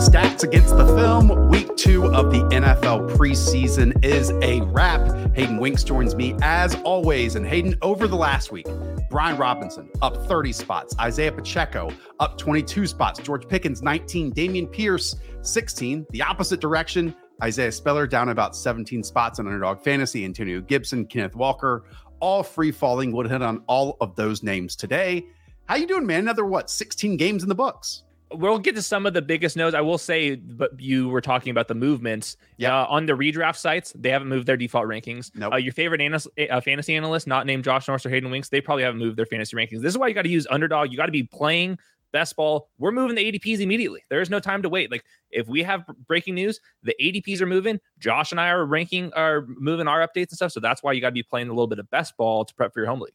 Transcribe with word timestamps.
Stats 0.00 0.44
against 0.44 0.78
the 0.78 0.86
film. 0.96 1.50
Week 1.50 1.76
two 1.76 2.06
of 2.06 2.32
the 2.32 2.38
NFL 2.44 3.10
preseason 3.18 4.02
is 4.02 4.30
a 4.40 4.62
wrap. 4.62 5.06
Hayden 5.36 5.58
Winks 5.58 5.84
joins 5.84 6.14
me 6.14 6.34
as 6.40 6.74
always. 6.76 7.36
And 7.36 7.46
Hayden, 7.46 7.76
over 7.82 8.08
the 8.08 8.16
last 8.16 8.50
week, 8.50 8.66
Brian 9.10 9.36
Robinson 9.36 9.90
up 10.00 10.16
30 10.26 10.52
spots, 10.52 10.94
Isaiah 10.98 11.30
Pacheco 11.30 11.92
up 12.18 12.38
22 12.38 12.86
spots, 12.86 13.20
George 13.20 13.46
Pickens 13.46 13.82
19, 13.82 14.32
Dameon 14.32 14.72
Pierce 14.72 15.16
16, 15.42 16.06
the 16.08 16.22
opposite 16.22 16.60
direction. 16.60 17.14
Isaiah 17.42 17.70
Spiller 17.70 18.06
down 18.06 18.30
about 18.30 18.56
17 18.56 19.02
spots 19.02 19.38
on 19.38 19.46
underdog 19.46 19.82
fantasy, 19.82 20.24
Antonio 20.24 20.62
Gibson, 20.62 21.04
Kenneth 21.04 21.36
Walker, 21.36 21.84
all 22.20 22.42
free 22.42 22.72
falling. 22.72 23.12
We'll 23.12 23.28
hit 23.28 23.42
on 23.42 23.62
all 23.66 23.98
of 24.00 24.16
those 24.16 24.42
names 24.42 24.76
today. 24.76 25.26
How 25.66 25.76
you 25.76 25.86
doing, 25.86 26.06
man? 26.06 26.20
Another 26.20 26.46
what? 26.46 26.70
16 26.70 27.18
games 27.18 27.42
in 27.42 27.50
the 27.50 27.54
books. 27.54 28.04
We'll 28.32 28.58
get 28.58 28.76
to 28.76 28.82
some 28.82 29.06
of 29.06 29.14
the 29.14 29.22
biggest 29.22 29.56
nodes. 29.56 29.74
I 29.74 29.80
will 29.80 29.98
say, 29.98 30.36
but 30.36 30.78
you 30.80 31.08
were 31.08 31.20
talking 31.20 31.50
about 31.50 31.68
the 31.68 31.74
movements. 31.74 32.36
Yeah. 32.58 32.82
Uh, 32.82 32.86
on 32.88 33.06
the 33.06 33.14
redraft 33.14 33.56
sites, 33.56 33.92
they 33.96 34.10
haven't 34.10 34.28
moved 34.28 34.46
their 34.46 34.56
default 34.56 34.86
rankings. 34.86 35.32
Nope. 35.34 35.54
Uh, 35.54 35.56
your 35.56 35.72
favorite 35.72 36.00
analyst, 36.00 36.28
uh, 36.50 36.60
fantasy 36.60 36.94
analyst, 36.94 37.26
not 37.26 37.46
named 37.46 37.64
Josh 37.64 37.88
Norris 37.88 38.06
or 38.06 38.10
Hayden 38.10 38.30
Winks, 38.30 38.48
they 38.48 38.60
probably 38.60 38.84
haven't 38.84 39.00
moved 39.00 39.16
their 39.16 39.26
fantasy 39.26 39.56
rankings. 39.56 39.82
This 39.82 39.92
is 39.92 39.98
why 39.98 40.08
you 40.08 40.14
got 40.14 40.22
to 40.22 40.28
use 40.28 40.46
underdog. 40.48 40.92
You 40.92 40.96
got 40.96 41.06
to 41.06 41.12
be 41.12 41.24
playing 41.24 41.78
best 42.12 42.36
ball. 42.36 42.68
We're 42.78 42.92
moving 42.92 43.16
the 43.16 43.32
ADPs 43.32 43.60
immediately. 43.60 44.04
There 44.10 44.20
is 44.20 44.30
no 44.30 44.40
time 44.40 44.62
to 44.62 44.68
wait. 44.68 44.90
Like 44.90 45.04
if 45.30 45.48
we 45.48 45.62
have 45.62 45.84
breaking 46.06 46.34
news, 46.34 46.60
the 46.82 46.94
ADPs 47.00 47.40
are 47.40 47.46
moving. 47.46 47.80
Josh 47.98 48.30
and 48.30 48.40
I 48.40 48.48
are 48.48 48.64
ranking, 48.64 49.12
are 49.14 49.46
moving 49.46 49.88
our 49.88 50.06
updates 50.06 50.30
and 50.30 50.36
stuff. 50.36 50.52
So 50.52 50.60
that's 50.60 50.82
why 50.82 50.92
you 50.92 51.00
got 51.00 51.08
to 51.08 51.14
be 51.14 51.22
playing 51.22 51.48
a 51.48 51.52
little 51.52 51.66
bit 51.66 51.78
of 51.78 51.90
best 51.90 52.16
ball 52.16 52.44
to 52.44 52.54
prep 52.54 52.74
for 52.74 52.80
your 52.80 52.88
home 52.88 53.00
league. 53.00 53.14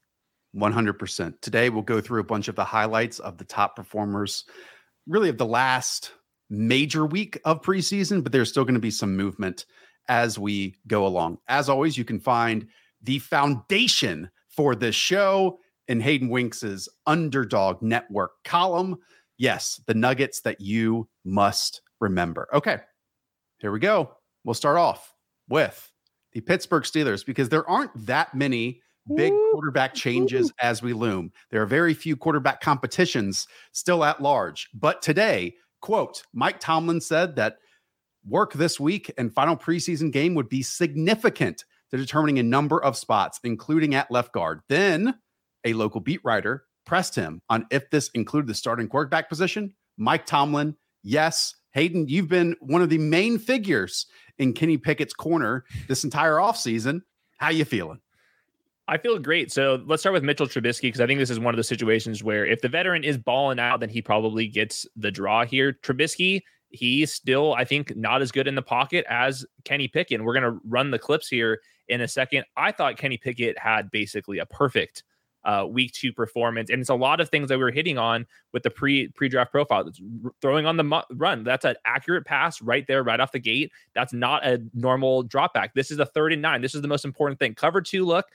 100%. 0.56 1.42
Today, 1.42 1.70
we'll 1.70 1.82
go 1.82 2.00
through 2.00 2.22
a 2.22 2.26
bunch 2.26 2.48
of 2.48 2.56
the 2.56 2.64
highlights 2.64 3.20
of 3.20 3.38
the 3.38 3.44
top 3.44 3.76
performers, 3.76 4.46
really 5.08 5.30
of 5.30 5.38
the 5.38 5.46
last 5.46 6.12
major 6.50 7.06
week 7.06 7.40
of 7.46 7.62
preseason, 7.62 8.24
but 8.24 8.32
there's 8.32 8.50
still 8.50 8.64
going 8.64 8.76
to 8.76 8.80
be 8.80 8.92
some 8.92 9.16
movement 9.16 9.66
as 10.08 10.38
we 10.38 10.76
go 10.88 11.06
along. 11.06 11.40
As 11.48 11.70
always, 11.70 11.98
you 11.98 12.06
can 12.06 12.20
find 12.20 12.68
the 13.02 13.20
foundation 13.20 14.30
for 14.50 14.76
this 14.76 14.96
show 14.96 15.60
in 15.88 16.00
Hayden 16.00 16.30
Winks's 16.30 16.90
Underdog 17.06 17.82
Network 17.82 18.32
column. 18.44 18.98
Yes, 19.38 19.82
the 19.88 19.94
nuggets 19.94 20.42
that 20.42 20.62
you 20.62 21.08
must 21.24 21.82
remember. 22.00 22.48
Okay, 22.54 22.78
here 23.60 23.72
we 23.72 23.80
go. 23.80 24.12
We'll 24.44 24.54
start 24.54 24.78
off 24.78 25.14
with 25.50 25.92
the 26.34 26.42
Pittsburgh 26.42 26.84
Steelers 26.84 27.26
because 27.26 27.50
there 27.50 27.68
aren't 27.70 27.92
that 28.06 28.34
many 28.34 28.82
big 29.14 29.32
Woo. 29.32 29.52
quarterback 29.52 29.94
changes 29.94 30.52
as 30.62 30.82
we 30.82 30.94
loom. 30.94 31.32
There 31.52 31.62
are 31.62 31.68
very 31.68 31.94
few 31.94 32.16
quarterback 32.16 32.62
competitions 32.62 33.48
still 33.72 34.04
at 34.04 34.22
large. 34.22 34.68
But 34.74 35.02
today, 35.02 35.56
quote, 35.82 36.24
Mike 36.34 36.60
Tomlin 36.60 37.02
said 37.02 37.36
that 37.36 37.58
work 38.26 38.54
this 38.54 38.80
week 38.80 39.12
and 39.18 39.34
final 39.34 39.56
preseason 39.56 40.12
game 40.12 40.34
would 40.36 40.50
be 40.50 40.64
significant 40.64 41.66
to 41.92 41.98
determining 41.98 42.40
a 42.40 42.44
number 42.44 42.84
of 42.84 42.98
spots, 42.98 43.40
including 43.44 43.94
at 43.94 44.10
left 44.10 44.34
guard. 44.34 44.62
Then 44.70 45.16
a 45.64 45.74
local 45.74 46.02
beat 46.02 46.22
writer 46.24 46.64
pressed 46.86 47.16
him 47.16 47.42
on 47.50 47.66
if 47.72 47.90
this 47.90 48.10
included 48.14 48.48
the 48.48 48.54
starting 48.54 48.88
quarterback 48.88 49.30
position. 49.30 49.74
Mike 49.98 50.26
Tomlin, 50.26 50.76
yes. 51.04 51.56
Hayden, 51.72 52.08
you've 52.08 52.30
been 52.30 52.56
one 52.62 52.82
of 52.82 52.90
the 52.90 52.98
main 52.98 53.38
figures 53.38 54.06
in 54.38 54.54
Kenny 54.54 54.78
Pickett's 54.78 55.14
corner 55.14 55.66
this 55.88 56.04
entire 56.04 56.36
offseason. 56.36 57.02
How 57.38 57.50
you 57.50 57.66
feeling? 57.66 58.00
I 58.88 58.98
feel 58.98 59.18
great. 59.18 59.52
So 59.52 59.82
let's 59.86 60.04
start 60.04 60.14
with 60.14 60.24
Mitchell 60.24 60.48
Trubisky 60.48 60.84
because 60.84 61.02
I 61.02 61.08
think 61.08 61.20
this 61.20 61.32
is 61.32 61.40
one 61.40 61.54
of 61.54 61.58
the 61.58 61.64
situations 61.64 62.24
where 62.24 62.46
if 62.46 62.62
the 62.62 62.70
veteran 62.70 63.04
is 63.04 63.18
balling 63.18 63.60
out, 63.60 63.80
then 63.80 63.90
he 63.90 64.02
probably 64.02 64.48
gets 64.48 64.86
the 64.96 65.10
draw 65.10 65.44
here. 65.44 65.74
Trubisky, 65.74 66.42
he's 66.70 67.12
still, 67.12 67.56
I 67.56 67.66
think, 67.66 67.96
not 67.96 68.22
as 68.22 68.32
good 68.32 68.48
in 68.48 68.54
the 68.54 68.62
pocket 68.62 69.04
as 69.10 69.44
Kenny 69.64 69.88
Pickett. 69.88 70.24
We're 70.24 70.40
going 70.40 70.54
to 70.54 70.60
run 70.68 70.92
the 70.92 71.00
clips 71.00 71.28
here 71.28 71.62
in 71.88 72.02
a 72.02 72.08
second. 72.08 72.46
I 72.56 72.72
thought 72.72 72.98
Kenny 72.98 73.18
Pickett 73.18 73.58
had 73.58 73.90
basically 73.90 74.38
a 74.38 74.46
perfect 74.46 75.04
uh, 75.46 75.66
week 75.70 75.94
two 75.94 76.12
performance, 76.12 76.70
and 76.70 76.82
it's 76.82 76.90
a 76.90 76.96
lot 76.96 77.22
of 77.22 77.30
things 77.30 77.48
that 77.50 77.58
we 77.58 77.64
were 77.64 77.72
hitting 77.72 77.98
on 77.98 78.26
with 78.52 78.64
the 78.64 78.70
pre 78.70 79.08
pre 79.10 79.30
draft 79.30 79.52
profile. 79.52 79.88
It's 79.88 80.02
throwing 80.42 80.66
on 80.66 80.78
the 80.78 80.84
mu- 80.84 81.02
run, 81.14 81.44
that's 81.44 81.66
an 81.66 81.76
accurate 81.86 82.26
pass 82.26 82.62
right 82.62 82.86
there, 82.88 83.04
right 83.04 83.20
off 83.20 83.32
the 83.32 83.40
gate. 83.40 83.72
That's 83.94 84.12
not 84.12 84.46
a 84.46 84.62
normal 84.74 85.24
drop 85.24 85.54
back. 85.54 85.74
This 85.74 85.92
is 85.92 86.00
a 86.00 86.06
third 86.06 86.34
and 86.34 86.42
nine. 86.42 86.62
This 86.62 86.76
is 86.76 86.82
the 86.82 86.88
most 86.88 87.06
important 87.06 87.40
thing. 87.40 87.54
Cover 87.54 87.82
two 87.82 88.06
look 88.06 88.26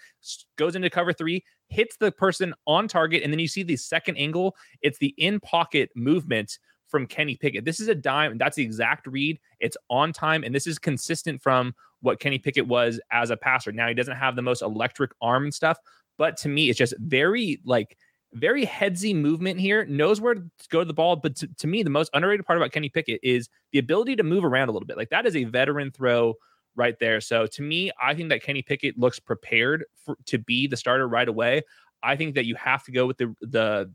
goes 0.57 0.77
into 0.77 0.89
cover 0.89 1.13
three, 1.13 1.45
hits 1.69 1.97
the 1.97 2.13
person 2.13 2.55
on 2.67 2.89
target, 2.89 3.23
and 3.23 3.33
then 3.33 3.41
you 3.41 3.49
see 3.49 3.63
the 3.63 3.77
second 3.77 4.17
angle. 4.17 4.57
It's 4.83 4.99
the 4.99 5.15
in 5.19 5.41
pocket 5.41 5.91
movement 5.95 6.59
from 6.89 7.07
Kenny 7.07 7.37
Pickett. 7.37 7.65
This 7.65 7.81
is 7.81 7.89
a 7.89 7.95
dime. 7.95 8.37
That's 8.37 8.57
the 8.57 8.63
exact 8.63 9.07
read. 9.07 9.39
It's 9.61 9.77
on 9.89 10.13
time, 10.13 10.45
and 10.45 10.55
this 10.55 10.67
is 10.67 10.79
consistent 10.79 11.41
from 11.41 11.75
what 12.03 12.19
Kenny 12.19 12.39
Pickett 12.39 12.67
was 12.67 13.01
as 13.13 13.31
a 13.31 13.37
passer. 13.37 13.73
Now 13.73 13.89
he 13.89 13.95
doesn't 13.95 14.17
have 14.17 14.37
the 14.37 14.43
most 14.43 14.63
electric 14.63 15.13
arm 15.21 15.45
and 15.45 15.55
stuff, 15.55 15.79
but 16.21 16.37
to 16.37 16.51
me, 16.51 16.69
it's 16.69 16.79
just 16.79 16.93
very 16.99 17.63
like 17.65 17.97
very 18.35 18.67
headsy 18.67 19.15
movement 19.15 19.59
here. 19.59 19.87
Knows 19.87 20.21
where 20.21 20.35
to 20.35 20.43
go 20.69 20.81
to 20.81 20.85
the 20.85 20.93
ball, 20.93 21.17
but 21.17 21.35
to, 21.37 21.49
to 21.49 21.67
me, 21.67 21.83
the 21.83 21.89
most 21.89 22.11
underrated 22.13 22.45
part 22.45 22.59
about 22.59 22.73
Kenny 22.73 22.91
Pickett 22.91 23.21
is 23.23 23.49
the 23.73 23.79
ability 23.79 24.17
to 24.17 24.23
move 24.23 24.45
around 24.45 24.69
a 24.69 24.73
little 24.73 24.87
bit. 24.87 24.99
Like 24.99 25.09
that 25.09 25.25
is 25.25 25.35
a 25.35 25.45
veteran 25.45 25.91
throw 25.91 26.35
right 26.77 26.95
there. 27.01 27.23
So 27.23 27.47
to 27.47 27.63
me, 27.63 27.91
I 28.01 28.13
think 28.13 28.29
that 28.29 28.43
Kenny 28.43 28.61
Pickett 28.61 28.99
looks 28.99 29.19
prepared 29.19 29.87
for, 30.05 30.19
to 30.27 30.37
be 30.37 30.67
the 30.67 30.77
starter 30.77 31.09
right 31.09 31.27
away. 31.27 31.63
I 32.03 32.17
think 32.17 32.35
that 32.35 32.45
you 32.45 32.55
have 32.57 32.85
to 32.85 32.93
go 32.93 33.07
with 33.07 33.17
the 33.17 33.35
the 33.41 33.91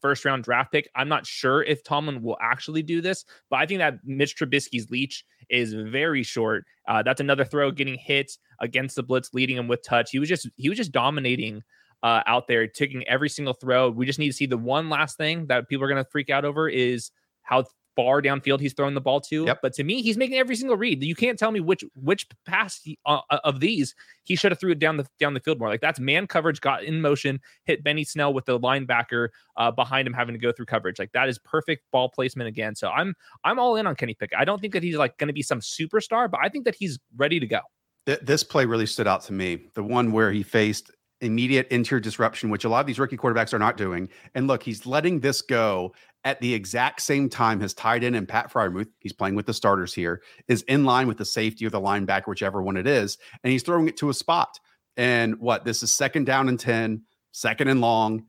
first 0.00 0.24
round 0.24 0.44
draft 0.44 0.72
pick. 0.72 0.88
I'm 0.94 1.08
not 1.08 1.26
sure 1.26 1.62
if 1.62 1.82
Tomlin 1.82 2.22
will 2.22 2.38
actually 2.40 2.82
do 2.82 3.00
this, 3.00 3.24
but 3.48 3.58
I 3.58 3.66
think 3.66 3.78
that 3.78 3.98
Mitch 4.04 4.36
Trubisky's 4.36 4.90
leash 4.90 5.24
is 5.48 5.74
very 5.74 6.22
short. 6.22 6.64
Uh, 6.88 7.02
that's 7.02 7.20
another 7.20 7.44
throw 7.44 7.70
getting 7.70 7.96
hit 7.96 8.32
against 8.60 8.96
the 8.96 9.02
blitz, 9.02 9.32
leading 9.34 9.56
him 9.56 9.68
with 9.68 9.82
touch. 9.82 10.10
He 10.10 10.18
was 10.18 10.28
just 10.28 10.48
he 10.56 10.68
was 10.68 10.78
just 10.78 10.92
dominating 10.92 11.62
uh, 12.02 12.22
out 12.26 12.46
there, 12.48 12.66
taking 12.66 13.06
every 13.06 13.28
single 13.28 13.54
throw. 13.54 13.90
We 13.90 14.06
just 14.06 14.18
need 14.18 14.28
to 14.28 14.36
see 14.36 14.46
the 14.46 14.58
one 14.58 14.88
last 14.88 15.16
thing 15.16 15.46
that 15.46 15.68
people 15.68 15.84
are 15.84 15.88
going 15.88 16.02
to 16.02 16.10
freak 16.10 16.30
out 16.30 16.44
over 16.44 16.68
is 16.68 17.10
how 17.42 17.64
far 18.00 18.22
downfield 18.22 18.60
he's 18.60 18.72
throwing 18.72 18.94
the 18.94 19.00
ball 19.00 19.20
to. 19.20 19.44
Yep. 19.44 19.58
But 19.62 19.74
to 19.74 19.84
me, 19.84 20.00
he's 20.00 20.16
making 20.16 20.38
every 20.38 20.56
single 20.56 20.76
read. 20.76 21.02
You 21.02 21.14
can't 21.14 21.38
tell 21.38 21.50
me 21.50 21.60
which 21.60 21.84
which 21.94 22.26
pass 22.46 22.80
he, 22.82 22.98
uh, 23.04 23.20
of 23.44 23.60
these 23.60 23.94
he 24.24 24.36
should 24.36 24.52
have 24.52 24.60
threw 24.60 24.72
it 24.72 24.78
down 24.78 24.96
the 24.96 25.06
down 25.18 25.34
the 25.34 25.40
field 25.40 25.58
more. 25.58 25.68
Like 25.68 25.80
that's 25.80 26.00
man 26.00 26.26
coverage, 26.26 26.60
got 26.60 26.82
in 26.84 27.00
motion, 27.00 27.40
hit 27.64 27.84
Benny 27.84 28.04
Snell 28.04 28.32
with 28.32 28.46
the 28.46 28.58
linebacker 28.58 29.28
uh, 29.56 29.70
behind 29.70 30.06
him 30.06 30.14
having 30.14 30.34
to 30.34 30.38
go 30.38 30.52
through 30.52 30.66
coverage. 30.66 30.98
Like 30.98 31.12
that 31.12 31.28
is 31.28 31.38
perfect 31.38 31.82
ball 31.92 32.08
placement 32.08 32.48
again. 32.48 32.74
So 32.74 32.88
I'm 32.88 33.14
I'm 33.44 33.58
all 33.58 33.76
in 33.76 33.86
on 33.86 33.96
Kenny 33.96 34.14
Pickett. 34.14 34.38
I 34.38 34.44
don't 34.44 34.60
think 34.60 34.72
that 34.72 34.82
he's 34.82 34.96
like 34.96 35.18
going 35.18 35.28
to 35.28 35.34
be 35.34 35.42
some 35.42 35.60
superstar, 35.60 36.30
but 36.30 36.40
I 36.42 36.48
think 36.48 36.64
that 36.64 36.74
he's 36.74 36.98
ready 37.16 37.38
to 37.40 37.46
go. 37.46 37.60
Th- 38.06 38.20
this 38.20 38.42
play 38.42 38.64
really 38.64 38.86
stood 38.86 39.06
out 39.06 39.22
to 39.22 39.32
me. 39.32 39.68
The 39.74 39.82
one 39.82 40.12
where 40.12 40.32
he 40.32 40.42
faced 40.42 40.90
immediate 41.20 41.68
interior 41.68 42.00
disruption, 42.00 42.50
which 42.50 42.64
a 42.64 42.68
lot 42.68 42.80
of 42.80 42.86
these 42.86 42.98
rookie 42.98 43.16
quarterbacks 43.16 43.52
are 43.52 43.58
not 43.58 43.76
doing. 43.76 44.08
And 44.34 44.46
look, 44.46 44.62
he's 44.62 44.86
letting 44.86 45.20
this 45.20 45.42
go 45.42 45.92
at 46.24 46.40
the 46.40 46.52
exact 46.54 47.00
same 47.00 47.28
time 47.28 47.60
his 47.60 47.74
tight 47.74 48.04
end 48.04 48.14
and 48.14 48.28
Pat 48.28 48.52
Freiermuth, 48.52 48.88
he's 48.98 49.12
playing 49.12 49.34
with 49.34 49.46
the 49.46 49.54
starters 49.54 49.94
here, 49.94 50.22
is 50.48 50.62
in 50.62 50.84
line 50.84 51.08
with 51.08 51.18
the 51.18 51.24
safety 51.24 51.64
or 51.64 51.70
the 51.70 51.80
linebacker, 51.80 52.26
whichever 52.26 52.62
one 52.62 52.76
it 52.76 52.86
is. 52.86 53.16
And 53.42 53.50
he's 53.50 53.62
throwing 53.62 53.88
it 53.88 53.96
to 53.98 54.10
a 54.10 54.14
spot. 54.14 54.60
And 54.96 55.38
what? 55.38 55.64
This 55.64 55.82
is 55.82 55.92
second 55.92 56.26
down 56.26 56.48
and 56.48 56.60
10, 56.60 57.02
second 57.32 57.68
and 57.68 57.80
long. 57.80 58.26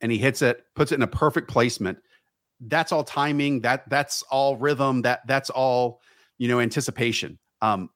And 0.00 0.10
he 0.10 0.18
hits 0.18 0.42
it, 0.42 0.64
puts 0.74 0.92
it 0.92 0.96
in 0.96 1.02
a 1.02 1.08
perfect 1.08 1.48
placement. 1.48 1.98
That's 2.60 2.90
all 2.90 3.04
timing. 3.04 3.60
That 3.60 3.88
that's 3.88 4.22
all 4.22 4.56
rhythm. 4.56 5.02
That 5.02 5.26
that's 5.26 5.50
all, 5.50 6.00
you 6.38 6.48
know, 6.48 6.58
anticipation. 6.58 7.38
Um, 7.62 7.90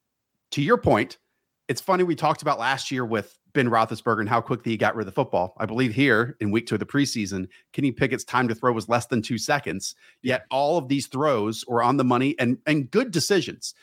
to 0.53 0.63
your 0.63 0.79
point, 0.79 1.19
it's 1.67 1.81
funny 1.81 2.05
we 2.05 2.15
talked 2.15 2.43
about 2.43 2.59
last 2.59 2.91
year 2.91 3.05
with 3.05 3.37
Ben 3.55 3.69
Roethlisberger 3.69 4.21
and 4.21 4.29
how 4.29 4.41
quickly 4.41 4.73
he 4.73 4.79
got 4.79 4.97
rid 4.97 5.07
of 5.07 5.15
the 5.15 5.21
football. 5.21 5.55
I 5.59 5.67
believe 5.67 5.95
here 5.95 6.37
in 6.41 6.51
week 6.51 6.67
two 6.67 6.77
of 6.77 6.81
the 6.81 6.87
preseason, 6.87 7.49
Kenny 7.73 7.93
Pickett's 7.93 8.25
time 8.25 8.49
to 8.49 8.55
throw 8.55 8.73
was 8.73 8.89
less 8.89 9.07
than 9.07 9.23
two 9.23 9.39
seconds. 9.39 9.95
Yet 10.23 10.45
all 10.51 10.79
of 10.79 10.89
these 10.89 11.07
throws 11.07 11.65
were 11.67 11.83
on 11.83 11.97
the 11.97 12.05
money 12.05 12.35
and 12.39 12.59
and 12.67 12.91
good 12.91 13.11
decisions. 13.11 13.75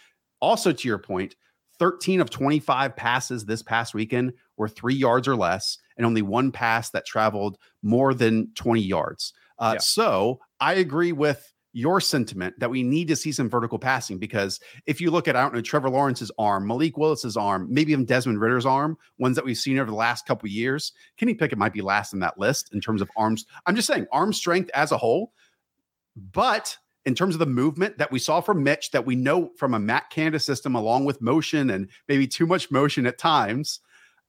Also, 0.41 0.71
to 0.71 0.87
your 0.87 0.97
point, 0.97 1.35
13 1.79 2.21
of 2.21 2.29
25 2.29 2.95
passes 2.95 3.45
this 3.45 3.61
past 3.61 3.93
weekend 3.93 4.33
were 4.57 4.67
three 4.67 4.95
yards 4.95 5.27
or 5.27 5.35
less, 5.35 5.77
and 5.97 6.05
only 6.05 6.21
one 6.21 6.51
pass 6.51 6.89
that 6.91 7.05
traveled 7.05 7.57
more 7.81 8.13
than 8.13 8.51
20 8.55 8.81
yards. 8.81 9.33
Uh, 9.57 9.73
Yeah. 9.75 9.79
So 9.81 10.39
I 10.59 10.73
agree 10.75 11.11
with 11.11 11.53
your 11.71 12.01
sentiment 12.01 12.59
that 12.59 12.69
we 12.69 12.81
need 12.81 13.07
to 13.07 13.15
see 13.15 13.31
some 13.31 13.49
vertical 13.49 13.77
passing 13.77 14.17
because 14.17 14.59
if 14.87 14.99
you 14.99 15.11
look 15.11 15.27
at, 15.27 15.35
I 15.35 15.41
don't 15.41 15.53
know, 15.53 15.61
Trevor 15.61 15.89
Lawrence's 15.89 16.31
arm, 16.39 16.65
Malik 16.65 16.97
Willis's 16.97 17.37
arm, 17.37 17.67
maybe 17.69 17.91
even 17.91 18.05
Desmond 18.05 18.41
Ridder's 18.41 18.65
arm, 18.65 18.97
ones 19.19 19.35
that 19.35 19.45
we've 19.45 19.57
seen 19.57 19.77
over 19.77 19.89
the 19.89 19.95
last 19.95 20.25
couple 20.25 20.49
years, 20.49 20.93
Kenny 21.17 21.35
Pickett 21.35 21.59
might 21.59 21.73
be 21.73 21.81
last 21.81 22.13
in 22.13 22.19
that 22.19 22.39
list 22.39 22.73
in 22.73 22.81
terms 22.81 23.01
of 23.01 23.09
arms. 23.15 23.45
I'm 23.65 23.75
just 23.75 23.87
saying 23.87 24.07
arm 24.11 24.33
strength 24.33 24.71
as 24.73 24.91
a 24.91 24.97
whole. 24.97 25.31
But 26.15 26.75
in 27.05 27.15
terms 27.15 27.35
of 27.35 27.39
the 27.39 27.45
movement 27.45 27.97
that 27.97 28.11
we 28.11 28.19
saw 28.19 28.41
from 28.41 28.63
Mitch, 28.63 28.91
that 28.91 29.05
we 29.05 29.15
know 29.15 29.51
from 29.57 29.73
a 29.73 29.79
Matt 29.79 30.09
Canada 30.09 30.39
system, 30.39 30.75
along 30.75 31.05
with 31.05 31.21
motion 31.21 31.69
and 31.69 31.89
maybe 32.07 32.27
too 32.27 32.45
much 32.45 32.71
motion 32.71 33.05
at 33.05 33.17
times, 33.17 33.79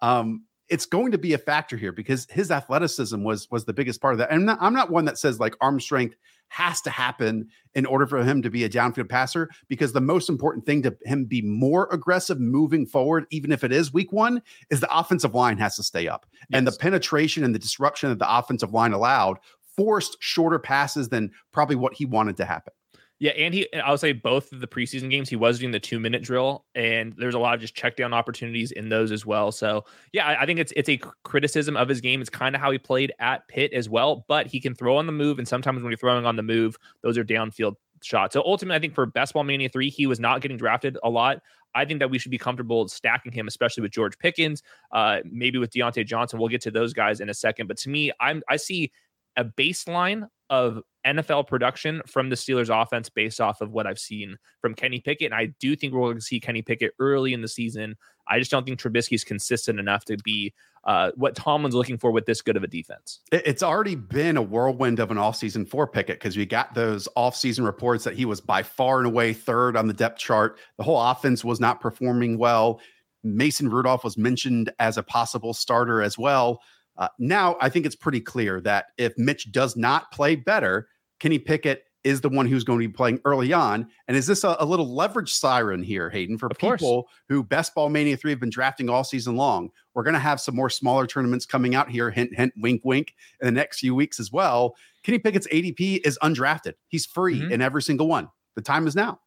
um, 0.02 0.44
it's 0.70 0.86
going 0.86 1.10
to 1.12 1.18
be 1.18 1.32
a 1.32 1.38
factor 1.38 1.76
here 1.76 1.92
because 1.92 2.26
his 2.30 2.50
athleticism 2.50 3.22
was 3.22 3.50
was 3.50 3.64
the 3.64 3.72
biggest 3.72 4.00
part 4.00 4.14
of 4.14 4.18
that. 4.18 4.30
And 4.30 4.40
I'm 4.40 4.46
not, 4.46 4.58
I'm 4.60 4.72
not 4.72 4.90
one 4.90 5.04
that 5.06 5.18
says 5.18 5.40
like 5.40 5.56
arm 5.60 5.80
strength 5.80 6.16
has 6.48 6.80
to 6.82 6.90
happen 6.90 7.48
in 7.74 7.86
order 7.86 8.06
for 8.06 8.22
him 8.24 8.42
to 8.42 8.50
be 8.50 8.64
a 8.64 8.68
downfield 8.68 9.08
passer 9.08 9.48
because 9.68 9.92
the 9.92 10.00
most 10.00 10.28
important 10.28 10.66
thing 10.66 10.82
to 10.82 10.96
him 11.04 11.24
be 11.24 11.42
more 11.42 11.88
aggressive 11.92 12.40
moving 12.40 12.86
forward, 12.86 13.26
even 13.30 13.52
if 13.52 13.62
it 13.62 13.72
is 13.72 13.92
week 13.92 14.12
one, 14.12 14.42
is 14.70 14.80
the 14.80 14.96
offensive 14.96 15.34
line 15.34 15.58
has 15.58 15.76
to 15.76 15.82
stay 15.82 16.08
up. 16.08 16.26
Yes. 16.32 16.58
And 16.58 16.66
the 16.66 16.72
penetration 16.72 17.44
and 17.44 17.54
the 17.54 17.58
disruption 17.58 18.08
that 18.08 18.18
the 18.18 18.38
offensive 18.38 18.72
line 18.72 18.92
allowed 18.92 19.38
forced 19.76 20.16
shorter 20.20 20.58
passes 20.58 21.08
than 21.08 21.30
probably 21.52 21.76
what 21.76 21.94
he 21.94 22.04
wanted 22.04 22.36
to 22.36 22.44
happen. 22.44 22.72
Yeah, 23.20 23.32
and 23.32 23.52
he 23.52 23.70
I 23.74 23.90
would 23.90 24.00
say 24.00 24.12
both 24.12 24.50
of 24.50 24.60
the 24.60 24.66
preseason 24.66 25.10
games 25.10 25.28
he 25.28 25.36
was 25.36 25.58
doing 25.58 25.72
the 25.72 25.78
two 25.78 26.00
minute 26.00 26.22
drill, 26.22 26.64
and 26.74 27.14
there's 27.18 27.34
a 27.34 27.38
lot 27.38 27.54
of 27.54 27.60
just 27.60 27.74
check 27.74 27.94
down 27.94 28.14
opportunities 28.14 28.72
in 28.72 28.88
those 28.88 29.12
as 29.12 29.26
well. 29.26 29.52
So 29.52 29.84
yeah, 30.14 30.26
I, 30.26 30.42
I 30.42 30.46
think 30.46 30.58
it's 30.58 30.72
it's 30.74 30.88
a 30.88 30.98
criticism 31.22 31.76
of 31.76 31.86
his 31.86 32.00
game. 32.00 32.22
It's 32.22 32.30
kind 32.30 32.54
of 32.54 32.62
how 32.62 32.70
he 32.70 32.78
played 32.78 33.12
at 33.20 33.46
Pitt 33.46 33.74
as 33.74 33.90
well, 33.90 34.24
but 34.26 34.46
he 34.46 34.58
can 34.58 34.74
throw 34.74 34.96
on 34.96 35.04
the 35.04 35.12
move, 35.12 35.38
and 35.38 35.46
sometimes 35.46 35.82
when 35.82 35.90
you're 35.90 35.98
throwing 35.98 36.24
on 36.24 36.36
the 36.36 36.42
move, 36.42 36.78
those 37.02 37.18
are 37.18 37.24
downfield 37.24 37.74
shots. 38.02 38.32
So 38.32 38.42
ultimately, 38.46 38.76
I 38.76 38.80
think 38.80 38.94
for 38.94 39.04
Best 39.04 39.34
Ball 39.34 39.44
Mania 39.44 39.68
three, 39.68 39.90
he 39.90 40.06
was 40.06 40.18
not 40.18 40.40
getting 40.40 40.56
drafted 40.56 40.96
a 41.04 41.10
lot. 41.10 41.42
I 41.74 41.84
think 41.84 42.00
that 42.00 42.10
we 42.10 42.18
should 42.18 42.30
be 42.30 42.38
comfortable 42.38 42.88
stacking 42.88 43.32
him, 43.32 43.46
especially 43.46 43.82
with 43.82 43.92
George 43.92 44.18
Pickens, 44.18 44.62
uh, 44.92 45.18
maybe 45.24 45.58
with 45.58 45.70
Diontae 45.70 46.06
Johnson. 46.06 46.38
We'll 46.40 46.48
get 46.48 46.62
to 46.62 46.70
those 46.70 46.94
guys 46.94 47.20
in 47.20 47.28
a 47.28 47.34
second. 47.34 47.66
But 47.66 47.76
to 47.78 47.90
me, 47.90 48.10
I'm 48.18 48.42
I 48.48 48.56
see 48.56 48.90
a 49.36 49.44
baseline 49.44 50.28
of 50.48 50.82
NFL 51.06 51.46
production 51.46 52.02
from 52.06 52.28
the 52.28 52.36
Steelers 52.36 52.68
offense 52.70 53.08
based 53.08 53.40
off 53.40 53.60
of 53.60 53.70
what 53.70 53.86
I've 53.86 53.98
seen 53.98 54.36
from 54.60 54.74
Kenny 54.74 55.00
Pickett. 55.00 55.26
And 55.26 55.34
I 55.34 55.46
do 55.60 55.76
think 55.76 55.92
we're 55.92 56.00
going 56.00 56.16
to 56.16 56.22
see 56.22 56.40
Kenny 56.40 56.60
Pickett 56.60 56.92
early 56.98 57.32
in 57.32 57.40
the 57.40 57.48
season. 57.48 57.96
I 58.28 58.38
just 58.38 58.50
don't 58.50 58.64
think 58.66 58.78
Trubisky's 58.78 59.24
consistent 59.24 59.80
enough 59.80 60.04
to 60.06 60.16
be 60.18 60.52
uh, 60.84 61.10
what 61.14 61.34
Tomlin's 61.34 61.74
looking 61.74 61.98
for 61.98 62.10
with 62.10 62.26
this 62.26 62.42
good 62.42 62.56
of 62.56 62.64
a 62.64 62.66
defense. 62.66 63.20
It's 63.32 63.62
already 63.62 63.94
been 63.94 64.36
a 64.36 64.42
whirlwind 64.42 64.98
of 64.98 65.10
an 65.10 65.16
offseason 65.16 65.68
for 65.68 65.86
Pickett 65.86 66.18
because 66.18 66.36
we 66.36 66.46
got 66.46 66.74
those 66.74 67.08
offseason 67.16 67.64
reports 67.64 68.04
that 68.04 68.14
he 68.14 68.24
was 68.24 68.40
by 68.40 68.62
far 68.62 68.98
and 68.98 69.06
away 69.06 69.32
third 69.32 69.76
on 69.76 69.86
the 69.86 69.94
depth 69.94 70.18
chart. 70.18 70.58
The 70.78 70.84
whole 70.84 71.00
offense 71.00 71.44
was 71.44 71.60
not 71.60 71.80
performing 71.80 72.38
well. 72.38 72.80
Mason 73.22 73.68
Rudolph 73.68 74.04
was 74.04 74.16
mentioned 74.16 74.72
as 74.78 74.96
a 74.96 75.02
possible 75.02 75.52
starter 75.52 76.02
as 76.02 76.16
well. 76.16 76.60
Uh, 77.00 77.08
now, 77.18 77.56
I 77.60 77.70
think 77.70 77.86
it's 77.86 77.96
pretty 77.96 78.20
clear 78.20 78.60
that 78.60 78.86
if 78.98 79.16
Mitch 79.16 79.50
does 79.50 79.74
not 79.74 80.12
play 80.12 80.36
better, 80.36 80.88
Kenny 81.18 81.38
Pickett 81.38 81.84
is 82.04 82.20
the 82.20 82.28
one 82.28 82.46
who's 82.46 82.64
going 82.64 82.78
to 82.78 82.86
be 82.86 82.92
playing 82.92 83.20
early 83.24 83.52
on. 83.52 83.86
And 84.08 84.16
is 84.16 84.26
this 84.26 84.44
a, 84.44 84.56
a 84.58 84.64
little 84.64 84.94
leverage 84.94 85.32
siren 85.32 85.82
here, 85.82 86.08
Hayden, 86.08 86.38
for 86.38 86.46
of 86.46 86.58
people 86.58 87.02
course. 87.02 87.12
who 87.28 87.42
Best 87.42 87.74
Ball 87.74 87.88
Mania 87.88 88.16
3 88.16 88.30
have 88.30 88.40
been 88.40 88.50
drafting 88.50 88.88
all 88.88 89.04
season 89.04 89.36
long? 89.36 89.70
We're 89.94 90.02
going 90.02 90.14
to 90.14 90.20
have 90.20 90.40
some 90.40 90.54
more 90.54 90.70
smaller 90.70 91.06
tournaments 91.06 91.44
coming 91.46 91.74
out 91.74 91.90
here, 91.90 92.10
hint, 92.10 92.34
hint, 92.34 92.52
wink, 92.56 92.82
wink, 92.84 93.14
in 93.40 93.46
the 93.46 93.52
next 93.52 93.80
few 93.80 93.94
weeks 93.94 94.20
as 94.20 94.30
well. 94.30 94.76
Kenny 95.02 95.18
Pickett's 95.18 95.48
ADP 95.48 96.06
is 96.06 96.18
undrafted. 96.22 96.74
He's 96.88 97.06
free 97.06 97.40
mm-hmm. 97.40 97.52
in 97.52 97.62
every 97.62 97.82
single 97.82 98.08
one. 98.08 98.28
The 98.56 98.62
time 98.62 98.86
is 98.86 98.94
now. 98.94 99.20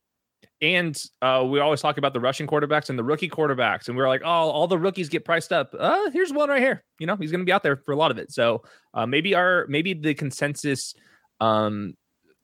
And 0.62 1.02
uh, 1.22 1.46
we 1.48 1.60
always 1.60 1.82
talk 1.82 1.98
about 1.98 2.14
the 2.14 2.20
rushing 2.20 2.48
quarterbacks 2.48 2.90
and 2.90 2.98
the 2.98 3.04
rookie 3.04 3.30
quarterbacks, 3.30 3.88
and 3.88 3.98
we 3.98 4.04
are 4.04 4.08
like, 4.08 4.22
oh, 4.24 4.28
all 4.28 4.68
the 4.68 4.78
rookies 4.78 5.10
get 5.10 5.26
priced 5.26 5.52
up. 5.52 5.74
Uh, 5.78 6.10
here's 6.12 6.32
one 6.32 6.50
right 6.50 6.62
here. 6.62 6.84
You 7.00 7.08
know, 7.08 7.16
he's 7.16 7.32
going 7.32 7.42
to 7.42 7.46
be 7.46 7.52
out 7.52 7.64
there 7.64 7.78
for 7.78 7.92
a 7.92 7.96
lot 7.96 8.12
of 8.12 8.18
it. 8.18 8.32
So 8.32 8.64
uh, 8.94 9.06
maybe 9.06 9.36
our 9.36 9.66
maybe 9.68 9.94
the 9.94 10.14
consensus 10.14 10.94
um, 11.40 11.96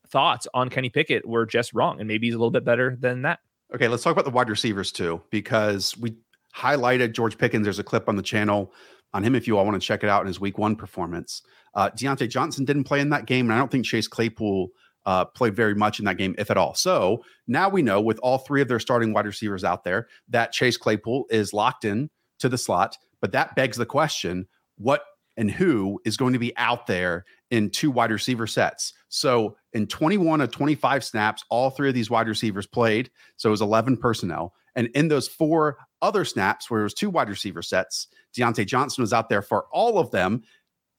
thoughts 0.09 0.47
on 0.53 0.69
Kenny 0.69 0.89
Pickett 0.89 1.27
were 1.27 1.45
just 1.45 1.73
wrong, 1.73 1.99
and 1.99 2.07
maybe 2.07 2.27
he's 2.27 2.35
a 2.35 2.37
little 2.37 2.51
bit 2.51 2.65
better 2.65 2.97
than 2.99 3.21
that. 3.23 3.39
Okay, 3.73 3.87
let's 3.87 4.03
talk 4.03 4.13
about 4.13 4.25
the 4.25 4.31
wide 4.31 4.49
receivers 4.49 4.91
too, 4.91 5.21
because 5.29 5.95
we 5.97 6.15
highlighted 6.55 7.13
George 7.13 7.37
Pickens. 7.37 7.63
There's 7.63 7.79
a 7.79 7.83
clip 7.83 8.09
on 8.09 8.15
the 8.15 8.23
channel 8.23 8.73
on 9.13 9.23
him 9.23 9.35
if 9.35 9.47
you 9.47 9.57
all 9.57 9.65
want 9.65 9.79
to 9.79 9.85
check 9.85 10.03
it 10.03 10.09
out 10.09 10.21
in 10.21 10.27
his 10.27 10.39
Week 10.39 10.57
One 10.57 10.75
performance. 10.75 11.41
Uh, 11.75 11.89
Diontae 11.91 12.29
Johnson 12.29 12.65
didn't 12.65 12.83
play 12.83 12.99
in 12.99 13.09
that 13.09 13.25
game, 13.25 13.45
and 13.45 13.53
I 13.53 13.57
don't 13.57 13.71
think 13.71 13.85
Chase 13.85 14.07
Claypool 14.07 14.69
uh, 15.09 15.25
played 15.25 15.55
very 15.55 15.73
much 15.73 15.97
in 15.97 16.05
that 16.05 16.17
game, 16.17 16.35
if 16.37 16.51
at 16.51 16.57
all. 16.57 16.75
So 16.75 17.23
now 17.47 17.67
we 17.67 17.81
know 17.81 17.99
with 17.99 18.19
all 18.19 18.37
three 18.37 18.61
of 18.61 18.67
their 18.67 18.79
starting 18.79 19.11
wide 19.11 19.25
receivers 19.25 19.63
out 19.63 19.83
there 19.83 20.07
that 20.27 20.51
Chase 20.51 20.77
Claypool 20.77 21.25
is 21.31 21.51
locked 21.51 21.83
in 21.83 22.11
to 22.37 22.47
the 22.47 22.59
slot. 22.59 22.95
But 23.19 23.31
that 23.31 23.55
begs 23.55 23.75
the 23.75 23.87
question 23.87 24.47
what 24.77 25.01
and 25.35 25.49
who 25.49 25.99
is 26.05 26.15
going 26.15 26.33
to 26.33 26.39
be 26.39 26.55
out 26.57 26.85
there 26.85 27.25
in 27.49 27.71
two 27.71 27.89
wide 27.89 28.11
receiver 28.11 28.45
sets? 28.45 28.93
So 29.07 29.57
in 29.73 29.87
21 29.87 30.41
of 30.41 30.51
25 30.51 31.03
snaps, 31.03 31.43
all 31.49 31.71
three 31.71 31.89
of 31.89 31.95
these 31.95 32.11
wide 32.11 32.27
receivers 32.27 32.67
played. 32.67 33.09
So 33.35 33.49
it 33.49 33.51
was 33.51 33.61
11 33.61 33.97
personnel. 33.97 34.53
And 34.75 34.89
in 34.93 35.07
those 35.07 35.27
four 35.27 35.79
other 36.03 36.23
snaps 36.23 36.69
where 36.69 36.81
it 36.81 36.83
was 36.83 36.93
two 36.93 37.09
wide 37.09 37.29
receiver 37.29 37.63
sets, 37.63 38.09
Diontae 38.37 38.67
Johnson 38.67 39.01
was 39.01 39.11
out 39.11 39.27
there 39.27 39.41
for 39.41 39.65
all 39.71 39.97
of 39.97 40.11
them. 40.11 40.43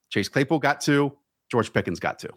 Chase 0.08 0.28
Claypool 0.28 0.58
got 0.58 0.80
two, 0.80 1.16
George 1.48 1.72
Pickens 1.72 2.00
got 2.00 2.18
two. 2.18 2.30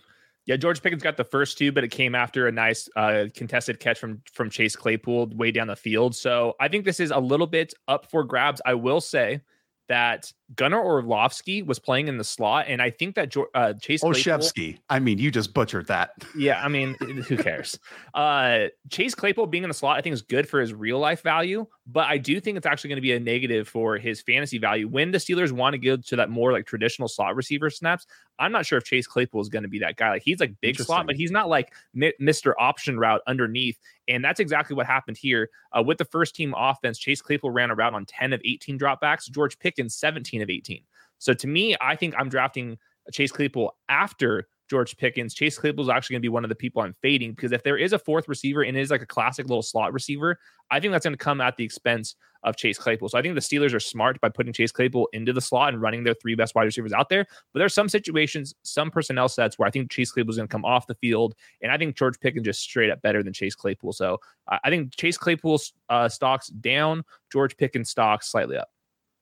Yeah, 0.46 0.58
George 0.58 0.82
Pickens 0.82 1.02
got 1.02 1.16
the 1.16 1.24
first 1.24 1.58
two, 1.58 1.72
but 1.72 1.84
it 1.84 1.90
came 1.90 2.16
after 2.16 2.48
a 2.48 2.52
nice 2.52 2.90
uh, 2.96 3.26
contested 3.34 3.80
catch 3.80 4.00
from 4.00 4.22
from 4.32 4.50
Chase 4.50 4.76
Claypool 4.76 5.28
way 5.36 5.52
down 5.52 5.68
the 5.68 5.76
field. 5.76 6.16
So 6.16 6.56
I 6.60 6.68
think 6.68 6.86
this 6.86 7.00
is 7.00 7.12
a 7.12 7.20
little 7.20 7.48
bit 7.48 7.74
up 7.88 8.10
for 8.12 8.24
grabs. 8.24 8.62
I 8.66 8.74
will 8.74 9.00
say 9.00 9.42
that 9.90 10.32
Gunnar 10.56 10.82
Orlovsky 10.82 11.62
was 11.62 11.80
playing 11.80 12.08
in 12.08 12.18
the 12.18 12.24
slot, 12.24 12.66
and 12.68 12.82
I 12.82 12.90
think 12.90 13.16
that 13.16 13.36
uh, 13.54 13.74
Chase 13.74 14.04
Olszewski. 14.04 14.80
I 14.90 15.00
mean, 15.00 15.18
you 15.18 15.32
just 15.32 15.54
butchered 15.54 15.88
that. 15.88 16.12
Yeah, 16.38 16.64
I 16.64 16.68
mean, 16.68 16.96
who 16.96 17.38
cares? 17.38 17.78
Uh, 18.14 18.68
Chase 18.90 19.16
Claypool 19.16 19.48
being 19.48 19.64
in 19.64 19.70
the 19.70 19.74
slot, 19.74 19.98
I 19.98 20.02
think, 20.02 20.14
is 20.14 20.22
good 20.22 20.48
for 20.48 20.60
his 20.60 20.74
real 20.74 21.00
life 21.00 21.22
value, 21.22 21.68
but 21.86 22.08
I 22.08 22.18
do 22.18 22.40
think 22.40 22.58
it's 22.58 22.66
actually 22.66 22.90
going 22.90 22.98
to 22.98 23.02
be 23.02 23.12
a 23.12 23.20
negative 23.20 23.68
for 23.68 23.98
his 23.98 24.22
fantasy 24.22 24.58
value 24.58 24.88
when 24.88 25.12
the 25.12 25.18
Steelers 25.18 25.52
want 25.52 25.74
to 25.74 25.78
go 25.78 25.98
to 25.98 26.16
that 26.16 26.30
more 26.30 26.54
like 26.54 26.66
traditional 26.66 27.10
slot 27.10 27.36
receiver 27.36 27.70
snaps. 27.70 28.06
I'm 28.40 28.54
not 28.54 28.66
sure 28.66 28.78
if 28.78 28.86
Chase 28.86 29.06
Claypool 29.06 29.42
is 29.42 29.50
going 29.50 29.64
to 29.64 29.70
be 29.70 29.80
that 29.80 29.98
guy. 29.98 30.12
Like 30.12 30.24
he's 30.24 30.40
like 30.40 30.54
big 30.62 30.80
slot, 30.80 31.06
but 31.06 31.16
he's 31.16 31.32
not 31.32 31.50
like 31.50 31.74
Mr. 31.96 32.54
Option 32.58 32.98
route 32.98 33.22
underneath. 33.28 33.78
And 34.08 34.24
that's 34.24 34.40
exactly 34.40 34.76
what 34.76 34.86
happened 34.86 35.18
here 35.18 35.50
uh, 35.78 35.84
with 35.84 35.98
the 35.98 36.06
first 36.06 36.36
team 36.36 36.54
offense. 36.58 36.98
Chase 36.98 37.22
Claypool 37.22 37.52
ran 37.52 37.70
a 37.70 37.76
route 37.76 37.94
on 37.94 38.06
10 38.06 38.32
of 38.32 38.42
18 38.46 38.80
dropbacks. 38.80 39.30
George 39.30 39.60
Pickens 39.60 39.96
17 39.96 40.42
of 40.42 40.50
18. 40.50 40.84
So 41.20 41.34
to 41.34 41.48
me, 41.48 41.76
I 41.82 41.98
think 41.98 42.16
I'm 42.18 42.30
drafting 42.30 42.78
Chase 43.12 43.32
Claypool 43.32 43.76
after 43.90 44.48
George 44.70 44.96
Pickens. 44.98 45.34
Chase 45.34 45.58
Claypool 45.58 45.84
is 45.84 45.90
actually 45.90 46.16
going 46.16 46.22
to 46.22 46.26
be 46.26 46.30
one 46.30 46.44
of 46.44 46.50
the 46.50 46.56
people 46.56 46.82
I'm 46.82 46.96
fading 47.02 47.32
because 47.32 47.52
if 47.52 47.64
there 47.64 47.78
is 47.78 47.94
a 47.94 48.00
fourth 48.00 48.28
receiver 48.28 48.64
and 48.64 48.78
it 48.78 48.82
is 48.82 48.92
like 48.92 49.02
a 49.02 49.06
classic 49.06 49.48
little 49.48 49.62
slot 49.62 49.94
receiver, 49.94 50.40
I 50.72 50.80
think 50.80 50.92
that's 50.92 51.06
going 51.06 51.14
to 51.14 51.24
come 51.24 51.42
at 51.42 51.58
the 51.58 51.64
expense 51.64 52.16
of 52.44 52.58
Chase 52.58 52.78
Claypool. 52.78 53.10
So 53.10 53.18
I 53.18 53.22
think 53.22 53.36
the 53.36 53.42
Steelers 53.42 53.74
are 53.74 53.80
smart 53.80 54.20
by 54.20 54.30
putting 54.30 54.54
Chase 54.54 54.72
Claypool 54.72 55.08
into 55.14 55.34
the 55.34 55.42
slot 55.42 55.74
and 55.74 55.82
running 55.82 56.04
their 56.04 56.14
three 56.14 56.36
best 56.36 56.56
wide 56.56 56.64
receivers 56.64 56.94
out 56.94 57.10
there. 57.10 57.26
But 57.54 57.60
there 57.60 57.66
are 57.66 57.70
some 57.70 57.90
situations, 57.90 58.54
some 58.64 58.92
personnel 58.92 59.30
sets 59.30 59.58
where 59.58 59.68
I 59.68 59.72
think 59.72 59.92
Chase 59.92 60.12
Claypool 60.12 60.32
is 60.32 60.38
going 60.38 60.48
to 60.48 60.52
come 60.52 60.66
off 60.66 60.88
the 60.88 60.96
field, 60.96 61.36
and 61.62 61.72
I 61.72 61.78
think 61.78 61.96
George 61.96 62.20
Pickens 62.20 62.46
just 62.46 62.62
straight 62.62 62.90
up 62.90 63.02
better 63.02 63.24
than 63.24 63.34
Chase 63.34 63.56
Claypool. 63.56 63.94
So 63.94 64.20
I 64.48 64.70
think 64.70 64.96
Chase 64.96 65.18
Claypool's 65.18 65.74
uh, 65.90 66.10
stocks 66.10 66.48
down, 66.48 67.04
George 67.32 67.56
Pickens 67.56 67.90
stocks 67.90 68.30
slightly 68.30 68.58
up. 68.58 68.70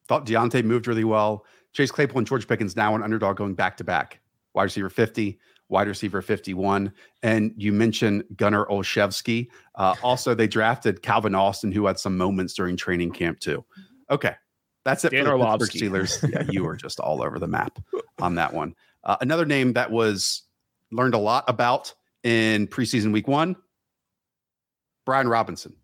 Thought 0.07 0.25
Diontae 0.25 0.63
moved 0.63 0.87
really 0.87 1.03
well. 1.03 1.45
Chase 1.73 1.91
Claypool 1.91 2.19
and 2.19 2.27
George 2.27 2.47
Pickens 2.47 2.75
now 2.75 2.95
an 2.95 3.03
underdog 3.03 3.37
going 3.37 3.53
back 3.53 3.77
to 3.77 3.83
back. 3.83 4.20
Wide 4.53 4.63
receiver 4.63 4.89
50, 4.89 5.39
wide 5.69 5.87
receiver 5.87 6.21
51. 6.21 6.93
And 7.23 7.53
you 7.55 7.71
mentioned 7.71 8.23
Gunnar 8.35 8.65
Olszewski. 8.67 9.47
Uh, 9.75 9.95
also, 10.03 10.33
they 10.35 10.47
drafted 10.47 11.01
Calvin 11.01 11.35
Austin, 11.35 11.71
who 11.71 11.85
had 11.85 11.99
some 11.99 12.17
moments 12.17 12.53
during 12.53 12.77
training 12.77 13.11
camp, 13.11 13.39
too. 13.39 13.63
Okay. 14.09 14.35
That's 14.83 15.05
it 15.05 15.11
Dan 15.11 15.25
for 15.25 15.31
the 15.31 15.35
Orlovsky. 15.35 15.79
Pittsburgh 15.79 16.05
Steelers. 16.05 16.31
yeah, 16.31 16.51
you 16.51 16.63
were 16.63 16.75
just 16.75 16.99
all 16.99 17.21
over 17.23 17.39
the 17.39 17.47
map 17.47 17.79
on 18.19 18.35
that 18.35 18.53
one. 18.53 18.75
Uh, 19.03 19.17
another 19.21 19.45
name 19.45 19.73
that 19.73 19.91
was 19.91 20.43
learned 20.91 21.13
a 21.13 21.19
lot 21.19 21.43
about 21.47 21.93
in 22.23 22.67
preseason 22.67 23.11
week 23.11 23.27
one 23.27 23.55
Brian 25.05 25.27
Robinson. 25.27 25.75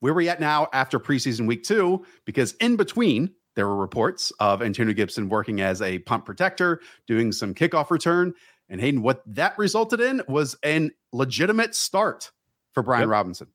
Where 0.00 0.12
are 0.12 0.16
we 0.16 0.28
at 0.28 0.40
now 0.40 0.68
after 0.72 1.00
preseason 1.00 1.46
week 1.46 1.64
two? 1.64 2.04
Because 2.24 2.52
in 2.54 2.76
between 2.76 3.34
there 3.58 3.66
were 3.66 3.74
reports 3.74 4.30
of 4.38 4.62
Antonio 4.62 4.94
Gibson 4.94 5.28
working 5.28 5.60
as 5.60 5.82
a 5.82 5.98
punt 5.98 6.24
protector, 6.24 6.80
doing 7.08 7.32
some 7.32 7.52
kickoff 7.52 7.90
return. 7.90 8.32
And 8.68 8.80
Hayden, 8.80 9.02
what 9.02 9.20
that 9.26 9.58
resulted 9.58 10.00
in 10.00 10.22
was 10.28 10.56
an 10.62 10.92
legitimate 11.12 11.74
start 11.74 12.30
for 12.72 12.84
Brian 12.84 13.02
yep. 13.02 13.08
Robinson. 13.08 13.48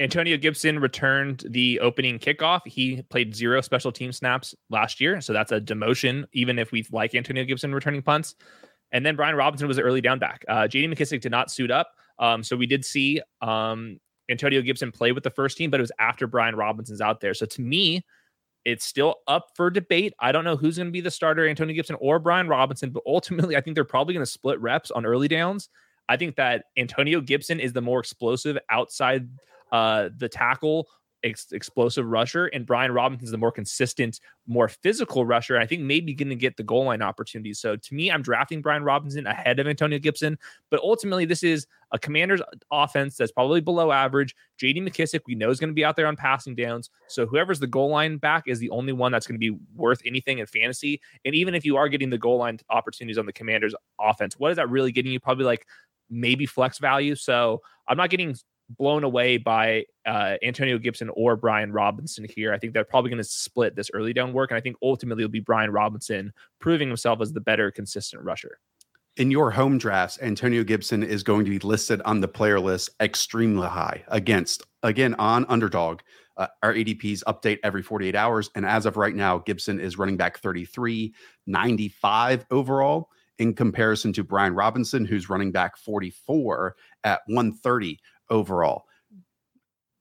Antonio 0.00 0.36
Gibson 0.36 0.80
returned 0.80 1.44
the 1.48 1.78
opening 1.78 2.18
kickoff. 2.18 2.62
He 2.66 3.02
played 3.02 3.36
zero 3.36 3.60
special 3.60 3.92
team 3.92 4.10
snaps 4.10 4.52
last 4.68 5.00
year. 5.00 5.20
So 5.20 5.32
that's 5.32 5.52
a 5.52 5.60
demotion, 5.60 6.24
even 6.32 6.58
if 6.58 6.72
we 6.72 6.84
like 6.90 7.14
Antonio 7.14 7.44
Gibson 7.44 7.72
returning 7.72 8.02
punts. 8.02 8.34
And 8.90 9.06
then 9.06 9.14
Brian 9.14 9.36
Robinson 9.36 9.68
was 9.68 9.76
the 9.76 9.84
early 9.84 10.00
down 10.00 10.18
back. 10.18 10.44
Uh, 10.48 10.62
JD 10.62 10.92
McKissic 10.92 11.20
did 11.20 11.30
not 11.30 11.52
suit 11.52 11.70
up. 11.70 11.92
Um, 12.18 12.42
so 12.42 12.56
we 12.56 12.66
did 12.66 12.84
see 12.84 13.20
um, 13.42 14.00
Antonio 14.28 14.60
Gibson 14.60 14.90
play 14.90 15.12
with 15.12 15.22
the 15.22 15.30
first 15.30 15.56
team, 15.56 15.70
but 15.70 15.78
it 15.78 15.84
was 15.84 15.92
after 16.00 16.26
Brian 16.26 16.56
Robinson's 16.56 17.00
out 17.00 17.20
there. 17.20 17.32
So 17.32 17.46
to 17.46 17.60
me, 17.60 18.04
it's 18.66 18.84
still 18.84 19.14
up 19.28 19.52
for 19.54 19.70
debate. 19.70 20.12
I 20.18 20.32
don't 20.32 20.44
know 20.44 20.56
who's 20.56 20.76
going 20.76 20.88
to 20.88 20.92
be 20.92 21.00
the 21.00 21.10
starter, 21.10 21.46
Antonio 21.46 21.72
Gibson 21.72 21.96
or 22.00 22.18
Brian 22.18 22.48
Robinson, 22.48 22.90
but 22.90 23.04
ultimately, 23.06 23.56
I 23.56 23.60
think 23.60 23.76
they're 23.76 23.84
probably 23.84 24.12
going 24.12 24.26
to 24.26 24.30
split 24.30 24.60
reps 24.60 24.90
on 24.90 25.06
early 25.06 25.28
downs. 25.28 25.68
I 26.08 26.16
think 26.16 26.34
that 26.36 26.64
Antonio 26.76 27.20
Gibson 27.20 27.60
is 27.60 27.72
the 27.72 27.80
more 27.80 28.00
explosive 28.00 28.58
outside 28.68 29.28
uh, 29.70 30.10
the 30.16 30.28
tackle 30.28 30.88
ex- 31.26 31.52
explosive 31.52 32.06
rusher, 32.06 32.46
and 32.46 32.66
Brian 32.66 32.92
Robinson's 32.92 33.30
the 33.30 33.38
more 33.38 33.52
consistent, 33.52 34.20
more 34.46 34.68
physical 34.68 35.26
rusher. 35.26 35.58
I 35.58 35.66
think 35.66 35.82
maybe 35.82 36.14
going 36.14 36.28
to 36.28 36.34
get 36.34 36.56
the 36.56 36.62
goal 36.62 36.84
line 36.84 37.02
opportunities. 37.02 37.60
So 37.60 37.76
to 37.76 37.94
me, 37.94 38.10
I'm 38.10 38.22
drafting 38.22 38.62
Brian 38.62 38.84
Robinson 38.84 39.26
ahead 39.26 39.58
of 39.58 39.66
Antonio 39.66 39.98
Gibson. 39.98 40.38
But 40.70 40.80
ultimately, 40.80 41.24
this 41.24 41.42
is 41.42 41.66
a 41.92 41.98
Commanders 41.98 42.40
offense 42.70 43.16
that's 43.16 43.32
probably 43.32 43.60
below 43.60 43.92
average. 43.92 44.34
J.D. 44.58 44.80
McKissic, 44.80 45.20
we 45.26 45.34
know 45.34 45.50
is 45.50 45.60
going 45.60 45.70
to 45.70 45.74
be 45.74 45.84
out 45.84 45.96
there 45.96 46.06
on 46.06 46.16
passing 46.16 46.54
downs. 46.54 46.90
So 47.08 47.26
whoever's 47.26 47.60
the 47.60 47.66
goal 47.66 47.90
line 47.90 48.16
back 48.16 48.44
is 48.46 48.58
the 48.58 48.70
only 48.70 48.92
one 48.92 49.12
that's 49.12 49.26
going 49.26 49.38
to 49.38 49.52
be 49.52 49.56
worth 49.74 50.00
anything 50.04 50.38
in 50.38 50.46
fantasy. 50.46 51.00
And 51.24 51.34
even 51.34 51.54
if 51.54 51.64
you 51.64 51.76
are 51.76 51.88
getting 51.88 52.10
the 52.10 52.18
goal 52.18 52.38
line 52.38 52.58
opportunities 52.70 53.18
on 53.18 53.26
the 53.26 53.32
Commanders 53.32 53.74
offense, 54.00 54.38
what 54.38 54.50
is 54.50 54.56
that 54.56 54.70
really 54.70 54.92
getting 54.92 55.12
you? 55.12 55.20
Probably 55.20 55.44
like 55.44 55.66
maybe 56.10 56.46
flex 56.46 56.78
value. 56.78 57.14
So 57.14 57.62
I'm 57.88 57.96
not 57.96 58.10
getting 58.10 58.36
blown 58.68 59.04
away 59.04 59.36
by 59.36 59.84
uh, 60.06 60.36
Antonio 60.42 60.78
Gibson 60.78 61.10
or 61.14 61.36
Brian 61.36 61.72
Robinson 61.72 62.26
here. 62.34 62.52
I 62.52 62.58
think 62.58 62.72
they're 62.72 62.84
probably 62.84 63.10
going 63.10 63.22
to 63.22 63.28
split 63.28 63.76
this 63.76 63.90
early 63.94 64.12
down 64.12 64.32
work. 64.32 64.50
And 64.50 64.58
I 64.58 64.60
think 64.60 64.76
ultimately 64.82 65.22
it'll 65.22 65.32
be 65.32 65.40
Brian 65.40 65.70
Robinson 65.70 66.32
proving 66.58 66.88
himself 66.88 67.20
as 67.20 67.32
the 67.32 67.40
better 67.40 67.70
consistent 67.70 68.22
rusher. 68.22 68.58
In 69.16 69.30
your 69.30 69.50
home 69.50 69.78
drafts, 69.78 70.18
Antonio 70.20 70.62
Gibson 70.62 71.02
is 71.02 71.22
going 71.22 71.46
to 71.46 71.50
be 71.50 71.58
listed 71.58 72.02
on 72.04 72.20
the 72.20 72.28
player 72.28 72.60
list 72.60 72.90
extremely 73.00 73.66
high 73.66 74.04
against, 74.08 74.62
again, 74.82 75.14
on 75.14 75.46
underdog. 75.48 76.00
Uh, 76.36 76.48
our 76.62 76.74
ADPs 76.74 77.22
update 77.24 77.58
every 77.62 77.82
48 77.82 78.14
hours. 78.14 78.50
And 78.54 78.66
as 78.66 78.84
of 78.84 78.98
right 78.98 79.14
now, 79.14 79.38
Gibson 79.38 79.80
is 79.80 79.96
running 79.96 80.18
back 80.18 80.38
33, 80.38 81.14
95 81.46 82.44
overall 82.50 83.08
in 83.38 83.54
comparison 83.54 84.12
to 84.14 84.24
Brian 84.24 84.54
Robinson, 84.54 85.06
who's 85.06 85.30
running 85.30 85.50
back 85.50 85.78
44 85.78 86.76
at 87.04 87.20
130 87.26 87.98
overall. 88.30 88.86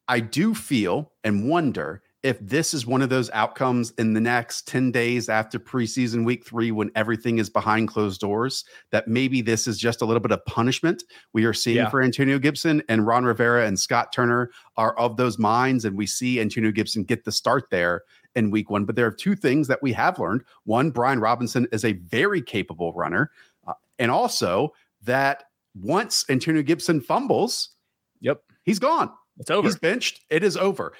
I 0.07 0.19
do 0.19 0.53
feel 0.53 1.11
and 1.23 1.49
wonder 1.49 2.03
if 2.25 2.39
this 2.39 2.73
is 2.73 2.87
one 2.87 3.03
of 3.03 3.09
those 3.09 3.29
outcomes 3.33 3.91
in 3.99 4.13
the 4.13 4.19
next 4.19 4.67
10 4.67 4.91
days 4.91 5.29
after 5.29 5.59
preseason 5.59 6.25
week 6.25 6.43
three, 6.43 6.71
when 6.71 6.89
everything 6.95 7.37
is 7.37 7.51
behind 7.51 7.87
closed 7.87 8.19
doors, 8.19 8.65
that 8.89 9.07
maybe 9.07 9.43
this 9.43 9.67
is 9.67 9.77
just 9.77 10.01
a 10.01 10.05
little 10.05 10.19
bit 10.19 10.31
of 10.31 10.43
punishment 10.45 11.03
we 11.33 11.45
are 11.45 11.53
seeing 11.53 11.77
yeah. 11.77 11.89
for 11.89 12.01
Antonio 12.01 12.39
Gibson 12.39 12.81
and 12.89 13.05
Ron 13.05 13.25
Rivera 13.25 13.67
and 13.67 13.79
Scott 13.79 14.11
Turner 14.11 14.49
are 14.75 14.97
of 14.97 15.17
those 15.17 15.37
minds. 15.37 15.85
And 15.85 15.95
we 15.95 16.07
see 16.07 16.41
Antonio 16.41 16.71
Gibson 16.71 17.03
get 17.03 17.25
the 17.25 17.31
start 17.31 17.69
there 17.69 18.01
in 18.35 18.49
week 18.49 18.71
one. 18.71 18.85
But 18.85 18.95
there 18.95 19.05
are 19.05 19.11
two 19.11 19.35
things 19.35 19.67
that 19.67 19.83
we 19.83 19.93
have 19.93 20.17
learned. 20.17 20.45
One, 20.63 20.89
Brian 20.89 21.19
Robinson 21.19 21.67
is 21.71 21.85
a 21.85 21.93
very 21.93 22.41
capable 22.41 22.91
runner. 22.93 23.29
Uh, 23.67 23.73
and 23.99 24.09
also 24.09 24.73
that 25.03 25.43
once 25.75 26.25
Antonio 26.27 26.63
Gibson 26.63 27.01
fumbles, 27.01 27.74
yep, 28.19 28.41
he's 28.63 28.79
gone. 28.79 29.11
It's 29.37 29.51
over. 29.51 29.67
He's 29.67 29.77
benched. 29.77 30.21
It 30.29 30.43
is 30.43 30.57
over. 30.57 30.93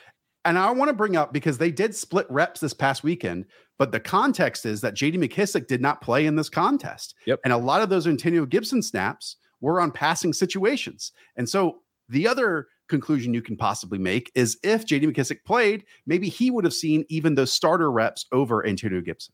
And 0.44 0.60
I 0.60 0.70
want 0.72 0.90
to 0.90 0.94
bring 0.94 1.16
up 1.16 1.34
because 1.34 1.58
they 1.58 1.72
did 1.72 1.96
split 1.96 2.28
reps 2.30 2.60
this 2.60 2.74
past 2.74 3.04
weekend, 3.04 3.46
but 3.80 3.92
the 3.92 4.00
context 4.00 4.66
is 4.66 4.82
that 4.82 4.94
JD 4.94 5.16
McKissic 5.16 5.68
did 5.68 5.82
not 5.82 6.02
play 6.02 6.28
in 6.28 6.36
this 6.36 6.50
contest. 6.50 7.16
Yep. 7.26 7.40
And 7.44 7.52
a 7.52 7.58
lot 7.58 7.82
of 7.82 7.90
those 7.90 8.06
Antonio 8.06 8.46
Gibson 8.46 8.84
snaps 8.84 9.38
were 9.60 9.82
on 9.82 9.92
passing 9.92 10.34
situations. 10.34 11.12
And 11.36 11.50
so 11.50 11.80
the 12.10 12.28
other 12.28 12.68
conclusion 12.88 13.34
you 13.34 13.42
can 13.42 13.58
possibly 13.58 13.98
make 13.98 14.32
is 14.36 14.60
if 14.64 14.86
JD 14.86 15.12
McKissic 15.12 15.44
played, 15.46 15.86
maybe 16.06 16.30
he 16.30 16.52
would 16.52 16.64
have 16.64 16.74
seen 16.74 17.06
even 17.10 17.34
those 17.34 17.52
starter 17.52 17.92
reps 17.92 18.28
over 18.32 18.66
Antonio 18.66 19.02
Gibson. 19.02 19.34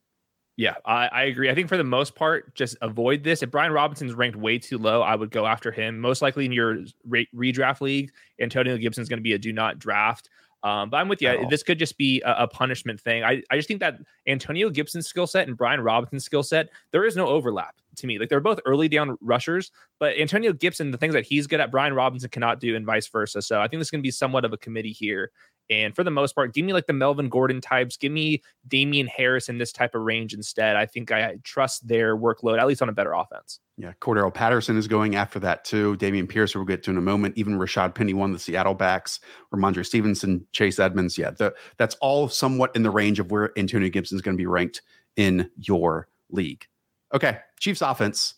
Yeah, 0.62 0.76
I, 0.86 1.08
I, 1.08 1.24
agree. 1.24 1.50
I 1.50 1.56
think 1.56 1.70
for 1.70 1.78
the 1.78 1.84
most 1.84 2.14
part, 2.14 2.54
just 2.54 2.78
avoid 2.84 3.24
this. 3.24 3.42
If 3.42 3.50
Brian 3.50 3.72
Robinson's 3.72 4.14
ranked 4.14 4.38
way 4.38 4.60
too 4.60 4.78
low, 4.78 5.02
I 5.02 5.16
would 5.16 5.32
go 5.32 5.48
after 5.48 5.72
him. 5.72 6.00
Most 6.00 6.22
likely 6.22 6.46
in 6.46 6.52
your 6.52 6.84
re- 7.04 7.28
redraft 7.36 7.82
league, 7.82 8.12
Antonio 8.40 8.78
Gibson's 8.78 9.10
going 9.10 9.18
to 9.18 9.24
be 9.24 9.34
a 9.34 9.40
do 9.40 9.52
not 9.52 9.80
draft. 9.80 10.30
Um, 10.62 10.92
but 10.92 10.98
I'm 10.98 11.10
with 11.10 11.20
you. 11.20 11.30
Oh. 11.30 11.50
This 11.50 11.64
could 11.64 11.80
just 11.80 11.98
be 11.98 12.22
a, 12.22 12.44
a, 12.44 12.48
punishment 12.48 13.02
thing. 13.02 13.24
I, 13.24 13.42
I 13.50 13.56
just 13.56 13.68
think 13.68 13.80
that 13.80 13.98
Antonio 14.28 14.70
Gibson's 14.70 15.08
skill 15.08 15.26
set 15.26 15.48
and 15.48 15.58
Brian 15.58 15.82
Robinson's 15.82 16.24
skill 16.24 16.44
set, 16.44 16.70
there 16.92 17.04
is 17.04 17.16
no 17.16 17.26
overlap 17.26 17.74
to 17.96 18.06
me. 18.06 18.20
Like 18.20 18.30
they're 18.30 18.40
both 18.40 18.60
early 18.64 18.88
down 18.88 19.18
rushers, 19.22 19.72
but 20.00 20.16
Antonio 20.18 20.54
Gibson, 20.54 20.92
the 20.92 21.00
things 21.00 21.16
that 21.16 21.26
he's 21.26 21.48
good 21.48 21.60
at, 21.60 21.72
Brian 21.72 21.96
Robinson 21.96 22.30
cannot 22.30 22.60
do, 22.60 22.76
and 22.76 22.86
vice 22.86 23.08
versa. 23.08 23.42
So 23.42 23.60
I 23.60 23.68
think 23.68 23.80
this 23.80 23.88
is 23.88 23.92
going 23.92 24.02
to 24.02 24.08
be 24.08 24.12
somewhat 24.12 24.46
of 24.46 24.54
a 24.54 24.58
committee 24.58 24.92
here. 24.92 25.32
And 25.70 25.96
for 25.96 26.04
the 26.04 26.12
most 26.12 26.36
part, 26.36 26.54
give 26.54 26.66
me 26.66 26.74
like 26.74 26.88
the 26.88 26.94
Melvin 26.94 27.30
Gordon 27.30 27.62
types. 27.62 27.96
Give 27.96 28.12
me 28.12 28.42
Damien 28.68 29.08
Harris 29.08 29.48
in 29.48 29.58
this 29.58 29.72
type 29.72 29.96
of 29.96 30.02
range 30.02 30.34
instead. 30.34 30.76
I 30.76 30.86
think 30.86 31.12
I 31.12 31.38
trust 31.44 31.88
their 31.88 32.18
workload, 32.18 32.60
at 32.60 32.68
least 32.68 32.82
on 32.82 32.90
a 32.90 32.94
better 32.94 33.14
offense. 33.14 33.60
Yeah. 33.78 33.94
Cordarrelle 34.02 34.34
Patterson 34.34 34.78
is 34.78 34.88
going 34.88 35.16
after 35.16 35.40
that 35.40 35.64
too. 35.64 35.96
Dameon 35.98 36.28
Pierce, 36.28 36.54
we'll 36.54 36.66
get 36.66 36.84
to 36.84 36.92
in 36.92 36.98
a 36.98 37.02
moment. 37.02 37.38
Even 37.38 37.58
Rashaad 37.58 37.96
Penny, 37.96 38.14
won 38.14 38.34
the 38.34 38.40
Seattle 38.40 38.74
backs, 38.74 39.22
Rhamondre 39.54 39.86
Stevenson, 39.86 40.46
Chase 40.52 40.78
Edmonds. 40.78 41.18
Yeah. 41.18 41.32
The, 41.32 41.54
that's 41.78 41.96
all 42.02 42.28
somewhat 42.28 42.76
in 42.76 42.84
the 42.84 42.92
range 42.92 43.20
of 43.20 43.32
where 43.32 43.58
Antonio 43.58 43.90
Gibson 43.90 44.18
is 44.18 44.22
going 44.22 44.36
to 44.36 44.42
be 44.42 44.48
ranked 44.48 44.82
in 45.16 45.50
your 45.56 46.10
league. 46.30 46.66
Okay. 47.14 47.40
Chiefs 47.60 47.82
offense. 47.82 48.36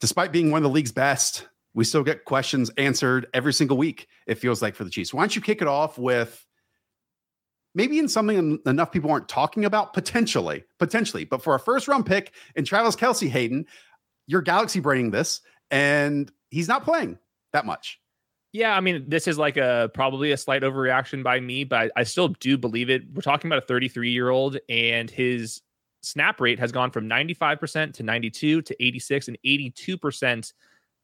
Despite 0.00 0.32
being 0.32 0.50
one 0.50 0.58
of 0.58 0.64
the 0.64 0.74
league's 0.74 0.92
best, 0.92 1.46
we 1.76 1.84
still 1.84 2.02
get 2.02 2.24
questions 2.24 2.70
answered 2.78 3.26
every 3.34 3.52
single 3.52 3.76
week, 3.76 4.08
it 4.26 4.36
feels 4.36 4.62
like 4.62 4.74
for 4.74 4.82
the 4.82 4.90
Chiefs. 4.90 5.12
Why 5.12 5.20
don't 5.20 5.36
you 5.36 5.42
kick 5.42 5.60
it 5.60 5.68
off 5.68 5.98
with 5.98 6.44
maybe 7.74 7.98
in 7.98 8.08
something 8.08 8.58
enough 8.64 8.90
people 8.90 9.10
aren't 9.10 9.28
talking 9.28 9.66
about, 9.66 9.92
potentially, 9.92 10.64
potentially, 10.78 11.26
but 11.26 11.42
for 11.42 11.54
a 11.54 11.60
first 11.60 11.86
round 11.86 12.06
pick 12.06 12.32
and 12.56 12.66
Travis 12.66 12.96
Kelce 12.96 13.28
Hayden, 13.28 13.66
you're 14.26 14.40
galaxy 14.40 14.80
braining 14.80 15.10
this, 15.10 15.42
and 15.70 16.32
he's 16.48 16.66
not 16.66 16.82
playing 16.82 17.18
that 17.52 17.66
much. 17.66 18.00
Yeah, 18.54 18.74
I 18.74 18.80
mean, 18.80 19.04
this 19.06 19.28
is 19.28 19.36
like 19.36 19.58
a 19.58 19.90
probably 19.92 20.32
a 20.32 20.36
slight 20.38 20.62
overreaction 20.62 21.22
by 21.22 21.40
me, 21.40 21.64
but 21.64 21.92
I 21.94 22.04
still 22.04 22.28
do 22.28 22.56
believe 22.56 22.88
it. 22.88 23.02
We're 23.12 23.20
talking 23.20 23.48
about 23.50 23.62
a 23.62 23.66
33 23.66 24.10
year 24.10 24.30
old, 24.30 24.56
and 24.70 25.10
his 25.10 25.60
snap 26.00 26.40
rate 26.40 26.58
has 26.58 26.72
gone 26.72 26.90
from 26.90 27.06
95% 27.06 27.92
to 27.92 28.02
92 28.02 28.62
to 28.62 28.82
86 28.82 29.28
and 29.28 29.36
82% 29.44 30.52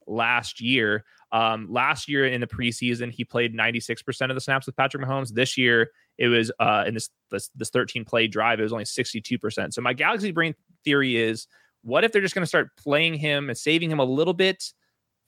last 0.07 0.61
year. 0.61 1.05
Um, 1.33 1.67
last 1.71 2.09
year 2.09 2.27
in 2.27 2.41
the 2.41 2.47
preseason, 2.47 3.11
he 3.11 3.25
played 3.25 3.55
96% 3.55 4.31
of 4.31 4.35
the 4.35 4.41
snaps 4.41 4.67
with 4.67 4.77
Patrick 4.77 5.05
Mahomes. 5.05 5.33
This 5.33 5.57
year, 5.57 5.91
it 6.19 6.29
was 6.29 6.53
uh, 6.61 6.85
in 6.87 6.95
this, 6.95 7.09
this 7.31 7.51
this 7.55 7.71
13 7.71 8.05
play 8.05 8.27
drive, 8.27 8.61
it 8.61 8.65
was 8.65 8.73
only 8.73 8.85
62%. 8.85 9.73
So 9.73 9.81
my 9.81 9.93
galaxy 9.93 10.31
brain 10.33 10.55
theory 10.85 11.17
is, 11.17 11.47
what 11.83 12.05
if 12.05 12.13
they're 12.13 12.23
just 12.23 12.35
going 12.35 12.43
to 12.43 12.49
start 12.49 12.69
playing 12.77 13.15
him 13.15 13.49
and 13.49 13.59
saving 13.59 13.91
him 13.91 13.99
a 13.99 14.05
little 14.05 14.35
bit 14.35 14.63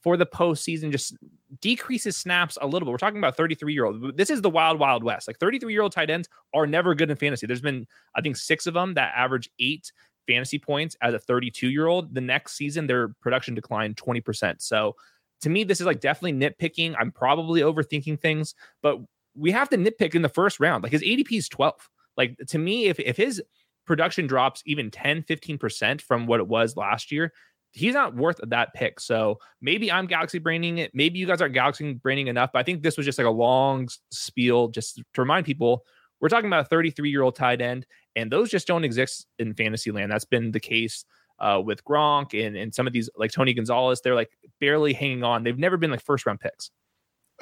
for 0.05 0.19
the 0.19 0.27
postseason, 0.27 0.93
just 0.93 1.17
decrease 1.63 2.05
his 2.05 2.15
snaps 2.15 2.59
a 2.61 2.67
little 2.67 2.85
bit. 2.85 2.93
We're 2.93 2.99
talking 2.99 3.17
about 3.17 3.39
33 3.39 3.73
year 3.73 3.87
old. 3.87 4.19
This 4.19 4.29
is 4.29 4.43
the 4.43 4.51
wild, 4.51 4.79
wild 4.79 5.03
west. 5.03 5.27
Like 5.27 5.39
33 5.39 5.73
year 5.73 5.81
old 5.81 5.93
tight 5.93 6.11
ends 6.11 6.29
are 6.53 6.67
never 6.67 6.95
good 6.95 7.11
in 7.11 7.17
fantasy. 7.17 7.47
There's 7.47 7.63
been, 7.63 7.87
I 8.15 8.21
think, 8.21 8.37
six 8.37 8.67
of 8.67 8.75
them 8.75 8.93
that 8.95 9.15
average 9.17 9.49
eight 9.59 9.91
fantasy 10.27 10.59
points 10.59 10.97
as 11.03 11.15
a 11.15 11.19
32 11.19 11.69
year 11.69 11.87
old. 11.87 12.15
The 12.15 12.21
next 12.21 12.57
season, 12.57 12.87
their 12.87 13.09
production 13.21 13.55
declined 13.55 13.97
20%. 13.97 14.61
So 14.61 14.97
to 15.43 15.51
me, 15.51 15.65
this 15.65 15.81
is 15.81 15.87
like 15.87 16.01
definitely 16.01 16.33
nitpicking. 16.33 16.95
I'm 16.99 17.13
probably 17.13 17.61
overthinking 17.61 18.21
things, 18.21 18.55
but 18.83 18.99
we 19.35 19.51
have 19.53 19.69
to 19.71 19.77
nitpick 19.77 20.15
in 20.15 20.23
the 20.23 20.29
first 20.29 20.61
round. 20.61 20.83
Like 20.83 20.93
his 20.93 21.03
ADP 21.03 21.33
is 21.33 21.49
12. 21.49 21.89
Like 22.17 22.37
to 22.49 22.59
me, 22.59 22.87
if 22.87 23.01
if 23.01 23.17
his 23.17 23.43
production 23.87 24.27
drops 24.27 24.63
even 24.67 24.91
10, 24.91 25.23
15% 25.25 26.01
from 26.01 26.27
what 26.27 26.41
it 26.41 26.49
was 26.49 26.77
last 26.77 27.13
year, 27.13 27.33
he's 27.73 27.93
not 27.93 28.15
worth 28.15 28.41
that 28.43 28.73
pick. 28.73 29.01
So 29.01 29.39
maybe 29.61 29.91
I'm 29.91 30.07
galaxy 30.07 30.39
braining 30.39 30.79
it. 30.79 30.93
Maybe 30.95 31.19
you 31.19 31.27
guys 31.27 31.43
aren't 31.43 31.55
galaxy 31.55 31.93
braining 31.95 32.29
enough, 32.29 32.51
but 32.53 32.61
I 32.61 32.63
think 32.63 32.83
this 32.83 32.97
was 32.97 33.05
just 33.05 33.19
like 33.19 33.27
a 33.27 33.31
long 33.31 33.89
spiel 34.11 34.69
just 34.69 34.97
to 34.97 35.21
remind 35.21 35.45
people 35.45 35.85
we're 36.21 36.29
talking 36.29 36.47
about 36.47 36.65
a 36.65 36.69
33 36.69 37.11
year 37.11 37.23
old 37.23 37.37
tight 37.37 37.61
end, 37.61 37.87
and 38.17 38.31
those 38.31 38.51
just 38.51 38.67
don't 38.67 38.85
exist 38.85 39.27
in 39.39 39.55
fantasy 39.55 39.91
land. 39.91 40.11
That's 40.11 40.25
been 40.25 40.53
the 40.53 40.61
case 40.61 41.05
uh, 41.39 41.61
with 41.65 41.85
Gronk 41.85 42.35
and, 42.47 42.57
and 42.57 42.75
some 42.75 42.87
of 42.87 42.93
these 42.93 43.11
like 43.17 43.33
Tony 43.33 43.55
Gonzalez. 43.55 44.01
They're 44.01 44.15
like 44.15 44.31
barely 44.61 44.93
hanging 44.93 45.25
on. 45.25 45.43
They've 45.43 45.59
never 45.59 45.77
been 45.77 45.91
like 45.91 46.03
first 46.03 46.27
round 46.27 46.41
picks. 46.41 46.71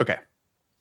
Okay. 0.01 0.17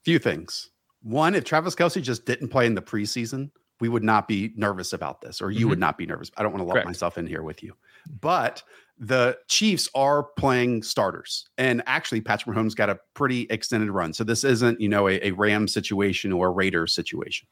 Few 0.03 0.19
things. 0.19 0.71
One, 1.03 1.35
if 1.35 1.43
Travis 1.43 1.75
Kelce 1.75 2.01
just 2.01 2.25
didn't 2.25 2.49
play 2.49 2.65
in 2.65 2.75
the 2.75 2.81
preseason, 2.81 3.51
we 3.79 3.89
would 3.89 4.03
not 4.03 4.27
be 4.27 4.53
nervous 4.55 4.93
about 4.93 5.21
this, 5.21 5.41
or 5.41 5.49
you 5.49 5.61
mm-hmm. 5.61 5.69
would 5.69 5.79
not 5.79 5.97
be 5.97 6.05
nervous. 6.05 6.29
I 6.37 6.43
don't 6.43 6.51
want 6.51 6.61
to 6.61 6.71
lock 6.71 6.85
myself 6.85 7.17
in 7.17 7.25
here 7.25 7.41
with 7.41 7.63
you. 7.63 7.73
But 8.21 8.61
the 8.99 9.37
Chiefs 9.47 9.89
are 9.95 10.23
playing 10.37 10.83
starters. 10.83 11.49
And 11.57 11.81
actually, 11.87 12.21
Patrick 12.21 12.55
Mahomes 12.55 12.75
got 12.75 12.91
a 12.91 12.99
pretty 13.15 13.47
extended 13.49 13.89
run. 13.89 14.13
So 14.13 14.23
this 14.23 14.43
isn't, 14.43 14.79
you 14.79 14.87
know, 14.87 15.07
a, 15.07 15.19
a 15.27 15.31
Ram 15.31 15.67
situation 15.67 16.31
or 16.31 16.47
a 16.47 16.51
Raiders 16.51 16.93
situation. 16.93 17.47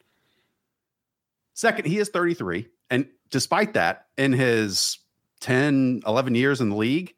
Second, 1.59 1.87
he 1.87 1.97
is 1.97 2.07
33. 2.07 2.69
And 2.89 3.05
despite 3.31 3.73
that, 3.73 4.05
in 4.17 4.31
his 4.31 4.97
10, 5.41 6.03
11 6.07 6.33
years 6.33 6.61
in 6.61 6.69
the 6.69 6.77
league, 6.77 7.13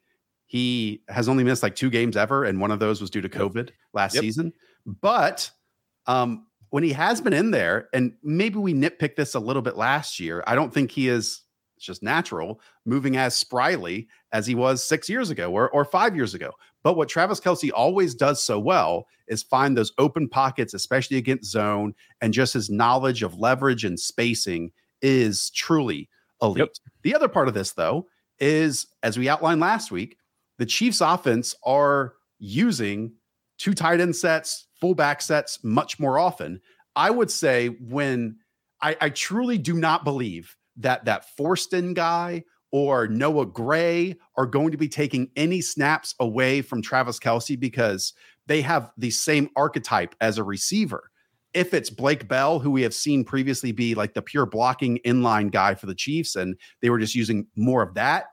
he 0.46 1.04
has 1.08 1.28
only 1.28 1.44
missed 1.44 1.62
like 1.62 1.76
two 1.76 1.90
games 1.90 2.16
ever. 2.16 2.42
And 2.42 2.60
one 2.60 2.72
of 2.72 2.80
those 2.80 3.00
was 3.00 3.08
due 3.08 3.20
to 3.20 3.28
COVID 3.28 3.70
last 3.92 4.16
yep. 4.16 4.22
season. 4.22 4.52
But 4.84 5.48
um, 6.08 6.48
when 6.70 6.82
he 6.82 6.92
has 6.92 7.20
been 7.20 7.32
in 7.32 7.52
there, 7.52 7.88
and 7.92 8.14
maybe 8.24 8.58
we 8.58 8.74
nitpicked 8.74 9.14
this 9.14 9.36
a 9.36 9.38
little 9.38 9.62
bit 9.62 9.76
last 9.76 10.18
year, 10.18 10.42
I 10.44 10.56
don't 10.56 10.74
think 10.74 10.90
he 10.90 11.06
has 11.06 11.42
It's 11.82 11.86
just 11.88 12.02
natural, 12.04 12.60
moving 12.86 13.16
as 13.16 13.34
spryly 13.34 14.06
as 14.30 14.46
he 14.46 14.54
was 14.54 14.84
six 14.84 15.08
years 15.08 15.30
ago 15.30 15.50
or, 15.50 15.68
or 15.70 15.84
five 15.84 16.14
years 16.14 16.32
ago. 16.32 16.52
But 16.84 16.96
what 16.96 17.08
Travis 17.08 17.40
Kelce 17.40 17.72
always 17.74 18.14
does 18.14 18.40
so 18.40 18.60
well 18.60 19.08
is 19.26 19.42
find 19.42 19.76
those 19.76 19.92
open 19.98 20.28
pockets, 20.28 20.74
especially 20.74 21.16
against 21.16 21.50
zone, 21.50 21.94
and 22.20 22.32
just 22.32 22.54
his 22.54 22.70
knowledge 22.70 23.24
of 23.24 23.36
leverage 23.36 23.84
and 23.84 23.98
spacing 23.98 24.70
is 25.00 25.50
truly 25.50 26.08
elite. 26.40 26.58
Yep. 26.60 26.68
The 27.02 27.16
other 27.16 27.26
part 27.26 27.48
of 27.48 27.54
this, 27.54 27.72
though, 27.72 28.06
is 28.38 28.86
as 29.02 29.18
we 29.18 29.28
outlined 29.28 29.60
last 29.60 29.90
week, 29.90 30.18
the 30.58 30.66
Chiefs' 30.66 31.00
offense 31.00 31.52
are 31.64 32.14
using 32.38 33.12
two 33.58 33.74
tight 33.74 34.00
end 34.00 34.14
sets, 34.14 34.68
fullback 34.80 35.20
sets 35.20 35.58
much 35.64 35.98
more 35.98 36.16
often. 36.16 36.60
I 36.94 37.10
would 37.10 37.30
say 37.32 37.68
when 37.68 38.36
I, 38.80 38.96
I 39.00 39.08
truly 39.10 39.58
do 39.58 39.74
not 39.74 40.04
believe 40.04 40.56
that 40.76 41.04
that 41.04 41.26
Fortson 41.38 41.94
guy 41.94 42.44
or 42.72 43.06
Noah 43.06 43.46
Gray 43.46 44.16
are 44.36 44.46
going 44.46 44.70
to 44.70 44.78
be 44.78 44.88
taking 44.88 45.30
any 45.36 45.60
snaps 45.60 46.14
away 46.18 46.62
from 46.62 46.82
Travis 46.82 47.18
Kelce 47.18 47.58
because 47.58 48.14
they 48.46 48.62
have 48.62 48.90
the 48.96 49.10
same 49.10 49.50
archetype 49.56 50.14
as 50.20 50.38
a 50.38 50.44
receiver. 50.44 51.10
If 51.54 51.74
it's 51.74 51.90
Blake 51.90 52.28
Bell, 52.28 52.58
who 52.58 52.70
we 52.70 52.82
have 52.82 52.94
seen 52.94 53.24
previously 53.24 53.72
be 53.72 53.94
like 53.94 54.14
the 54.14 54.22
pure 54.22 54.46
blocking 54.46 54.98
inline 55.04 55.50
guy 55.50 55.74
for 55.74 55.84
the 55.84 55.94
Chiefs, 55.94 56.34
and 56.34 56.56
they 56.80 56.88
were 56.88 56.98
just 56.98 57.14
using 57.14 57.46
more 57.56 57.82
of 57.82 57.94
that, 57.94 58.24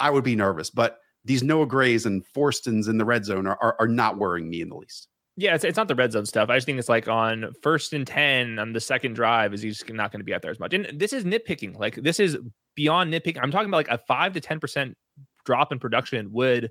I 0.00 0.10
would 0.10 0.24
be 0.24 0.34
nervous. 0.34 0.68
But 0.68 0.98
these 1.24 1.44
Noah 1.44 1.66
Grays 1.66 2.06
and 2.06 2.24
Fortsons 2.36 2.88
in 2.88 2.98
the 2.98 3.04
red 3.04 3.24
zone 3.24 3.46
are, 3.46 3.58
are, 3.62 3.76
are 3.78 3.88
not 3.88 4.18
worrying 4.18 4.50
me 4.50 4.62
in 4.62 4.68
the 4.68 4.76
least. 4.76 5.08
Yeah, 5.38 5.54
it's, 5.54 5.64
it's 5.64 5.76
not 5.76 5.88
the 5.88 5.94
red 5.94 6.12
zone 6.12 6.24
stuff. 6.24 6.48
I 6.48 6.56
just 6.56 6.66
think 6.66 6.78
it's 6.78 6.88
like 6.88 7.08
on 7.08 7.52
first 7.62 7.92
and 7.92 8.06
10 8.06 8.58
on 8.58 8.72
the 8.72 8.80
second 8.80 9.14
drive, 9.14 9.52
is 9.52 9.60
he's 9.60 9.84
not 9.88 10.10
going 10.10 10.20
to 10.20 10.24
be 10.24 10.32
out 10.32 10.40
there 10.40 10.50
as 10.50 10.58
much. 10.58 10.72
And 10.72 10.98
this 10.98 11.12
is 11.12 11.24
nitpicking. 11.24 11.78
Like, 11.78 11.96
this 11.96 12.18
is 12.18 12.38
beyond 12.74 13.12
nitpicking. 13.12 13.40
I'm 13.42 13.50
talking 13.50 13.68
about 13.68 13.76
like 13.76 13.90
a 13.90 13.98
five 13.98 14.32
to 14.32 14.40
10% 14.40 14.94
drop 15.44 15.72
in 15.72 15.78
production 15.78 16.32
would 16.32 16.70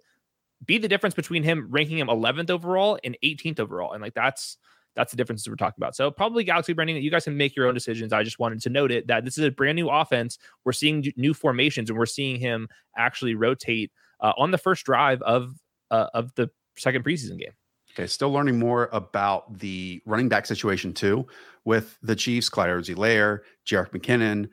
be 0.66 0.80
the 0.80 0.88
difference 0.88 1.14
between 1.14 1.44
him 1.44 1.68
ranking 1.70 2.00
him 2.00 2.08
11th 2.08 2.50
overall 2.50 2.98
and 3.04 3.16
18th 3.24 3.60
overall. 3.60 3.94
And 3.94 4.02
like, 4.02 4.16
that's, 4.16 4.58
that's 4.96 5.12
the 5.12 5.18
difference 5.18 5.48
we're 5.48 5.56
talking 5.56 5.78
about. 5.78 5.96
So 5.96 6.10
probably 6.10 6.44
Galaxy 6.44 6.74
branding. 6.74 6.98
You 6.98 7.12
guys 7.12 7.26
can 7.26 7.38
make 7.38 7.56
your 7.56 7.68
own 7.68 7.74
decisions. 7.74 8.14
I 8.14 8.24
just 8.24 8.40
wanted 8.40 8.62
to 8.62 8.70
note 8.70 8.92
it 8.92 9.08
that 9.08 9.26
this 9.26 9.38
is 9.38 9.46
a 9.46 9.52
brand 9.52 9.76
new 9.76 9.90
offense. 9.90 10.40
We're 10.64 10.72
seeing 10.72 11.06
new 11.18 11.34
formations 11.34 11.90
and 11.90 12.00
we're 12.00 12.06
seeing 12.06 12.40
him 12.40 12.68
actually 12.98 13.36
rotate 13.36 13.92
uh, 14.22 14.34
on 14.38 14.52
the 14.52 14.58
first 14.58 14.86
drive 14.86 15.22
of 15.22 15.54
uh, 15.92 16.08
of 16.14 16.34
the 16.36 16.50
second 16.78 17.04
preseason 17.04 17.38
game. 17.38 17.52
Okay, 17.98 18.08
still 18.08 18.32
learning 18.32 18.60
more 18.60 18.90
about 18.92 19.58
the 19.58 20.02
running 20.06 20.28
back 20.28 20.46
situation 20.46 20.94
too 20.94 21.26
with 21.64 21.98
the 22.04 22.16
Chiefs, 22.16 22.50
Clyde 22.50 22.70
Edwards-Helaire, 22.70 23.40
Jerick 23.66 23.92
McKinnon, 23.92 24.50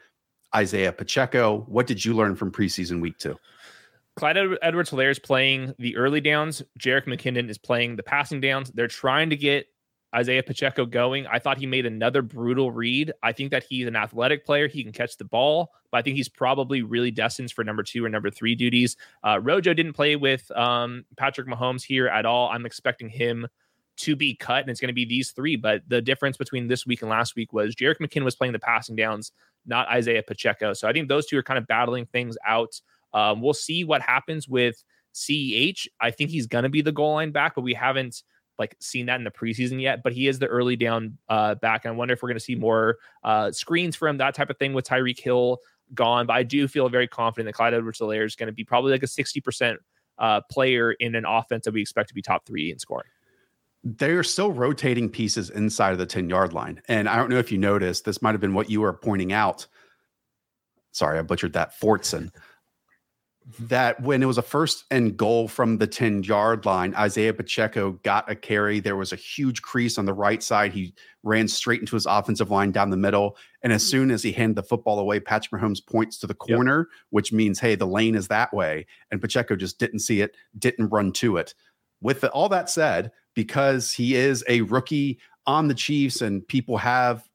Isaiah 0.54 0.92
Pacheco. 0.92 1.64
What 1.66 1.88
did 1.88 2.04
you 2.04 2.14
learn 2.14 2.36
from 2.36 2.52
preseason 2.52 3.00
week 3.00 3.18
two? 3.18 3.36
Clyde 4.14 4.36
Edwards-Helaire 4.62 5.10
is 5.10 5.18
playing 5.18 5.74
the 5.78 5.96
early 5.96 6.20
downs. 6.20 6.62
Jerick 6.78 7.06
McKinnon 7.06 7.48
is 7.48 7.58
playing 7.58 7.96
the 7.96 8.02
passing 8.04 8.40
downs. 8.40 8.70
They're 8.70 8.86
trying 8.86 9.30
to 9.30 9.36
get 9.36 9.66
Isaiah 10.14 10.42
Pacheco 10.42 10.84
going. 10.84 11.26
I 11.26 11.38
thought 11.38 11.58
he 11.58 11.66
made 11.66 11.86
another 11.86 12.20
brutal 12.20 12.70
read. 12.70 13.12
I 13.22 13.32
think 13.32 13.50
that 13.50 13.64
he's 13.64 13.86
an 13.86 13.96
athletic 13.96 14.44
player. 14.44 14.68
He 14.68 14.82
can 14.82 14.92
catch 14.92 15.16
the 15.16 15.24
ball, 15.24 15.72
but 15.90 15.98
I 15.98 16.02
think 16.02 16.16
he's 16.16 16.28
probably 16.28 16.82
really 16.82 17.10
destined 17.10 17.50
for 17.52 17.64
number 17.64 17.82
two 17.82 18.04
or 18.04 18.08
number 18.08 18.30
three 18.30 18.54
duties. 18.54 18.96
Uh, 19.24 19.40
Rojo 19.40 19.72
didn't 19.72 19.94
play 19.94 20.16
with 20.16 20.50
um, 20.52 21.04
Patrick 21.16 21.48
Mahomes 21.48 21.82
here 21.82 22.08
at 22.08 22.26
all. 22.26 22.50
I'm 22.50 22.66
expecting 22.66 23.08
him 23.08 23.46
to 23.98 24.16
be 24.16 24.34
cut, 24.34 24.62
and 24.62 24.70
it's 24.70 24.80
going 24.80 24.88
to 24.88 24.94
be 24.94 25.04
these 25.04 25.30
three. 25.30 25.56
But 25.56 25.82
the 25.88 26.02
difference 26.02 26.36
between 26.36 26.66
this 26.66 26.86
week 26.86 27.02
and 27.02 27.10
last 27.10 27.34
week 27.34 27.52
was 27.52 27.74
Jerick 27.74 27.98
McKinnon 27.98 28.24
was 28.24 28.36
playing 28.36 28.52
the 28.52 28.58
passing 28.58 28.96
downs, 28.96 29.32
not 29.66 29.88
Isaiah 29.88 30.22
Pacheco. 30.22 30.74
So 30.74 30.88
I 30.88 30.92
think 30.92 31.08
those 31.08 31.26
two 31.26 31.38
are 31.38 31.42
kind 31.42 31.58
of 31.58 31.66
battling 31.66 32.06
things 32.06 32.36
out. 32.46 32.80
Um, 33.14 33.40
we'll 33.40 33.54
see 33.54 33.84
what 33.84 34.02
happens 34.02 34.48
with 34.48 34.82
CEH. 35.14 35.86
I 36.00 36.10
think 36.10 36.30
he's 36.30 36.46
going 36.46 36.64
to 36.64 36.70
be 36.70 36.82
the 36.82 36.92
goal 36.92 37.14
line 37.14 37.30
back, 37.30 37.54
but 37.54 37.62
we 37.62 37.74
haven't 37.74 38.22
like 38.58 38.76
seen 38.80 39.06
that 39.06 39.16
in 39.16 39.24
the 39.24 39.30
preseason 39.30 39.80
yet, 39.80 40.02
but 40.02 40.12
he 40.12 40.28
is 40.28 40.38
the 40.38 40.46
early 40.46 40.76
down 40.76 41.16
uh, 41.28 41.54
back. 41.56 41.84
And 41.84 41.94
I 41.94 41.96
wonder 41.96 42.14
if 42.14 42.22
we're 42.22 42.28
going 42.28 42.38
to 42.38 42.44
see 42.44 42.54
more 42.54 42.98
uh, 43.24 43.50
screens 43.50 43.96
for 43.96 44.08
him, 44.08 44.18
that 44.18 44.34
type 44.34 44.50
of 44.50 44.58
thing 44.58 44.72
with 44.72 44.86
Tyreek 44.86 45.18
Hill 45.18 45.58
gone. 45.94 46.26
But 46.26 46.34
I 46.34 46.42
do 46.42 46.68
feel 46.68 46.88
very 46.88 47.08
confident 47.08 47.46
that 47.46 47.54
Clyde 47.54 47.74
Edwards-Helaire 47.74 48.24
is 48.24 48.36
going 48.36 48.48
to 48.48 48.52
be 48.52 48.64
probably 48.64 48.92
like 48.92 49.02
a 49.02 49.06
60% 49.06 49.76
uh, 50.18 50.40
player 50.50 50.92
in 50.92 51.14
an 51.14 51.24
offense 51.26 51.64
that 51.64 51.74
we 51.74 51.80
expect 51.80 52.08
to 52.08 52.14
be 52.14 52.22
top 52.22 52.46
three 52.46 52.70
in 52.70 52.78
scoring. 52.78 53.08
They're 53.84 54.22
still 54.22 54.52
rotating 54.52 55.08
pieces 55.08 55.50
inside 55.50 55.92
of 55.92 55.98
the 55.98 56.06
10 56.06 56.28
yard 56.28 56.52
line. 56.52 56.80
And 56.88 57.08
I 57.08 57.16
don't 57.16 57.30
know 57.30 57.38
if 57.38 57.50
you 57.50 57.58
noticed, 57.58 58.04
this 58.04 58.22
might 58.22 58.32
have 58.32 58.40
been 58.40 58.54
what 58.54 58.70
you 58.70 58.80
were 58.80 58.92
pointing 58.92 59.32
out. 59.32 59.66
Sorry, 60.92 61.18
I 61.18 61.22
butchered 61.22 61.54
that. 61.54 61.78
Fortson 61.80 62.30
that 63.58 64.00
when 64.00 64.22
it 64.22 64.26
was 64.26 64.38
a 64.38 64.42
first 64.42 64.84
and 64.90 65.16
goal 65.16 65.48
from 65.48 65.78
the 65.78 65.86
10 65.86 66.22
yard 66.22 66.64
line, 66.64 66.94
Isaiah 66.94 67.34
Pacheco 67.34 67.92
got 68.02 68.30
a 68.30 68.36
carry. 68.36 68.78
There 68.78 68.96
was 68.96 69.12
a 69.12 69.16
huge 69.16 69.62
crease 69.62 69.98
on 69.98 70.04
the 70.04 70.14
right 70.14 70.42
side. 70.42 70.72
He 70.72 70.94
ran 71.22 71.48
straight 71.48 71.80
into 71.80 71.96
his 71.96 72.06
offensive 72.06 72.50
line 72.50 72.70
down 72.70 72.90
the 72.90 72.96
middle. 72.96 73.36
And 73.62 73.72
as 73.72 73.82
mm-hmm. 73.82 73.90
soon 73.90 74.10
as 74.10 74.22
he 74.22 74.32
handed 74.32 74.56
the 74.56 74.62
football 74.62 74.98
away, 74.98 75.18
Patrick 75.20 75.60
Mahomes 75.60 75.84
points 75.84 76.18
to 76.18 76.26
the 76.26 76.34
corner, 76.34 76.88
yep. 76.90 76.98
which 77.10 77.32
means, 77.32 77.58
hey, 77.58 77.74
the 77.74 77.86
lane 77.86 78.14
is 78.14 78.28
that 78.28 78.52
way. 78.54 78.86
And 79.10 79.20
Pacheco 79.20 79.56
just 79.56 79.78
didn't 79.78 80.00
see 80.00 80.20
it, 80.20 80.36
didn't 80.58 80.88
run 80.90 81.12
to 81.14 81.36
it. 81.36 81.54
With 82.00 82.20
the, 82.20 82.30
all 82.30 82.48
that 82.50 82.70
said, 82.70 83.12
because 83.34 83.92
he 83.92 84.14
is 84.14 84.44
a 84.48 84.62
rookie 84.62 85.18
on 85.46 85.68
the 85.68 85.74
Chiefs 85.74 86.22
and 86.22 86.46
people 86.46 86.76
have, 86.78 87.28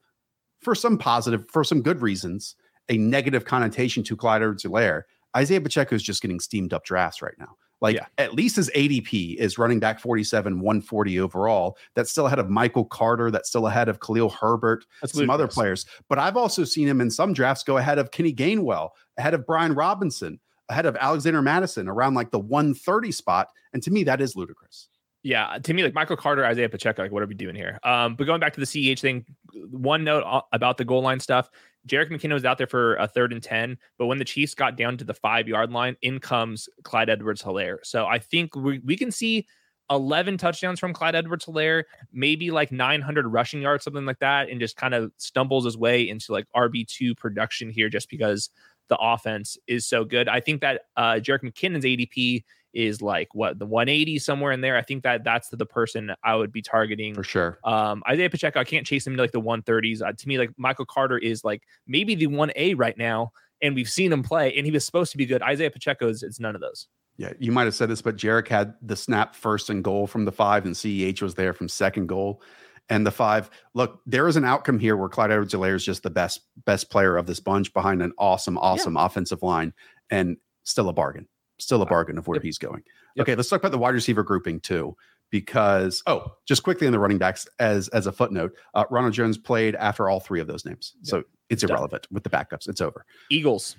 for 0.62 0.74
some 0.74 0.98
positive, 0.98 1.46
for 1.50 1.64
some 1.64 1.82
good 1.82 2.02
reasons, 2.02 2.56
a 2.90 2.98
negative 2.98 3.46
connotation 3.46 4.04
to 4.04 4.16
Clyde 4.16 4.42
Edwards-Helaire 4.42 5.04
Isaiah 5.38 5.62
Pacheco 5.62 5.96
is 5.96 6.04
just 6.04 6.22
getting 6.22 6.40
steamed 6.40 6.74
up 6.74 6.84
drafts 6.84 7.22
right 7.22 7.36
now. 7.38 7.56
Like 7.80 7.96
yeah. 7.96 8.08
at 8.18 8.34
least 8.34 8.56
his 8.56 8.72
ADP 8.72 9.36
is 9.36 9.60
running 9.60 9.80
back 9.80 10.00
47, 10.00 10.60
140 10.60 11.20
overall. 11.20 11.78
That's 11.96 12.10
still 12.10 12.26
ahead 12.26 12.40
of 12.40 12.50
Michael 12.50 12.86
Carter. 12.86 13.30
That's 13.30 13.50
still 13.50 13.68
ahead 13.68 13.88
of 13.88 14.00
Khalil 14.00 14.30
Herbert, 14.30 14.86
that's 15.00 15.14
some 15.14 15.30
other 15.30 15.48
players. 15.48 15.86
But 16.10 16.18
I've 16.18 16.38
also 16.38 16.64
seen 16.64 16.88
him 16.88 17.02
in 17.02 17.12
some 17.12 17.34
drafts 17.34 17.64
go 17.64 17.78
ahead 17.78 18.00
of 18.00 18.10
Kenny 18.10 18.34
Gainwell, 18.34 18.90
ahead 19.18 19.36
of 19.36 19.46
Brian 19.46 19.74
Robinson, 19.74 20.40
ahead 20.70 20.88
of 20.88 20.96
Alexander 20.96 21.42
Mattison 21.44 21.88
around 21.88 22.16
like 22.16 22.32
the 22.32 22.40
130 22.40 23.12
spot. 23.12 23.50
And 23.74 23.84
to 23.84 23.92
me, 23.92 24.04
that 24.06 24.22
is 24.22 24.36
ludicrous. 24.36 24.90
Yeah, 25.24 25.58
to 25.62 25.74
me, 25.74 25.84
like 25.84 25.94
Michael 25.94 26.16
Carter, 26.16 26.46
Isaiah 26.46 26.70
Pacheco, 26.70 27.02
like 27.02 27.12
what 27.12 27.22
are 27.22 27.28
we 27.28 27.36
doing 27.36 27.56
here? 27.56 27.80
Um, 27.84 28.16
but 28.16 28.26
going 28.26 28.40
back 28.40 28.54
to 28.54 28.60
the 28.60 28.66
CEH 28.66 29.00
thing, 29.00 29.26
one 29.70 30.04
note 30.04 30.24
about 30.54 30.78
the 30.78 30.86
goal 30.86 31.02
line 31.02 31.20
stuff. 31.20 31.50
Jerick 31.88 32.10
McKinnon 32.12 32.34
was 32.34 32.46
out 32.46 32.58
there 32.58 32.68
for 32.68 32.96
a 32.96 33.08
third 33.08 33.32
and 33.32 33.42
10, 33.42 33.78
but 33.98 34.08
when 34.08 34.20
the 34.20 34.26
Chiefs 34.26 34.54
got 34.54 34.78
down 34.78 34.98
to 34.98 35.04
the 35.04 35.14
five 35.14 35.48
yard 35.48 35.72
line, 35.72 35.96
in 36.02 36.20
comes 36.20 36.70
Clyde 36.84 37.10
Edwards-Helaire. 37.10 37.78
So 37.84 38.06
I 38.06 38.20
think 38.20 38.56
we, 38.56 38.80
we 38.80 38.98
can 38.98 39.12
see 39.12 39.48
11 39.90 40.38
touchdowns 40.38 40.80
from 40.80 40.94
Clyde 40.94 41.16
Edwards-Helaire, 41.16 41.84
maybe 42.12 42.52
like 42.52 42.72
900 42.72 43.28
rushing 43.28 43.62
yards, 43.62 43.84
something 43.84 44.06
like 44.06 44.20
that, 44.20 44.50
and 44.50 44.60
just 44.60 44.76
kind 44.76 44.94
of 44.94 45.12
stumbles 45.18 45.66
his 45.66 45.78
way 45.78 46.08
into 46.08 46.32
like 46.32 46.46
RB2 46.56 47.16
production 47.18 47.70
here 47.70 47.90
just 47.90 48.10
because 48.10 48.50
the 48.90 48.98
offense 48.98 49.58
is 49.68 49.86
so 49.86 50.04
good. 50.06 50.28
I 50.28 50.40
think 50.40 50.62
that 50.62 50.84
uh, 50.96 51.16
Jerick 51.16 51.44
McKinnon's 51.44 51.86
ADP 51.86 52.44
is 52.74 53.02
like 53.02 53.30
what 53.34 53.60
the 53.60 53.66
180 53.66 54.20
somewhere 54.20 54.52
in 54.52 54.62
there. 54.62 54.78
I 54.78 54.82
think 54.82 55.04
that 55.04 55.24
that's 55.24 55.50
the 55.50 55.66
person 55.66 56.12
I 56.24 56.36
would 56.36 56.52
be 56.52 56.62
targeting 56.62 57.14
for 57.16 57.24
sure. 57.24 57.60
Um, 57.64 58.04
Isaiah 58.08 58.30
Pacheco, 58.30 58.60
I 58.60 58.64
can't 58.64 58.86
chase 58.86 59.06
him 59.06 59.16
to 59.16 59.22
like 59.22 59.32
the 59.32 59.42
130s. 59.42 60.02
Uh, 60.02 60.12
to 60.14 60.28
me, 60.28 60.38
like 60.38 60.52
Michael 60.58 60.86
Carter 60.86 61.18
is 61.18 61.44
like 61.44 61.64
maybe 61.88 62.16
the 62.16 62.28
1A 62.28 62.76
right 62.78 62.98
now, 62.98 63.32
and 63.62 63.76
we've 63.76 63.90
seen 63.90 64.12
him 64.12 64.24
play, 64.24 64.56
and 64.56 64.66
he 64.66 64.72
was 64.72 64.86
supposed 64.86 65.12
to 65.12 65.18
be 65.18 65.26
good. 65.26 65.42
Isaiah 65.42 65.72
Pacheco 65.72 66.08
is 66.08 66.24
it's 66.24 66.40
none 66.40 66.56
of 66.56 66.62
those. 66.62 66.88
Yeah, 67.18 67.34
you 67.40 67.52
might 67.52 67.66
have 67.66 67.74
said 67.74 67.90
this, 67.90 68.02
but 68.02 68.16
Jerick 68.16 68.48
had 68.48 68.76
the 68.84 68.96
snap 68.96 69.36
first 69.36 69.72
and 69.72 69.84
goal 69.84 70.06
from 70.06 70.26
the 70.26 70.32
five, 70.32 70.66
and 70.66 70.76
CEH 70.76 71.22
was 71.22 71.34
there 71.34 71.54
from 71.54 71.68
second 71.68 72.08
goal 72.08 72.42
and 72.90 73.06
the 73.06 73.12
five. 73.12 73.50
Look, 73.74 74.02
there 74.06 74.28
is 74.28 74.36
an 74.36 74.46
outcome 74.46 74.78
here 74.78 74.96
where 74.96 75.10
Clyde 75.10 75.32
Edwards-Helaire 75.32 75.76
is 75.76 75.84
just 75.84 76.04
the 76.04 76.12
best 76.12 76.42
best 76.66 76.92
player 76.92 77.18
of 77.18 77.26
this 77.26 77.40
bunch 77.40 77.74
behind 77.74 78.04
an 78.04 78.14
awesome, 78.20 78.58
awesome 78.60 78.96
yeah. 78.96 79.06
offensive 79.06 79.42
line, 79.42 79.74
and 80.12 80.38
still 80.64 80.90
a 80.90 80.94
bargain 80.94 81.28
still 81.60 81.82
a 81.82 81.86
bargain 81.86 82.18
of 82.18 82.28
where 82.28 82.38
yep. 82.38 82.44
he's 82.44 82.58
going. 82.58 82.84
Yep. 83.16 83.24
Okay, 83.24 83.36
let's 83.36 83.50
talk 83.50 83.60
about 83.60 83.72
the 83.72 83.78
wide 83.78 83.94
receiver 83.94 84.24
grouping 84.24 84.60
too, 84.60 84.96
because 85.30 86.04
oh, 86.08 86.34
just 86.48 86.64
quickly 86.64 86.88
on 86.88 86.94
the 86.94 87.00
running 87.00 87.18
backs 87.18 87.48
as 87.60 87.88
as 87.90 88.08
a 88.08 88.12
footnote, 88.12 88.54
uh, 88.74 88.86
Ronald 88.90 89.14
Jones 89.14 89.38
played 89.38 89.76
after 89.76 90.10
all 90.10 90.20
three 90.20 90.40
of 90.40 90.48
those 90.48 90.66
names, 90.66 90.94
yep. 90.98 91.08
so 91.08 91.24
it's 91.50 91.64
irrelevant 91.64 92.04
Done. 92.04 92.10
with 92.12 92.24
the 92.24 92.30
backups. 92.30 92.68
It's 92.68 92.82
over. 92.82 93.06
Eagles. 93.32 93.76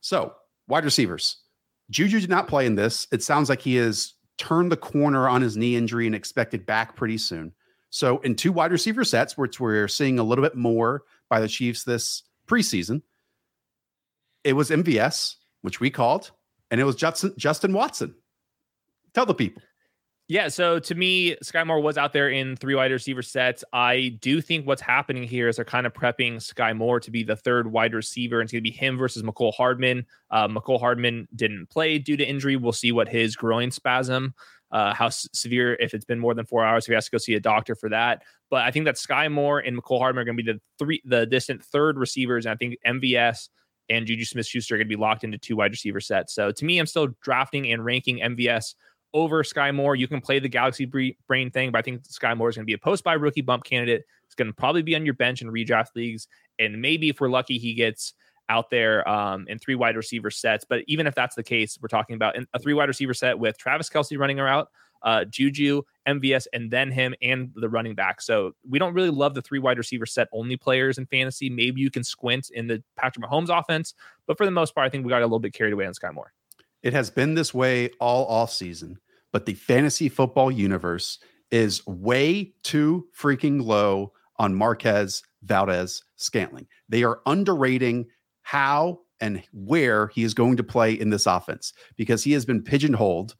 So 0.00 0.34
wide 0.68 0.84
receivers, 0.84 1.38
Juju 1.90 2.20
did 2.20 2.30
not 2.30 2.48
play 2.48 2.66
in 2.66 2.74
this. 2.74 3.06
It 3.12 3.22
sounds 3.22 3.48
like 3.48 3.60
he 3.60 3.76
has 3.76 4.14
turned 4.36 4.70
the 4.70 4.76
corner 4.76 5.28
on 5.28 5.42
his 5.42 5.56
knee 5.56 5.76
injury 5.76 6.06
and 6.06 6.14
expected 6.14 6.64
back 6.64 6.96
pretty 6.96 7.18
soon. 7.18 7.52
So 7.90 8.18
in 8.18 8.34
two 8.34 8.52
wide 8.52 8.72
receiver 8.72 9.04
sets, 9.04 9.36
which 9.36 9.58
we're 9.58 9.88
seeing 9.88 10.18
a 10.18 10.22
little 10.22 10.44
bit 10.44 10.54
more 10.54 11.02
by 11.28 11.40
the 11.40 11.48
Chiefs 11.48 11.84
this 11.84 12.22
preseason, 12.46 13.02
it 14.44 14.52
was 14.52 14.70
MVS, 14.70 15.36
which 15.62 15.80
we 15.80 15.90
called 15.90 16.30
and 16.70 16.80
it 16.80 16.84
was 16.84 16.96
Justin 16.96 17.34
Justin 17.36 17.72
Watson. 17.72 18.14
Tell 19.14 19.26
the 19.26 19.34
people. 19.34 19.62
Yeah, 20.30 20.48
so 20.48 20.78
to 20.78 20.94
me, 20.94 21.36
Skyy 21.42 21.66
Moore 21.66 21.80
was 21.80 21.96
out 21.96 22.12
there 22.12 22.28
in 22.28 22.54
three 22.54 22.74
wide 22.74 22.92
receiver 22.92 23.22
sets. 23.22 23.64
I 23.72 24.18
do 24.20 24.42
think 24.42 24.66
what's 24.66 24.82
happening 24.82 25.22
here 25.22 25.48
is 25.48 25.56
they're 25.56 25.64
kind 25.64 25.86
of 25.86 25.94
prepping 25.94 26.36
Skyy 26.36 26.76
Moore 26.76 27.00
to 27.00 27.10
be 27.10 27.22
the 27.22 27.34
third 27.34 27.72
wide 27.72 27.94
receiver. 27.94 28.38
And 28.38 28.44
it's 28.46 28.52
going 28.52 28.62
to 28.62 28.70
be 28.70 28.76
him 28.76 28.98
versus 28.98 29.22
Mecole 29.22 29.54
Hardman. 29.54 30.04
Uh, 30.30 30.46
Mecole 30.46 30.78
Hardman 30.78 31.28
didn't 31.34 31.70
play 31.70 31.98
due 31.98 32.18
to 32.18 32.28
injury. 32.28 32.56
We'll 32.56 32.72
see 32.72 32.92
what 32.92 33.08
his 33.08 33.36
groin 33.36 33.70
spasm, 33.70 34.34
uh, 34.70 34.92
how 34.92 35.06
s- 35.06 35.26
severe, 35.32 35.76
if 35.80 35.94
it's 35.94 36.04
been 36.04 36.18
more 36.18 36.34
than 36.34 36.44
four 36.44 36.62
hours, 36.62 36.84
if 36.84 36.88
he 36.88 36.94
has 36.94 37.06
to 37.06 37.10
go 37.10 37.16
see 37.16 37.32
a 37.32 37.40
doctor 37.40 37.74
for 37.74 37.88
that. 37.88 38.22
But 38.50 38.64
I 38.64 38.70
think 38.70 38.84
that 38.84 38.96
Skyy 38.96 39.32
Moore 39.32 39.60
and 39.60 39.78
Mecole 39.78 39.98
Hardman 39.98 40.20
are 40.20 40.24
going 40.26 40.36
to 40.36 40.42
be 40.42 40.52
the 40.52 40.60
three, 40.78 41.00
the 41.06 41.24
distant 41.24 41.64
third 41.64 41.96
receivers. 41.96 42.44
And 42.44 42.52
I 42.52 42.56
think 42.56 42.76
MVS 42.86 43.48
and 43.88 44.06
Juju 44.06 44.24
Smith 44.24 44.46
Schuster 44.46 44.74
are 44.74 44.78
going 44.78 44.88
to 44.88 44.96
be 44.96 45.00
locked 45.00 45.24
into 45.24 45.38
two 45.38 45.56
wide 45.56 45.70
receiver 45.70 46.00
sets. 46.00 46.34
So 46.34 46.52
to 46.52 46.64
me, 46.64 46.78
I'm 46.78 46.86
still 46.86 47.08
drafting 47.22 47.72
and 47.72 47.84
ranking 47.84 48.18
MVS 48.18 48.74
over 49.14 49.42
Skyy 49.42 49.74
Moore. 49.74 49.96
You 49.96 50.08
can 50.08 50.20
play 50.20 50.38
the 50.38 50.48
Galaxy 50.48 50.84
Brain 50.84 51.50
thing, 51.50 51.70
but 51.70 51.78
I 51.78 51.82
think 51.82 52.02
Skyy 52.02 52.36
Moore 52.36 52.48
is 52.48 52.56
going 52.56 52.64
to 52.64 52.66
be 52.66 52.74
a 52.74 52.78
post 52.78 53.04
by 53.04 53.14
rookie 53.14 53.40
bump 53.40 53.64
candidate. 53.64 54.04
It's 54.26 54.34
going 54.34 54.48
to 54.48 54.52
probably 54.52 54.82
be 54.82 54.94
on 54.94 55.04
your 55.04 55.14
bench 55.14 55.40
in 55.42 55.48
redraft 55.48 55.96
leagues. 55.96 56.28
And 56.58 56.82
maybe 56.82 57.08
if 57.08 57.20
we're 57.20 57.30
lucky, 57.30 57.58
he 57.58 57.74
gets 57.74 58.14
out 58.50 58.70
there 58.70 59.08
um, 59.08 59.46
in 59.48 59.58
three 59.58 59.74
wide 59.74 59.96
receiver 59.96 60.30
sets. 60.30 60.64
But 60.68 60.82
even 60.86 61.06
if 61.06 61.14
that's 61.14 61.34
the 61.34 61.42
case, 61.42 61.78
we're 61.80 61.88
talking 61.88 62.16
about 62.16 62.36
a 62.52 62.58
three 62.58 62.74
wide 62.74 62.88
receiver 62.88 63.14
set 63.14 63.38
with 63.38 63.58
Travis 63.58 63.88
Kelce 63.88 64.18
running 64.18 64.40
around, 64.40 64.66
uh, 65.02 65.24
Juju, 65.24 65.82
MVS, 66.06 66.46
and 66.52 66.70
then 66.70 66.90
him 66.90 67.14
and 67.22 67.50
the 67.54 67.68
running 67.68 67.94
back. 67.94 68.20
So 68.20 68.52
we 68.68 68.78
don't 68.78 68.94
really 68.94 69.10
love 69.10 69.34
the 69.34 69.42
three 69.42 69.58
wide 69.58 69.78
receiver 69.78 70.06
set 70.06 70.28
only 70.32 70.56
players 70.56 70.98
in 70.98 71.06
fantasy. 71.06 71.50
Maybe 71.50 71.80
you 71.80 71.90
can 71.90 72.04
squint 72.04 72.50
in 72.50 72.66
the 72.66 72.82
Patrick 72.96 73.24
Mahomes 73.24 73.56
offense, 73.56 73.94
but 74.26 74.36
for 74.36 74.44
the 74.44 74.50
most 74.50 74.74
part, 74.74 74.86
I 74.86 74.90
think 74.90 75.04
we 75.04 75.10
got 75.10 75.22
a 75.22 75.26
little 75.26 75.38
bit 75.38 75.52
carried 75.54 75.72
away 75.72 75.86
on 75.86 75.92
Skyy 75.92 76.12
Moore. 76.12 76.32
It 76.82 76.92
has 76.92 77.10
been 77.10 77.34
this 77.34 77.52
way 77.52 77.90
all 78.00 78.26
off 78.26 78.52
season, 78.52 78.98
but 79.32 79.46
the 79.46 79.54
fantasy 79.54 80.08
football 80.08 80.50
universe 80.50 81.18
is 81.50 81.86
way 81.86 82.52
too 82.62 83.06
freaking 83.16 83.64
low 83.64 84.12
on 84.36 84.54
Marquez 84.54 85.22
Valdes 85.42 86.04
Scantling. 86.16 86.66
They 86.88 87.02
are 87.02 87.20
underrating 87.26 88.06
how 88.42 89.00
and 89.20 89.42
where 89.52 90.08
he 90.08 90.22
is 90.22 90.34
going 90.34 90.56
to 90.56 90.62
play 90.62 90.92
in 90.92 91.10
this 91.10 91.26
offense 91.26 91.72
because 91.96 92.22
he 92.22 92.32
has 92.32 92.44
been 92.44 92.62
pigeonholed, 92.62 93.34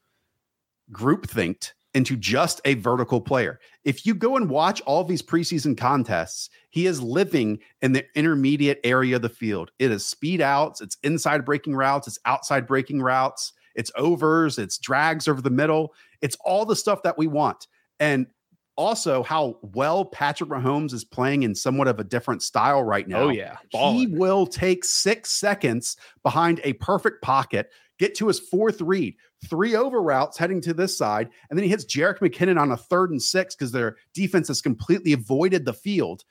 groupthinked 0.91 1.73
into 1.95 2.15
just 2.15 2.61
a 2.65 2.75
vertical 2.75 3.19
player. 3.19 3.59
If 3.83 4.05
you 4.05 4.13
go 4.13 4.37
and 4.37 4.49
watch 4.49 4.79
all 4.81 5.03
these 5.03 5.23
preseason 5.23 5.75
contests, 5.75 6.49
he 6.69 6.85
is 6.85 7.01
living 7.01 7.59
in 7.81 7.93
the 7.93 8.05
intermediate 8.15 8.79
area 8.83 9.15
of 9.15 9.23
the 9.23 9.29
field. 9.29 9.71
It 9.79 9.91
is 9.91 10.05
speed 10.05 10.39
outs, 10.39 10.81
it's 10.81 10.97
inside 11.03 11.45
breaking 11.45 11.75
routes, 11.75 12.07
it's 12.07 12.19
outside 12.25 12.67
breaking 12.67 13.01
routes, 13.01 13.53
it's 13.73 13.91
overs, 13.95 14.59
it's 14.59 14.77
drags 14.77 15.27
over 15.27 15.41
the 15.41 15.49
middle. 15.49 15.93
It's 16.21 16.37
all 16.45 16.65
the 16.65 16.75
stuff 16.75 17.01
that 17.03 17.17
we 17.17 17.27
want. 17.27 17.67
And 17.99 18.27
also 18.75 19.23
how 19.23 19.57
well 19.61 20.05
Patrick 20.05 20.49
Mahomes 20.49 20.93
is 20.93 21.03
playing 21.03 21.43
in 21.43 21.55
somewhat 21.55 21.87
of 21.87 21.99
a 21.99 22.03
different 22.03 22.43
style 22.43 22.83
right 22.83 23.07
now. 23.07 23.23
Oh 23.23 23.29
yeah. 23.29 23.57
Ballin'. 23.71 23.95
He 23.95 24.07
will 24.07 24.45
take 24.45 24.85
6 24.85 25.29
seconds 25.29 25.97
behind 26.23 26.61
a 26.63 26.73
perfect 26.73 27.21
pocket 27.21 27.71
get 27.99 28.15
to 28.15 28.27
his 28.27 28.39
fourth 28.39 28.81
read, 28.81 29.15
three 29.47 29.75
over 29.75 30.01
routes 30.01 30.37
heading 30.37 30.61
to 30.61 30.73
this 30.73 30.97
side, 30.97 31.29
and 31.49 31.57
then 31.57 31.63
he 31.63 31.69
hits 31.69 31.85
Jerick 31.85 32.19
McKinnon 32.19 32.59
on 32.59 32.71
a 32.71 32.77
third 32.77 33.11
and 33.11 33.21
six 33.21 33.55
because 33.55 33.71
their 33.71 33.97
defense 34.13 34.47
has 34.47 34.61
completely 34.61 35.13
avoided 35.13 35.65
the 35.65 35.73
field. 35.73 36.23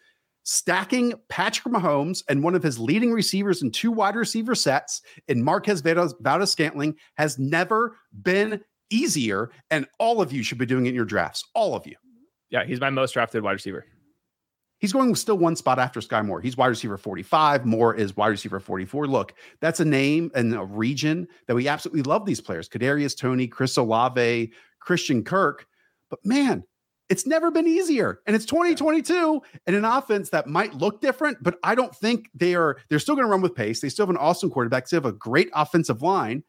Stacking 0.44 1.12
Patrick 1.28 1.74
Mahomes 1.74 2.22
and 2.28 2.42
one 2.42 2.54
of 2.54 2.62
his 2.62 2.78
leading 2.78 3.12
receivers 3.12 3.62
in 3.62 3.70
two 3.70 3.92
wide 3.92 4.16
receiver 4.16 4.54
sets 4.54 5.02
in 5.28 5.44
Marquez 5.44 5.82
Valdes 5.82 6.50
Scantling 6.50 6.96
has 7.18 7.38
never 7.38 7.96
been 8.22 8.62
easier. 8.88 9.50
And 9.70 9.86
all 9.98 10.22
of 10.22 10.32
you 10.32 10.42
should 10.42 10.56
be 10.56 10.64
doing 10.64 10.86
it 10.86 10.90
in 10.90 10.94
your 10.94 11.04
drafts. 11.04 11.44
All 11.54 11.74
of 11.74 11.86
you. 11.86 11.96
Yeah, 12.48 12.64
he's 12.64 12.80
my 12.80 12.88
most 12.88 13.12
drafted 13.12 13.42
wide 13.42 13.52
receiver. 13.52 13.84
He's 14.78 14.92
going 14.92 15.14
still 15.16 15.38
one 15.38 15.56
spot 15.56 15.78
after 15.78 16.00
Skyy 16.00 16.24
Moore. 16.24 16.40
He's 16.40 16.56
wide 16.56 16.68
receiver 16.68 16.96
45. 16.96 17.66
Moore 17.66 17.94
is 17.94 18.16
wide 18.16 18.28
receiver 18.28 18.60
44. 18.60 19.08
Look, 19.08 19.34
that's 19.60 19.80
a 19.80 19.84
name 19.84 20.30
and 20.34 20.54
a 20.54 20.64
region 20.64 21.26
that 21.46 21.56
we 21.56 21.66
absolutely 21.66 22.02
love 22.02 22.24
these 22.24 22.40
players. 22.40 22.68
Kadarius 22.68 23.16
Toney, 23.16 23.48
Chris 23.48 23.76
Olave, 23.76 24.52
Christian 24.80 25.24
Kirk. 25.24 25.66
But 26.10 26.20
man, 26.24 26.62
it's 27.08 27.26
never 27.26 27.50
been 27.50 27.66
easier. 27.66 28.20
And 28.26 28.36
it's 28.36 28.44
2022 28.44 29.40
and 29.66 29.74
an 29.74 29.84
offense 29.84 30.30
that 30.30 30.46
might 30.46 30.74
look 30.74 31.00
different, 31.00 31.38
but 31.42 31.56
I 31.64 31.74
don't 31.74 31.94
think 31.94 32.28
they 32.34 32.54
are, 32.54 32.78
they're 32.88 32.98
still 32.98 33.14
going 33.14 33.26
to 33.26 33.30
run 33.30 33.40
with 33.40 33.54
pace. 33.54 33.80
They 33.80 33.88
still 33.88 34.04
have 34.04 34.10
an 34.10 34.16
awesome 34.16 34.50
quarterback. 34.50 34.88
They 34.88 34.96
have 34.96 35.06
a 35.06 35.12
great 35.12 35.48
offensive 35.54 36.02
line 36.02 36.44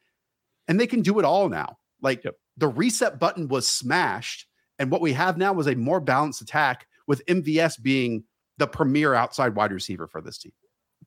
and 0.67 0.79
they 0.79 0.87
can 0.87 1.01
do 1.01 1.17
it 1.17 1.25
all 1.25 1.49
now. 1.49 1.77
Like 2.01 2.23
yep. 2.23 2.35
the 2.57 2.67
reset 2.67 3.19
button 3.19 3.47
was 3.47 3.67
smashed. 3.67 4.45
And 4.77 4.91
what 4.91 5.01
we 5.01 5.13
have 5.13 5.37
now 5.37 5.51
was 5.53 5.67
a 5.67 5.75
more 5.75 5.99
balanced 5.99 6.41
attack 6.41 6.87
with 7.09 7.25
MVS 7.25 7.81
being 7.81 8.23
the 8.59 8.67
premier 8.67 9.15
outside 9.15 9.55
wide 9.55 9.73
receiver 9.73 10.07
for 10.07 10.21
this 10.21 10.37
team. 10.37 10.53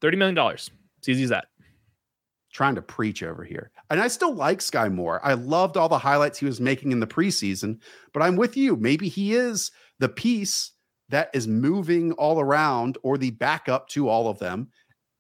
$30 0.01 0.19
million. 0.19 0.55
It's 0.99 1.09
easy 1.09 1.23
as 1.23 1.31
that. 1.31 1.47
Trying 2.53 2.75
to 2.75 2.83
preach 2.83 3.23
over 3.23 3.45
here. 3.45 3.71
And 3.89 4.01
I 4.01 4.09
still 4.09 4.35
like 4.35 4.59
Skyy 4.59 4.93
Moore. 4.93 5.21
I 5.25 5.35
loved 5.35 5.77
all 5.77 5.89
the 5.89 5.97
highlights 5.97 6.39
he 6.39 6.45
was 6.45 6.61
making 6.61 6.91
in 6.91 6.99
the 6.99 7.07
preseason, 7.07 7.79
but 8.13 8.21
I'm 8.23 8.37
with 8.37 8.57
you. 8.57 8.77
Maybe 8.77 9.09
he 9.09 9.35
is 9.35 9.71
the 10.01 10.09
piece 10.09 10.73
that 11.09 11.31
is 11.33 11.47
moving 11.47 12.13
all 12.13 12.41
around 12.41 12.99
or 13.05 13.17
the 13.17 13.31
backup 13.31 13.89
to 13.91 14.09
all 14.09 14.29
of 14.29 14.41
them 14.41 14.69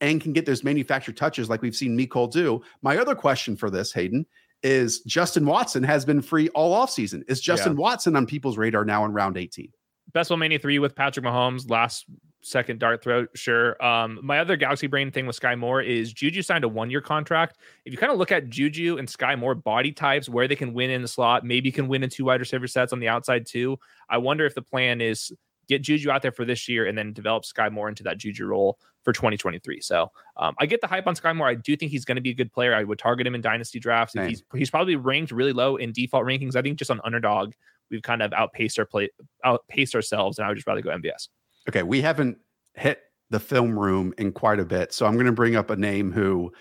and 0.01 0.21
can 0.21 0.33
get 0.33 0.47
those 0.47 0.65
manufactured 0.65 1.17
touches 1.17 1.49
like 1.49 1.63
we've 1.63 1.77
seen 1.77 1.97
Mecole 1.97 2.33
do. 2.33 2.61
My 2.83 2.97
other 2.99 3.15
question 3.15 3.57
for 3.57 3.71
this, 3.71 3.93
Hayden, 3.93 4.27
is 4.65 5.01
Justin 5.03 5.47
Watson 5.47 5.85
has 5.85 6.05
been 6.05 6.21
free 6.21 6.49
all 6.51 6.75
offseason. 6.75 7.23
Is 7.29 7.41
Justin 7.41 7.75
yeah. 7.75 7.81
Watson 7.81 8.17
on 8.17 8.27
people's 8.27 8.59
radar 8.59 8.85
now 8.85 9.05
in 9.05 9.13
round 9.13 9.37
18? 9.37 9.71
Best 10.13 10.29
Ball 10.29 10.39
Mania 10.39 10.59
3 10.59 10.79
with 10.79 10.95
Patrick 10.95 11.25
Mahomes, 11.25 11.71
last 11.71 12.07
second 12.43 12.81
dart 12.81 13.03
throw, 13.03 13.27
sure. 13.35 13.83
Um, 13.85 14.19
my 14.23 14.41
other 14.41 14.57
Galaxy 14.57 14.87
Brain 14.87 15.11
thing 15.11 15.27
with 15.27 15.39
Skyy 15.39 15.59
Moore 15.59 15.81
is 15.81 16.13
Juju 16.13 16.43
signed 16.43 16.65
a 16.65 16.69
one 16.69 16.91
year 16.91 17.01
contract. 17.01 17.59
If 17.85 17.93
you 17.93 17.99
kind 17.99 18.13
of 18.13 18.19
look 18.19 18.33
at 18.33 18.49
Juju 18.49 18.99
and 18.99 19.09
Skyy 19.09 19.39
Moore 19.39 19.55
body 19.55 19.93
types, 19.93 20.29
where 20.29 20.49
they 20.49 20.57
can 20.57 20.75
win 20.75 20.91
in 20.91 21.03
the 21.03 21.09
slot, 21.09 21.45
maybe 21.45 21.71
can 21.73 21.89
win 21.89 22.03
in 22.03 22.11
two 22.11 22.25
wide 22.25 22.41
receiver 22.41 22.67
sets 22.67 22.93
on 22.93 23.01
the 23.01 23.09
outside 23.09 23.47
too. 23.47 23.79
I 24.11 24.19
wonder 24.19 24.45
if 24.45 24.55
the 24.55 24.63
plan 24.63 25.01
is 25.01 25.33
get 25.69 25.83
Juju 25.83 26.11
out 26.11 26.23
there 26.23 26.33
for 26.33 26.45
this 26.45 26.69
year 26.69 26.87
and 26.87 26.99
then 26.99 27.13
develop 27.13 27.45
Skyy 27.45 27.71
Moore 27.71 27.89
into 27.89 28.03
that 28.03 28.19
Juju 28.19 28.47
role 28.47 28.79
for 29.03 29.13
2023. 29.13 29.81
So 29.81 30.11
um, 30.37 30.55
I 30.59 30.67
get 30.67 30.81
the 30.81 30.87
hype 30.87 31.07
on 31.07 31.15
Skyy 31.15 31.35
Moore. 31.35 31.49
I 31.49 31.55
do 31.55 31.77
think 31.77 31.91
he's 31.91 32.05
going 32.05 32.17
to 32.17 32.23
be 32.23 32.31
a 32.31 32.35
good 32.35 32.53
player. 32.53 32.75
I 32.75 32.85
would 32.85 32.99
target 32.99 33.27
him 33.27 33.35
in 33.35 33.41
dynasty 33.41 33.79
drafts. 33.79 34.15
He's 34.29 34.43
he's 34.55 34.71
probably 34.71 34.97
ranked 34.97 35.33
really 35.33 35.53
low 35.53 35.77
in 35.77 35.93
default 35.93 36.25
rankings. 36.25 36.57
I 36.57 36.63
think 36.63 36.79
just 36.79 36.91
on 36.91 37.01
underdog, 37.05 37.53
we've 37.93 38.03
kind 38.03 38.23
of 38.23 38.33
outpaced 38.33 38.79
our 38.79 38.87
play 38.87 39.11
outpaced 39.45 39.95
ourselves, 39.95 40.39
and 40.39 40.47
I 40.47 40.49
would 40.49 40.57
just 40.57 40.67
rather 40.67 40.81
go 40.81 40.91
MVS. 40.91 41.29
Okay, 41.69 41.85
we 41.85 42.01
haven't 42.01 42.39
hit 42.75 43.03
the 43.31 43.39
film 43.39 43.79
room 43.79 44.13
in 44.19 44.33
quite 44.33 44.59
a 44.59 44.65
bit, 44.65 44.93
so 44.93 45.07
I'm 45.07 45.15
going 45.15 45.27
to 45.27 45.33
bring 45.33 45.55
up 45.55 45.71
a 45.71 45.77
name 45.77 46.11
who 46.11 46.53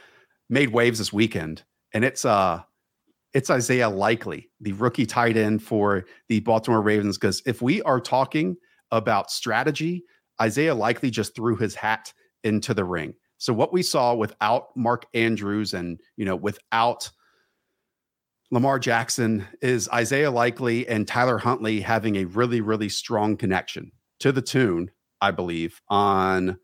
made 0.50 0.70
waves 0.70 1.00
this 1.00 1.12
weekend, 1.12 1.64
and 1.94 2.06
it's 2.06 2.26
uh 2.26 2.62
it's 3.34 3.50
Isaiah 3.50 3.90
Likely, 3.90 4.52
the 4.60 4.74
rookie 4.74 5.06
tight 5.06 5.38
end 5.38 5.64
for 5.64 6.06
the 6.28 6.42
Baltimore 6.42 6.82
Ravens. 6.82 7.18
Because 7.18 7.42
if 7.46 7.62
we 7.62 7.82
are 7.84 8.02
talking 8.02 8.58
about 8.92 9.32
strategy, 9.32 10.04
Isaiah 10.42 10.76
Likely 10.76 11.10
just 11.10 11.34
threw 11.34 11.56
his 11.56 11.74
hat 11.74 12.12
into 12.44 12.74
the 12.74 12.84
ring. 12.84 13.14
So 13.38 13.54
what 13.54 13.72
we 13.72 13.84
saw 13.84 14.14
without 14.14 14.76
Mark 14.76 15.06
Andrews 15.14 15.74
and 15.74 16.00
you 16.18 16.26
know 16.26 16.36
without 16.36 17.10
Lamar 18.54 18.80
Jackson 18.80 19.48
is 19.62 19.88
Isaiah 19.94 20.30
Likely 20.30 20.86
and 20.86 21.08
Tyler 21.08 21.38
Huntley 21.38 21.80
having 21.80 22.18
a 22.18 22.26
really, 22.26 22.60
really 22.60 22.90
strong 22.90 23.38
connection 23.38 23.94
to 24.20 24.34
the 24.34 24.42
tune, 24.42 24.92
I 25.22 25.32
believe, 25.32 25.82
on 25.88 26.60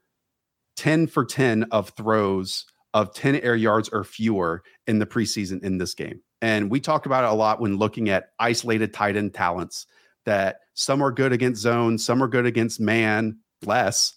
10 0.76 1.08
for 1.08 1.24
10 1.24 1.64
of 1.72 1.92
throws 1.92 2.66
of 2.94 3.14
10 3.14 3.38
air 3.38 3.56
yards 3.56 3.88
or 3.88 4.04
fewer 4.04 4.64
in 4.86 5.00
the 5.00 5.06
preseason 5.06 5.64
in 5.64 5.78
this 5.78 5.94
game. 5.94 6.22
And 6.42 6.70
we 6.70 6.82
talk 6.82 7.06
about 7.06 7.24
it 7.24 7.30
a 7.30 7.34
lot 7.34 7.62
when 7.62 7.78
looking 7.78 8.10
at 8.10 8.32
isolated 8.38 8.94
tight 8.94 9.16
end 9.16 9.34
talents 9.34 9.88
that 10.26 10.60
some 10.74 11.02
are 11.02 11.12
good 11.12 11.32
against 11.32 11.62
zone, 11.62 11.98
some 11.98 12.22
are 12.22 12.28
good 12.28 12.46
against 12.46 12.82
man, 12.82 13.40
less. 13.66 14.14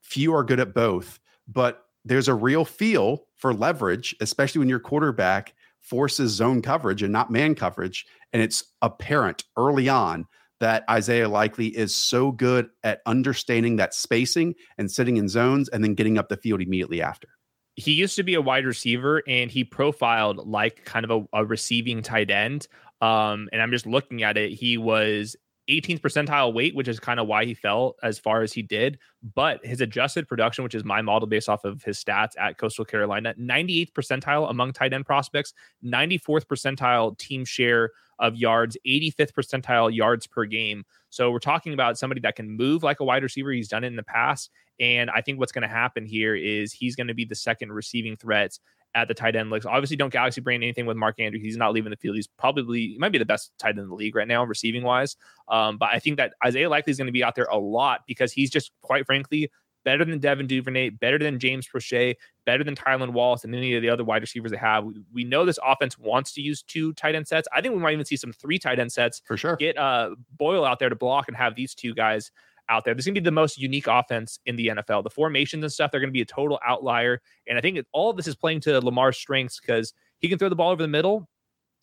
Few 0.00 0.32
are 0.32 0.44
good 0.44 0.60
at 0.60 0.74
both. 0.74 1.18
But 1.48 1.84
there's 2.04 2.28
a 2.28 2.34
real 2.34 2.64
feel 2.64 3.26
for 3.34 3.52
leverage, 3.52 4.14
especially 4.20 4.60
when 4.60 4.68
your 4.68 4.78
quarterback 4.78 5.54
forces 5.80 6.32
zone 6.32 6.62
coverage 6.62 7.02
and 7.02 7.12
not 7.12 7.30
man 7.30 7.54
coverage. 7.54 8.06
And 8.32 8.42
it's 8.42 8.64
apparent 8.82 9.44
early 9.56 9.88
on 9.88 10.26
that 10.60 10.84
Isaiah 10.88 11.28
Likely 11.28 11.68
is 11.68 11.94
so 11.94 12.30
good 12.30 12.68
at 12.84 13.00
understanding 13.06 13.76
that 13.76 13.94
spacing 13.94 14.54
and 14.78 14.90
sitting 14.90 15.16
in 15.16 15.28
zones 15.28 15.68
and 15.68 15.82
then 15.82 15.94
getting 15.94 16.18
up 16.18 16.28
the 16.28 16.36
field 16.36 16.60
immediately 16.60 17.02
after. 17.02 17.28
He 17.76 17.92
used 17.92 18.16
to 18.16 18.22
be 18.22 18.34
a 18.34 18.42
wide 18.42 18.66
receiver 18.66 19.22
and 19.26 19.50
he 19.50 19.64
profiled 19.64 20.46
like 20.46 20.84
kind 20.84 21.04
of 21.04 21.10
a, 21.10 21.38
a 21.40 21.44
receiving 21.46 22.02
tight 22.02 22.30
end. 22.30 22.68
Um, 23.00 23.48
and 23.52 23.62
I'm 23.62 23.70
just 23.70 23.86
looking 23.86 24.22
at 24.22 24.36
it. 24.36 24.52
He 24.52 24.76
was 24.76 25.34
18th 25.70 26.00
percentile 26.00 26.52
weight, 26.52 26.74
which 26.74 26.88
is 26.88 27.00
kind 27.00 27.20
of 27.20 27.26
why 27.26 27.44
he 27.44 27.54
fell 27.54 27.96
as 28.02 28.18
far 28.18 28.42
as 28.42 28.52
he 28.52 28.62
did. 28.62 28.98
But 29.34 29.64
his 29.64 29.80
adjusted 29.80 30.28
production, 30.28 30.64
which 30.64 30.74
is 30.74 30.84
my 30.84 31.00
model 31.00 31.28
based 31.28 31.48
off 31.48 31.64
of 31.64 31.82
his 31.82 32.02
stats 32.02 32.32
at 32.38 32.58
Coastal 32.58 32.84
Carolina, 32.84 33.34
98th 33.38 33.92
percentile 33.92 34.50
among 34.50 34.72
tight 34.72 34.92
end 34.92 35.06
prospects, 35.06 35.54
94th 35.84 36.46
percentile 36.46 37.16
team 37.16 37.44
share 37.44 37.90
of 38.18 38.36
yards, 38.36 38.76
85th 38.86 39.32
percentile 39.32 39.94
yards 39.94 40.26
per 40.26 40.44
game. 40.44 40.84
So 41.08 41.30
we're 41.30 41.38
talking 41.38 41.72
about 41.72 41.98
somebody 41.98 42.20
that 42.20 42.36
can 42.36 42.50
move 42.50 42.82
like 42.82 43.00
a 43.00 43.04
wide 43.04 43.22
receiver. 43.22 43.50
He's 43.50 43.68
done 43.68 43.84
it 43.84 43.88
in 43.88 43.96
the 43.96 44.02
past. 44.02 44.50
And 44.78 45.10
I 45.10 45.20
think 45.20 45.38
what's 45.38 45.52
going 45.52 45.62
to 45.62 45.68
happen 45.68 46.06
here 46.06 46.34
is 46.34 46.72
he's 46.72 46.96
going 46.96 47.08
to 47.08 47.14
be 47.14 47.24
the 47.24 47.34
second 47.34 47.72
receiving 47.72 48.16
threat 48.16 48.58
at 48.94 49.08
the 49.08 49.14
tight 49.14 49.36
end 49.36 49.50
looks. 49.50 49.66
Obviously, 49.66 49.96
don't 49.96 50.12
galaxy 50.12 50.40
brain 50.40 50.62
anything 50.62 50.86
with 50.86 50.96
Mark 50.96 51.20
Andrews. 51.20 51.42
He's 51.42 51.56
not 51.56 51.72
leaving 51.72 51.90
the 51.90 51.96
field. 51.96 52.16
He's 52.16 52.26
probably 52.26 52.88
he 52.88 52.98
might 52.98 53.12
be 53.12 53.18
the 53.18 53.24
best 53.24 53.52
tight 53.58 53.70
end 53.70 53.80
in 53.80 53.88
the 53.88 53.94
league 53.94 54.16
right 54.16 54.28
now, 54.28 54.44
receiving 54.44 54.82
wise. 54.82 55.16
Um, 55.48 55.78
but 55.78 55.90
I 55.92 55.98
think 55.98 56.16
that 56.16 56.34
Isaiah 56.44 56.68
Likely 56.68 56.90
is 56.90 56.96
going 56.96 57.06
to 57.06 57.12
be 57.12 57.24
out 57.24 57.34
there 57.34 57.48
a 57.50 57.58
lot 57.58 58.02
because 58.06 58.32
he's 58.32 58.50
just 58.50 58.72
quite 58.82 59.06
frankly 59.06 59.50
better 59.84 60.04
than 60.04 60.18
Devin 60.18 60.46
Duvernay, 60.46 60.90
better 60.90 61.18
than 61.18 61.38
James 61.38 61.66
Proche, 61.66 62.14
better 62.44 62.64
than 62.64 62.74
Tylan 62.74 63.12
Wallace, 63.12 63.44
and 63.44 63.54
any 63.54 63.74
of 63.74 63.82
the 63.82 63.88
other 63.88 64.04
wide 64.04 64.22
receivers 64.22 64.50
they 64.50 64.56
have. 64.56 64.84
We, 64.84 64.94
we, 65.12 65.24
know 65.24 65.44
this 65.44 65.58
offense 65.64 65.98
wants 65.98 66.32
to 66.34 66.42
use 66.42 66.62
two 66.62 66.92
tight 66.94 67.14
end 67.14 67.26
sets. 67.26 67.48
I 67.52 67.60
think 67.60 67.74
we 67.74 67.80
might 67.80 67.92
even 67.92 68.04
see 68.04 68.16
some 68.16 68.32
three 68.32 68.58
tight 68.58 68.78
end 68.78 68.92
sets 68.92 69.22
for 69.24 69.36
sure. 69.36 69.56
Get 69.56 69.78
uh, 69.78 70.10
Boyle 70.36 70.64
out 70.64 70.78
there 70.78 70.88
to 70.88 70.96
block 70.96 71.28
and 71.28 71.36
have 71.36 71.54
these 71.54 71.74
two 71.74 71.94
guys 71.94 72.30
out 72.70 72.84
there. 72.84 72.94
This 72.94 73.02
is 73.02 73.06
going 73.08 73.16
to 73.16 73.20
be 73.20 73.24
the 73.24 73.32
most 73.32 73.58
unique 73.58 73.86
offense 73.86 74.38
in 74.46 74.56
the 74.56 74.68
NFL. 74.68 75.02
The 75.02 75.10
formations 75.10 75.62
and 75.62 75.72
stuff, 75.72 75.90
they're 75.90 76.00
going 76.00 76.08
to 76.08 76.12
be 76.12 76.22
a 76.22 76.26
total 76.26 76.58
outlier. 76.64 77.20
And 77.46 77.58
I 77.58 77.60
think 77.60 77.84
all 77.92 78.10
of 78.10 78.16
this 78.16 78.26
is 78.26 78.36
playing 78.36 78.60
to 78.60 78.80
Lamar's 78.80 79.18
strengths 79.18 79.60
because 79.60 79.92
he 80.20 80.28
can 80.28 80.38
throw 80.38 80.48
the 80.48 80.56
ball 80.56 80.70
over 80.70 80.82
the 80.82 80.88
middle. 80.88 81.28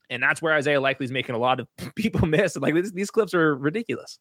And 0.09 0.23
that's 0.23 0.41
where 0.41 0.53
Isaiah 0.53 0.79
Likely 0.79 1.03
is 1.03 1.11
making 1.11 1.35
a 1.35 1.39
lot 1.39 1.59
of 1.59 1.67
people 1.95 2.25
miss. 2.25 2.55
Like 2.55 2.73
this, 2.73 2.91
these 2.91 3.11
clips 3.11 3.33
are 3.33 3.55
ridiculous. 3.55 4.19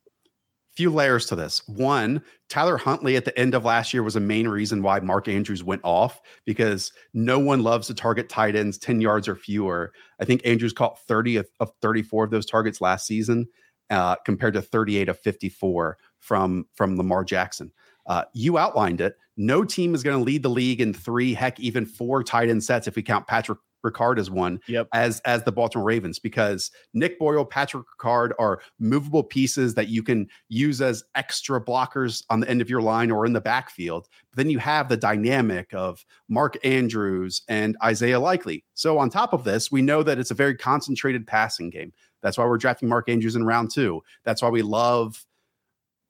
Few 0.77 0.91
layers 0.91 1.25
to 1.27 1.37
this. 1.37 1.63
One, 1.69 2.23
Tyler 2.51 2.77
Huntley 2.77 3.17
at 3.17 3.25
the 3.25 3.39
end 3.39 3.55
of 3.55 3.65
last 3.65 3.95
year 3.95 4.03
was 4.03 4.17
a 4.17 4.21
main 4.21 4.47
reason 4.47 4.83
why 4.83 5.01
Mark 5.01 5.27
Andrews 5.27 5.65
went 5.65 5.81
off 5.85 6.21
because 6.45 6.93
no 7.15 7.39
one 7.39 7.63
loves 7.63 7.87
to 7.87 7.95
target 7.95 8.29
tight 8.29 8.57
ends 8.57 8.77
10 8.77 9.01
yards 9.01 9.27
or 9.27 9.37
fewer. 9.37 9.93
I 10.21 10.27
think 10.27 10.43
Andrews 10.45 10.75
caught 10.75 10.99
30 11.07 11.37
of, 11.37 11.49
of 11.61 11.71
34 11.81 12.25
of 12.25 12.31
those 12.31 12.45
targets 12.45 12.83
last 12.83 13.07
season 13.07 13.47
uh, 13.89 14.17
compared 14.27 14.55
to 14.55 14.61
38 14.61 15.09
of 15.09 15.19
54 15.19 15.97
from 16.27 16.67
from 16.75 16.97
Lamar 16.97 17.25
Jackson. 17.25 17.73
Uh, 18.07 18.25
you 18.35 18.59
outlined 18.59 19.01
it. 19.01 19.17
No 19.37 19.65
team 19.65 19.95
is 19.95 20.03
going 20.03 20.19
to 20.19 20.25
lead 20.25 20.43
the 20.43 20.51
league 20.51 20.81
in 20.81 20.93
three, 20.93 21.35
heck, 21.35 21.59
even 21.61 21.87
four 21.87 22.23
tight 22.23 22.49
end 22.49 22.63
sets 22.63 22.87
if 22.87 22.97
we 22.97 23.03
count 23.03 23.27
Patrick 23.27 23.59
Ricard 23.85 24.19
as 24.19 24.29
one. 24.29 24.59
Yep. 24.67 24.89
As 24.93 25.21
as 25.21 25.45
the 25.45 25.53
Baltimore 25.53 25.87
Ravens, 25.87 26.19
because 26.19 26.73
Nick 26.95 27.19
Boyle, 27.21 27.45
Patrick 27.45 27.85
Ricard 28.01 28.33
are 28.41 28.61
movable 28.81 29.23
pieces 29.23 29.75
that 29.75 29.87
you 29.87 30.03
can 30.03 30.29
use 30.49 30.81
as 30.81 31.05
extra 31.15 31.65
blockers 31.65 32.25
on 32.29 32.41
the 32.41 32.51
end 32.51 32.61
of 32.61 32.69
your 32.69 32.83
line 32.83 33.13
or 33.13 33.25
in 33.25 33.33
the 33.33 33.41
backfield. 33.41 34.09
But 34.31 34.39
then 34.39 34.51
you 34.51 34.59
have 34.59 34.89
the 34.89 34.97
dynamic 34.97 35.73
of 35.73 36.05
Mark 36.29 36.57
Andrews 36.65 37.43
and 37.49 37.77
Isaiah 37.85 38.19
Likely. 38.19 38.65
So 38.75 38.99
on 38.99 39.11
top 39.11 39.33
of 39.33 39.45
this, 39.45 39.71
we 39.71 39.83
know 39.83 40.03
that 40.03 40.19
it's 40.19 40.33
a 40.33 40.35
very 40.35 40.57
concentrated 40.57 41.25
passing 41.25 41.71
game. 41.71 41.93
That's 42.23 42.39
why 42.39 42.47
we're 42.47 42.59
drafting 42.59 42.89
Mark 42.89 43.09
Andrews 43.09 43.37
in 43.37 43.45
round 43.45 43.71
two. 43.71 44.03
That's 44.25 44.43
why 44.43 44.49
we 44.49 44.63
love 44.63 45.25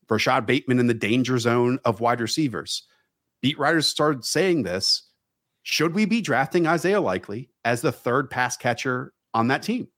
Rashod 0.09 0.47
Bateman 0.47 0.79
in 0.79 0.87
the 0.87 0.95
danger 0.95 1.39
zone 1.39 1.79
of 1.85 2.01
wide 2.01 2.21
receivers. 2.21 2.85
Beat 3.43 3.59
writers 3.59 3.87
started 3.87 4.25
saying 4.25 4.63
this. 4.63 5.03
Should 5.63 5.95
we 5.95 6.05
be 6.05 6.21
drafting 6.21 6.67
Isaiah 6.67 7.01
Likely 7.01 7.51
as 7.65 7.81
the 7.81 7.93
third 7.93 8.31
pass 8.31 8.57
catcher 8.57 9.13
on 9.35 9.49
that 9.49 9.63
team? 9.63 9.89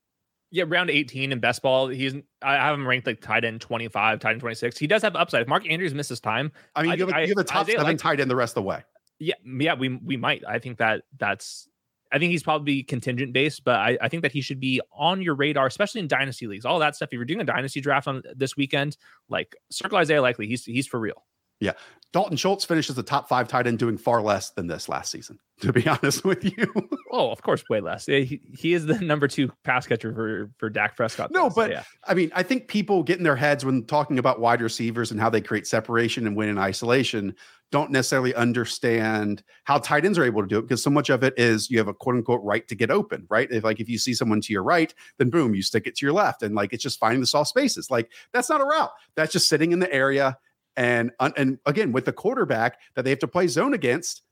Yeah, 0.50 0.64
round 0.66 0.88
18 0.88 1.30
in 1.30 1.40
best 1.40 1.60
ball. 1.60 1.88
He's 1.88 2.14
I 2.40 2.54
have 2.54 2.74
him 2.74 2.88
ranked 2.88 3.06
like 3.06 3.20
tight 3.20 3.44
end 3.44 3.60
25, 3.60 4.18
tight 4.18 4.30
end 4.30 4.40
26. 4.40 4.78
He 4.78 4.86
does 4.86 5.02
have 5.02 5.14
upside. 5.14 5.42
If 5.42 5.48
Mark 5.48 5.68
Andrews 5.68 5.92
misses 5.92 6.20
time, 6.20 6.52
I 6.74 6.82
mean, 6.82 6.98
you, 6.98 7.06
have, 7.06 7.14
a, 7.14 7.20
you 7.20 7.28
have 7.28 7.38
a 7.38 7.44
top 7.44 7.62
Isaiah 7.62 7.74
seven 7.74 7.84
Likely, 7.84 7.98
tight 7.98 8.20
end 8.20 8.30
the 8.30 8.36
rest 8.36 8.52
of 8.52 8.62
the 8.62 8.68
way. 8.68 8.82
Yeah, 9.18 9.34
yeah, 9.44 9.74
we 9.74 9.90
we 10.02 10.16
might. 10.16 10.42
I 10.48 10.58
think 10.58 10.78
that 10.78 11.02
that's 11.18 11.68
I 12.10 12.18
think 12.18 12.30
he's 12.30 12.42
probably 12.42 12.82
contingent 12.82 13.32
based, 13.32 13.64
but 13.64 13.76
I, 13.76 13.98
I, 14.00 14.08
think 14.08 14.22
that 14.22 14.32
he 14.32 14.40
should 14.40 14.60
be 14.60 14.80
on 14.92 15.20
your 15.20 15.34
radar, 15.34 15.66
especially 15.66 16.00
in 16.00 16.08
dynasty 16.08 16.46
leagues. 16.46 16.64
All 16.64 16.78
that 16.78 16.96
stuff. 16.96 17.10
If 17.10 17.14
you're 17.14 17.24
doing 17.24 17.40
a 17.40 17.44
dynasty 17.44 17.80
draft 17.80 18.08
on 18.08 18.22
this 18.34 18.56
weekend, 18.56 18.96
like 19.28 19.54
circle 19.70 19.98
Isaiah 19.98 20.22
Likely, 20.22 20.46
he's 20.46 20.64
he's 20.64 20.86
for 20.86 20.98
real. 20.98 21.24
Yeah. 21.60 21.72
Dalton 22.12 22.38
Schultz 22.38 22.64
finishes 22.64 22.96
the 22.96 23.02
top 23.02 23.28
five 23.28 23.48
tight 23.48 23.66
end 23.66 23.78
doing 23.78 23.98
far 23.98 24.22
less 24.22 24.50
than 24.50 24.66
this 24.66 24.88
last 24.88 25.10
season, 25.10 25.38
to 25.60 25.72
be 25.72 25.86
honest 25.86 26.24
with 26.24 26.42
you. 26.44 26.72
oh, 27.12 27.30
of 27.30 27.42
course, 27.42 27.62
way 27.68 27.80
less. 27.80 28.06
He, 28.06 28.40
he 28.56 28.72
is 28.72 28.86
the 28.86 28.94
number 29.00 29.28
two 29.28 29.52
pass 29.62 29.86
catcher 29.86 30.14
for, 30.14 30.50
for 30.56 30.70
Dak 30.70 30.96
Prescott. 30.96 31.30
No, 31.30 31.50
but 31.50 31.70
yeah. 31.70 31.82
I 32.06 32.14
mean, 32.14 32.30
I 32.34 32.42
think 32.42 32.68
people 32.68 33.02
get 33.02 33.18
in 33.18 33.24
their 33.24 33.36
heads 33.36 33.64
when 33.64 33.84
talking 33.84 34.18
about 34.18 34.40
wide 34.40 34.62
receivers 34.62 35.10
and 35.10 35.20
how 35.20 35.28
they 35.28 35.42
create 35.42 35.66
separation 35.66 36.26
and 36.26 36.34
win 36.34 36.48
in 36.48 36.58
isolation 36.58 37.34
don't 37.70 37.90
necessarily 37.90 38.34
understand 38.34 39.42
how 39.64 39.78
tight 39.78 40.04
ends 40.04 40.18
are 40.18 40.24
able 40.24 40.40
to 40.40 40.48
do 40.48 40.58
it 40.58 40.62
because 40.62 40.82
so 40.82 40.88
much 40.90 41.10
of 41.10 41.22
it 41.22 41.34
is 41.36 41.70
you 41.70 41.76
have 41.78 41.88
a 41.88 41.94
quote 41.94 42.16
unquote 42.16 42.42
right 42.42 42.66
to 42.66 42.74
get 42.74 42.90
open, 42.90 43.26
right? 43.28 43.50
If 43.50 43.64
like 43.64 43.80
if 43.80 43.88
you 43.88 43.98
see 43.98 44.14
someone 44.14 44.40
to 44.40 44.52
your 44.52 44.62
right, 44.62 44.92
then 45.18 45.28
boom, 45.28 45.54
you 45.54 45.62
stick 45.62 45.86
it 45.86 45.94
to 45.96 46.06
your 46.06 46.14
left. 46.14 46.42
And 46.42 46.54
like 46.54 46.72
it's 46.72 46.82
just 46.82 46.98
finding 46.98 47.20
the 47.20 47.26
soft 47.26 47.50
spaces. 47.50 47.90
Like 47.90 48.10
that's 48.32 48.48
not 48.48 48.62
a 48.62 48.64
route. 48.64 48.90
That's 49.16 49.32
just 49.32 49.48
sitting 49.48 49.72
in 49.72 49.80
the 49.80 49.92
area 49.92 50.38
and 50.78 51.10
and 51.36 51.58
again, 51.66 51.90
with 51.90 52.04
the 52.04 52.12
quarterback 52.12 52.78
that 52.94 53.04
they 53.04 53.10
have 53.10 53.18
to 53.18 53.28
play 53.28 53.48
zone 53.48 53.74
against, 53.74 54.22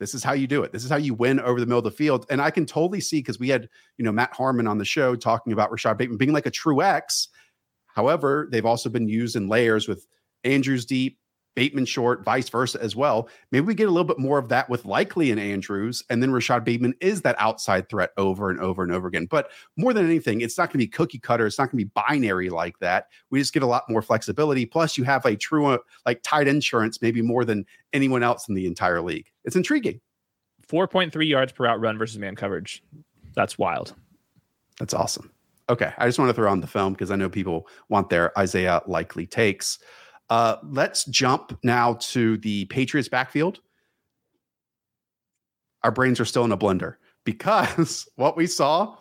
this 0.00 0.14
is 0.14 0.24
how 0.24 0.32
you 0.32 0.48
do 0.48 0.64
it. 0.64 0.72
This 0.72 0.82
is 0.82 0.90
how 0.90 0.96
you 0.96 1.14
win 1.14 1.38
over 1.38 1.60
the 1.60 1.66
middle 1.66 1.78
of 1.78 1.84
the 1.84 1.92
field. 1.92 2.26
And 2.28 2.42
I 2.42 2.50
can 2.50 2.66
totally 2.66 3.00
see 3.00 3.20
because 3.20 3.38
we 3.38 3.48
had, 3.48 3.68
you 3.98 4.04
know, 4.04 4.10
Matt 4.10 4.34
Harmon 4.34 4.66
on 4.66 4.78
the 4.78 4.84
show 4.84 5.14
talking 5.14 5.52
about 5.52 5.70
Rashod 5.70 5.96
Bateman 5.96 6.18
being 6.18 6.32
like 6.32 6.46
a 6.46 6.50
true 6.50 6.82
X. 6.82 7.28
However, 7.86 8.48
they've 8.50 8.66
also 8.66 8.90
been 8.90 9.08
used 9.08 9.36
in 9.36 9.48
layers 9.48 9.86
with 9.86 10.04
Andrews 10.42 10.84
deep, 10.84 11.18
Bateman 11.54 11.84
short, 11.84 12.24
vice 12.24 12.48
versa 12.48 12.78
as 12.82 12.96
well. 12.96 13.28
Maybe 13.50 13.66
we 13.66 13.74
get 13.74 13.88
a 13.88 13.90
little 13.90 14.06
bit 14.06 14.18
more 14.18 14.38
of 14.38 14.48
that 14.48 14.70
with 14.70 14.84
Likely 14.84 15.30
and 15.30 15.38
Andrews, 15.38 16.02
and 16.08 16.22
then 16.22 16.32
Rashod 16.32 16.64
Bateman 16.64 16.94
is 17.00 17.20
that 17.22 17.36
outside 17.38 17.88
threat 17.88 18.10
over 18.16 18.50
and 18.50 18.58
over 18.60 18.82
and 18.82 18.92
over 18.92 19.06
again. 19.06 19.26
But 19.26 19.50
more 19.76 19.92
than 19.92 20.06
anything, 20.06 20.40
it's 20.40 20.56
not 20.56 20.68
going 20.68 20.72
to 20.72 20.78
be 20.78 20.88
cookie 20.88 21.18
cutter. 21.18 21.46
It's 21.46 21.58
not 21.58 21.70
going 21.70 21.78
to 21.78 21.84
be 21.84 21.92
binary 21.94 22.48
like 22.48 22.78
that. 22.78 23.08
We 23.30 23.38
just 23.38 23.52
get 23.52 23.62
a 23.62 23.66
lot 23.66 23.88
more 23.88 24.02
flexibility. 24.02 24.64
Plus, 24.64 24.96
you 24.96 25.04
have 25.04 25.26
a 25.26 25.36
true 25.36 25.66
uh, 25.66 25.78
like 26.06 26.20
tight 26.22 26.48
insurance, 26.48 27.02
maybe 27.02 27.20
more 27.20 27.44
than 27.44 27.66
anyone 27.92 28.22
else 28.22 28.48
in 28.48 28.54
the 28.54 28.66
entire 28.66 29.02
league. 29.02 29.30
It's 29.44 29.56
intriguing. 29.56 30.00
4.3 30.68 31.28
yards 31.28 31.52
per 31.52 31.66
out 31.66 31.80
run 31.80 31.98
versus 31.98 32.18
man 32.18 32.34
coverage. 32.34 32.82
That's 33.34 33.58
wild. 33.58 33.94
That's 34.78 34.94
awesome. 34.94 35.30
Okay. 35.68 35.92
I 35.98 36.06
just 36.06 36.18
want 36.18 36.28
to 36.28 36.34
throw 36.34 36.50
on 36.50 36.60
the 36.60 36.66
film 36.66 36.92
because 36.92 37.10
I 37.10 37.16
know 37.16 37.28
people 37.28 37.68
want 37.88 38.10
their 38.10 38.36
Isaiah 38.38 38.82
Likely 38.86 39.26
takes. 39.26 39.78
Uh, 40.32 40.56
let's 40.70 41.04
jump 41.04 41.58
now 41.62 41.92
to 42.00 42.38
the 42.38 42.64
Patriots 42.64 43.06
backfield. 43.06 43.60
Our 45.82 45.90
brains 45.90 46.18
are 46.20 46.24
still 46.24 46.46
in 46.46 46.52
a 46.52 46.56
blender 46.56 46.94
because 47.24 48.08
what 48.16 48.34
we 48.34 48.46
saw 48.46 48.96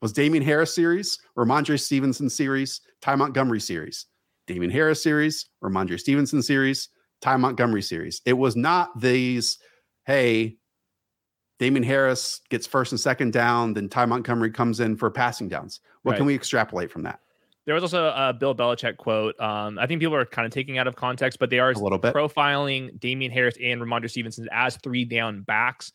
was 0.00 0.14
Damien 0.14 0.42
Harris 0.42 0.74
series, 0.74 1.18
Rhamondre 1.36 1.78
Stevenson 1.78 2.30
series, 2.30 2.80
Ty 3.02 3.16
Montgomery 3.16 3.60
series, 3.60 4.06
Damien 4.46 4.70
Harris 4.70 5.02
series, 5.02 5.50
Rhamondre 5.62 6.00
Stevenson 6.00 6.40
series, 6.40 6.88
Ty 7.20 7.36
Montgomery 7.36 7.82
series. 7.82 8.22
It 8.24 8.32
was 8.32 8.56
not 8.56 8.98
these, 8.98 9.58
hey, 10.06 10.56
Damien 11.58 11.82
Harris 11.82 12.40
gets 12.48 12.66
first 12.66 12.92
and 12.92 12.98
second 12.98 13.34
down, 13.34 13.74
then 13.74 13.90
Ty 13.90 14.06
Montgomery 14.06 14.50
comes 14.50 14.80
in 14.80 14.96
for 14.96 15.10
passing 15.10 15.46
downs. 15.46 15.80
What 16.04 16.12
right. 16.12 16.16
can 16.16 16.26
we 16.26 16.34
extrapolate 16.34 16.90
from 16.90 17.02
that? 17.02 17.20
There 17.66 17.74
was 17.74 17.84
also 17.84 18.06
a 18.06 18.32
Bill 18.32 18.54
Belichick 18.54 18.96
quote. 18.96 19.38
Um, 19.38 19.78
I 19.78 19.86
think 19.86 20.00
people 20.00 20.16
are 20.16 20.24
kind 20.24 20.46
of 20.46 20.52
taking 20.52 20.78
out 20.78 20.86
of 20.86 20.96
context, 20.96 21.38
but 21.38 21.50
they 21.50 21.58
are 21.58 21.70
a 21.70 21.78
little 21.78 21.98
bit 21.98 22.14
profiling 22.14 22.98
Damien 22.98 23.30
Harris 23.30 23.56
and 23.62 23.80
Rhamondre 23.80 24.10
Stevenson 24.10 24.48
as 24.50 24.76
three 24.76 25.04
down 25.04 25.42
backs. 25.42 25.92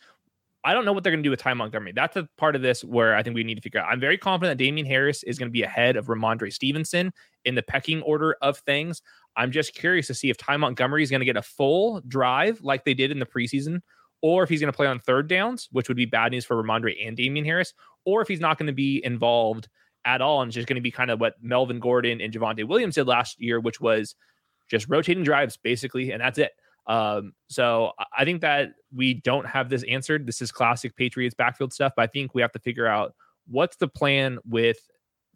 I 0.63 0.73
don't 0.73 0.83
know 0.83 0.93
what 0.93 1.03
they're 1.03 1.11
going 1.11 1.21
to 1.21 1.27
do 1.27 1.31
with 1.31 1.39
Ty 1.39 1.53
Montgomery. 1.53 1.91
That's 1.91 2.17
a 2.17 2.27
part 2.37 2.55
of 2.55 2.63
this 2.63 2.83
where 2.83 3.15
I 3.15 3.21
think 3.21 3.35
we 3.35 3.43
need 3.43 3.55
to 3.55 3.61
figure 3.61 3.79
out. 3.79 3.87
I'm 3.87 3.99
very 3.99 4.17
confident 4.17 4.57
that 4.57 4.63
Damien 4.63 4.87
Harris 4.87 5.21
is 5.23 5.37
going 5.37 5.49
to 5.49 5.53
be 5.53 5.61
ahead 5.61 5.95
of 5.95 6.07
Rhamondre 6.07 6.51
Stevenson 6.51 7.13
in 7.45 7.53
the 7.53 7.61
pecking 7.61 8.01
order 8.01 8.35
of 8.41 8.57
things. 8.59 9.03
I'm 9.37 9.51
just 9.51 9.75
curious 9.75 10.07
to 10.07 10.15
see 10.15 10.31
if 10.31 10.37
Ty 10.37 10.57
Montgomery 10.57 11.03
is 11.03 11.11
going 11.11 11.19
to 11.19 11.25
get 11.25 11.37
a 11.37 11.41
full 11.43 12.01
drive 12.07 12.61
like 12.61 12.83
they 12.83 12.95
did 12.95 13.11
in 13.11 13.19
the 13.19 13.27
preseason, 13.27 13.81
or 14.21 14.41
if 14.41 14.49
he's 14.49 14.59
going 14.59 14.71
to 14.71 14.75
play 14.75 14.87
on 14.87 14.99
third 14.99 15.27
downs, 15.27 15.67
which 15.71 15.87
would 15.87 15.97
be 15.97 16.05
bad 16.05 16.31
news 16.31 16.45
for 16.45 16.61
Rhamondre 16.61 16.95
and 17.05 17.15
Damien 17.15 17.45
Harris, 17.45 17.73
or 18.03 18.23
if 18.23 18.27
he's 18.27 18.39
not 18.39 18.57
going 18.57 18.67
to 18.67 18.73
be 18.73 19.03
involved 19.03 19.67
at 20.05 20.21
all. 20.21 20.41
And 20.41 20.49
it's 20.49 20.55
just 20.55 20.67
going 20.67 20.75
to 20.75 20.81
be 20.81 20.91
kind 20.91 21.11
of 21.11 21.19
what 21.19 21.35
Melvin 21.41 21.79
Gordon 21.79 22.21
and 22.21 22.31
Javonte 22.31 22.67
Williams 22.67 22.95
did 22.95 23.07
last 23.07 23.41
year, 23.41 23.59
which 23.59 23.81
was 23.81 24.15
just 24.69 24.87
rotating 24.87 25.23
drives 25.23 25.57
basically, 25.57 26.11
and 26.11 26.21
that's 26.21 26.37
it. 26.37 26.51
Um, 26.87 27.33
so 27.49 27.91
I 28.15 28.25
think 28.25 28.41
that 28.41 28.73
we 28.93 29.15
don't 29.15 29.47
have 29.47 29.69
this 29.69 29.83
answered. 29.83 30.27
This 30.27 30.41
is 30.41 30.51
classic 30.51 30.95
Patriots 30.95 31.35
backfield 31.35 31.73
stuff, 31.73 31.93
but 31.95 32.03
I 32.03 32.07
think 32.07 32.35
we 32.35 32.41
have 32.41 32.51
to 32.51 32.59
figure 32.59 32.85
out 32.85 33.13
what's 33.47 33.77
the 33.77 33.87
plan 33.87 34.37
with 34.45 34.77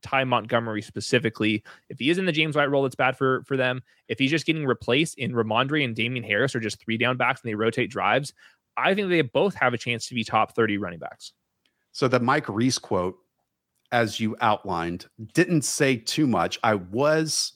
Ty 0.02 0.26
Montgomery 0.26 0.82
specifically. 0.82 1.64
If 1.90 2.00
he 2.00 2.10
is 2.10 2.18
in 2.18 2.26
the 2.26 2.32
James 2.32 2.56
White 2.56 2.70
role, 2.70 2.86
it's 2.86 2.96
bad 2.96 3.18
for 3.18 3.44
for 3.46 3.58
them. 3.58 3.82
If 4.08 4.20
he's 4.20 4.32
just 4.32 4.46
getting 4.46 4.66
replaced 4.66 5.18
in 5.18 5.34
Rhamondre 5.34 5.84
and 5.84 5.96
Damien 5.96 6.24
Harris 6.24 6.56
are 6.56 6.60
just 6.60 6.80
three 6.80 6.98
down 6.98 7.18
backs 7.18 7.42
and 7.42 7.50
they 7.50 7.56
rotate 7.56 7.90
drives, 7.90 8.34
I 8.78 8.94
think 8.94 9.10
they 9.10 9.22
both 9.22 9.56
have 9.56 9.74
a 9.74 9.78
chance 9.78 10.08
to 10.08 10.16
be 10.16 10.24
top 10.24 10.56
30 10.56 10.78
running 10.78 11.00
backs. 11.00 11.34
So 11.92 12.08
the 12.08 12.20
Mike 12.20 12.48
Reiss 12.48 12.78
quote 12.78 13.18
as 13.92 14.20
you 14.20 14.36
outlined, 14.42 15.08
didn't 15.34 15.64
say 15.64 15.98
too 15.98 16.28
much. 16.28 16.60
I 16.64 16.76
was 16.76 17.54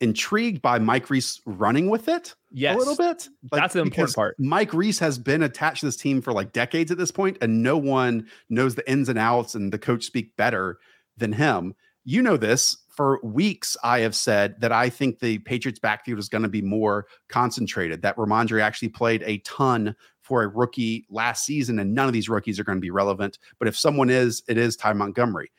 intrigued 0.00 0.60
by 0.60 0.78
Mike 0.78 1.08
Reiss 1.08 1.40
running 1.46 1.88
with 1.88 2.08
it 2.08 2.34
yes. 2.50 2.74
a 2.74 2.78
little 2.78 2.96
bit. 2.96 3.28
Like, 3.50 3.62
That's 3.62 3.74
the 3.74 3.80
important 3.80 4.14
part. 4.14 4.36
Mike 4.38 4.74
Reiss 4.74 4.98
has 4.98 5.18
been 5.18 5.42
attached 5.42 5.80
to 5.80 5.86
this 5.86 5.96
team 5.96 6.20
for 6.20 6.32
like 6.32 6.52
decades 6.52 6.90
at 6.90 6.98
this 6.98 7.10
point, 7.10 7.38
and 7.40 7.62
no 7.62 7.76
one 7.78 8.26
knows 8.50 8.74
the 8.74 8.88
ins 8.90 9.08
and 9.08 9.18
outs 9.18 9.54
and 9.54 9.72
the 9.72 9.78
coach 9.78 10.04
speak 10.04 10.36
better 10.36 10.78
than 11.16 11.32
him. 11.32 11.74
You 12.04 12.22
know 12.22 12.36
this. 12.36 12.76
For 12.90 13.20
weeks, 13.22 13.76
I 13.84 14.00
have 14.00 14.14
said 14.14 14.58
that 14.62 14.72
I 14.72 14.88
think 14.88 15.18
the 15.18 15.38
Patriots 15.40 15.78
backfield 15.78 16.18
is 16.18 16.30
going 16.30 16.44
to 16.44 16.48
be 16.48 16.62
more 16.62 17.06
concentrated, 17.28 18.00
that 18.00 18.16
Rhamondre 18.16 18.62
actually 18.62 18.88
played 18.88 19.22
a 19.26 19.36
ton 19.38 19.94
for 20.26 20.42
a 20.42 20.48
rookie 20.48 21.06
last 21.08 21.44
season, 21.44 21.78
and 21.78 21.94
none 21.94 22.08
of 22.08 22.12
these 22.12 22.28
rookies 22.28 22.58
are 22.58 22.64
going 22.64 22.78
to 22.78 22.82
be 22.82 22.90
relevant. 22.90 23.38
But 23.58 23.68
if 23.68 23.76
someone 23.76 24.10
is, 24.10 24.42
it 24.48 24.58
is 24.58 24.76
Ty 24.76 24.94
Montgomery. 24.94 25.52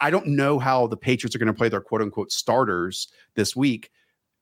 I 0.00 0.10
don't 0.10 0.28
know 0.28 0.58
how 0.58 0.86
the 0.86 0.96
Patriots 0.96 1.36
are 1.36 1.38
going 1.38 1.46
to 1.46 1.52
play 1.52 1.68
their 1.68 1.82
quote 1.82 2.00
unquote 2.00 2.32
starters 2.32 3.08
this 3.36 3.54
week. 3.54 3.90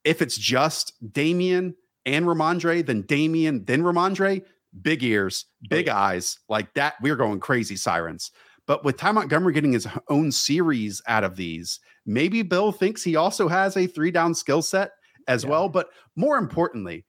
If 0.05 0.21
it's 0.21 0.37
just 0.37 0.93
Damien 1.11 1.75
and 2.05 2.25
Rhamondre, 2.25 2.85
then 2.85 3.01
Damien, 3.01 3.65
then 3.65 3.83
Rhamondre, 3.83 4.43
big 4.81 5.03
ears, 5.03 5.45
big 5.69 5.89
eyes, 5.89 6.39
like 6.47 6.73
that. 6.75 6.95
We're 7.01 7.17
going 7.17 7.41
crazy 7.41 7.75
sirens. 7.75 8.31
But 8.65 8.85
with 8.85 8.95
Ty 8.95 9.11
Montgomery 9.11 9.51
getting 9.51 9.73
his 9.73 9.87
own 10.07 10.31
series 10.31 11.01
out 11.07 11.25
of 11.25 11.35
these, 11.35 11.81
maybe 12.05 12.41
Bill 12.41 12.71
thinks 12.71 13.03
he 13.03 13.17
also 13.17 13.49
has 13.49 13.75
a 13.75 13.85
three 13.85 14.11
down 14.11 14.33
skill 14.33 14.61
set 14.61 14.91
as 15.27 15.43
yeah. 15.43 15.49
well. 15.49 15.67
But 15.67 15.89
more 16.15 16.37
importantly, 16.37 17.05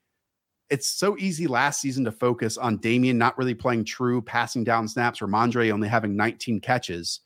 it's 0.74 0.88
so 0.88 1.16
easy 1.18 1.46
last 1.46 1.80
season 1.80 2.04
to 2.04 2.12
focus 2.12 2.58
on 2.58 2.76
Damien 2.78 3.16
not 3.16 3.38
really 3.38 3.54
playing 3.54 3.84
true 3.84 4.20
passing 4.20 4.64
down 4.64 4.88
snaps, 4.88 5.20
Rhamondre 5.20 5.70
only 5.72 5.88
having 5.88 6.16
19 6.16 6.60
catches 6.60 7.20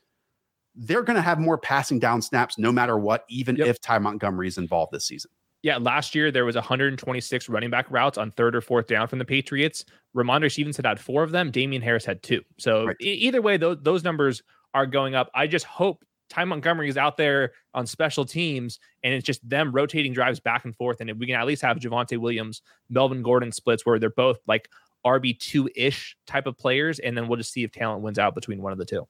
they're 0.78 1.02
going 1.02 1.16
to 1.16 1.22
have 1.22 1.38
more 1.38 1.58
passing 1.58 1.98
down 1.98 2.22
snaps 2.22 2.58
no 2.58 2.70
matter 2.70 2.96
what, 2.96 3.24
even 3.28 3.56
yep. 3.56 3.66
if 3.66 3.80
Ty 3.80 3.98
Montgomery 3.98 4.46
is 4.46 4.58
involved 4.58 4.92
this 4.92 5.06
season. 5.06 5.30
Yeah, 5.62 5.76
last 5.78 6.14
year 6.14 6.30
there 6.30 6.44
was 6.44 6.54
126 6.54 7.48
running 7.48 7.68
back 7.68 7.90
routes 7.90 8.16
on 8.16 8.30
third 8.30 8.54
or 8.54 8.60
fourth 8.60 8.86
down 8.86 9.08
from 9.08 9.18
the 9.18 9.24
Patriots. 9.24 9.84
Rhamondre 10.16 10.50
Stevens 10.52 10.76
had 10.76 11.00
four 11.00 11.24
of 11.24 11.32
them. 11.32 11.50
Damien 11.50 11.82
Harris 11.82 12.04
had 12.04 12.22
two. 12.22 12.42
So 12.58 12.86
right. 12.86 12.96
e- 13.00 13.12
either 13.12 13.42
way, 13.42 13.56
those 13.56 13.78
those 13.82 14.04
numbers 14.04 14.40
are 14.72 14.86
going 14.86 15.16
up. 15.16 15.30
I 15.34 15.48
just 15.48 15.66
hope 15.66 16.04
Ty 16.28 16.44
Montgomery 16.44 16.88
is 16.88 16.96
out 16.96 17.16
there 17.16 17.52
on 17.74 17.86
special 17.86 18.24
teams 18.24 18.78
and 19.02 19.14
it's 19.14 19.24
just 19.24 19.46
them 19.48 19.72
rotating 19.72 20.12
drives 20.12 20.40
back 20.40 20.64
and 20.64 20.76
forth. 20.76 21.00
And 21.00 21.10
if 21.10 21.16
we 21.16 21.26
can 21.26 21.36
at 21.36 21.46
least 21.46 21.62
have 21.62 21.78
Javonte 21.78 22.18
Williams, 22.18 22.62
Melvin 22.90 23.22
Gordon 23.22 23.52
splits 23.52 23.86
where 23.86 23.98
they're 23.98 24.10
both 24.10 24.38
like 24.46 24.68
RB2 25.06 25.68
ish 25.74 26.16
type 26.26 26.46
of 26.46 26.56
players. 26.58 26.98
And 26.98 27.16
then 27.16 27.28
we'll 27.28 27.38
just 27.38 27.52
see 27.52 27.64
if 27.64 27.72
talent 27.72 28.02
wins 28.02 28.18
out 28.18 28.34
between 28.34 28.62
one 28.62 28.72
of 28.72 28.78
the 28.78 28.84
two 28.84 29.06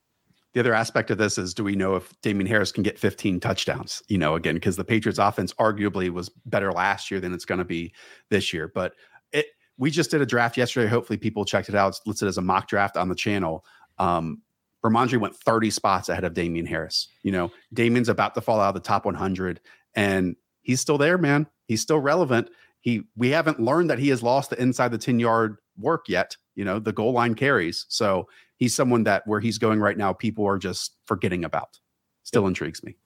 the 0.55 0.61
other 0.61 0.75
aspect 0.75 1.11
of 1.11 1.19
this 1.19 1.39
is 1.39 1.55
do 1.55 1.63
we 1.63 1.77
know 1.77 1.95
if 1.95 2.13
Damien 2.23 2.47
Harris 2.47 2.73
can 2.73 2.83
get 2.83 2.99
15 2.99 3.41
touchdowns? 3.41 4.03
You 4.09 4.19
know, 4.19 4.35
again, 4.35 4.55
because 4.55 4.77
the 4.77 4.85
Patriots 4.85 5.19
offense 5.19 5.53
arguably 5.55 6.11
was 6.11 6.31
better 6.47 6.73
last 6.73 7.11
year 7.11 7.21
than 7.21 7.35
it's 7.35 7.45
going 7.45 7.59
to 7.59 7.65
be 7.65 7.93
this 8.31 8.53
year. 8.53 8.71
But 8.75 8.95
it 9.33 9.47
we 9.77 9.91
just 9.91 10.11
did 10.11 10.23
a 10.23 10.27
draft 10.27 10.57
yesterday. 10.57 10.89
Hopefully 10.89 11.19
people 11.19 11.45
checked 11.45 11.69
it 11.69 11.75
out. 11.75 11.89
It's 11.89 12.01
listed 12.07 12.29
as 12.29 12.39
a 12.39 12.43
mock 12.43 12.67
draft 12.67 12.97
on 12.97 13.09
the 13.09 13.15
channel. 13.15 13.65
Um 13.99 14.43
Rhamondre 14.89 15.21
went 15.21 15.37
30 15.37 15.71
spots 15.71 16.09
ahead 16.09 16.25
of 16.25 16.35
Damien 16.35 16.67
Harris. 16.67 17.09
You 17.23 17.33
know, 17.33 17.53
Damien's 17.73 18.09
about 18.09 18.35
to 18.35 18.41
fall 18.41 18.61
out 18.61 18.69
of 18.69 18.75
the 18.75 18.81
top 18.81 19.05
100 19.05 19.61
and 19.95 20.37
he's 20.63 20.81
still 20.81 20.99
there, 20.99 21.19
man. 21.19 21.47
He's 21.67 21.81
still 21.81 21.99
relevant. 21.99 22.51
He 22.81 23.03
we 23.17 23.31
haven't 23.31 23.61
learned 23.61 23.91
that 23.91 23.99
he 23.99 24.09
has 24.09 24.23
lost 24.23 24.51
the 24.51 24.61
inside 24.61 24.93
the 24.93 24.99
10 24.99 25.19
yard 25.19 25.59
work 25.77 26.09
yet, 26.09 26.37
you 26.55 26.65
know, 26.65 26.79
the 26.79 26.93
goal 26.93 27.13
line 27.13 27.35
carries. 27.35 27.87
So 27.89 28.29
he's 28.57 28.75
someone 28.75 29.05
that 29.05 29.27
where 29.27 29.41
he's 29.41 29.59
going 29.59 29.81
right 29.81 29.97
now, 29.97 30.13
people 30.13 30.47
are 30.47 30.59
just 30.59 30.97
forgetting 31.07 31.45
about. 31.45 31.79
Still 32.23 32.47
intrigues 32.47 32.83
me. 32.83 32.97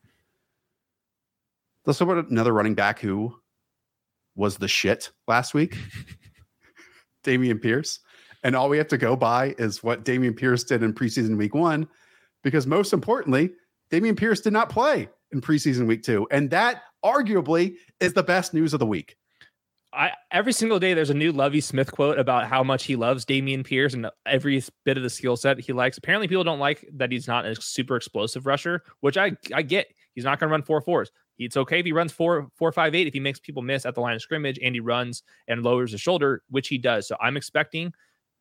Let's 1.85 1.99
talk 1.99 2.09
about 2.09 2.31
another 2.31 2.53
running 2.53 2.75
back 2.75 3.01
who 3.01 3.35
was 4.35 4.57
the 4.57 4.68
shit 4.68 5.11
last 5.27 5.55
week. 5.55 5.77
Dameon 7.25 7.61
Pierce. 7.61 8.01
And 8.42 8.57
all 8.57 8.68
we 8.68 8.78
have 8.78 8.88
to 8.88 8.98
go 8.98 9.16
by 9.16 9.55
is 9.59 9.83
what 9.83 10.05
Dameon 10.05 10.37
Pierce 10.37 10.64
did 10.64 10.83
in 10.83 10.92
preseason 10.92 11.37
week 11.37 11.55
one, 11.55 11.88
because 12.42 12.66
most 12.66 12.92
importantly, 12.92 13.50
Dameon 13.90 14.16
Pierce 14.16 14.40
did 14.40 14.52
not 14.52 14.68
play 14.68 15.09
in 15.33 15.40
preseason 15.40 15.87
week 15.87 16.02
two. 16.02 16.26
And 16.31 16.50
that 16.50 16.83
arguably 17.05 17.76
is 18.00 18.12
the 18.12 18.22
best 18.22 18.55
news 18.55 18.72
of 18.72 18.81
the 18.81 18.87
week. 18.87 19.16
I 19.94 20.12
every 20.31 20.55
single 20.55 20.78
day 20.78 20.94
there's 20.94 21.11
a 21.11 21.14
new 21.14 21.33
Lovie 21.33 21.61
Smith 21.61 21.92
quote 21.92 22.18
about 22.18 22.46
how 22.46 22.62
much 22.62 22.85
he 22.85 22.96
loves 22.96 23.26
Dameon 23.26 23.64
Pierce 23.64 23.92
and 23.92 24.09
every 24.24 24.62
bit 24.85 24.96
of 24.96 25.02
the 25.02 25.11
skill 25.11 25.37
set 25.37 25.61
he 25.61 25.72
likes. 25.72 25.98
Apparently, 25.98 26.28
people 26.28 26.44
don't 26.44 26.59
like 26.59 26.88
that 26.94 27.12
he's 27.12 27.28
not 27.28 27.44
a 27.44 27.61
super 27.61 27.96
explosive 27.96 28.46
rusher, 28.46 28.83
which 29.00 29.18
I 29.18 29.33
I 29.55 29.62
get. 29.62 29.88
He's 30.14 30.24
not 30.24 30.40
going 30.40 30.48
to 30.48 30.52
run 30.52 30.62
four 30.62 30.81
fours. 30.81 31.11
It's 31.38 31.57
okay 31.57 31.81
if 31.81 31.87
he 31.87 31.92
runs 31.92 32.12
four 32.12 32.48
four 32.57 32.72
five 32.72 32.94
eight 32.94 33.07
if 33.07 33.12
he 33.12 33.20
makes 33.20 33.38
people 33.38 33.62
miss 33.62 33.85
at 33.85 33.94
the 33.94 34.00
line 34.00 34.14
of 34.14 34.22
scrimmage 34.22 34.59
and 34.62 34.74
he 34.74 34.81
runs 34.81 35.22
and 35.46 35.62
lowers 35.62 35.92
his 35.92 36.00
shoulder, 36.00 36.42
which 36.48 36.68
he 36.68 36.78
does. 36.78 37.07
So 37.07 37.16
I'm 37.20 37.37
expecting 37.37 37.92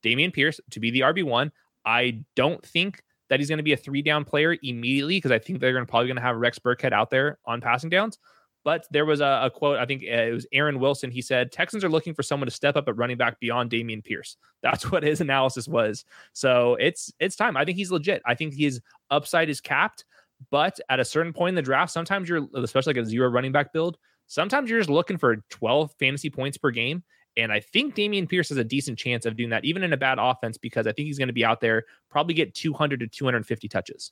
Dameon 0.03 0.33
Pierce 0.33 0.59
to 0.71 0.79
be 0.79 0.91
the 0.91 1.01
RB 1.01 1.23
one. 1.23 1.51
I 1.85 2.23
don't 2.35 2.63
think 2.65 3.03
that 3.29 3.39
he's 3.39 3.49
going 3.49 3.57
to 3.57 3.63
be 3.63 3.73
a 3.73 3.77
three 3.77 4.01
down 4.01 4.25
player 4.25 4.57
immediately 4.61 5.17
because 5.17 5.31
I 5.31 5.39
think 5.39 5.59
they're 5.59 5.73
going 5.73 5.85
to 5.85 5.89
probably 5.89 6.07
going 6.07 6.17
to 6.17 6.21
have 6.21 6.35
Rex 6.35 6.59
Burkhead 6.59 6.91
out 6.91 7.09
there 7.09 7.39
on 7.45 7.61
passing 7.61 7.89
downs. 7.89 8.19
But 8.63 8.85
there 8.91 9.05
was 9.05 9.21
a, 9.21 9.41
a, 9.43 9.49
quote, 9.49 9.79
I 9.79 9.85
think 9.85 10.03
uh, 10.03 10.21
it 10.21 10.33
was 10.33 10.45
Aaron 10.51 10.79
Wilson. 10.79 11.09
He 11.09 11.21
said, 11.21 11.51
Texans 11.51 11.83
are 11.83 11.89
looking 11.89 12.13
for 12.13 12.21
someone 12.21 12.47
to 12.47 12.53
step 12.53 12.75
up 12.75 12.87
at 12.87 12.95
running 12.95 13.17
back 13.17 13.39
beyond 13.39 13.71
Dameon 13.71 14.03
Pierce. 14.03 14.37
That's 14.61 14.91
what 14.91 15.01
his 15.01 15.21
analysis 15.21 15.67
was. 15.67 16.05
So 16.33 16.75
it's 16.79 17.11
it's 17.19 17.35
time. 17.35 17.57
I 17.57 17.65
think 17.65 17.77
he's 17.77 17.91
legit. 17.91 18.21
I 18.25 18.35
think 18.35 18.53
his 18.53 18.81
upside 19.09 19.49
is 19.49 19.61
capped. 19.61 20.05
But 20.49 20.79
at 20.89 20.99
a 20.99 21.05
certain 21.05 21.33
point 21.33 21.49
in 21.49 21.55
the 21.55 21.61
draft, 21.61 21.91
sometimes 21.91 22.27
you're, 22.27 22.47
especially 22.55 22.93
like 22.93 23.03
a 23.03 23.05
zero 23.05 23.29
running 23.29 23.51
back 23.51 23.73
build, 23.73 23.97
sometimes 24.27 24.69
you're 24.69 24.79
just 24.79 24.89
looking 24.89 25.17
for 25.17 25.37
12 25.49 25.93
fantasy 25.99 26.29
points 26.29 26.57
per 26.57 26.71
game. 26.71 27.03
And 27.37 27.51
I 27.51 27.59
think 27.59 27.95
Dameon 27.95 28.27
Pierce 28.27 28.49
has 28.49 28.57
a 28.57 28.63
decent 28.63 28.97
chance 28.97 29.25
of 29.25 29.37
doing 29.37 29.49
that, 29.49 29.63
even 29.65 29.83
in 29.83 29.93
a 29.93 29.97
bad 29.97 30.17
offense, 30.19 30.57
because 30.57 30.85
I 30.85 30.91
think 30.91 31.07
he's 31.07 31.17
going 31.17 31.29
to 31.29 31.33
be 31.33 31.45
out 31.45 31.61
there, 31.61 31.85
probably 32.09 32.33
get 32.33 32.53
200 32.53 32.99
to 32.99 33.07
250 33.07 33.67
touches 33.67 34.11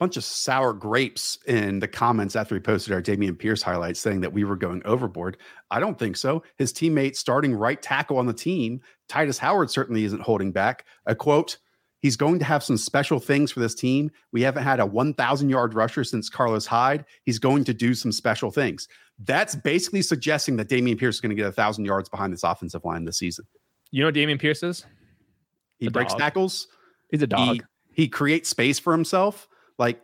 bunch 0.00 0.16
of 0.16 0.24
sour 0.24 0.72
grapes 0.72 1.38
in 1.46 1.78
the 1.78 1.86
comments 1.86 2.34
after 2.34 2.54
we 2.54 2.60
posted 2.60 2.94
our 2.94 3.02
Dameon 3.02 3.38
Pierce 3.38 3.62
highlights 3.62 4.00
saying 4.00 4.22
that 4.22 4.32
we 4.32 4.44
were 4.44 4.56
going 4.56 4.80
overboard. 4.86 5.36
I 5.70 5.78
don't 5.78 5.98
think 5.98 6.16
so. 6.16 6.42
His 6.56 6.72
teammate, 6.72 7.16
starting 7.16 7.54
right 7.54 7.80
tackle 7.80 8.16
on 8.16 8.24
the 8.24 8.32
team, 8.32 8.80
Tytus 9.10 9.38
Howard, 9.38 9.70
certainly 9.70 10.04
isn't 10.04 10.22
holding 10.22 10.52
back. 10.52 10.86
A 11.04 11.14
quote, 11.14 11.58
he's 12.00 12.16
going 12.16 12.38
to 12.38 12.46
have 12.46 12.64
some 12.64 12.78
special 12.78 13.20
things 13.20 13.52
for 13.52 13.60
this 13.60 13.74
team. 13.74 14.10
We 14.32 14.40
haven't 14.40 14.62
had 14.62 14.80
a 14.80 14.86
1,000 14.86 15.50
yard 15.50 15.74
rusher 15.74 16.02
since 16.02 16.30
Carlos 16.30 16.64
Hyde. 16.64 17.04
He's 17.24 17.38
going 17.38 17.64
to 17.64 17.74
do 17.74 17.92
some 17.94 18.10
special 18.10 18.50
things. 18.50 18.88
That's 19.22 19.54
basically 19.54 20.02
suggesting 20.02 20.56
that 20.56 20.68
Dameon 20.68 20.98
Pierce 20.98 21.16
is 21.16 21.20
going 21.20 21.30
to 21.30 21.36
get 21.36 21.44
a 21.44 21.48
1,000 21.48 21.84
yards 21.84 22.08
behind 22.08 22.32
this 22.32 22.42
offensive 22.42 22.84
line 22.84 23.04
this 23.04 23.18
season. 23.18 23.44
You 23.90 24.00
know 24.00 24.08
what 24.08 24.14
Dameon 24.14 24.40
Pierce 24.40 24.62
is? 24.62 24.84
He 25.78 25.86
a 25.86 25.90
breaks 25.90 26.12
dog. 26.12 26.20
tackles. 26.20 26.68
He's 27.10 27.22
a 27.22 27.26
dog. 27.26 27.62
He, 27.92 28.02
he 28.02 28.08
creates 28.08 28.48
space 28.48 28.78
for 28.78 28.92
himself. 28.92 29.48
Like 29.78 30.00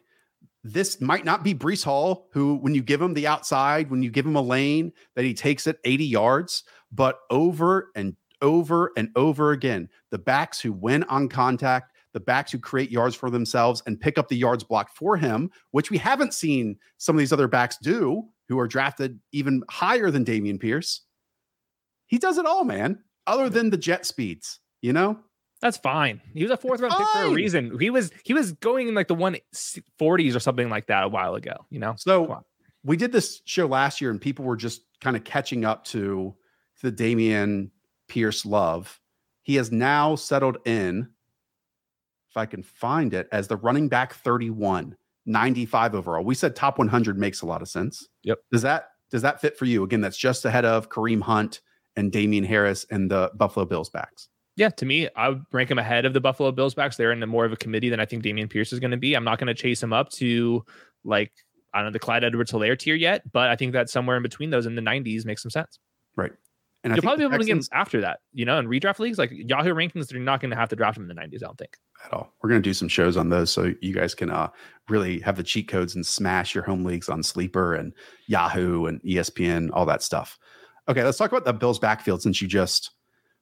this 0.65 1.01
might 1.01 1.25
not 1.25 1.45
be 1.45 1.55
Breece 1.55 1.85
Hall, 1.85 2.29
who, 2.33 2.57
when 2.57 2.75
you 2.75 2.83
give 2.83 3.01
him 3.01 3.15
the 3.15 3.27
outside, 3.27 3.91
when 3.91 4.03
you 4.03 4.11
give 4.11 4.27
him 4.27 4.37
a 4.37 4.43
lane, 4.43 4.93
that 5.15 5.25
he 5.25 5.33
takes 5.33 5.67
it 5.67 5.79
80 5.85 6.05
yards, 6.05 6.65
but 6.91 7.21
over 7.31 7.91
and 7.95 8.17
over 8.43 8.91
and 8.97 9.11
over 9.17 9.53
again, 9.53 9.89
the 10.11 10.19
backs 10.19 10.61
who 10.61 10.73
win 10.73 11.05
on 11.05 11.29
contact, 11.29 11.93
the 12.13 12.21
backs 12.21 12.51
who 12.51 12.59
create 12.59 12.91
yards 12.91 13.15
for 13.15 13.31
themselves 13.31 13.83
and 13.87 14.01
pick 14.01 14.19
up 14.19 14.29
the 14.29 14.37
yards 14.37 14.65
blocked 14.65 14.97
for 14.97 15.17
him, 15.17 15.51
which 15.71 15.91
we 15.91 15.99
haven't 15.99 16.35
seen 16.35 16.77
some 16.97 17.15
of 17.15 17.21
these 17.21 17.33
other 17.33 17.49
backs 17.49 17.79
do, 17.81 18.25
who 18.49 18.59
are 18.59 18.69
drafted 18.69 19.21
even 19.33 19.63
higher 19.69 20.11
than 20.11 20.25
Dameon 20.25 20.61
Pierce. 20.61 21.03
He 22.07 22.19
does 22.19 22.39
it 22.39 22.47
all, 22.47 22.65
man, 22.65 23.03
other 23.27 23.49
than 23.49 23.71
the 23.71 23.77
jet 23.77 24.07
speeds, 24.07 24.61
you 24.81 24.93
know? 24.93 25.19
That's 25.61 25.79
fine. 25.79 26.21
He 26.35 26.43
was 26.43 26.53
a 26.53 26.57
fourth 26.57 26.81
round 26.81 26.95
pick 26.97 27.07
for 27.09 27.23
a 27.23 27.31
reason. 27.31 27.79
He 27.81 27.89
was 27.91 28.11
he 28.25 28.35
was 28.35 28.53
going 28.53 28.89
in 28.89 28.95
like 28.95 29.09
the 29.09 29.15
one 29.15 29.37
forties 29.99 30.37
or 30.37 30.41
something 30.41 30.69
like 30.69 30.87
that 30.89 31.05
a 31.05 31.09
while 31.09 31.35
ago. 31.35 31.55
You 31.71 31.79
know. 31.79 31.95
So 31.97 32.45
we 32.85 32.97
did 32.97 33.11
this 33.11 33.41
show 33.47 33.67
last 33.67 34.01
year, 34.01 34.11
and 34.11 34.21
people 34.21 34.45
were 34.45 34.57
just 34.57 34.83
kind 35.01 35.17
of 35.17 35.25
catching 35.25 35.65
up 35.65 35.85
to 35.87 36.35
the 36.83 36.93
Dameon 36.93 37.71
Pierce 38.07 38.45
love. 38.45 39.01
He 39.43 39.55
has 39.57 39.73
now 39.73 40.15
settled 40.15 40.59
in, 40.67 41.09
if 42.31 42.37
I 42.37 42.47
can 42.47 42.63
find 42.63 43.15
it, 43.15 43.29
as 43.33 43.49
the 43.49 43.57
running 43.57 43.89
back 43.89 44.15
31, 44.15 44.97
95 45.27 45.95
overall. 45.95 46.25
We 46.25 46.35
said 46.35 46.57
top 46.57 46.79
100 46.79 47.19
makes 47.19 47.43
a 47.43 47.47
lot 47.47 47.63
of 47.63 47.69
sense. 47.69 48.09
Yep. 48.23 48.39
Does 48.51 48.63
that 48.63 48.89
does 49.11 49.23
that 49.23 49.41
fit 49.41 49.57
for 49.57 49.67
you? 49.67 49.85
Again, 49.85 50.01
that's 50.01 50.17
just 50.17 50.45
ahead 50.45 50.65
of 50.65 50.89
Kareem 50.89 51.21
Hunt 51.21 51.61
and 51.97 52.11
Damien 52.11 52.45
Harris 52.45 52.85
and 52.91 53.11
the 53.11 53.31
Buffalo 53.35 53.65
Bills 53.65 53.91
backs. 53.91 54.29
Yeah, 54.57 54.71
to 54.71 54.87
me, 54.87 55.09
I 55.17 55.29
would 55.29 55.43
rank 55.53 55.71
him 55.71 55.79
ahead 55.79 56.07
of 56.07 56.15
the 56.15 56.21
Buffalo 56.21 56.51
Bills 56.51 56.75
backs. 56.75 56.97
They're 56.97 57.13
in 57.13 57.21
the 57.21 57.27
more 57.27 57.45
of 57.45 57.53
a 57.53 57.57
committee 57.57 57.91
than 57.91 58.01
I 58.01 58.07
think 58.07 58.25
Dameon 58.25 58.49
Pierce 58.49 58.73
is 58.73 58.81
going 58.81 58.91
to 58.91 58.97
be. 58.97 59.15
I'm 59.15 59.25
not 59.25 59.39
going 59.39 59.49
to 59.49 59.55
chase 59.55 59.83
him 59.83 59.93
up 59.93 60.11
to 60.13 60.65
like 61.05 61.33
I 61.75 61.79
don't 61.79 61.87
know 61.87 61.93
the 61.93 61.99
Clyde 61.99 62.25
Edwards 62.25 62.53
Helaire 62.53 62.79
tier 62.79 62.95
yet, 62.95 63.31
but 63.33 63.51
I 63.51 63.57
think 63.57 63.73
that 63.73 63.91
somewhere 63.91 64.17
in 64.17 64.23
between 64.23 64.51
those 64.51 64.67
in 64.67 64.75
the 64.75 64.83
90s 64.83 65.27
makes 65.27 65.43
some 65.43 65.51
sense. 65.51 65.79
Right. 66.17 66.33
And 66.87 66.97
you'll 66.97 67.03
probably 67.03 67.23
be 67.23 67.25
able 67.25 67.39
Texans, 67.39 67.69
to 67.69 67.71
get 67.71 67.77
him 67.77 67.81
after 67.81 68.01
that. 68.03 68.21
You 68.33 68.45
know, 68.45 68.59
in 68.59 68.67
redraft 68.67 68.99
leagues, 68.99 69.19
like 69.19 69.31
Yahoo 69.33 69.75
rankings, 69.75 70.09
they're 70.09 70.21
not 70.21 70.41
going 70.41 70.51
to 70.51 70.57
have 70.57 70.69
to 70.71 70.77
draft 70.77 70.97
him 70.97 71.09
in 71.09 71.09
the 71.09 71.21
90s. 71.21 71.43
I 71.43 71.47
don't 71.47 71.59
think 71.59 71.77
at 72.05 72.13
all. 72.13 72.33
We're 72.43 72.51
going 72.51 72.63
to 72.63 72.69
do 72.69 72.75
some 72.75 72.89
shows 72.89 73.17
on 73.17 73.29
those 73.29 73.51
so 73.51 73.73
you 73.81 73.95
guys 73.95 74.15
can 74.15 74.31
uh, 74.31 74.49
really 74.89 75.21
have 75.21 75.37
the 75.37 75.43
cheat 75.43 75.69
codes 75.69 75.95
and 75.95 76.07
smash 76.07 76.55
your 76.55 76.65
home 76.65 76.85
leagues 76.85 77.09
on 77.09 77.23
Sleeper 77.23 77.75
and 77.75 77.93
Yahoo 78.27 78.87
and 78.87 79.03
ESPN, 79.03 79.71
all 79.73 79.87
that 79.87 80.03
stuff. 80.03 80.39
Okay, 80.89 81.03
let's 81.03 81.19
talk 81.19 81.33
about 81.33 81.45
the 81.45 81.53
Bills 81.53 81.79
backfield 81.79 82.23
since 82.23 82.41
you 82.41 82.49
just 82.49 82.93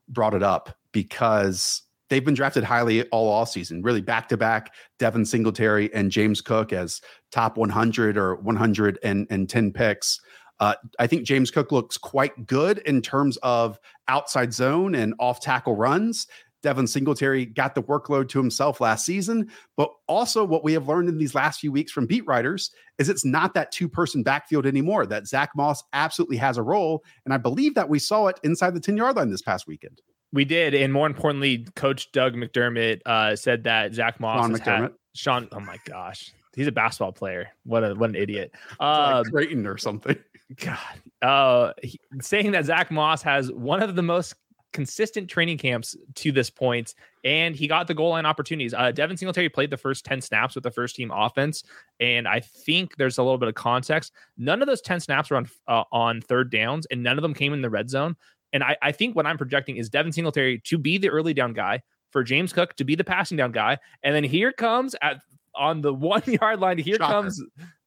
brought 0.09 0.34
it 0.34 0.42
up 0.42 0.74
because 0.92 1.82
they've 2.09 2.24
been 2.24 2.34
drafted 2.34 2.64
highly 2.64 3.03
all 3.09 3.28
off 3.28 3.51
season, 3.51 3.82
really 3.82 4.01
back 4.01 4.28
to 4.28 4.36
back. 4.36 4.72
Devin 4.99 5.24
Singletary 5.24 5.92
and 5.95 6.11
James 6.11 6.40
Cook 6.40 6.72
as 6.72 7.01
top 7.32 7.57
100 7.57 8.16
or 8.16 8.36
110 8.36 9.72
picks. 9.72 10.20
Uh, 10.61 10.74
I 10.98 11.07
think 11.07 11.24
James 11.24 11.50
Cook 11.50 11.72
looks 11.72 11.98
quite 11.98 12.46
good 12.46 12.78
in 12.78 13.02
terms 13.02 13.36
of 13.38 13.78
outside 14.09 14.52
zone 14.52 14.94
and 14.94 15.14
off 15.18 15.40
tackle 15.40 15.74
runs. 15.74 16.26
Devin 16.64 16.86
Singletary 16.86 17.44
got 17.44 17.74
the 17.74 17.82
workload 17.82 18.28
to 18.30 18.38
himself 18.38 18.80
last 18.80 19.05
season. 19.05 19.50
But 19.76 19.90
also, 20.09 20.44
what 20.44 20.64
we 20.64 20.72
have 20.72 20.88
learned 20.88 21.11
in 21.11 21.18
these 21.18 21.34
last 21.34 21.61
few 21.61 21.70
weeks 21.70 21.92
from 21.92 22.07
beat 22.07 22.26
writers 22.26 22.70
is 22.98 23.11
it's 23.11 23.24
not 23.24 23.52
that 23.52 23.70
two 23.70 23.88
person 23.88 24.22
backfield 24.22 24.64
anymore, 24.64 25.05
that 25.07 25.26
Zack 25.28 25.50
Moss 25.55 25.82
absolutely 25.92 26.38
has 26.38 26.57
a 26.57 26.62
role. 26.62 27.05
And 27.26 27.34
I 27.34 27.36
believe 27.36 27.74
that 27.74 27.90
we 27.90 27.98
saw 27.98 28.28
it 28.28 28.40
inside 28.44 28.74
the 28.74 28.80
10 28.80 28.96
yard 28.96 29.16
line 29.16 29.30
this 29.30 29.42
past 29.42 29.66
weekend. 29.66 30.00
We 30.32 30.46
did. 30.46 30.74
And 30.74 30.90
more 30.92 31.07
importantly, 31.07 31.66
Coach 31.76 32.11
Doug 32.12 32.34
McDermott 32.34 33.02
uh, 33.05 33.36
said 33.36 33.64
that 33.64 33.94
Zack 33.94 34.18
Moss 34.18 34.40
Sean 34.40 34.52
McDermott. 34.52 34.80
Had, 34.80 34.92
Sean, 35.14 35.48
oh 35.52 35.61
my 35.61 35.76
gosh. 35.84 36.32
He's 36.57 36.66
a 36.66 36.72
basketball 36.72 37.12
player. 37.12 37.48
What 37.64 37.84
a 37.84 37.94
what 37.94 38.11
an 38.11 38.16
idiot. 38.16 38.52
Um, 38.80 39.22
like 39.22 39.32
Creighton 39.32 39.66
or 39.66 39.76
something. 39.76 40.16
God. 40.57 40.78
Uh, 41.22 41.72
he, 41.82 42.00
saying 42.20 42.52
that 42.52 42.64
Zack 42.64 42.90
Moss 42.90 43.22
has 43.22 43.50
one 43.52 43.82
of 43.82 43.94
the 43.96 44.02
most 44.02 44.34
consistent 44.72 45.30
training 45.30 45.57
camps 45.57 45.96
to 46.16 46.32
this 46.32 46.50
point, 46.50 46.94
and 47.22 47.55
he 47.55 47.66
got 47.66 47.86
the 47.86 47.94
goal 47.94 48.11
line 48.11 48.26
opportunities. 48.26 48.74
Uh, 48.74 48.90
Devin 48.90 49.16
Singletary 49.16 49.48
played 49.48 49.70
the 49.70 49.76
first 49.76 50.05
10 50.05 50.20
snaps 50.20 50.55
with 50.55 50.64
the 50.64 50.70
first 50.70 50.96
team 50.96 51.11
offense, 51.14 51.62
and 52.00 52.26
I 52.26 52.40
think 52.40 52.96
there's 52.96 53.18
a 53.18 53.22
little 53.22 53.38
bit 53.38 53.48
of 53.48 53.55
context. 53.55 54.12
None 54.36 54.61
of 54.61 54.66
those 54.66 54.80
10 54.80 55.00
snaps 55.00 55.30
were 55.30 55.36
on, 55.36 55.48
uh, 55.68 55.84
on 55.92 56.20
third 56.20 56.50
downs, 56.50 56.86
and 56.86 57.02
none 57.02 57.18
of 57.18 57.22
them 57.22 57.34
came 57.34 57.52
in 57.52 57.62
the 57.62 57.70
red 57.70 57.88
zone. 57.88 58.16
And 58.52 58.62
I, 58.62 58.76
I 58.82 58.92
think 58.92 59.16
what 59.16 59.26
I'm 59.26 59.38
projecting 59.38 59.76
is 59.76 59.88
Devin 59.88 60.12
Singletary 60.12 60.61
to 60.64 60.78
be 60.78 60.98
the 60.98 61.09
early 61.09 61.34
down 61.34 61.52
guy, 61.52 61.82
for 62.14 62.22
James 62.22 62.52
Cook 62.52 62.76
to 62.76 62.84
be 62.84 62.94
the 62.94 63.02
passing 63.02 63.36
down 63.36 63.50
guy. 63.50 63.76
And 64.05 64.14
then 64.14 64.22
here 64.22 64.52
comes 64.52 64.94
at 65.02 65.18
on 65.57 65.80
the 65.80 65.92
one 65.94 66.22
yard 66.26 66.61
line, 66.61 66.78
here 66.78 66.96
Shocker. 66.96 67.12
comes 67.12 67.42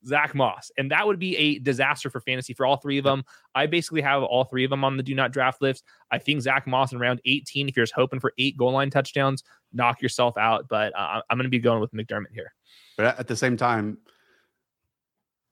Zack 0.05 0.34
Moss. 0.36 0.72
And 0.78 0.91
that 0.91 1.05
would 1.05 1.20
be 1.20 1.36
a 1.38 1.59
disaster 1.59 2.09
for 2.09 2.22
fantasy 2.22 2.53
for 2.53 2.65
all 2.65 2.78
three 2.78 2.97
of 2.97 3.03
them. 3.03 3.24
I 3.55 3.65
basically 3.65 4.01
have 4.01 4.24
all 4.24 4.45
three 4.45 4.63
of 4.63 4.70
them 4.70 4.84
on 4.84 4.97
the 4.97 5.03
do 5.03 5.13
not 5.13 5.32
draft 5.32 5.61
list. 5.61 5.84
I 6.11 6.18
think 6.18 6.41
Zack 6.41 6.68
Moss 6.68 6.91
in 6.91 6.99
round 6.99 7.22
18, 7.26 7.70
if 7.70 7.76
you're 7.76 7.86
just 7.86 7.93
hoping 7.93 8.20
for 8.20 8.34
eight 8.38 8.57
goal 8.57 8.72
line 8.72 8.89
touchdowns, 8.89 9.43
knock 9.74 10.01
yourself 10.01 10.38
out. 10.38 10.68
But 10.70 10.97
uh, 10.97 11.22
I'm 11.30 11.38
going 11.38 11.45
to 11.45 11.49
be 11.49 11.59
going 11.59 11.82
with 11.82 11.91
McDermott 11.93 12.34
here. 12.34 12.53
But 12.95 13.20
at 13.20 13.28
the 13.28 13.36
same 13.36 13.57
time, 13.57 13.97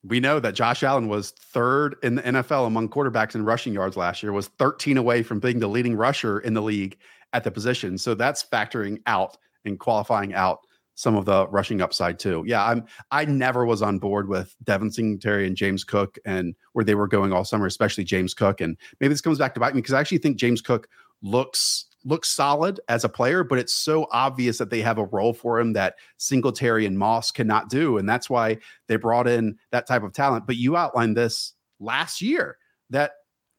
we 0.03 0.20
know 0.20 0.39
that 0.39 0.53
Josh 0.53 0.84
Allen 0.84 1.07
was 1.07 1.32
third 1.32 1.95
in 2.03 2.16
the 2.16 2.22
NFL 2.22 2.68
among 2.68 2.89
quarterbacks 2.89 3.36
in 3.36 3.43
rushing 3.43 3.74
yards 3.74 3.97
last 3.97 4.22
year, 4.22 4.32
was 4.32 4.47
13 4.47 4.97
away 4.97 5.24
from 5.24 5.39
being 5.39 5.59
the 5.59 5.68
leading 5.68 5.95
rusher 5.95 6.39
in 6.39 6.53
the 6.53 6.61
league 6.61 6.97
at 7.34 7.43
the 7.43 7.51
position. 7.51 7.97
So 7.97 8.13
that's 8.13 8.43
factoring 8.43 9.01
out 9.07 9.38
and 9.66 9.80
qualifying 9.80 10.34
out 10.34 10.59
some 10.96 11.16
of 11.16 11.26
the 11.26 11.48
rushing 11.50 11.82
upside 11.82 12.18
too. 12.18 12.43
Yeah, 12.48 12.66
I'm 12.66 12.86
I 13.12 13.26
never 13.26 13.66
was 13.66 13.82
on 13.82 14.00
board 14.00 14.28
with 14.28 14.56
Devin 14.64 14.91
Singletary 14.91 15.46
and 15.46 15.56
James 15.56 15.84
Cook 15.84 16.18
and 16.26 16.56
where 16.74 16.86
they 16.86 16.96
were 16.96 17.08
going 17.08 17.32
all 17.32 17.46
summer, 17.46 17.68
especially 17.68 18.04
James 18.04 18.34
Cook. 18.34 18.62
And 18.62 18.78
maybe 19.00 19.14
this 19.14 19.22
comes 19.22 19.38
back 19.38 19.54
to 19.54 19.60
bite 19.60 19.76
me 19.76 19.82
because 19.82 19.93
I 19.93 20.00
actually 20.00 20.18
think 20.18 20.38
James 20.38 20.62
Cook 20.62 20.88
looks 21.22 21.86
looks 22.06 22.30
solid 22.30 22.80
as 22.88 23.04
a 23.04 23.10
player, 23.10 23.43
but 23.43 23.60
it's 23.60 23.74
so 23.74 24.08
obvious 24.12 24.60
that 24.60 24.70
they 24.70 24.82
have 24.82 24.98
a 24.98 25.06
role 25.06 25.34
for 25.34 25.60
him 25.60 25.74
that 25.74 25.96
Singletary 26.18 26.86
and 26.86 26.98
Moss 26.98 27.32
cannot 27.32 27.70
do. 27.70 27.98
And 27.98 28.08
that's 28.08 28.30
why 28.30 28.60
they 28.88 28.96
brought 28.96 29.28
in 29.28 29.58
that 29.72 29.88
type 29.88 30.04
of 30.04 30.14
talent. 30.14 30.46
But 30.46 30.56
you 30.56 30.78
outlined 30.78 31.18
this 31.18 31.54
last 31.80 32.22
year 32.22 32.58
that 32.91 33.14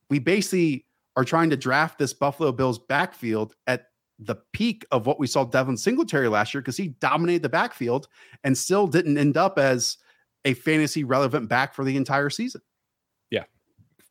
we 0.09 0.21
basically 0.21 0.87
are 1.17 1.25
trying 1.25 1.51
to 1.51 1.57
draft 1.57 1.99
this 1.99 2.15
Buffalo 2.15 2.53
Bills 2.53 2.79
backfield 2.79 3.55
at 3.67 3.87
the 4.19 4.37
peak 4.53 4.87
of 4.91 5.07
what 5.07 5.19
we 5.19 5.27
saw 5.27 5.45
Devin 5.45 5.77
Singletary 5.77 6.29
last 6.29 6.55
year 6.55 6.61
because 6.61 6.77
he 6.77 6.89
dominated 6.89 7.43
the 7.43 7.49
backfield 7.49 8.09
and 8.45 8.57
still 8.57 8.87
didn't 8.87 9.19
end 9.19 9.37
up 9.37 9.59
as 9.59 9.99
a 10.45 10.55
fantasy 10.55 11.05
relevant 11.05 11.49
back 11.49 11.75
for 11.75 11.85
the 11.85 11.97
entire 11.97 12.31
season. 12.31 12.63
Yeah. 13.31 13.45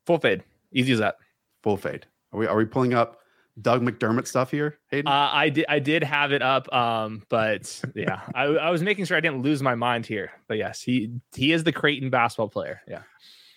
Full 0.05 0.19
fade. 0.19 0.43
Easy 0.71 0.93
as 0.93 0.99
that. 0.99 1.15
Full 1.63 1.77
fade. 1.77 2.05
Are 2.31 2.39
we 2.39 2.47
are 2.47 2.57
we 2.57 2.65
pulling 2.65 2.93
up 2.93 3.19
Doug 3.61 3.81
McDermott 3.81 4.27
stuff 4.27 4.51
here, 4.51 4.79
Hayden? 4.91 5.07
Uh, 5.07 5.29
I 5.31 5.49
did 5.49 5.65
I 5.69 5.79
did 5.79 6.03
have 6.03 6.31
it 6.33 6.41
up 6.41 6.71
um 6.73 7.23
but 7.29 7.81
yeah, 7.95 8.21
I, 8.35 8.43
I 8.43 8.69
was 8.69 8.83
making 8.83 9.05
sure 9.05 9.17
I 9.17 9.21
didn't 9.21 9.41
lose 9.41 9.63
my 9.63 9.75
mind 9.75 10.05
here. 10.05 10.31
But 10.47 10.57
yes, 10.57 10.81
he 10.81 11.11
he 11.33 11.51
is 11.51 11.63
the 11.63 11.71
Creighton 11.71 12.09
basketball 12.09 12.49
player. 12.49 12.81
Yeah. 12.87 13.03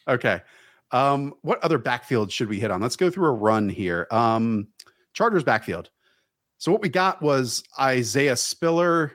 Okay. 0.07 0.41
Um 0.93 1.35
what 1.43 1.63
other 1.63 1.79
backfield 1.79 2.33
should 2.33 2.49
we 2.49 2.61
hit 2.61 2.71
on? 2.71 2.81
Let's 2.81 2.97
go 2.97 3.11
through 3.11 3.27
a 3.27 3.33
run 3.33 3.69
here. 3.69 4.07
Um 4.11 4.69
Chargers 5.13 5.43
backfield. 5.43 5.91
So 6.59 6.73
what 6.73 6.83
we 6.83 6.89
got 6.89 7.23
was 7.23 7.63
Isaiah 7.79 8.37
Spiller 8.37 9.13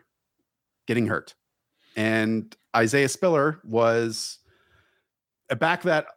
getting 0.87 1.07
hurt. 1.07 1.35
And 1.95 2.55
Isaiah 2.75 3.09
Spiller 3.09 3.59
was 3.63 4.39
a 5.49 5.55
back 5.55 5.83
that, 5.83 6.07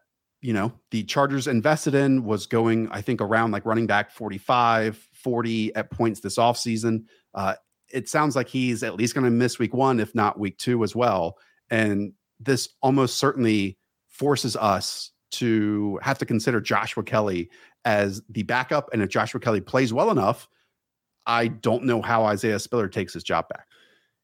you 0.40 0.52
know, 0.52 0.72
the 0.90 1.02
Chargers 1.02 1.48
invested 1.48 1.94
in 1.94 2.24
was 2.24 2.46
going, 2.46 2.88
I 2.90 3.02
think, 3.02 3.20
around 3.20 3.50
like 3.50 3.66
running 3.66 3.86
back 3.86 4.10
45, 4.12 5.08
40 5.12 5.74
at 5.74 5.90
points 5.90 6.20
this 6.20 6.38
offseason. 6.38 7.04
Uh, 7.34 7.56
it 7.92 8.08
sounds 8.08 8.36
like 8.36 8.48
he's 8.48 8.82
at 8.82 8.94
least 8.94 9.14
going 9.14 9.24
to 9.24 9.30
miss 9.30 9.58
week 9.58 9.74
one, 9.74 10.00
if 10.00 10.14
not 10.14 10.38
week 10.38 10.58
two 10.58 10.82
as 10.84 10.94
well. 10.94 11.36
And 11.70 12.12
this 12.38 12.68
almost 12.82 13.18
certainly 13.18 13.78
forces 14.08 14.56
us 14.56 15.10
to 15.32 15.98
have 16.02 16.18
to 16.18 16.26
consider 16.26 16.60
Joshua 16.60 17.02
Kelley 17.02 17.50
as 17.84 18.22
the 18.28 18.44
backup. 18.44 18.88
And 18.92 19.02
if 19.02 19.10
Joshua 19.10 19.40
Kelley 19.40 19.60
plays 19.60 19.92
well 19.92 20.10
enough, 20.10 20.48
I 21.26 21.48
don't 21.48 21.84
know 21.84 22.02
how 22.02 22.24
Isaiah 22.24 22.58
Spiller 22.58 22.88
takes 22.88 23.12
his 23.12 23.22
job 23.22 23.48
back. 23.48 23.66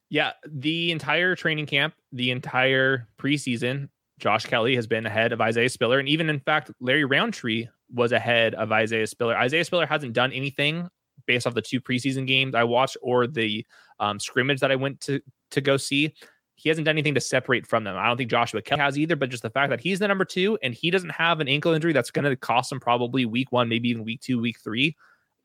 Yeah, 0.09 0.33
the 0.47 0.91
entire 0.91 1.35
training 1.35 1.65
camp, 1.65 1.95
the 2.11 2.31
entire 2.31 3.07
preseason, 3.19 3.89
Josh 4.19 4.45
Kelley 4.45 4.75
has 4.75 4.87
been 4.87 5.05
ahead 5.05 5.33
of 5.33 5.41
Isaiah 5.41 5.69
Spiller. 5.69 5.99
And 5.99 6.07
even 6.07 6.29
in 6.29 6.39
fact, 6.39 6.71
Larry 6.79 7.03
Rountree 7.03 7.67
was 7.93 8.11
ahead 8.11 8.53
of 8.55 8.71
Isaiah 8.71 9.07
Spiller. 9.07 9.35
Isaiah 9.35 9.65
Spiller 9.65 9.85
hasn't 9.85 10.13
done 10.13 10.31
anything 10.31 10.87
based 11.25 11.47
off 11.47 11.55
the 11.55 11.61
two 11.61 11.81
preseason 11.81 12.27
games 12.27 12.55
I 12.55 12.63
watched 12.63 12.97
or 13.01 13.27
the 13.27 13.65
um, 13.99 14.19
scrimmage 14.19 14.59
that 14.59 14.71
I 14.71 14.75
went 14.75 15.01
to 15.01 15.19
to 15.51 15.61
go 15.61 15.77
see. 15.77 16.13
He 16.55 16.69
hasn't 16.69 16.85
done 16.85 16.93
anything 16.93 17.15
to 17.15 17.21
separate 17.21 17.65
from 17.65 17.83
them. 17.83 17.97
I 17.97 18.07
don't 18.07 18.17
think 18.17 18.29
Joshua 18.29 18.61
Kelley 18.61 18.81
has 18.81 18.97
either, 18.97 19.15
but 19.15 19.29
just 19.29 19.43
the 19.43 19.49
fact 19.49 19.71
that 19.71 19.79
he's 19.79 19.99
the 19.99 20.07
number 20.07 20.25
two 20.25 20.57
and 20.61 20.73
he 20.73 20.91
doesn't 20.91 21.09
have 21.09 21.39
an 21.39 21.47
ankle 21.47 21.73
injury 21.73 21.93
that's 21.93 22.11
going 22.11 22.25
to 22.25 22.35
cost 22.35 22.71
him 22.71 22.79
probably 22.79 23.25
week 23.25 23.51
one, 23.51 23.67
maybe 23.67 23.89
even 23.89 24.03
week 24.03 24.21
two, 24.21 24.39
week 24.39 24.57
three. 24.63 24.95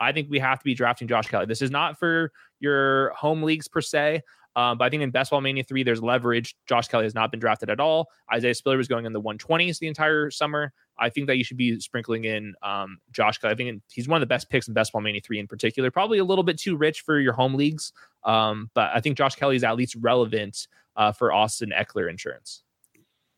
I 0.01 0.13
think 0.13 0.31
we 0.31 0.39
have 0.39 0.59
to 0.59 0.65
be 0.65 0.75
drafting 0.75 1.09
Josh 1.09 1.29
Kelley. 1.29 1.47
This 1.47 1.63
is 1.63 1.71
not 1.71 1.99
for 1.99 2.33
your 2.61 3.11
home 3.11 3.43
leagues 3.43 3.69
per 3.69 3.81
se. 3.81 4.23
Um, 4.57 4.77
but 4.77 4.87
I 4.87 4.91
think 4.91 5.05
in 5.05 5.11
Best 5.11 5.31
Ball 5.31 5.41
Mania 5.41 5.63
3, 5.63 5.85
there's 5.85 6.03
leverage. 6.03 6.57
Josh 6.67 6.89
Kelley 6.89 7.05
has 7.05 7.15
not 7.15 7.31
been 7.31 7.39
drafted 7.39 7.71
at 7.71 7.79
all. 7.79 8.09
Isaiah 8.33 8.55
Spiller 8.55 8.77
was 8.77 8.89
going 8.89 9.07
in 9.07 9.13
the 9.13 9.21
120s 9.21 9.79
the 9.79 9.87
entire 9.87 10.33
summer. 10.33 10.73
I 10.99 11.11
think 11.11 11.29
that 11.29 11.37
you 11.37 11.45
should 11.45 11.57
be 11.57 11.79
sprinkling 11.79 12.25
in 12.25 12.55
um, 12.63 12.99
Josh 13.13 13.39
Kelley. 13.39 13.53
I 13.53 13.57
think 13.57 13.83
he's 13.89 14.09
one 14.09 14.17
of 14.17 14.21
the 14.21 14.33
best 14.33 14.51
picks 14.51 14.67
in 14.67 14.75
Best 14.75 14.93
Ball 14.93 15.01
Mania 15.01 15.21
3 15.21 15.39
in 15.39 15.47
particular. 15.47 15.93
Probably 15.93 16.19
a 16.19 16.25
little 16.25 16.43
bit 16.43 16.59
too 16.59 16.77
rich 16.77 17.03
for 17.03 17.21
your 17.21 17.35
home 17.35 17.55
leagues. 17.55 17.93
Um, 18.25 18.69
but 18.75 18.91
I 18.93 19.01
think 19.01 19.17
Josh 19.17 19.37
Kelley 19.37 19.55
is 19.55 19.63
at 19.63 19.77
least 19.77 19.95
relevant 20.01 20.67
uh, 20.97 21.13
for 21.13 21.33
Austin 21.33 21.73
Ekeler 21.77 22.11
insurance. 22.11 22.65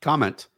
Comment 0.01 0.49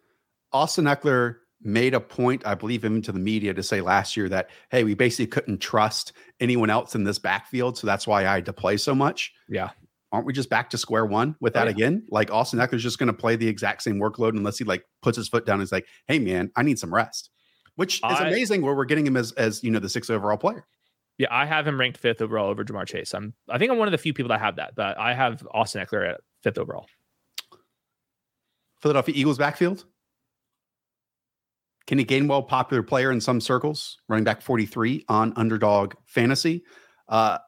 Austin 0.52 0.84
Ekeler 0.84 1.38
made 1.64 1.94
a 1.94 2.00
point, 2.00 2.46
I 2.46 2.54
believe, 2.54 2.84
even 2.84 3.02
to 3.02 3.12
the 3.12 3.18
media 3.18 3.54
to 3.54 3.62
say 3.62 3.80
last 3.80 4.16
year 4.16 4.28
that, 4.28 4.50
hey, 4.70 4.84
we 4.84 4.94
basically 4.94 5.26
couldn't 5.26 5.58
trust 5.58 6.12
anyone 6.40 6.70
else 6.70 6.94
in 6.94 7.04
this 7.04 7.18
backfield. 7.18 7.78
So 7.78 7.86
that's 7.86 8.06
why 8.06 8.26
I 8.26 8.34
had 8.34 8.46
to 8.46 8.52
play 8.52 8.76
so 8.76 8.94
much. 8.94 9.32
Yeah. 9.48 9.70
Aren't 10.10 10.26
we 10.26 10.32
just 10.32 10.50
back 10.50 10.70
to 10.70 10.78
square 10.78 11.06
one 11.06 11.36
with 11.40 11.56
oh, 11.56 11.60
that 11.60 11.68
oh, 11.68 11.70
yeah. 11.70 11.86
again? 11.86 12.06
Like 12.10 12.30
Austin 12.30 12.58
Ekeler's 12.58 12.82
just 12.82 12.98
going 12.98 13.06
to 13.06 13.12
play 13.12 13.36
the 13.36 13.48
exact 13.48 13.82
same 13.82 13.98
workload 13.98 14.30
unless 14.30 14.58
he 14.58 14.64
like 14.64 14.84
puts 15.00 15.16
his 15.16 15.28
foot 15.28 15.46
down 15.46 15.54
and 15.54 15.62
is 15.62 15.72
like, 15.72 15.86
hey, 16.06 16.18
man, 16.18 16.50
I 16.56 16.62
need 16.62 16.78
some 16.78 16.94
rest, 16.94 17.30
which 17.76 17.96
is 17.96 18.00
I, 18.20 18.28
amazing 18.28 18.62
where 18.62 18.74
we're 18.74 18.84
getting 18.84 19.06
him 19.06 19.16
as, 19.16 19.32
as, 19.32 19.62
you 19.64 19.70
know, 19.70 19.78
the 19.78 19.88
sixth 19.88 20.10
overall 20.10 20.36
player. 20.36 20.66
Yeah, 21.18 21.28
I 21.30 21.46
have 21.46 21.66
him 21.66 21.78
ranked 21.78 21.98
fifth 21.98 22.20
overall 22.20 22.50
over 22.50 22.64
Ja'Marr 22.64 22.86
Chase. 22.86 23.14
I'm, 23.14 23.34
I 23.48 23.58
think 23.58 23.70
I'm 23.70 23.78
one 23.78 23.86
of 23.88 23.92
the 23.92 23.98
few 23.98 24.12
people 24.12 24.30
that 24.30 24.40
have 24.40 24.56
that, 24.56 24.74
but 24.74 24.98
I 24.98 25.14
have 25.14 25.46
Austin 25.52 25.84
Ekeler 25.84 26.14
at 26.14 26.20
fifth 26.42 26.58
overall. 26.58 26.86
Philadelphia 28.80 29.14
Eagles 29.16 29.38
backfield. 29.38 29.84
Kenny 31.86 32.04
Gainwell, 32.04 32.46
popular 32.46 32.82
player 32.82 33.10
in 33.10 33.20
some 33.20 33.40
circles, 33.40 33.98
running 34.08 34.24
back 34.24 34.42
43 34.42 35.04
on 35.08 35.32
underdog 35.36 35.94
fantasy. 36.06 36.64
Uh, 37.08 37.38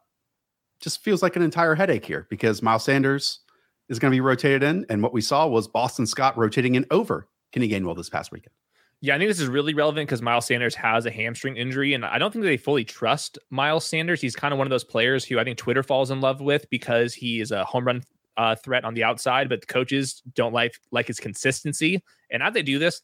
just 0.79 1.03
feels 1.03 1.23
like 1.23 1.35
an 1.35 1.41
entire 1.41 1.75
headache 1.75 2.05
here 2.05 2.27
because 2.29 2.61
Miles 2.61 2.83
Sanders 2.83 3.39
is 3.89 3.99
going 3.99 4.11
to 4.11 4.15
be 4.15 4.21
rotated 4.21 4.63
in. 4.63 4.85
And 4.89 5.01
what 5.01 5.13
we 5.13 5.21
saw 5.21 5.47
was 5.47 5.67
Boston 5.67 6.05
Scott 6.05 6.37
rotating 6.37 6.75
in 6.75 6.85
over 6.91 7.27
Kenny 7.51 7.69
Gainwell 7.69 7.95
this 7.95 8.09
past 8.09 8.31
weekend. 8.31 8.53
Yeah, 9.01 9.15
I 9.15 9.17
think 9.17 9.29
this 9.29 9.39
is 9.39 9.47
really 9.47 9.73
relevant 9.73 10.07
because 10.07 10.21
Miles 10.21 10.45
Sanders 10.45 10.73
has 10.75 11.05
a 11.05 11.11
hamstring 11.11 11.57
injury, 11.57 11.93
and 11.93 12.05
I 12.05 12.17
don't 12.17 12.31
think 12.31 12.43
they 12.43 12.57
fully 12.57 12.83
trust 12.83 13.37
Miles 13.49 13.85
Sanders. 13.85 14.21
He's 14.21 14.35
kind 14.35 14.53
of 14.53 14.57
one 14.57 14.65
of 14.65 14.71
those 14.71 14.83
players 14.83 15.25
who 15.25 15.37
I 15.37 15.43
think 15.43 15.57
Twitter 15.57 15.83
falls 15.83 16.11
in 16.11 16.21
love 16.21 16.41
with 16.41 16.67
because 16.69 17.13
he 17.13 17.39
is 17.39 17.51
a 17.51 17.65
home 17.65 17.85
run 17.85 18.03
uh, 18.37 18.55
threat 18.55 18.83
on 18.83 18.93
the 18.93 19.03
outside, 19.03 19.49
but 19.49 19.61
the 19.61 19.67
coaches 19.67 20.21
don't 20.33 20.53
like 20.53 20.75
like 20.91 21.07
his 21.07 21.19
consistency. 21.19 22.01
And 22.31 22.41
as 22.41 22.53
they 22.53 22.63
do 22.63 22.79
this, 22.79 23.01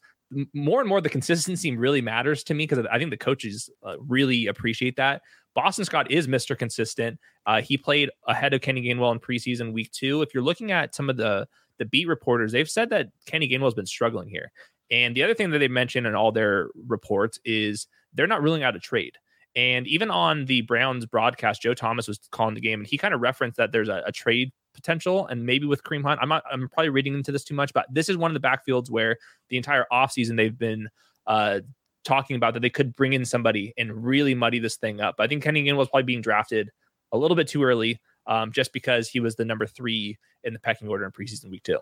more 0.54 0.80
and 0.80 0.90
more 0.90 1.02
the 1.02 1.10
consistency 1.10 1.76
really 1.76 2.02
matters 2.02 2.44
to 2.46 2.54
me 2.54 2.66
because 2.66 2.86
I 2.92 2.98
think 2.98 3.12
the 3.12 3.18
coaches 3.18 3.70
uh, 3.84 3.96
really 4.00 4.48
appreciate 4.48 4.96
that. 4.98 5.22
Boston 5.54 5.86
Scott 5.86 6.10
is 6.10 6.28
Mr. 6.28 6.58
Consistent. 6.58 7.20
Uh, 7.46 7.62
he 7.62 7.78
played 7.78 8.10
ahead 8.28 8.54
of 8.54 8.62
Kenny 8.62 8.82
Gainwell 8.82 9.12
in 9.12 9.20
preseason 9.20 9.74
week 9.74 9.92
two. 9.92 10.22
If 10.22 10.34
you're 10.34 10.44
looking 10.44 10.72
at 10.72 10.96
some 10.96 11.10
of 11.10 11.18
the 11.18 11.48
the 11.78 11.86
beat 11.86 12.08
reporters, 12.08 12.52
they've 12.52 12.70
said 12.70 12.90
that 12.92 13.10
Kenny 13.26 13.50
Gainwell's 13.50 13.74
been 13.74 13.86
struggling 13.86 14.30
here. 14.30 14.52
And 14.92 15.16
the 15.16 15.24
other 15.24 15.34
thing 15.34 15.50
that 15.52 15.60
they 15.60 15.68
mentioned 15.68 16.06
in 16.06 16.16
all 16.16 16.32
their 16.32 16.70
reports 16.88 17.40
is 17.44 17.88
they're 18.14 18.28
not 18.28 18.44
ruling 18.44 18.62
out 18.64 18.76
a 18.76 18.80
trade. 18.80 19.18
And 19.56 19.88
even 19.88 20.12
on 20.12 20.46
the 20.46 20.62
Browns 20.62 21.06
broadcast, 21.06 21.62
Joe 21.62 21.74
Thomas 21.74 22.08
was 22.08 22.20
calling 22.32 22.56
the 22.56 22.62
game, 22.62 22.82
and 22.82 22.88
he 22.88 22.98
kind 22.98 23.14
of 23.14 23.22
referenced 23.22 23.58
that 23.58 23.72
there's 23.72 23.90
a, 23.90 24.04
a 24.06 24.12
trade 24.12 24.52
potential, 24.74 25.28
and 25.28 25.46
maybe 25.46 25.66
with 25.66 25.84
Kareem 25.84 26.04
Hunt. 26.04 26.20
I'm 26.22 26.30
not. 26.30 26.44
I'm 26.52 26.70
probably 26.70 26.90
reading 26.90 27.14
into 27.14 27.32
this 27.32 27.44
too 27.44 27.56
much, 27.56 27.74
but 27.74 27.86
this 27.92 28.10
is 28.10 28.18
one 28.18 28.36
of 28.36 28.42
the 28.42 28.48
backfields 28.48 28.90
where 28.90 29.18
the 29.50 29.58
entire 29.58 29.86
offseason 29.92 30.38
they've 30.38 30.58
been 30.58 30.90
uh, 31.28 31.60
talking 32.04 32.36
about 32.36 32.54
that 32.54 32.62
they 32.62 32.70
could 32.70 32.96
bring 32.96 33.14
in 33.14 33.26
somebody 33.26 33.74
and 33.78 34.04
really 34.04 34.34
muddy 34.34 34.60
this 34.60 34.78
thing 34.78 35.02
up. 35.02 35.16
I 35.20 35.28
think 35.28 35.44
Kenny 35.44 35.64
Gainwell 35.64 35.78
was 35.78 35.90
probably 35.90 36.04
being 36.04 36.22
drafted 36.22 36.70
a 37.12 37.18
little 37.18 37.36
bit 37.36 37.48
too 37.48 37.64
early, 37.64 38.00
um, 38.28 38.52
just 38.52 38.74
because 38.74 39.10
he 39.10 39.20
was 39.20 39.36
the 39.36 39.46
number 39.46 39.66
three 39.66 40.18
in 40.44 40.54
the 40.54 40.60
pecking 40.60 40.88
order 40.88 41.06
in 41.06 41.12
preseason 41.12 41.50
week 41.50 41.64
two. 41.64 41.80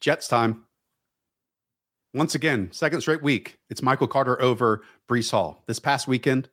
Jets 0.00 0.28
time. 0.28 0.64
Once 2.12 2.36
again, 2.36 2.70
second 2.70 3.00
straight 3.00 3.22
week, 3.22 3.58
it's 3.70 3.82
Michael 3.82 4.06
Carter 4.06 4.40
over 4.40 4.82
Breece 5.08 5.32
Hall. 5.32 5.64
This 5.66 5.80
past 5.80 6.06
weekend, 6.06 6.48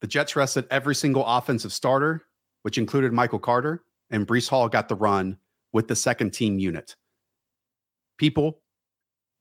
the 0.00 0.06
Jets 0.06 0.36
rested 0.36 0.66
every 0.70 0.94
single 0.94 1.26
offensive 1.26 1.72
starter, 1.72 2.24
which 2.62 2.78
included 2.78 3.12
Michael 3.12 3.38
Carter, 3.38 3.82
and 4.10 4.26
Breece 4.26 4.48
Hall 4.48 4.68
got 4.68 4.88
the 4.88 4.94
run 4.94 5.38
with 5.72 5.88
the 5.88 5.96
second 5.96 6.30
team 6.30 6.58
unit. 6.58 6.96
People 8.18 8.60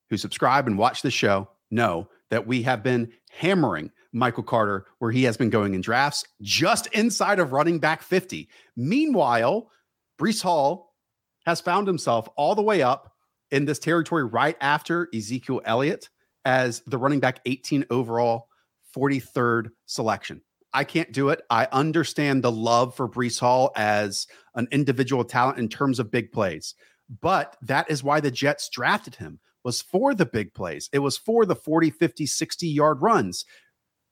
who 0.10 0.18
subscribe 0.18 0.68
and 0.68 0.78
watch 0.78 1.02
the 1.02 1.12
show 1.12 1.50
know 1.72 2.08
that 2.30 2.48
we 2.48 2.64
have 2.64 2.84
been 2.84 3.12
hammering 3.32 3.92
Michael 4.12 4.44
Carter 4.44 4.86
where 5.00 5.12
he 5.12 5.24
has 5.24 5.38
been 5.38 5.50
going 5.50 5.76
in 5.76 5.82
drafts 5.82 6.26
just 6.42 6.88
inside 6.88 7.40
of 7.40 7.52
running 7.52 7.80
back 7.80 8.02
50. 8.02 8.50
Meanwhile, 8.76 9.70
Breece 10.20 10.42
Hall 10.42 10.94
has 11.46 11.62
found 11.62 11.88
himself 11.88 12.28
all 12.36 12.56
the 12.56 12.62
way 12.62 12.82
up 12.82 13.14
in 13.52 13.66
this 13.66 13.80
territory 13.80 14.26
right 14.26 14.58
after 14.62 15.08
Ezekiel 15.14 15.62
Elliott 15.66 16.10
as 16.46 16.82
the 16.88 16.98
running 16.98 17.20
back 17.20 17.40
18 17.46 17.86
overall, 17.90 18.48
43rd 18.96 19.70
selection. 19.86 20.42
I 20.74 20.84
can't 20.84 21.12
do 21.12 21.30
it. 21.30 21.42
I 21.50 21.68
understand 21.72 22.44
the 22.44 22.52
love 22.52 22.96
for 22.96 23.10
Breece 23.10 23.40
Hall 23.40 23.72
as 23.76 24.28
an 24.56 24.68
individual 24.72 25.24
talent 25.24 25.58
in 25.58 25.70
terms 25.70 26.00
of 26.00 26.12
big 26.12 26.32
plays, 26.32 26.76
but 27.22 27.58
that 27.62 27.90
is 27.90 28.04
why 28.04 28.20
the 28.20 28.32
Jets 28.32 28.70
drafted 28.70 29.16
him 29.16 29.40
was 29.64 29.82
for 29.82 30.14
the 30.14 30.26
big 30.26 30.54
plays. 30.54 30.90
It 30.94 31.00
was 31.00 31.18
for 31.18 31.46
the 31.46 31.56
40, 31.56 31.90
50, 31.90 32.26
60 32.26 32.68
yard 32.68 33.02
runs. 33.02 33.46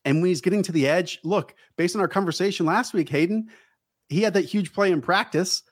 And 0.04 0.22
when 0.22 0.30
he's 0.30 0.42
getting 0.42 0.64
to 0.64 0.72
the 0.72 0.88
edge, 0.88 1.20
look, 1.24 1.54
based 1.78 1.96
on 1.96 2.02
our 2.02 2.08
conversation 2.08 2.66
last 2.66 2.94
week, 2.94 3.10
Hayden, 3.10 3.48
he 4.10 4.22
had 4.22 4.34
that 4.34 4.46
huge 4.46 4.74
play 4.74 4.92
in 4.92 5.02
practice 5.02 5.64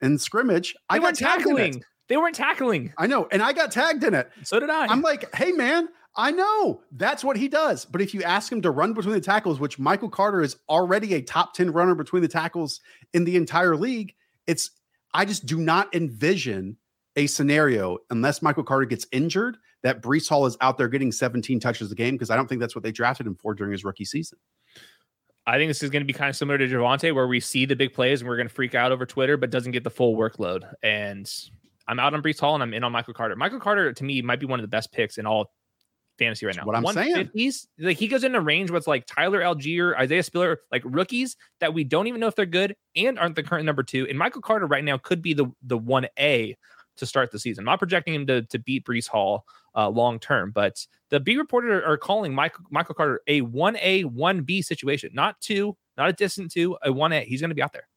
and 0.00 0.20
scrimmage. 0.20 0.74
They 0.90 0.96
I 0.96 0.98
got 0.98 1.14
tackling. 1.14 1.82
They 2.08 2.16
weren't 2.16 2.34
tackling. 2.34 2.92
I 2.98 3.06
know. 3.06 3.28
And 3.30 3.42
I 3.42 3.52
got 3.52 3.70
tagged 3.70 4.02
in 4.02 4.14
it. 4.14 4.30
So 4.42 4.58
did 4.58 4.70
I. 4.70 4.86
I'm 4.86 5.02
like, 5.02 5.32
hey, 5.34 5.52
man, 5.52 5.88
I 6.16 6.32
know 6.32 6.82
that's 6.92 7.22
what 7.22 7.36
he 7.36 7.48
does. 7.48 7.84
But 7.84 8.00
if 8.00 8.12
you 8.14 8.22
ask 8.22 8.50
him 8.50 8.62
to 8.62 8.70
run 8.70 8.92
between 8.94 9.14
the 9.14 9.20
tackles, 9.20 9.60
which 9.60 9.78
Michael 9.78 10.08
Carter 10.08 10.42
is 10.42 10.56
already 10.68 11.14
a 11.14 11.22
top 11.22 11.54
10 11.54 11.72
runner 11.72 11.94
between 11.94 12.22
the 12.22 12.28
tackles 12.28 12.80
in 13.14 13.24
the 13.24 13.36
entire 13.36 13.76
league, 13.76 14.14
it's, 14.46 14.70
I 15.14 15.24
just 15.24 15.46
do 15.46 15.58
not 15.58 15.94
envision 15.94 16.76
a 17.16 17.26
scenario 17.26 17.98
unless 18.10 18.42
Michael 18.42 18.64
Carter 18.64 18.86
gets 18.86 19.06
injured 19.12 19.56
that 19.82 20.02
Breece 20.02 20.28
Hall 20.28 20.46
is 20.46 20.56
out 20.60 20.78
there 20.78 20.88
getting 20.88 21.12
17 21.12 21.60
touches 21.60 21.90
a 21.90 21.94
game 21.94 22.14
because 22.14 22.30
I 22.30 22.36
don't 22.36 22.48
think 22.48 22.60
that's 22.60 22.74
what 22.74 22.84
they 22.84 22.92
drafted 22.92 23.26
him 23.26 23.34
for 23.34 23.54
during 23.54 23.72
his 23.72 23.84
rookie 23.84 24.04
season. 24.04 24.38
I 25.46 25.56
think 25.56 25.68
this 25.68 25.82
is 25.82 25.90
going 25.90 26.02
to 26.02 26.06
be 26.06 26.12
kind 26.12 26.28
of 26.28 26.36
similar 26.36 26.58
to 26.58 26.68
Javonte, 26.68 27.14
where 27.14 27.26
we 27.26 27.40
see 27.40 27.64
the 27.64 27.74
big 27.74 27.94
plays 27.94 28.20
and 28.20 28.28
we're 28.28 28.36
going 28.36 28.48
to 28.48 28.54
freak 28.54 28.74
out 28.74 28.92
over 28.92 29.06
Twitter, 29.06 29.36
but 29.36 29.50
doesn't 29.50 29.72
get 29.72 29.84
the 29.84 29.90
full 29.90 30.16
workload. 30.16 30.70
And 30.82 31.30
I'm 31.88 31.98
out 31.98 32.14
on 32.14 32.22
Breece 32.22 32.38
Hall 32.38 32.54
and 32.54 32.62
I'm 32.62 32.74
in 32.74 32.84
on 32.84 32.92
Michael 32.92 33.14
Carter. 33.14 33.34
Michael 33.36 33.58
Carter 33.58 33.92
to 33.92 34.04
me 34.04 34.22
might 34.22 34.38
be 34.38 34.46
one 34.46 34.60
of 34.60 34.64
the 34.64 34.68
best 34.68 34.92
picks 34.92 35.18
in 35.18 35.26
all 35.26 35.52
fantasy 36.20 36.46
right 36.46 36.54
now. 36.54 36.64
What 36.64 36.76
I'm 36.76 36.86
saying, 36.86 37.30
like 37.78 37.96
he 37.96 38.06
goes 38.06 38.22
into 38.22 38.40
range 38.40 38.70
with 38.70 38.86
like 38.86 39.06
Tyler 39.06 39.40
Allgeier, 39.40 39.96
Isaiah 39.98 40.22
Spiller, 40.22 40.60
like 40.70 40.82
rookies 40.84 41.36
that 41.58 41.74
we 41.74 41.82
don't 41.82 42.06
even 42.06 42.20
know 42.20 42.28
if 42.28 42.36
they're 42.36 42.46
good 42.46 42.76
and 42.94 43.18
aren't 43.18 43.34
the 43.34 43.42
current 43.42 43.64
number 43.64 43.82
two. 43.82 44.06
And 44.08 44.18
Michael 44.18 44.42
Carter 44.42 44.66
right 44.66 44.84
now 44.84 44.98
could 44.98 45.22
be 45.22 45.34
the 45.34 45.46
the 45.62 45.78
one 45.78 46.06
A 46.18 46.56
to 46.98 47.06
start 47.06 47.32
the 47.32 47.38
season. 47.38 47.62
I'm 47.62 47.66
not 47.66 47.78
projecting 47.78 48.14
him 48.14 48.26
to 48.26 48.42
to 48.42 48.58
beat 48.58 48.84
Breece 48.84 49.08
Hall 49.08 49.44
uh, 49.74 49.88
long 49.88 50.18
term, 50.18 50.52
but 50.52 50.86
the 51.08 51.18
B 51.18 51.36
reporter 51.36 51.84
are 51.84 51.96
calling 51.96 52.34
Michael 52.34 52.64
Michael 52.70 52.94
Carter 52.94 53.20
a 53.26 53.40
one 53.40 53.76
A 53.78 54.04
one 54.04 54.42
B 54.42 54.62
situation, 54.62 55.10
not 55.14 55.40
two, 55.40 55.76
not 55.96 56.10
a 56.10 56.12
distant 56.12 56.52
two, 56.52 56.76
a 56.84 56.92
one 56.92 57.12
A. 57.12 57.24
He's 57.24 57.40
going 57.40 57.50
to 57.50 57.54
be 57.54 57.62
out 57.62 57.72
there. 57.72 57.88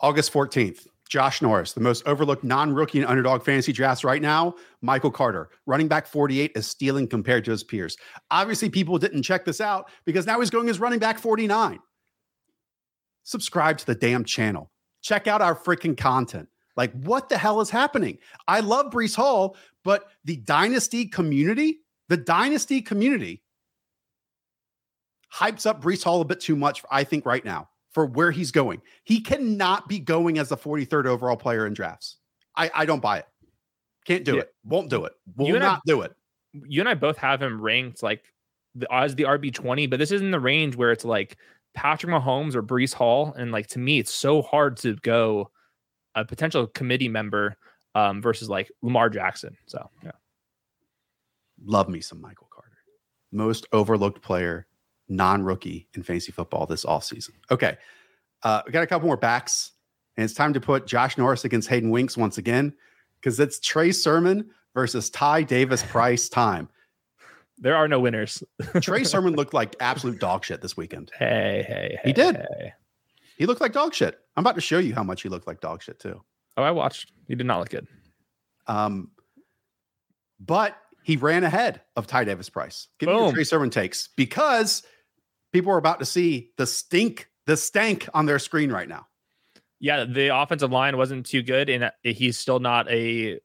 August 0.00 0.32
14th. 0.32 0.86
Josh 1.08 1.40
Norris, 1.40 1.72
the 1.72 1.80
most 1.80 2.06
overlooked 2.06 2.44
non 2.44 2.72
rookie 2.72 2.98
and 2.98 3.06
underdog 3.06 3.44
fantasy 3.44 3.72
drafts 3.72 4.04
right 4.04 4.20
now. 4.20 4.54
Michael 4.82 5.10
Carter, 5.10 5.50
running 5.66 5.88
back 5.88 6.06
48, 6.06 6.52
is 6.54 6.66
stealing 6.66 7.06
compared 7.06 7.44
to 7.44 7.52
his 7.52 7.62
peers. 7.62 7.96
Obviously, 8.30 8.68
people 8.68 8.98
didn't 8.98 9.22
check 9.22 9.44
this 9.44 9.60
out 9.60 9.90
because 10.04 10.26
now 10.26 10.40
he's 10.40 10.50
going 10.50 10.68
as 10.68 10.80
running 10.80 10.98
back 10.98 11.18
49. 11.18 11.78
Subscribe 13.22 13.78
to 13.78 13.86
the 13.86 13.94
damn 13.94 14.24
channel. 14.24 14.70
Check 15.00 15.26
out 15.26 15.42
our 15.42 15.54
freaking 15.54 15.96
content. 15.96 16.48
Like, 16.76 16.92
what 17.02 17.28
the 17.28 17.38
hell 17.38 17.60
is 17.60 17.70
happening? 17.70 18.18
I 18.48 18.60
love 18.60 18.92
Breece 18.92 19.16
Hall, 19.16 19.56
but 19.84 20.08
the 20.24 20.36
dynasty 20.36 21.06
community, 21.06 21.78
the 22.08 22.16
dynasty 22.16 22.82
community 22.82 23.42
hypes 25.32 25.66
up 25.66 25.82
Breece 25.82 26.04
Hall 26.04 26.20
a 26.20 26.24
bit 26.24 26.40
too 26.40 26.56
much, 26.56 26.82
I 26.90 27.04
think, 27.04 27.24
right 27.24 27.44
now 27.44 27.68
for 27.96 28.04
where 28.04 28.30
he's 28.30 28.50
going. 28.50 28.82
He 29.04 29.22
cannot 29.22 29.88
be 29.88 29.98
going 29.98 30.38
as 30.38 30.50
the 30.50 30.56
43rd 30.58 31.06
overall 31.06 31.34
player 31.38 31.66
in 31.66 31.72
drafts. 31.72 32.18
I, 32.54 32.70
I 32.74 32.84
don't 32.84 33.00
buy 33.00 33.20
it. 33.20 33.26
Can't 34.04 34.22
do 34.22 34.34
yeah. 34.34 34.42
it. 34.42 34.54
Won't 34.64 34.90
do 34.90 35.06
it. 35.06 35.14
Will 35.34 35.58
not 35.58 35.78
I, 35.78 35.80
do 35.86 36.02
it. 36.02 36.14
You 36.52 36.80
and 36.80 36.90
I 36.90 36.92
both 36.92 37.16
have 37.16 37.40
him 37.40 37.58
ranked 37.58 38.02
like 38.02 38.22
the, 38.74 38.86
as 38.92 39.14
the 39.14 39.22
RB 39.22 39.50
20, 39.50 39.86
but 39.86 39.98
this 39.98 40.10
isn't 40.10 40.30
the 40.30 40.38
range 40.38 40.76
where 40.76 40.92
it's 40.92 41.06
like 41.06 41.38
Patrick 41.72 42.12
Mahomes 42.12 42.54
or 42.54 42.62
Breece 42.62 42.92
Hall. 42.92 43.32
And 43.32 43.50
like 43.50 43.68
to 43.68 43.78
me, 43.78 43.98
it's 43.98 44.12
so 44.12 44.42
hard 44.42 44.76
to 44.78 44.96
go 44.96 45.50
a 46.14 46.22
potential 46.22 46.66
committee 46.66 47.08
member 47.08 47.56
um, 47.94 48.20
versus 48.20 48.50
like 48.50 48.70
Lamar 48.82 49.08
Jackson. 49.08 49.56
So 49.64 49.88
yeah. 50.04 50.10
Love 51.64 51.88
me 51.88 52.02
some 52.02 52.20
Michael 52.20 52.48
Carter. 52.52 52.76
Most 53.32 53.66
overlooked 53.72 54.20
player 54.20 54.66
non-rookie 55.08 55.88
in 55.94 56.02
fantasy 56.02 56.32
football 56.32 56.66
this 56.66 56.84
all 56.84 57.00
season. 57.00 57.34
Okay. 57.50 57.76
Uh, 58.42 58.62
we 58.66 58.72
got 58.72 58.82
a 58.82 58.86
couple 58.86 59.06
more 59.06 59.16
backs, 59.16 59.72
and 60.16 60.24
it's 60.24 60.34
time 60.34 60.52
to 60.52 60.60
put 60.60 60.86
Josh 60.86 61.16
Norris 61.18 61.44
against 61.44 61.68
Hayden 61.68 61.90
Winks 61.90 62.16
once 62.16 62.38
again, 62.38 62.74
because 63.20 63.40
it's 63.40 63.58
Trey 63.60 63.92
Sermon 63.92 64.50
versus 64.74 65.10
Ty 65.10 65.42
Davis 65.42 65.82
Price 65.88 66.28
time. 66.28 66.68
There 67.58 67.74
are 67.74 67.88
no 67.88 68.00
winners. 68.00 68.42
Trey 68.82 69.04
Sermon 69.04 69.34
looked 69.34 69.54
like 69.54 69.74
absolute 69.80 70.20
dog 70.20 70.44
shit 70.44 70.60
this 70.60 70.76
weekend. 70.76 71.10
Hey, 71.18 71.64
hey, 71.66 71.98
hey 72.02 72.08
he 72.08 72.12
did. 72.12 72.36
Hey. 72.36 72.72
He 73.38 73.46
looked 73.46 73.60
like 73.60 73.72
dog 73.72 73.94
shit. 73.94 74.18
I'm 74.36 74.42
about 74.42 74.54
to 74.56 74.60
show 74.60 74.78
you 74.78 74.94
how 74.94 75.02
much 75.02 75.22
he 75.22 75.28
looked 75.28 75.46
like 75.46 75.60
dog 75.60 75.82
shit 75.82 75.98
too. 75.98 76.22
Oh, 76.56 76.62
I 76.62 76.70
watched. 76.70 77.12
He 77.28 77.34
did 77.34 77.46
not 77.46 77.60
look 77.60 77.70
good. 77.70 77.86
Um, 78.66 79.10
but 80.40 80.76
he 81.02 81.16
ran 81.16 81.44
ahead 81.44 81.82
of 81.96 82.06
Ty 82.06 82.24
Davis 82.24 82.50
Price. 82.50 82.88
Give 82.98 83.08
Boom. 83.08 83.16
me 83.16 83.22
your 83.22 83.32
Trey 83.32 83.44
Sermon 83.44 83.70
takes 83.70 84.08
because 84.16 84.82
people 85.56 85.72
are 85.72 85.78
about 85.78 86.00
to 86.00 86.04
see 86.04 86.50
the 86.58 86.66
stink, 86.66 87.30
the 87.46 87.56
stank 87.56 88.10
on 88.12 88.26
their 88.26 88.38
screen 88.38 88.70
right 88.70 88.86
now. 88.88 89.06
Yeah, 89.80 90.04
the 90.04 90.36
offensive 90.36 90.70
line 90.70 90.98
wasn't 90.98 91.24
too 91.24 91.42
good, 91.42 91.70
and 91.70 91.84
uh, 91.84 91.90
he's 92.02 92.36
still 92.36 92.60
not 92.60 92.90
a 92.90 93.40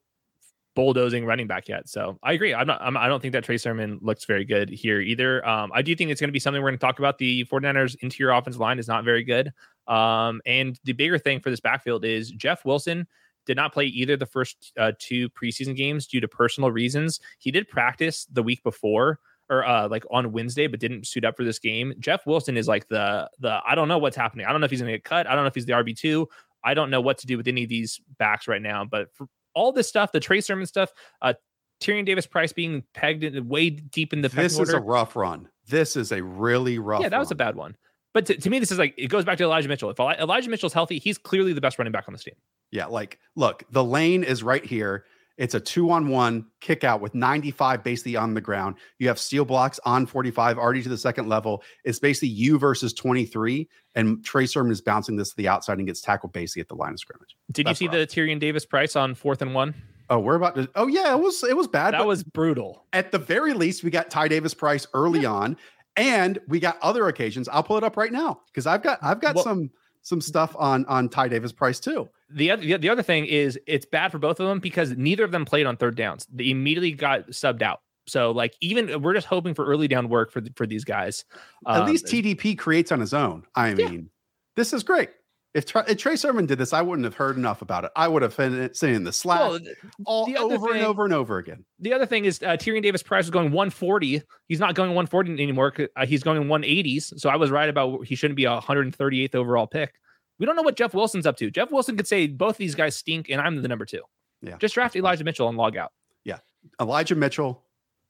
bulldozing 0.74 1.24
running 1.24 1.46
back 1.46 1.68
yet. 1.68 1.88
So 1.88 2.18
I 2.22 2.34
agree. 2.34 2.52
I'm 2.52 2.66
not. 2.66 2.82
I'm, 2.82 2.98
I 2.98 3.04
do 3.04 3.10
not 3.10 3.22
think 3.22 3.32
that 3.32 3.44
Trey 3.44 3.56
Sermon 3.56 3.98
looks 4.02 4.26
very 4.26 4.44
good 4.44 4.68
here 4.68 5.00
either. 5.00 5.46
Um, 5.48 5.70
I 5.74 5.80
do 5.80 5.96
think 5.96 6.10
it's 6.10 6.20
going 6.20 6.28
to 6.28 6.32
be 6.32 6.38
something 6.38 6.62
we're 6.62 6.68
going 6.68 6.78
to 6.78 6.86
talk 6.86 6.98
about. 6.98 7.16
The 7.16 7.46
49ers 7.46 7.96
interior 8.02 8.32
offensive 8.32 8.60
line 8.60 8.78
is 8.78 8.88
not 8.88 9.04
very 9.04 9.24
good. 9.24 9.50
Um, 9.88 10.42
and 10.44 10.78
the 10.84 10.92
bigger 10.92 11.18
thing 11.18 11.40
for 11.40 11.48
this 11.48 11.60
backfield 11.60 12.04
is 12.04 12.30
Jeff 12.30 12.66
Wilson 12.66 13.06
did 13.46 13.56
not 13.56 13.72
play 13.72 13.86
either 13.86 14.18
the 14.18 14.26
first 14.26 14.72
uh, 14.78 14.92
two 14.98 15.30
preseason 15.30 15.74
games 15.74 16.06
due 16.06 16.20
to 16.20 16.28
personal 16.28 16.70
reasons. 16.70 17.20
He 17.38 17.50
did 17.50 17.68
practice 17.68 18.26
the 18.30 18.42
week 18.42 18.62
before 18.62 19.18
or 19.50 19.66
uh, 19.66 19.88
like 19.88 20.04
on 20.10 20.32
Wednesday, 20.32 20.66
but 20.66 20.80
didn't 20.80 21.06
suit 21.06 21.24
up 21.24 21.36
for 21.36 21.44
this 21.44 21.58
game. 21.58 21.94
Jeff 21.98 22.26
Wilson 22.26 22.56
is 22.56 22.68
like 22.68 22.88
the 22.88 23.28
the 23.40 23.60
I 23.66 23.74
don't 23.74 23.88
know 23.88 23.98
what's 23.98 24.16
happening. 24.16 24.46
I 24.46 24.52
don't 24.52 24.60
know 24.60 24.64
if 24.66 24.70
he's 24.70 24.80
gonna 24.80 24.92
get 24.92 25.04
cut. 25.04 25.26
I 25.26 25.34
don't 25.34 25.44
know 25.44 25.48
if 25.48 25.54
he's 25.54 25.66
the 25.66 25.72
RB 25.72 25.96
two. 25.96 26.28
I 26.64 26.74
don't 26.74 26.90
know 26.90 27.00
what 27.00 27.18
to 27.18 27.26
do 27.26 27.36
with 27.36 27.48
any 27.48 27.64
of 27.64 27.68
these 27.68 28.00
backs 28.18 28.46
right 28.48 28.62
now. 28.62 28.84
But 28.84 29.08
for 29.14 29.26
all 29.54 29.72
this 29.72 29.88
stuff, 29.88 30.12
the 30.12 30.20
Trey 30.20 30.40
Sermon 30.40 30.66
stuff, 30.66 30.92
uh, 31.20 31.34
Tyrion 31.80 32.06
Davis 32.06 32.26
Price 32.26 32.52
being 32.52 32.84
pegged 32.94 33.24
in, 33.24 33.48
way 33.48 33.70
deep 33.70 34.12
in 34.12 34.22
the 34.22 34.28
This 34.28 34.58
is 34.58 34.70
a 34.70 34.80
rough 34.80 35.16
run. 35.16 35.48
This 35.68 35.96
is 35.96 36.12
a 36.12 36.22
really 36.22 36.78
rough. 36.78 37.02
yeah, 37.02 37.08
that 37.08 37.18
was 37.18 37.30
a 37.30 37.34
bad 37.34 37.56
one. 37.56 37.76
But 38.14 38.26
to, 38.26 38.36
to 38.36 38.50
me, 38.50 38.58
this 38.58 38.70
is 38.70 38.78
like 38.78 38.94
it 38.96 39.08
goes 39.08 39.24
back 39.24 39.38
to 39.38 39.44
Elijah 39.44 39.68
Mitchell. 39.68 39.90
If 39.90 39.98
Elijah 39.98 40.50
Mitchell's 40.50 40.72
healthy, 40.72 40.98
he's 40.98 41.18
clearly 41.18 41.52
the 41.52 41.60
best 41.60 41.78
running 41.78 41.92
back 41.92 42.04
on 42.08 42.14
this 42.14 42.24
team. 42.24 42.34
Yeah, 42.70 42.86
like 42.86 43.18
look, 43.36 43.64
the 43.70 43.84
lane 43.84 44.22
is 44.22 44.42
right 44.42 44.64
here. 44.64 45.04
It's 45.36 45.54
a 45.54 45.60
two 45.60 45.90
on 45.90 46.08
one 46.08 46.46
kick 46.60 46.84
out 46.84 47.00
with 47.00 47.14
95 47.14 47.82
basically 47.82 48.16
on 48.16 48.34
the 48.34 48.40
ground. 48.40 48.76
You 48.98 49.08
have 49.08 49.18
steel 49.18 49.44
blocks 49.44 49.80
on 49.84 50.06
45 50.06 50.58
already 50.58 50.82
to 50.82 50.88
the 50.88 50.98
second 50.98 51.28
level. 51.28 51.62
It's 51.84 51.98
basically 51.98 52.28
you 52.28 52.58
versus 52.58 52.92
23, 52.92 53.68
and 53.94 54.24
Trey 54.24 54.46
Sermon 54.46 54.72
is 54.72 54.80
bouncing 54.80 55.16
this 55.16 55.30
to 55.30 55.36
the 55.36 55.48
outside 55.48 55.78
and 55.78 55.86
gets 55.86 56.00
tackled 56.00 56.32
basically 56.32 56.60
at 56.60 56.68
the 56.68 56.74
line 56.74 56.92
of 56.92 57.00
scrimmage. 57.00 57.36
Did 57.50 57.66
That's 57.66 57.80
you 57.80 57.88
see 57.88 57.96
the 57.96 58.06
Tyrion 58.06 58.38
Davis 58.38 58.66
Price 58.66 58.96
on 58.96 59.14
fourth 59.14 59.42
and 59.42 59.54
one? 59.54 59.74
Oh, 60.10 60.18
we're 60.18 60.34
about 60.34 60.54
to. 60.56 60.68
Oh 60.74 60.86
yeah, 60.86 61.14
it 61.14 61.20
was 61.20 61.42
it 61.42 61.56
was 61.56 61.68
bad. 61.68 61.94
That 61.94 62.06
was 62.06 62.22
brutal. 62.22 62.84
at 62.92 63.12
the 63.12 63.18
very 63.18 63.54
least 63.54 63.82
we 63.82 63.90
got 63.90 64.10
Ty 64.10 64.28
Davis 64.28 64.52
Price 64.52 64.86
early 64.92 65.24
on, 65.24 65.56
and 65.96 66.38
we 66.48 66.60
got 66.60 66.78
other 66.82 67.08
occasions. 67.08 67.48
I'll 67.48 67.62
pull 67.62 67.78
it 67.78 67.84
up 67.84 67.96
right 67.96 68.12
now 68.12 68.40
because 68.46 68.66
I've 68.66 68.82
got 68.82 68.98
I've 69.00 69.20
got 69.20 69.36
Well- 69.36 69.44
some 69.44 69.70
some 70.02 70.20
stuff 70.20 70.54
on 70.58 70.84
on 70.86 71.08
Ty 71.08 71.28
Davis 71.28 71.52
Price 71.52 71.80
too. 71.80 72.08
The 72.34 72.50
other 72.50 72.78
the 72.78 72.88
other 72.88 73.02
thing 73.02 73.26
is 73.26 73.58
it's 73.66 73.86
bad 73.86 74.12
for 74.12 74.18
both 74.18 74.40
of 74.40 74.46
them 74.48 74.58
because 74.60 74.90
neither 74.96 75.24
of 75.24 75.30
them 75.32 75.44
played 75.44 75.66
on 75.66 75.76
third 75.76 75.96
downs. 75.96 76.26
They 76.32 76.50
immediately 76.50 76.92
got 76.92 77.28
subbed 77.28 77.62
out. 77.62 77.80
So 78.06 78.30
like 78.32 78.54
even 78.60 79.02
we're 79.02 79.14
just 79.14 79.26
hoping 79.26 79.54
for 79.54 79.64
early 79.64 79.88
down 79.88 80.08
work 80.08 80.32
for 80.32 80.40
the, 80.40 80.50
for 80.56 80.66
these 80.66 80.84
guys. 80.84 81.24
At 81.66 81.82
Um, 81.82 81.86
least 81.86 82.06
TDP 82.06 82.58
creates 82.58 82.90
on 82.90 83.00
his 83.00 83.14
own. 83.14 83.44
I 83.54 83.68
Yeah. 83.68 83.74
mean, 83.88 84.10
this 84.56 84.72
is 84.72 84.82
great. 84.82 85.10
If, 85.54 85.66
if 85.86 85.98
Trey 85.98 86.16
Sermon 86.16 86.46
did 86.46 86.56
this, 86.56 86.72
I 86.72 86.80
wouldn't 86.80 87.04
have 87.04 87.14
heard 87.14 87.36
enough 87.36 87.60
about 87.60 87.84
it. 87.84 87.90
I 87.94 88.08
would 88.08 88.22
have 88.22 88.34
been 88.34 88.70
in 88.82 89.04
the 89.04 89.12
Slack 89.12 89.38
well, 89.38 89.58
all 90.06 90.26
over 90.38 90.72
and 90.72 90.82
over 90.82 91.04
and 91.04 91.12
over 91.12 91.36
again. 91.36 91.66
the 91.78 91.92
other 91.92 92.06
thing 92.06 92.24
is 92.24 92.42
uh, 92.42 92.56
Tyrion 92.56 92.82
Davis 92.82 93.02
Price 93.02 93.24
was 93.24 93.30
going 93.30 93.52
140. 93.52 94.22
He's 94.48 94.60
not 94.60 94.74
going 94.74 94.88
140 94.94 95.32
anymore. 95.42 95.74
Uh, 95.94 96.06
he's 96.06 96.22
going 96.22 96.42
180s. 96.44 97.20
So 97.20 97.28
I 97.28 97.36
was 97.36 97.50
right 97.50 97.68
about 97.68 98.06
he 98.06 98.14
shouldn't 98.14 98.36
be 98.38 98.46
a 98.46 98.58
138th 98.60 99.34
overall 99.34 99.66
pick. 99.66 99.92
We 100.38 100.46
don't 100.46 100.56
know 100.56 100.62
what 100.62 100.76
Jeff 100.76 100.94
Wilson's 100.94 101.26
up 101.26 101.36
to. 101.38 101.50
Jeff 101.50 101.70
Wilson 101.70 101.96
could 101.96 102.08
say 102.08 102.26
both 102.26 102.52
of 102.52 102.58
these 102.58 102.74
guys 102.74 102.96
stink, 102.96 103.28
and 103.28 103.40
I'm 103.40 103.62
the 103.62 103.68
number 103.68 103.84
two. 103.84 104.02
Yeah. 104.40 104.56
Just 104.58 104.74
draft 104.74 104.96
Elijah 104.96 105.24
Mitchell 105.24 105.48
and 105.48 105.56
log 105.56 105.76
out. 105.76 105.92
Yeah. 106.24 106.38
Elijah 106.80 107.14
Mitchell, 107.14 107.64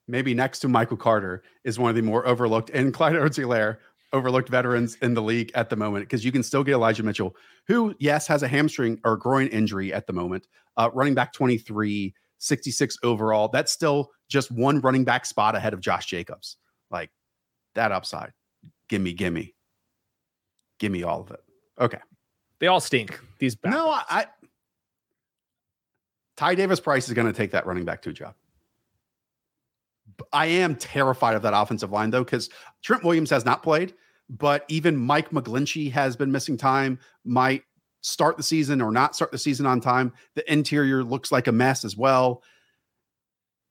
maybe 0.09 0.35
next 0.35 0.61
to 0.61 0.69
Michael 0.69 0.97
Carter, 0.97 1.43
is 1.65 1.79
one 1.79 1.91
of 1.91 1.97
the 1.97 2.03
more 2.03 2.27
overlooked, 2.27 2.71
and 2.71 2.95
Clyde 2.95 3.17
Edwards-Helaire, 3.17 3.79
overlooked 4.13 4.49
veterans 4.49 4.97
in 5.03 5.15
the 5.15 5.23
league 5.23 5.51
at 5.55 5.71
the 5.71 5.77
moment 5.77 6.05
because 6.05 6.25
you 6.25 6.33
can 6.33 6.43
still 6.43 6.63
get 6.63 6.75
Elijah 6.75 7.03
Mitchell, 7.03 7.35
who, 7.67 7.95
yes, 7.99 8.27
has 8.27 8.43
a 8.43 8.49
hamstring 8.49 9.01
or 9.05 9.17
groin 9.17 9.49
injury 9.49 9.93
at 9.93 10.07
the 10.07 10.13
moment, 10.13 10.47
uh, 10.77 10.91
running 10.93 11.15
back 11.15 11.33
23, 11.33 12.15
66 12.39 12.99
overall. 13.03 13.49
That's 13.49 13.73
still 13.73 14.11
just 14.29 14.51
one 14.51 14.81
running 14.81 15.05
back 15.05 15.25
spot 15.25 15.55
ahead 15.55 15.73
of 15.73 15.81
Josh 15.81 16.07
Jacobs. 16.07 16.57
Like 16.91 17.11
that 17.75 17.93
upside. 17.93 18.33
Gimme, 18.89 19.15
gimme. 19.15 19.55
Gimme 20.79 21.03
all 21.05 21.23
of 21.23 21.31
it. 21.31 21.41
Okay. 21.81 22.01
They 22.63 22.69
all 22.69 22.79
stink. 22.79 23.19
These 23.41 23.57
backups. 23.57 23.71
No, 23.73 23.91
I, 23.91 24.03
I 24.09 24.27
Ty 26.37 26.55
Davis 26.55 26.79
Price 26.79 27.09
is 27.09 27.13
going 27.13 27.27
to 27.27 27.33
take 27.33 27.51
that 27.51 27.67
running 27.67 27.85
back 27.85 28.01
two 28.01 28.13
job. 28.13 28.37
I 30.33 30.47
am 30.47 30.77
terrified 30.77 31.35
of 31.35 31.43
that 31.43 31.55
offensive 31.57 31.91
line 31.91 32.11
though, 32.11 32.23
because 32.23 32.51
Trent 32.81 33.03
Williams 33.03 33.31
has 33.31 33.45
not 33.45 33.65
played, 33.65 33.95
but 34.31 34.65
even 34.69 34.97
Mike 34.97 35.31
McGlinchey 35.31 35.91
has 35.91 36.15
been 36.15 36.31
missing 36.31 36.57
time, 36.57 37.01
might 37.25 37.65
start 38.01 38.37
the 38.37 38.45
season 38.45 38.81
or 38.81 38.93
not 38.93 39.17
start 39.17 39.33
the 39.33 39.39
season 39.39 39.67
on 39.67 39.81
time. 39.81 40.13
The 40.37 40.53
interior 40.53 41.03
looks 41.03 41.33
like 41.33 41.49
a 41.49 41.53
mess 41.53 41.85
as 41.85 41.97
well. 41.97 42.45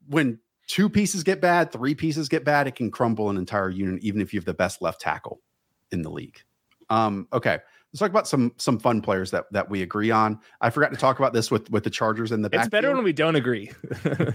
When 0.10 0.38
two 0.68 0.90
pieces 0.90 1.24
get 1.24 1.40
bad, 1.40 1.72
three 1.72 1.96
pieces 1.96 2.28
get 2.28 2.44
bad, 2.44 2.68
it 2.68 2.76
can 2.76 2.92
crumble 2.92 3.30
an 3.30 3.38
entire 3.38 3.70
unit, 3.70 4.04
even 4.04 4.20
if 4.20 4.34
you 4.34 4.40
have 4.42 4.46
the 4.46 4.54
best 4.54 4.82
left 4.82 5.00
tackle 5.00 5.40
in 5.94 6.02
the 6.02 6.12
league. 6.12 6.42
Um, 6.90 7.30
okay. 7.32 7.60
Let's 7.94 8.00
talk 8.00 8.10
about 8.10 8.28
some 8.28 8.54
some 8.58 8.80
fun 8.80 9.02
players 9.02 9.32
that 9.32 9.46
that 9.52 9.70
we 9.70 9.82
agree 9.82 10.12
on. 10.12 10.40
I 10.62 10.70
forgot 10.70 10.92
to 10.92 10.98
talk 10.98 11.20
about 11.20 11.34
this 11.34 11.52
with 11.52 11.70
with 11.70 11.84
the 11.84 11.90
Chargers 11.90 12.32
in 12.32 12.42
the 12.42 12.50
it's 12.54 12.70
better 12.70 12.94
when 12.94 13.04
we 13.04 13.14
don't 13.14 13.36
agree. 13.36 13.72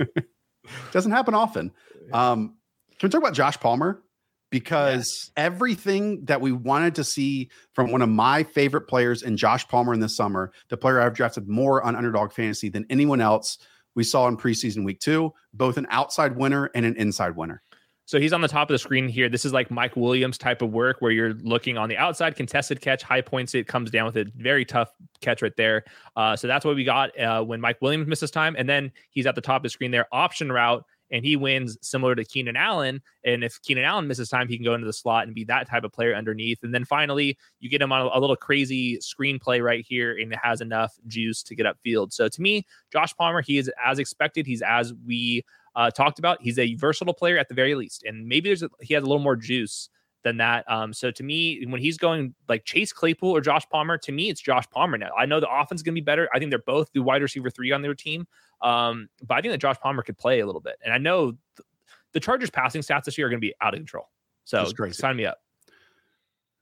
Doesn't 0.93 1.13
happen 1.13 1.35
often. 1.35 1.73
Um, 2.13 2.57
can 2.99 3.09
we 3.09 3.11
talk 3.11 3.21
about 3.21 3.35
Josh 3.35 3.59
Palmer? 3.59 4.03
Because 4.51 5.33
everything 5.37 6.25
that 6.27 6.41
we 6.41 6.53
wanted 6.53 6.95
to 6.97 7.05
see 7.05 7.51
from 7.73 7.91
one 7.91 8.01
of 8.01 8.09
my 8.09 8.45
favorite 8.45 8.83
players 8.83 9.23
in 9.23 9.37
Josh 9.37 9.67
Palmer 9.67 9.93
in 9.93 10.01
the 10.01 10.09
summer, 10.09 10.53
the 10.69 10.77
player 10.77 11.01
I've 11.01 11.15
drafted 11.15 11.49
more 11.49 11.83
on 11.83 11.97
underdog 11.97 12.33
fantasy 12.33 12.69
than 12.69 12.87
anyone 12.89 13.21
else, 13.21 13.59
we 13.97 14.05
saw 14.05 14.29
in 14.29 14.37
preseason 14.37 14.85
week 14.85 15.01
two, 15.01 15.33
both 15.53 15.79
an 15.79 15.87
outside 15.91 16.37
winner 16.37 16.71
and 16.75 16.87
an 16.87 16.97
inside 16.97 17.35
winner. 17.37 17.63
So 18.07 18.21
he's 18.21 18.33
on 18.33 18.41
the 18.41 18.49
top 18.49 18.71
of 18.71 18.75
the 18.75 18.79
screen 18.79 19.09
here. 19.09 19.29
This 19.29 19.45
is 19.45 19.53
like 19.53 19.69
Mike 19.69 19.97
Williams 19.97 20.39
type 20.39 20.63
of 20.63 20.71
work 20.71 20.99
where 21.01 21.11
you're 21.11 21.35
looking 21.35 21.77
on 21.77 21.89
the 21.89 21.97
outside, 21.97 22.37
contested 22.37 22.81
catch, 22.81 23.03
high 23.03 23.21
points 23.21 23.55
it, 23.55 23.67
comes 23.67 23.91
down 23.91 24.07
with 24.07 24.17
a 24.17 24.31
very 24.37 24.65
tough 24.65 24.93
catch 25.21 25.43
right 25.43 25.57
there. 25.57 25.85
Uh, 26.15 26.37
so 26.37 26.47
that's 26.47 26.65
what 26.65 26.77
we 26.77 26.85
got 26.85 27.19
uh, 27.19 27.43
when 27.43 27.61
Mike 27.61 27.83
Williams 27.83 28.07
misses 28.07 28.31
time. 28.31 28.55
And 28.57 28.69
then 28.69 28.93
he's 29.11 29.27
at 29.27 29.35
the 29.35 29.41
top 29.41 29.57
of 29.57 29.63
the 29.65 29.71
screen 29.71 29.91
there, 29.91 30.07
option 30.13 30.53
route, 30.53 30.85
and 31.11 31.25
he 31.25 31.37
wins 31.37 31.79
similar 31.83 32.15
to 32.15 32.25
Keenan 32.25 32.57
Allen. 32.57 33.03
And 33.25 33.43
if 33.43 33.61
Keenan 33.63 33.85
Allen 33.85 34.07
misses 34.07 34.29
time, 34.29 34.49
he 34.49 34.57
can 34.57 34.65
go 34.65 34.75
into 34.75 34.87
the 34.87 34.93
slot 34.93 35.27
and 35.27 35.35
be 35.35 35.45
that 35.45 35.69
type 35.69 35.83
of 35.83 35.93
player 35.93 36.15
underneath. 36.15 36.63
And 36.63 36.73
then 36.73 36.85
finally, 36.85 37.37
you 37.59 37.69
get 37.69 37.83
him 37.83 37.93
on 37.93 38.03
a, 38.03 38.19
a 38.19 38.21
little 38.21 38.37
crazy 38.37 38.99
screenplay 38.99 39.63
right 39.63 39.85
here, 39.87 40.17
and 40.17 40.33
it 40.33 40.39
has 40.43 40.61
enough 40.61 40.95
juice 41.09 41.43
to 41.45 41.55
get 41.55 41.67
upfield. 41.67 42.13
So 42.13 42.29
to 42.29 42.43
me, 42.43 42.67
Josh 42.93 43.15
Palmer, 43.17 43.43
he 43.43 43.59
is 43.59 43.71
as 43.85 43.99
expected. 43.99 44.47
He's 44.47 44.63
as 44.63 44.95
we 45.07 45.45
uh, 45.77 45.91
talked 45.91 46.18
about. 46.18 46.43
He's 46.43 46.59
a 46.59 46.74
versatile 46.74 47.14
player 47.14 47.39
at 47.39 47.49
the 47.49 47.55
very 47.55 47.74
least, 47.77 48.03
and 48.03 48.27
maybe 48.27 48.49
there's 48.49 48.62
a, 48.62 48.70
he 48.81 48.95
has 48.95 49.05
a 49.05 49.07
little 49.07 49.22
more 49.22 49.37
juice 49.37 49.89
than 50.24 50.39
that. 50.39 50.64
Um, 50.68 50.93
so 50.93 51.12
to 51.12 51.22
me, 51.22 51.64
when 51.66 51.81
he's 51.81 51.99
going 51.99 52.35
like 52.49 52.64
Chase 52.64 52.93
Claypool 52.93 53.31
or 53.31 53.41
Josh 53.41 53.68
Palmer, 53.70 53.97
to 53.99 54.11
me 54.11 54.29
it's 54.29 54.41
Josh 54.41 54.68
Palmer 54.70 54.99
now. 54.99 55.11
I 55.16 55.27
know 55.27 55.39
the 55.39 55.49
offense 55.49 55.79
is 55.79 55.83
going 55.85 55.95
to 55.95 56.01
be 56.01 56.05
better. 56.05 56.29
I 56.35 56.41
think 56.41 56.51
they're 56.51 56.59
both 56.59 56.91
the 56.93 57.01
wide 57.01 57.22
receiver 57.22 57.51
three 57.51 57.70
on 57.70 57.83
their 57.83 57.95
team, 57.95 58.27
um, 58.62 59.09
but 59.24 59.37
I 59.37 59.41
think 59.41 59.53
that 59.53 59.59
Josh 59.59 59.79
Palmer 59.79 60.03
could 60.03 60.18
play 60.18 60.41
a 60.41 60.47
little 60.47 60.61
bit. 60.61 60.77
And 60.85 60.93
I 60.93 60.99
know 60.99 61.33
th- 61.33 61.66
the 62.12 62.20
Chargers 62.20 62.51
passing 62.51 62.81
stats 62.81 63.05
this 63.05 63.16
year 63.18 63.29
are 63.29 63.31
going 63.31 63.41
to 63.41 63.47
be 63.47 63.55
out 63.61 63.74
of 63.74 63.79
control. 63.79 64.09
So 64.45 64.64
sign 64.99 65.16
me 65.16 65.27
up. 65.27 65.39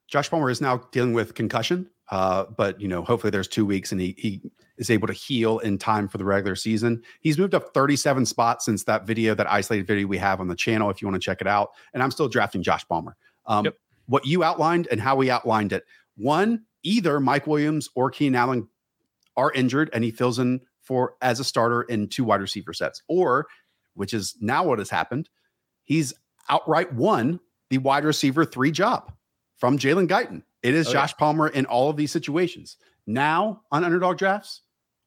Josh 0.08 0.28
Palmer 0.28 0.50
is 0.50 0.60
now 0.60 0.78
dealing 0.90 1.12
with 1.12 1.34
concussion, 1.34 1.88
uh, 2.10 2.44
but 2.56 2.80
you 2.80 2.88
know, 2.88 3.02
hopefully 3.02 3.30
there's 3.30 3.48
two 3.48 3.64
weeks 3.64 3.92
and 3.92 4.00
he 4.00 4.14
he 4.18 4.42
is 4.76 4.90
able 4.90 5.06
to 5.06 5.12
heal 5.12 5.58
in 5.60 5.78
time 5.78 6.08
for 6.08 6.18
the 6.18 6.24
regular 6.24 6.56
season. 6.56 7.02
He's 7.20 7.38
moved 7.38 7.54
up 7.54 7.72
37 7.72 8.26
spots 8.26 8.64
since 8.64 8.84
that 8.84 9.06
video, 9.06 9.34
that 9.34 9.50
isolated 9.50 9.86
video 9.86 10.06
we 10.06 10.18
have 10.18 10.40
on 10.40 10.48
the 10.48 10.56
channel, 10.56 10.90
if 10.90 11.00
you 11.00 11.08
want 11.08 11.20
to 11.20 11.24
check 11.24 11.40
it 11.40 11.46
out. 11.46 11.70
And 11.92 12.02
I'm 12.02 12.10
still 12.10 12.28
drafting 12.28 12.62
Josh 12.62 12.86
Palmer. 12.88 13.16
Um, 13.46 13.66
Yep. 13.66 13.74
What 14.06 14.26
you 14.26 14.44
outlined 14.44 14.88
and 14.90 15.00
how 15.00 15.16
we 15.16 15.30
outlined 15.30 15.72
it. 15.72 15.84
One, 16.16 16.64
either 16.82 17.20
Mike 17.20 17.46
Williams 17.46 17.88
or 17.94 18.10
Keenan 18.10 18.34
Allen 18.34 18.68
are 19.36 19.50
injured 19.52 19.88
and 19.92 20.04
he 20.04 20.10
fills 20.10 20.38
in 20.38 20.60
for 20.82 21.14
as 21.22 21.40
a 21.40 21.44
starter 21.44 21.82
in 21.82 22.08
two 22.08 22.24
wide 22.24 22.40
receiver 22.40 22.74
sets, 22.74 23.02
or 23.08 23.46
which 23.94 24.12
is 24.12 24.36
now 24.40 24.64
what 24.64 24.78
has 24.78 24.90
happened, 24.90 25.30
he's 25.84 26.12
outright 26.50 26.92
won 26.92 27.40
the 27.70 27.78
wide 27.78 28.04
receiver 28.04 28.44
three 28.44 28.70
job 28.70 29.12
from 29.56 29.78
Jalen 29.78 30.08
Guyton. 30.08 30.42
It 30.64 30.74
is 30.74 30.88
Oh, 30.88 30.90
yeah. 30.90 30.94
Josh 30.94 31.14
Palmer 31.16 31.46
in 31.48 31.66
all 31.66 31.90
of 31.90 31.96
these 31.96 32.10
situations. 32.10 32.76
Now 33.06 33.62
on 33.70 33.84
underdog 33.84 34.18
drafts, 34.18 34.62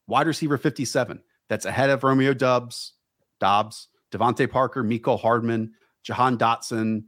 wide 0.07 0.27
receiver 0.27 0.57
57. 0.57 1.21
That's 1.49 1.65
ahead 1.65 1.89
of 1.89 2.03
Romeo 2.03 2.33
Dubs, 2.33 2.93
Dobbs, 3.39 3.89
DeVante 4.11 4.49
Parker, 4.49 4.83
Mecole 4.83 5.19
Hardman, 5.19 5.73
Jahan 6.03 6.37
Dotson, 6.37 7.03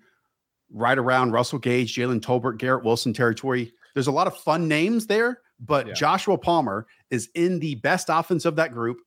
right 0.71 0.97
around 0.97 1.31
Russell 1.31 1.59
Gage, 1.59 1.95
Jalen 1.95 2.21
Tolbert, 2.21 2.57
Garrett 2.57 2.83
Wilson 2.83 3.13
territory. 3.13 3.71
There's 3.93 4.07
a 4.07 4.11
lot 4.11 4.27
of 4.27 4.35
fun 4.37 4.67
names 4.67 5.07
there, 5.07 5.41
but 5.59 5.87
Yeah. 5.87 5.93
Joshua 5.93 6.37
Palmer 6.37 6.87
is 7.09 7.29
in 7.35 7.59
the 7.59 7.75
best 7.75 8.07
offense 8.09 8.45
of 8.45 8.55
that 8.57 8.73
group. 8.73 8.97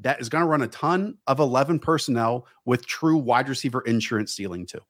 That 0.00 0.20
is 0.20 0.28
going 0.28 0.42
to 0.42 0.48
run 0.48 0.62
a 0.62 0.68
ton 0.68 1.18
of 1.28 1.38
11 1.38 1.78
personnel 1.78 2.46
with 2.64 2.86
true 2.86 3.18
wide 3.18 3.48
receiver 3.48 3.82
insurance 3.82 4.32
ceiling 4.34 4.66
too. 4.66 4.80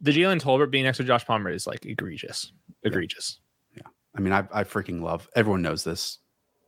The 0.00 0.12
Jalen 0.12 0.40
Tolbert 0.40 0.70
being 0.70 0.84
next 0.84 0.98
to 0.98 1.04
Josh 1.04 1.24
Palmer 1.24 1.50
is 1.50 1.66
like 1.66 1.86
egregious, 1.86 2.52
egregious. 2.82 3.40
Yeah. 3.76 3.82
I 4.16 4.20
mean, 4.20 4.32
I, 4.32 4.44
I 4.52 4.64
freaking 4.64 5.02
love. 5.02 5.28
Everyone 5.36 5.62
knows 5.62 5.84
this. 5.84 6.18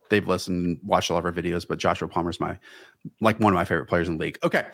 They've 0.09 0.27
listened 0.27 0.65
and 0.65 0.79
watched 0.83 1.11
all 1.11 1.17
of 1.17 1.25
our 1.25 1.31
videos, 1.31 1.67
but 1.67 1.79
Joshua 1.79 2.07
Palmer's 2.07 2.39
my 2.39 2.57
like 3.21 3.39
one 3.39 3.53
of 3.53 3.55
my 3.55 3.65
favorite 3.65 3.87
players 3.87 4.07
in 4.07 4.17
the 4.17 4.25
league. 4.25 4.37
Okay, 4.43 4.65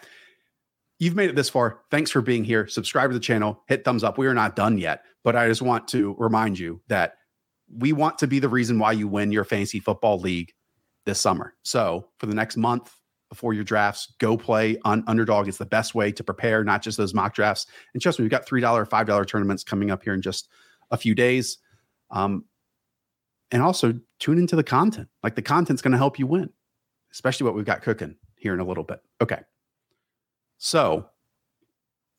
you've 0.99 1.15
made 1.15 1.29
it 1.29 1.35
this 1.35 1.49
far. 1.49 1.81
Thanks 1.91 2.11
for 2.11 2.21
being 2.21 2.43
here. 2.43 2.67
Subscribe 2.67 3.09
to 3.09 3.13
the 3.13 3.19
channel. 3.19 3.63
Hit 3.67 3.85
thumbs 3.85 4.03
up. 4.03 4.17
We 4.17 4.27
are 4.27 4.33
not 4.33 4.55
done 4.55 4.77
yet, 4.77 5.03
but 5.23 5.35
I 5.35 5.47
just 5.47 5.61
want 5.61 5.87
to 5.89 6.15
remind 6.17 6.57
you 6.57 6.81
that 6.87 7.13
we 7.71 7.93
want 7.93 8.17
to 8.19 8.27
be 8.27 8.39
the 8.39 8.49
reason 8.49 8.79
why 8.79 8.93
you 8.93 9.07
win 9.07 9.31
your 9.31 9.43
fantasy 9.43 9.79
football 9.79 10.19
league 10.19 10.51
this 11.05 11.19
summer. 11.19 11.53
So 11.63 12.07
for 12.17 12.25
the 12.25 12.35
next 12.35 12.57
month 12.57 12.96
before 13.29 13.53
your 13.53 13.63
drafts, 13.63 14.13
go 14.19 14.37
play 14.37 14.77
on 14.85 15.03
Underdog. 15.07 15.47
It's 15.47 15.57
the 15.57 15.65
best 15.65 15.95
way 15.95 16.11
to 16.11 16.23
prepare, 16.23 16.63
not 16.63 16.81
just 16.81 16.97
those 16.97 17.13
mock 17.13 17.33
drafts. 17.33 17.65
And 17.93 18.01
trust 18.01 18.19
me, 18.19 18.23
we've 18.23 18.31
got 18.31 18.45
three 18.45 18.61
dollar, 18.61 18.85
five 18.85 19.07
dollar 19.07 19.25
tournaments 19.25 19.63
coming 19.63 19.91
up 19.91 20.03
here 20.03 20.13
in 20.13 20.21
just 20.21 20.49
a 20.91 20.97
few 20.97 21.13
days. 21.13 21.57
Um, 22.09 22.45
and 23.51 23.61
also 23.61 23.93
tune 24.19 24.37
into 24.37 24.55
the 24.55 24.63
content. 24.63 25.07
Like 25.23 25.35
the 25.35 25.41
content's 25.41 25.81
going 25.81 25.91
to 25.91 25.97
help 25.97 26.19
you 26.19 26.27
win, 26.27 26.49
especially 27.11 27.45
what 27.45 27.55
we've 27.55 27.65
got 27.65 27.81
cooking 27.81 28.15
here 28.35 28.53
in 28.53 28.59
a 28.59 28.65
little 28.65 28.83
bit. 28.83 29.01
Okay. 29.21 29.41
So, 30.57 31.09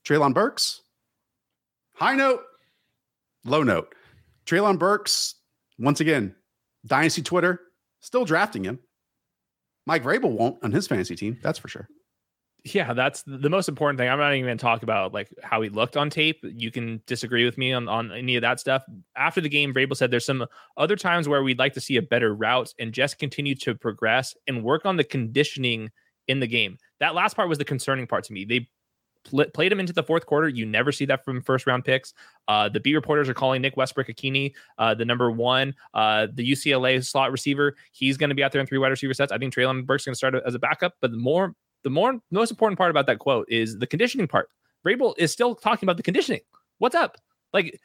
Treylon 0.07 0.33
Burks, 0.33 0.83
high 1.95 2.15
note, 2.15 2.43
low 3.45 3.63
note. 3.63 3.95
Treylon 4.47 4.79
Burks, 4.79 5.35
once 5.79 6.01
again, 6.01 6.35
Dynasty 6.87 7.23
Twitter, 7.23 7.61
still 8.01 8.25
drafting 8.25 8.65
him. 8.65 8.79
Mike 9.89 10.05
Vrabel 10.05 10.31
won't 10.31 10.63
on 10.63 10.71
his 10.71 10.87
fantasy 10.87 11.17
team. 11.17 11.39
That's 11.43 11.59
for 11.59 11.69
sure. 11.69 11.89
Yeah, 12.63 12.93
that's 12.93 13.23
the 13.23 13.49
most 13.49 13.71
important 13.71 13.99
thing. 13.99 14.11
I'm 14.11 14.19
not 14.19 14.35
even 14.35 14.45
going 14.45 14.59
to 14.59 14.63
talk 14.63 14.83
about 14.83 15.15
like 15.15 15.31
how 15.43 15.63
he 15.63 15.71
looked 15.71 15.97
on 15.97 16.11
tape. 16.11 16.41
You 16.43 16.71
can 16.71 17.01
disagree 17.07 17.47
with 17.47 17.57
me 17.57 17.73
on, 17.73 17.89
on 17.89 18.13
any 18.13 18.37
of 18.37 18.43
that 18.43 18.61
stuff. 18.61 18.83
After 19.17 19.41
the 19.41 19.49
game, 19.49 19.73
Vrabel 19.73 19.97
said 19.97 20.11
there's 20.11 20.27
some 20.27 20.45
other 20.77 20.95
times 20.95 21.27
where 21.27 21.43
we'd 21.43 21.59
like 21.59 21.73
to 21.73 21.81
see 21.81 21.97
a 21.97 22.03
better 22.03 22.35
route 22.35 22.75
and 22.79 22.93
just 22.93 23.19
continue 23.19 23.55
to 23.55 23.75
progress 23.75 24.37
and 24.47 24.63
work 24.63 24.85
on 24.85 24.97
the 24.97 25.05
conditioning 25.05 25.91
in 26.27 26.41
the 26.41 26.47
game. 26.47 26.77
That 27.01 27.15
last 27.15 27.35
part 27.35 27.49
was 27.49 27.57
the 27.57 27.65
concerning 27.65 28.07
part 28.07 28.25
to 28.25 28.35
me. 28.35 28.45
They 28.45 28.69
pl- 29.29 29.47
played 29.55 29.73
him 29.73 29.81
into 29.81 29.93
the 29.93 30.03
fourth 30.03 30.27
quarter. 30.27 30.49
You 30.49 30.67
never 30.67 30.93
see 30.93 31.05
that 31.07 31.25
from 31.25 31.43
first 31.43 31.67
round 31.67 31.85
picks. 31.85 32.15
Uh, 32.47 32.69
the 32.69 32.81
B 32.81 32.95
reporters 32.95 33.29
are 33.29 33.35
calling 33.35 33.63
Nick 33.63 33.77
Westbrook-Ikhine 33.77 34.53
uh, 34.79 34.95
the 34.95 35.05
number 35.05 35.31
one, 35.31 35.75
uh, 35.95 36.27
the 36.33 36.51
UCLA 36.51 37.05
slot 37.05 37.33
receiver. 37.33 37.77
He's 37.93 38.17
going 38.17 38.31
to 38.31 38.35
be 38.35 38.43
out 38.43 38.53
there 38.53 38.61
in 38.61 38.67
three 38.67 38.79
wide 38.79 38.89
receiver 38.89 39.15
sets. 39.15 39.33
I 39.33 39.39
think 39.39 39.55
Treylon 39.55 39.87
Burke's 39.87 40.05
going 40.05 40.15
to 40.15 40.17
start 40.17 40.35
as 40.47 40.55
a 40.55 40.59
backup, 40.59 40.95
but 41.01 41.11
the 41.11 41.19
more 41.19 41.55
the 41.85 41.91
more 41.91 42.21
most 42.31 42.51
important 42.51 42.79
part 42.79 42.91
about 42.91 43.07
that 43.07 43.19
quote 43.19 43.47
is 43.49 43.79
the 43.79 43.87
conditioning 43.87 44.27
part. 44.27 44.49
Vrabel 44.85 45.15
is 45.19 45.33
still 45.33 45.55
talking 45.55 45.87
about 45.87 45.97
the 45.97 46.03
conditioning. 46.03 46.41
What's 46.79 46.95
up? 46.95 47.17
Like, 47.53 47.81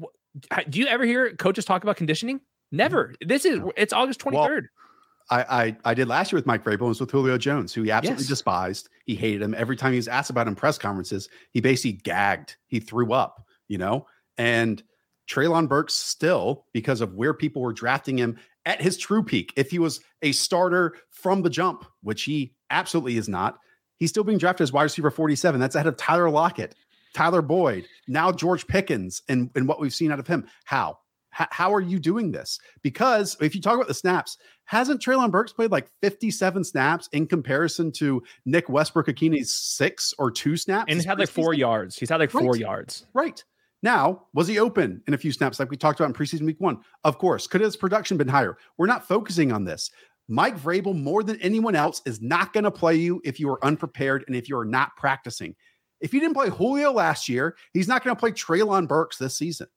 wh- 0.00 0.58
do 0.68 0.78
you 0.78 0.86
ever 0.86 1.04
hear 1.04 1.34
coaches 1.34 1.64
talk 1.64 1.82
about 1.82 1.96
conditioning? 1.96 2.40
Never. 2.72 3.14
This 3.20 3.44
is 3.44 3.60
it's 3.76 3.92
August 3.92 4.20
twenty 4.20 4.38
third. 4.38 4.68
Well, 4.74 4.85
I, 5.30 5.42
I, 5.64 5.76
I 5.86 5.94
did 5.94 6.08
last 6.08 6.30
year 6.32 6.38
with 6.38 6.46
Mike 6.46 6.62
Vrabel 6.64 6.88
was 6.88 7.00
with 7.00 7.10
Julio 7.10 7.36
Jones, 7.38 7.72
who 7.74 7.82
he 7.82 7.90
absolutely 7.90 8.22
Yes. 8.22 8.28
despised. 8.28 8.88
He 9.06 9.14
hated 9.16 9.42
him. 9.42 9.54
Every 9.54 9.76
time 9.76 9.92
he 9.92 9.96
was 9.98 10.08
asked 10.08 10.30
about 10.30 10.42
him 10.46 10.52
in 10.52 10.54
press 10.56 10.78
conferences, 10.78 11.28
he 11.50 11.60
basically 11.60 11.98
gagged. 12.04 12.56
He 12.66 12.78
threw 12.80 13.12
up, 13.12 13.44
you 13.68 13.78
know. 13.78 14.06
And 14.38 14.82
Treylon 15.28 15.68
Burks 15.68 15.94
still, 15.94 16.66
because 16.72 17.00
of 17.00 17.14
where 17.14 17.34
people 17.34 17.62
were 17.62 17.72
drafting 17.72 18.16
him 18.18 18.38
at 18.64 18.80
his 18.80 18.96
true 18.96 19.22
peak, 19.22 19.52
if 19.56 19.70
he 19.70 19.78
was 19.78 20.00
a 20.22 20.32
starter 20.32 20.94
from 21.10 21.42
the 21.42 21.50
jump, 21.50 21.84
which 22.02 22.22
he 22.24 22.54
absolutely 22.70 23.16
is 23.16 23.28
not, 23.28 23.58
he's 23.96 24.10
still 24.10 24.24
being 24.24 24.38
drafted 24.38 24.62
as 24.64 24.72
wide 24.72 24.84
receiver 24.84 25.10
47. 25.10 25.58
That's 25.60 25.74
ahead 25.74 25.86
of 25.88 25.96
Tyler 25.96 26.30
Lockett, 26.30 26.74
Tyler 27.14 27.42
Boyd, 27.42 27.86
now 28.06 28.30
George 28.30 28.66
Pickens, 28.66 29.22
and, 29.28 29.50
and 29.56 29.66
what 29.66 29.80
we've 29.80 29.94
seen 29.94 30.12
out 30.12 30.18
of 30.20 30.26
him. 30.28 30.46
How? 30.64 30.98
H- 31.40 31.48
how 31.50 31.74
are 31.74 31.80
you 31.80 31.98
doing 31.98 32.30
this? 32.32 32.58
Because 32.82 33.36
if 33.40 33.54
you 33.54 33.60
talk 33.60 33.74
about 33.74 33.88
the 33.88 33.94
snaps, 33.94 34.36
hasn't 34.64 35.00
Treylon 35.00 35.30
Burks 35.30 35.52
played 35.52 35.70
like 35.70 35.88
57 36.02 36.64
snaps 36.64 37.08
in 37.12 37.26
comparison 37.26 37.92
to 37.92 38.22
Nick 38.44 38.68
Westbrook 38.68 39.06
Ikhine's 39.08 39.52
six 39.54 40.14
or 40.18 40.30
two 40.30 40.56
snaps? 40.56 40.86
And 40.88 40.96
he's 40.98 41.04
had 41.06 41.18
like 41.18 41.28
four 41.28 41.54
yards. 41.54 41.96
He's 41.96 42.08
had 42.10 42.20
like 42.20 42.30
four 42.30 42.52
Right. 42.52 42.60
yards. 42.60 43.06
Right. 43.14 43.42
Now, 43.82 44.24
was 44.34 44.48
he 44.48 44.58
open 44.58 45.02
in 45.06 45.14
a 45.14 45.18
few 45.18 45.30
snaps 45.32 45.60
like 45.60 45.70
we 45.70 45.76
talked 45.76 46.00
about 46.00 46.08
in 46.08 46.14
preseason 46.14 46.46
week 46.46 46.60
one? 46.60 46.78
Of 47.04 47.18
course. 47.18 47.46
Could 47.46 47.60
his 47.60 47.76
production 47.76 48.16
been 48.16 48.28
higher? 48.28 48.56
We're 48.78 48.86
not 48.86 49.06
focusing 49.06 49.52
on 49.52 49.64
this. 49.64 49.90
Mike 50.28 50.58
Vrabel, 50.58 51.00
more 51.00 51.22
than 51.22 51.40
anyone 51.40 51.76
else, 51.76 52.02
is 52.04 52.20
not 52.20 52.52
going 52.52 52.64
to 52.64 52.70
play 52.70 52.96
you 52.96 53.20
if 53.24 53.38
you 53.38 53.48
are 53.50 53.64
unprepared 53.64 54.24
and 54.26 54.34
if 54.34 54.48
you 54.48 54.56
are 54.58 54.64
not 54.64 54.96
practicing. 54.96 55.54
If 56.00 56.10
he 56.12 56.18
didn't 56.20 56.34
play 56.34 56.48
Julio 56.50 56.90
last 56.90 57.28
year, 57.28 57.56
he's 57.72 57.86
not 57.86 58.02
going 58.02 58.16
to 58.16 58.18
play 58.18 58.32
Treylon 58.32 58.88
Burks 58.88 59.18
this 59.18 59.36
season. 59.36 59.68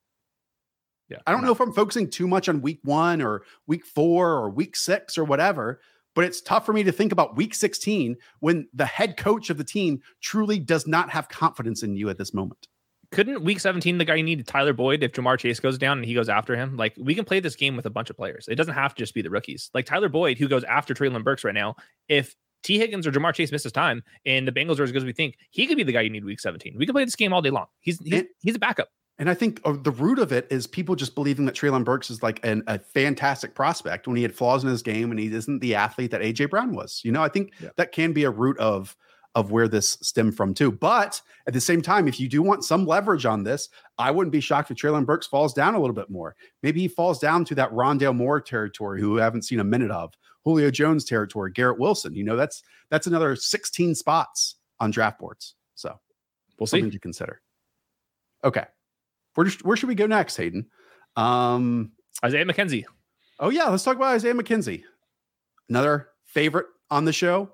Yeah. 1.10 1.18
I 1.26 1.32
don't 1.32 1.44
know 1.44 1.52
if 1.52 1.60
I'm 1.60 1.74
focusing 1.74 2.10
too 2.10 2.28
much 2.28 2.48
on 2.50 2.62
week 2.62 2.80
one 2.84 3.22
or 3.22 3.44
week 3.68 3.86
four 3.86 4.32
or 4.32 4.50
week 4.50 4.76
six 4.76 5.18
or 5.18 5.24
whatever, 5.24 5.82
but 6.16 6.24
it's 6.26 6.42
tough 6.42 6.66
for 6.66 6.74
me 6.74 6.84
to 6.84 6.92
think 6.92 7.12
about 7.12 7.36
week 7.36 7.56
16 7.56 8.16
when 8.40 8.68
the 8.74 8.86
head 8.86 9.18
coach 9.18 9.50
of 9.50 9.58
the 9.58 9.64
team 9.64 10.02
truly 10.22 10.60
does 10.60 10.86
not 10.88 11.10
have 11.10 11.30
confidence 11.30 11.84
in 11.84 11.96
you 11.96 12.10
at 12.10 12.18
this 12.18 12.34
moment. 12.34 12.68
couldn't 13.12 13.44
week 13.44 13.60
17 13.60 13.98
the 13.98 14.06
guy 14.06 14.16
you 14.16 14.24
needed 14.24 14.46
Tyler 14.46 14.74
Boyd 14.74 15.02
if 15.02 15.14
Ja'Marr 15.14 15.40
Chase 15.40 15.60
goes 15.60 15.78
down 15.80 15.98
and 15.98 16.06
he 16.06 16.14
goes 16.14 16.30
after 16.30 16.56
him? 16.56 16.78
Like 16.78 16.94
we 17.00 17.16
can 17.16 17.26
play 17.26 17.40
this 17.40 17.56
game 17.56 17.76
with 17.76 17.88
a 17.88 17.90
bunch 17.90 18.10
of 18.12 18.16
players. 18.18 18.48
It 18.48 18.56
doesn't 18.56 18.76
have 18.76 18.94
to 18.94 19.02
just 19.02 19.16
be 19.16 19.24
the 19.24 19.32
rookies. 19.32 19.72
Like 19.74 19.86
Tyler 19.88 20.10
Boyd, 20.10 20.38
who 20.38 20.48
goes 20.48 20.64
after 20.66 20.94
Treylon 20.94 21.24
Burks 21.24 21.44
right 21.44 21.56
now. 21.56 21.76
If 22.08 22.36
Tee 22.62 22.78
Higgins 22.78 23.08
or 23.08 23.12
Ja'Marr 23.12 23.34
Chase 23.34 23.52
misses 23.52 23.72
time 23.72 24.04
and 24.26 24.48
the 24.48 24.52
Bengals 24.52 24.80
are 24.80 24.84
as 24.84 24.92
good 24.92 24.98
as 25.02 25.06
we 25.06 25.14
think, 25.14 25.38
he 25.50 25.66
could 25.66 25.78
be 25.78 25.84
the 25.84 25.94
guy 25.94 26.02
you 26.02 26.10
need 26.10 26.26
week 26.26 26.40
17. 26.42 26.76
We 26.78 26.86
can 26.86 26.94
play 26.94 27.06
this 27.06 27.16
game 27.16 27.32
all 27.34 27.42
day 27.42 27.50
long. 27.52 27.68
He's 27.80 27.98
he's, 28.00 28.14
And- 28.14 28.28
he's 28.42 28.56
a 28.56 28.60
backup. 28.60 28.90
And 29.20 29.30
I 29.30 29.34
think 29.34 29.60
uh, 29.66 29.74
the 29.74 29.92
root 29.92 30.18
of 30.18 30.32
it 30.32 30.48
is 30.50 30.66
people 30.66 30.96
just 30.96 31.14
believing 31.14 31.46
that 31.46 31.54
Treylon 31.56 31.84
Burks 31.84 32.10
is 32.10 32.24
like 32.24 32.40
an, 32.44 32.64
a 32.68 32.80
fantastic 32.80 33.54
prospect 33.54 34.08
when 34.08 34.16
he 34.16 34.24
had 34.24 34.34
flaws 34.34 34.64
in 34.64 34.70
his 34.70 34.82
game 34.82 35.12
and 35.12 35.20
he 35.20 35.28
isn't 35.34 35.60
the 35.60 35.76
athlete 35.76 36.12
that 36.12 36.22
AJ 36.22 36.50
Brown 36.50 36.74
was. 36.74 37.02
You 37.04 37.12
know, 37.12 37.22
I 37.22 37.28
think 37.30 37.52
Yeah. 37.62 37.70
that 37.76 37.92
can 37.92 38.14
be 38.14 38.24
a 38.24 38.32
root 38.32 38.58
of 38.58 38.96
of 39.36 39.52
where 39.52 39.68
this 39.68 39.92
stemmed 40.02 40.36
from 40.36 40.56
too. 40.56 40.72
But 40.72 41.22
at 41.46 41.54
the 41.54 41.62
same 41.62 41.84
time, 41.84 42.08
if 42.08 42.20
you 42.20 42.28
do 42.28 42.42
want 42.42 42.64
some 42.66 42.84
leverage 42.88 43.28
on 43.28 43.44
this, 43.44 43.70
I 44.00 44.10
wouldn't 44.10 44.32
be 44.32 44.40
shocked 44.40 44.72
if 44.72 44.78
Treylon 44.78 45.06
Burks 45.06 45.28
falls 45.28 45.54
down 45.54 45.76
a 45.76 45.80
little 45.80 45.94
bit 45.94 46.10
more. 46.10 46.36
Maybe 46.64 46.80
he 46.82 46.88
falls 46.88 47.20
down 47.20 47.46
to 47.46 47.56
that 47.56 47.72
Rondale 47.72 48.16
Moore 48.16 48.42
territory, 48.42 49.00
who 49.00 49.12
we 49.14 49.22
haven't 49.22 49.44
seen 49.44 49.60
a 49.60 49.64
minute 49.64 49.92
of, 49.92 50.16
Julio 50.46 50.72
Jones 50.72 51.06
territory, 51.06 51.52
Garrett 51.52 51.78
Wilson. 51.80 52.16
You 52.16 52.24
know, 52.24 52.36
that's 52.36 52.64
that's 52.90 53.06
another 53.06 53.36
16 53.36 53.94
spots 53.94 54.56
on 54.80 54.90
draft 54.90 55.20
boards. 55.20 55.54
So 55.76 56.00
We'll 56.58 56.66
see. 56.66 56.78
something 56.80 56.92
to 56.92 57.00
consider. 57.00 57.42
Okay. 58.44 58.66
Where, 59.36 59.48
where 59.64 59.78
should 59.78 59.90
we 59.90 59.96
go 59.96 60.08
next, 60.08 60.36
Hayden? 60.38 60.68
Um, 61.16 61.92
Isaiah 62.24 62.46
McKenzie. 62.46 62.86
oh, 63.40 63.50
yeah, 63.50 63.66
let's 63.66 63.84
talk 63.84 63.96
about 63.96 64.16
Isaiah 64.16 64.34
McKenzie. 64.34 64.84
Another 65.70 66.10
favorite 66.26 66.68
on 66.90 67.06
the 67.06 67.14
show. 67.14 67.52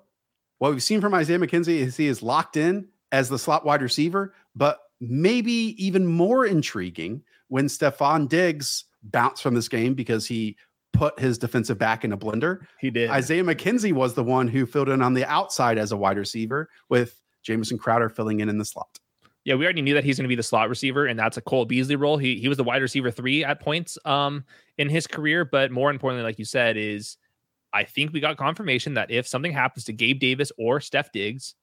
What 0.60 0.72
we've 0.72 0.84
seen 0.84 1.02
from 1.02 1.14
Isaiah 1.14 1.40
McKenzie 1.40 1.80
is 1.80 1.98
he 1.98 2.08
is 2.08 2.24
locked 2.24 2.58
in 2.58 2.88
as 3.12 3.30
the 3.30 3.38
slot 3.38 3.66
wide 3.66 3.82
receiver, 3.82 4.34
but 4.56 4.80
maybe 5.00 5.76
even 5.84 6.06
more 6.06 6.46
intriguing 6.46 7.24
when 7.50 7.66
Stefon 7.66 8.28
Diggs 8.30 8.86
bounced 9.04 9.44
from 9.44 9.54
this 9.54 9.68
game 9.68 9.94
because 9.94 10.26
he 10.26 10.58
put 10.94 11.20
his 11.20 11.38
defensive 11.38 11.78
back 11.78 12.04
in 12.04 12.14
a 12.14 12.18
blender. 12.18 12.66
He 12.80 12.90
did. 12.90 13.10
Isaiah 13.10 13.44
McKenzie 13.44 13.94
was 13.94 14.14
the 14.14 14.24
one 14.24 14.48
who 14.48 14.66
filled 14.66 14.90
in 14.90 15.02
on 15.02 15.14
the 15.14 15.26
outside 15.26 15.78
as 15.78 15.92
a 15.92 15.98
wide 15.98 16.18
receiver 16.18 16.70
with 16.90 17.22
Jamison 17.44 17.78
Crowder 17.78 18.10
filling 18.10 18.40
in 18.40 18.50
in 18.50 18.58
the 18.58 18.66
slot. 18.66 19.00
Yeah, 19.46 19.54
we 19.56 19.64
already 19.64 19.84
knew 19.84 19.94
that 19.94 20.04
he's 20.04 20.18
going 20.18 20.26
to 20.26 20.30
be 20.30 20.36
the 20.36 20.44
slot 20.44 20.70
receiver, 20.70 21.06
and 21.06 21.18
that's 21.18 21.38
a 21.38 21.42
Cole 21.42 21.66
Beasley 21.66 21.96
role. 21.96 22.18
He 22.18 22.40
he 22.40 22.50
was 22.50 22.58
the 22.58 22.64
wide 22.64 22.82
receiver 22.82 23.12
three 23.12 23.46
at 23.46 23.62
points 23.62 23.98
um 24.04 24.44
in 24.78 24.90
his 24.90 25.08
career, 25.08 25.46
but 25.46 25.72
more 25.72 25.92
importantly, 25.92 26.24
like 26.24 26.40
you 26.40 26.46
said, 26.46 26.78
is 26.78 27.18
I 27.72 27.84
think 27.84 28.12
we 28.12 28.20
got 28.20 28.38
confirmation 28.38 28.96
that 28.96 29.12
if 29.12 29.28
something 29.28 29.52
happens 29.52 29.86
to 29.86 29.94
Gabe 29.94 30.20
Davis 30.20 30.52
or 30.58 30.82
Steph 30.82 31.12
Diggs, 31.12 31.56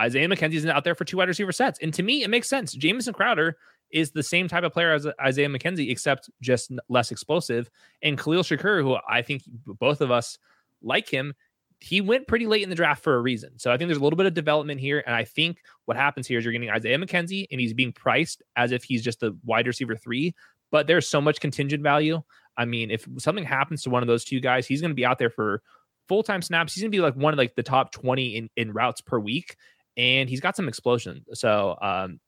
Isaiah 0.00 0.28
McKenzie's 0.28 0.64
out 0.66 0.84
there 0.84 0.94
for 0.94 1.04
two 1.04 1.18
wide 1.18 1.28
receiver 1.28 1.52
sets, 1.52 1.78
and 1.80 1.92
to 1.94 2.02
me, 2.02 2.22
it 2.22 2.30
makes 2.30 2.48
sense. 2.48 2.72
Jamison 2.72 3.12
Crowder 3.12 3.58
is 3.92 4.12
the 4.12 4.22
same 4.22 4.48
type 4.48 4.64
of 4.64 4.72
player 4.72 4.92
as 4.92 5.06
Isaiah 5.20 5.48
McKenzie, 5.48 5.90
except 5.90 6.30
just 6.40 6.72
less 6.88 7.10
explosive. 7.10 7.70
And 8.02 8.18
Khalil 8.18 8.42
Shakir, 8.42 8.82
who 8.82 8.96
I 9.08 9.22
think 9.22 9.42
both 9.66 10.00
of 10.00 10.10
us 10.10 10.38
like 10.82 11.08
him, 11.08 11.34
he 11.80 12.00
went 12.00 12.26
pretty 12.26 12.46
late 12.46 12.62
in 12.62 12.70
the 12.70 12.74
draft 12.74 13.02
for 13.02 13.16
a 13.16 13.20
reason. 13.20 13.58
So 13.58 13.70
I 13.70 13.76
think 13.76 13.88
there's 13.88 13.98
a 13.98 14.02
little 14.02 14.16
bit 14.16 14.26
of 14.26 14.34
development 14.34 14.80
here. 14.80 15.02
And 15.06 15.14
I 15.14 15.24
think 15.24 15.58
what 15.84 15.96
happens 15.96 16.26
here 16.26 16.38
is 16.38 16.44
you're 16.44 16.52
getting 16.52 16.70
Isaiah 16.70 16.98
McKenzie 16.98 17.46
and 17.50 17.60
he's 17.60 17.74
being 17.74 17.92
priced 17.92 18.42
as 18.56 18.72
if 18.72 18.82
he's 18.82 19.02
just 19.02 19.22
a 19.22 19.34
wide 19.44 19.66
receiver 19.66 19.94
three, 19.94 20.34
but 20.70 20.86
there's 20.86 21.08
so 21.08 21.20
much 21.20 21.40
contingent 21.40 21.82
value. 21.82 22.22
I 22.56 22.64
mean, 22.64 22.90
if 22.90 23.06
something 23.18 23.44
happens 23.44 23.82
to 23.82 23.90
one 23.90 24.02
of 24.02 24.06
those 24.06 24.24
two 24.24 24.40
guys, 24.40 24.66
he's 24.66 24.80
going 24.80 24.90
to 24.90 24.96
be 24.96 25.04
out 25.04 25.18
there 25.18 25.30
for 25.30 25.62
full 26.08 26.22
time 26.22 26.40
snaps. 26.40 26.74
He's 26.74 26.82
going 26.82 26.90
to 26.92 26.96
be 26.96 27.02
like 27.02 27.14
one 27.14 27.34
of 27.34 27.38
like 27.38 27.54
the 27.54 27.62
top 27.62 27.92
20 27.92 28.36
in, 28.36 28.50
in 28.56 28.72
routes 28.72 29.02
per 29.02 29.18
week. 29.18 29.56
And 29.98 30.28
he's 30.28 30.40
got 30.40 30.56
some 30.56 30.68
explosion. 30.68 31.24
So 31.34 31.76
um, 31.80 32.20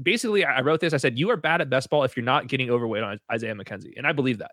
basically, 0.00 0.44
I 0.44 0.58
I 0.58 0.60
wrote 0.62 0.80
this. 0.80 0.92
I 0.92 0.98
said, 0.98 1.18
You 1.18 1.30
are 1.30 1.36
bad 1.36 1.60
at 1.60 1.70
best 1.70 1.90
ball 1.90 2.04
if 2.04 2.16
you're 2.16 2.24
not 2.24 2.48
getting 2.48 2.70
overweight 2.70 3.02
on 3.02 3.20
Isaiah 3.30 3.54
McKenzie. 3.54 3.94
And 3.96 4.06
I 4.06 4.12
believe 4.12 4.38
that. 4.38 4.52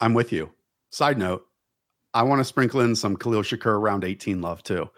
I'm 0.00 0.14
with 0.14 0.32
you. 0.32 0.50
Side 0.90 1.18
note, 1.18 1.46
I 2.16 2.22
want 2.22 2.40
to 2.40 2.44
sprinkle 2.44 2.80
in 2.80 2.96
some 2.96 3.14
Khalil 3.14 3.42
Shakir 3.42 3.66
around 3.66 4.02
18 4.02 4.40
love 4.40 4.62
too, 4.62 4.88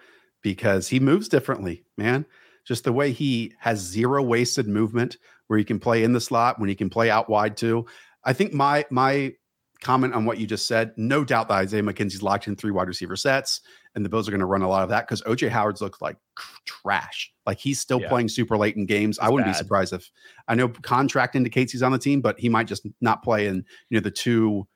because 0.41 0.87
he 0.87 1.01
moves 1.01 1.29
differently, 1.29 1.83
man. 1.97 2.25
Just 2.65 2.85
the 2.85 2.93
way 2.93 3.11
he 3.11 3.55
has 3.59 3.81
zero 3.81 4.23
wasted 4.23 4.69
movement, 4.69 5.17
where 5.49 5.59
he 5.59 5.65
can 5.65 5.81
play 5.81 6.05
in 6.05 6.13
the 6.13 6.21
slot, 6.21 6.61
when 6.61 6.69
he 6.69 6.77
can 6.77 6.89
play 6.89 7.11
out 7.11 7.29
wide 7.29 7.57
too. 7.57 7.87
I 8.25 8.33
think 8.33 8.53
my 8.53 8.85
my 8.91 9.33
comment 9.81 10.15
on 10.15 10.25
what 10.25 10.39
you 10.39 10.47
just 10.47 10.67
said, 10.67 10.93
no 10.97 11.25
doubt 11.25 11.49
that 11.49 11.55
Isaiah 11.55 11.83
McKenzie's 11.83 12.23
locked 12.23 12.47
in 12.47 12.55
three 12.57 12.71
wide 12.71 12.87
receiver 12.89 13.17
sets, 13.17 13.63
and 13.97 14.05
the 14.05 14.09
Bills 14.09 14.29
are 14.29 14.31
going 14.31 14.41
to 14.41 14.47
run 14.47 14.63
a 14.63 14.69
lot 14.69 14.85
of 14.85 14.89
that 14.91 15.07
because 15.09 15.23
OJ 15.23 15.49
Howard's 15.49 15.81
looked 15.81 16.01
like 16.01 16.19
trash. 16.67 17.33
Like 17.47 17.59
he's 17.59 17.81
still 17.81 18.01
Yeah. 18.01 18.09
playing 18.09 18.29
super 18.29 18.57
late 18.57 18.77
in 18.77 18.87
games. 18.87 19.19
I 19.19 19.29
wouldn't 19.29 19.47
be 19.51 19.55
surprised 19.59 19.93
if 19.93 20.09
I 20.47 20.55
know 20.55 20.69
contract 20.69 21.35
indicates 21.35 21.73
he's 21.73 21.83
on 21.83 21.91
the 21.91 21.99
team, 21.99 22.21
but 22.21 22.39
he 22.39 22.49
might 22.49 22.69
just 22.69 22.87
not 23.01 23.25
play 23.25 23.49
in 23.49 23.65
you 23.91 23.99
know 23.99 24.01
the 24.01 24.11
two 24.13 24.69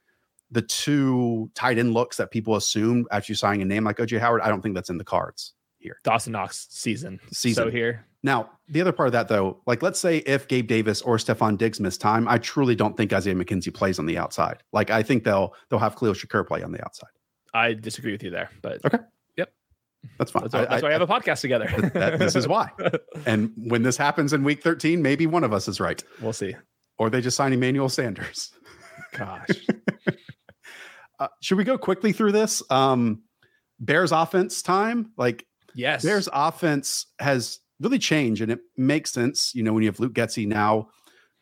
the 0.53 0.63
two 0.63 1.51
tight 1.55 1.79
end 1.79 1.95
looks 1.95 2.19
that 2.19 2.31
people 2.31 2.55
assume 2.57 3.07
after 3.11 3.33
you 3.33 3.37
signing 3.37 3.63
a 3.63 3.65
name 3.65 3.85
like 3.85 3.97
OJ 3.97 4.21
Howard. 4.21 4.43
I 4.43 4.49
don't 4.49 4.61
think 4.61 4.75
that's 4.75 4.91
in 4.91 4.99
the 4.99 5.05
cards 5.05 5.55
here. 5.79 5.99
Dawson 6.05 6.33
Knox 6.33 6.69
season. 6.71 7.19
Season. 7.33 7.65
So 7.65 7.71
here. 7.71 8.07
Now, 8.23 8.51
the 8.69 8.81
other 8.81 8.93
part 8.93 9.09
of 9.09 9.13
that 9.13 9.29
though, 9.29 9.61
like 9.67 9.83
let's 9.83 9.99
say 9.99 10.19
if 10.19 10.47
Gabe 10.47 10.69
Davis 10.69 11.03
or 11.03 11.17
Stefon 11.17 11.59
Diggs 11.59 11.81
miss 11.81 11.99
time, 11.99 12.29
I 12.29 12.39
truly 12.39 12.77
don't 12.77 12.97
think 12.97 13.13
Isaiah 13.13 13.35
McKenzie 13.35 13.75
plays 13.75 13.99
on 13.99 14.07
the 14.07 14.19
outside. 14.19 14.63
Like 14.73 14.91
I 14.91 15.03
think 15.03 15.25
they'll 15.25 15.55
they'll 15.71 15.81
have 15.81 15.97
Khalil 15.97 16.15
Shakir 16.15 16.47
play 16.47 16.63
on 16.63 16.71
the 16.71 16.85
outside. 16.85 17.11
I 17.55 17.75
disagree 17.75 18.13
with 18.13 18.23
you 18.23 18.31
there, 18.31 18.51
but 18.61 18.85
Okay. 18.85 18.99
Yep. 19.37 19.53
That's 20.19 20.31
fine. 20.31 20.43
That's, 20.45 20.55
why, 20.55 20.61
that's 20.67 20.83
I, 20.83 20.87
why 20.87 20.91
I 20.91 20.93
have 20.93 21.03
a 21.03 21.07
podcast 21.07 21.41
together. 21.41 21.67
that, 21.95 22.19
this 22.19 22.37
is 22.37 22.47
why. 22.47 22.71
And 23.27 23.53
when 23.57 23.83
this 23.83 23.97
happens 23.97 24.33
in 24.33 24.43
week 24.43 24.63
13, 24.63 25.01
maybe 25.01 25.27
one 25.27 25.45
of 25.45 25.53
us 25.53 25.69
is 25.69 25.79
right. 25.79 26.03
We'll 26.21 26.33
see. 26.33 26.57
Or 26.99 27.09
they 27.09 27.21
just 27.21 27.37
sign 27.37 27.53
Emmanuel 27.53 27.89
Sanders. 27.89 28.51
Gosh. 29.17 29.49
uh, 31.23 31.29
should 31.41 31.59
we 31.59 31.65
go 31.65 31.79
quickly 31.79 32.13
through 32.13 32.33
this? 32.33 32.63
Um, 32.71 33.23
Bears 33.79 34.13
offense 34.13 34.61
time. 34.61 35.13
Like, 35.17 35.47
yes, 35.75 36.05
Bears 36.05 36.29
offense 36.33 37.07
has 37.21 37.61
really 37.81 37.99
changed, 37.99 38.43
and 38.43 38.51
it 38.51 38.61
makes 38.77 39.13
sense. 39.13 39.55
You 39.55 39.63
know, 39.63 39.73
when 39.73 39.83
you 39.83 39.89
have 39.89 40.01
Luke 40.01 40.15
Getsy 40.15 40.47
now 40.47 40.89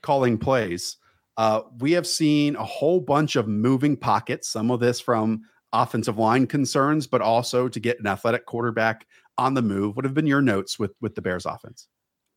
calling 0.02 0.36
plays, 0.38 0.96
uh, 1.36 1.62
we 1.78 1.92
have 1.92 2.06
seen 2.06 2.56
a 2.56 2.64
whole 2.64 3.00
bunch 3.00 3.36
of 3.36 3.48
moving 3.48 3.96
pockets. 3.96 4.50
Some 4.50 4.70
of 4.70 4.80
this 4.80 5.00
from 5.00 5.42
offensive 5.72 6.18
line 6.18 6.46
concerns, 6.46 7.06
but 7.06 7.22
also 7.22 7.68
to 7.68 7.80
get 7.80 8.00
an 8.00 8.06
athletic 8.06 8.44
quarterback 8.44 9.06
on 9.38 9.54
the 9.54 9.62
move. 9.62 9.96
What 9.96 10.04
have 10.04 10.14
been 10.14 10.26
your 10.26 10.42
notes 10.42 10.78
with 10.78 10.92
with 11.00 11.14
the 11.14 11.22
Bears 11.22 11.46
offense? 11.46 11.88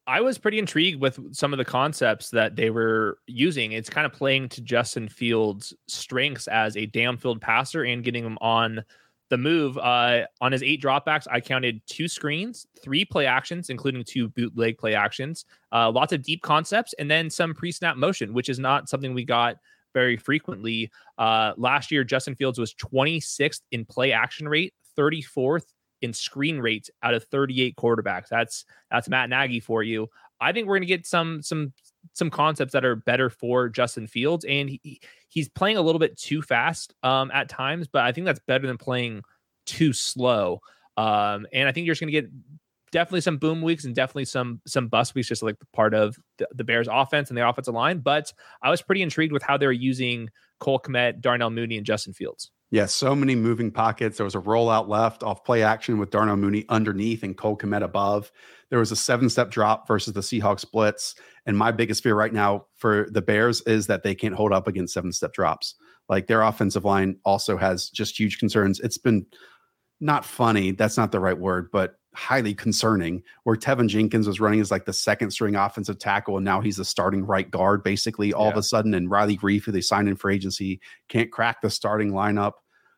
I 0.05 0.21
was 0.21 0.37
pretty 0.37 0.59
intrigued 0.59 0.99
with 0.99 1.33
some 1.33 1.53
of 1.53 1.57
the 1.57 1.65
concepts 1.65 2.29
that 2.31 2.55
they 2.55 2.69
were 2.69 3.19
using. 3.25 3.71
It's 3.71 3.89
kind 3.89 4.05
of 4.05 4.11
playing 4.11 4.49
to 4.49 4.61
Justin 4.61 5.07
Fields' 5.07 5.73
strengths 5.87 6.47
as 6.47 6.75
a 6.75 6.87
downfield 6.87 7.39
passer 7.39 7.83
and 7.83 8.03
getting 8.03 8.25
him 8.25 8.37
on 8.41 8.83
the 9.29 9.37
move. 9.37 9.77
Uh, 9.77 10.25
on 10.41 10.51
his 10.51 10.61
eight 10.61 10.81
dropbacks, 10.81 11.25
I 11.31 11.39
counted 11.39 11.81
two 11.87 12.09
screens, 12.09 12.67
three 12.83 13.05
play 13.05 13.25
actions, 13.25 13.69
including 13.69 14.03
two 14.03 14.27
bootleg 14.27 14.77
play 14.77 14.93
actions, 14.93 15.45
uh, 15.71 15.89
lots 15.89 16.11
of 16.11 16.21
deep 16.21 16.41
concepts, 16.41 16.93
and 16.99 17.09
then 17.09 17.29
some 17.29 17.53
pre 17.53 17.71
snap 17.71 17.95
motion, 17.95 18.33
which 18.33 18.49
is 18.49 18.59
not 18.59 18.89
something 18.89 19.13
we 19.13 19.23
got 19.23 19.55
very 19.93 20.17
frequently. 20.17 20.91
Uh, 21.17 21.53
last 21.55 21.91
year, 21.91 22.03
Justin 22.03 22.35
Fields 22.35 22.59
was 22.59 22.73
26th 22.73 23.61
in 23.71 23.85
play 23.85 24.11
action 24.11 24.49
rate, 24.49 24.73
34th 24.97 25.72
in 26.03 26.13
screen 26.13 26.59
rates 26.59 26.91
out 27.01 27.13
of 27.13 27.23
38 27.23 27.75
quarterbacks. 27.77 28.27
That's 28.27 28.65
that's 28.91 29.09
Matt 29.09 29.29
Nagy 29.29 29.59
for 29.59 29.81
you. 29.81 30.09
I 30.39 30.51
think 30.51 30.67
we're 30.67 30.75
going 30.75 30.87
to 30.87 30.87
get 30.87 31.07
some 31.07 31.41
some 31.41 31.73
some 32.11 32.29
concepts 32.29 32.73
that 32.73 32.83
are 32.83 32.97
better 32.97 33.29
for 33.29 33.69
Justin 33.69 34.07
Fields, 34.07 34.45
and 34.45 34.69
he, 34.69 34.99
he's 35.29 35.47
playing 35.47 35.77
a 35.77 35.81
little 35.81 35.99
bit 35.99 36.17
too 36.17 36.41
fast 36.41 36.93
um, 37.01 37.31
at 37.33 37.47
times, 37.49 37.87
but 37.87 38.03
I 38.03 38.11
think 38.11 38.25
that's 38.25 38.41
better 38.45 38.67
than 38.67 38.77
playing 38.77 39.23
too 39.65 39.93
slow. 39.93 40.59
Um, 40.97 41.47
and 41.53 41.67
I 41.67 41.71
think 41.71 41.85
you're 41.85 41.95
just 41.95 42.01
going 42.01 42.13
to 42.13 42.21
get 42.21 42.29
definitely 42.91 43.21
some 43.21 43.37
boom 43.37 43.61
weeks 43.61 43.85
and 43.85 43.95
definitely 43.95 44.25
some 44.25 44.61
some 44.67 44.89
bust 44.89 45.15
weeks, 45.15 45.29
just 45.29 45.41
like 45.41 45.55
part 45.71 45.93
of 45.93 46.17
the, 46.37 46.47
the, 46.53 46.65
Bears' 46.65 46.89
offense 46.91 47.29
and 47.29 47.37
the 47.37 47.47
offensive 47.47 47.73
line. 47.73 47.99
But 47.99 48.31
I 48.61 48.69
was 48.69 48.81
pretty 48.81 49.01
intrigued 49.01 49.31
with 49.31 49.43
how 49.43 49.55
they 49.55 49.65
were 49.65 49.71
using 49.71 50.29
Cole 50.59 50.79
Kmet, 50.79 51.21
Darnell 51.21 51.49
Mooney, 51.49 51.77
and 51.77 51.85
Justin 51.85 52.13
Fields. 52.13 52.51
Yeah, 52.73 52.87
so 52.87 53.13
many 53.13 53.35
moving 53.35 53.69
pockets. 53.69 54.17
There 54.17 54.23
was 54.23 54.33
a 54.33 54.39
rollout 54.39 54.87
left 54.87 55.21
off 55.21 55.43
play 55.43 55.61
action 55.61 55.99
with 55.99 56.09
Darnell 56.09 56.37
Mooney 56.37 56.65
underneath 56.69 57.21
and 57.21 57.37
Cole 57.37 57.55
Kmet 57.55 57.83
above. 57.83 58.31
There 58.71 58.79
was 58.79 58.91
a 58.91 58.95
seven 58.95 59.29
step 59.29 59.51
drop 59.51 59.87
versus 59.87 60.13
the 60.13 60.21
Seahawks 60.21 60.65
blitz. 60.71 61.13
And 61.45 61.55
my 61.55 61.71
biggest 61.71 62.01
fear 62.01 62.15
right 62.15 62.33
now 62.33 62.65
for 62.77 63.07
the 63.11 63.21
Bears 63.21 63.61
is 63.67 63.85
that 63.85 64.01
they 64.01 64.15
can't 64.15 64.33
hold 64.33 64.51
up 64.51 64.67
against 64.67 64.95
seven 64.95 65.11
step 65.11 65.33
drops. 65.33 65.75
Like 66.09 66.25
their 66.25 66.41
offensive 66.41 66.83
line 66.83 67.17
also 67.25 67.57
has 67.57 67.91
just 67.91 68.19
huge 68.19 68.39
concerns. 68.39 68.79
It's 68.79 68.97
been 68.97 69.27
not 69.99 70.25
funny. 70.25 70.71
That's 70.71 70.97
not 70.97 71.11
the 71.11 71.19
right 71.19 71.37
word, 71.37 71.69
but 71.71 71.97
highly 72.15 72.55
concerning 72.55 73.21
where 73.43 73.55
Teven 73.55 73.87
Jenkins 73.87 74.27
was 74.27 74.39
running 74.39 74.61
as 74.61 74.71
like 74.71 74.85
the 74.85 74.93
second 74.93 75.29
string 75.31 75.55
offensive 75.55 75.99
tackle 75.99 76.37
and 76.37 76.45
now 76.45 76.61
he's 76.61 76.77
the 76.77 76.85
starting 76.85 77.25
right 77.25 77.49
guard 77.49 77.83
basically 77.83 78.33
all 78.33 78.45
yeah. 78.45 78.51
of 78.51 78.57
a 78.57 78.63
sudden 78.63 78.93
and 78.93 79.09
Riley 79.09 79.37
Reiff 79.37 79.63
who 79.63 79.71
they 79.71 79.81
signed 79.81 80.07
in 80.07 80.15
for 80.15 80.29
agency 80.29 80.79
can't 81.09 81.31
crack 81.31 81.61
the 81.61 81.71
starting 81.71 82.11
lineup 82.11 82.53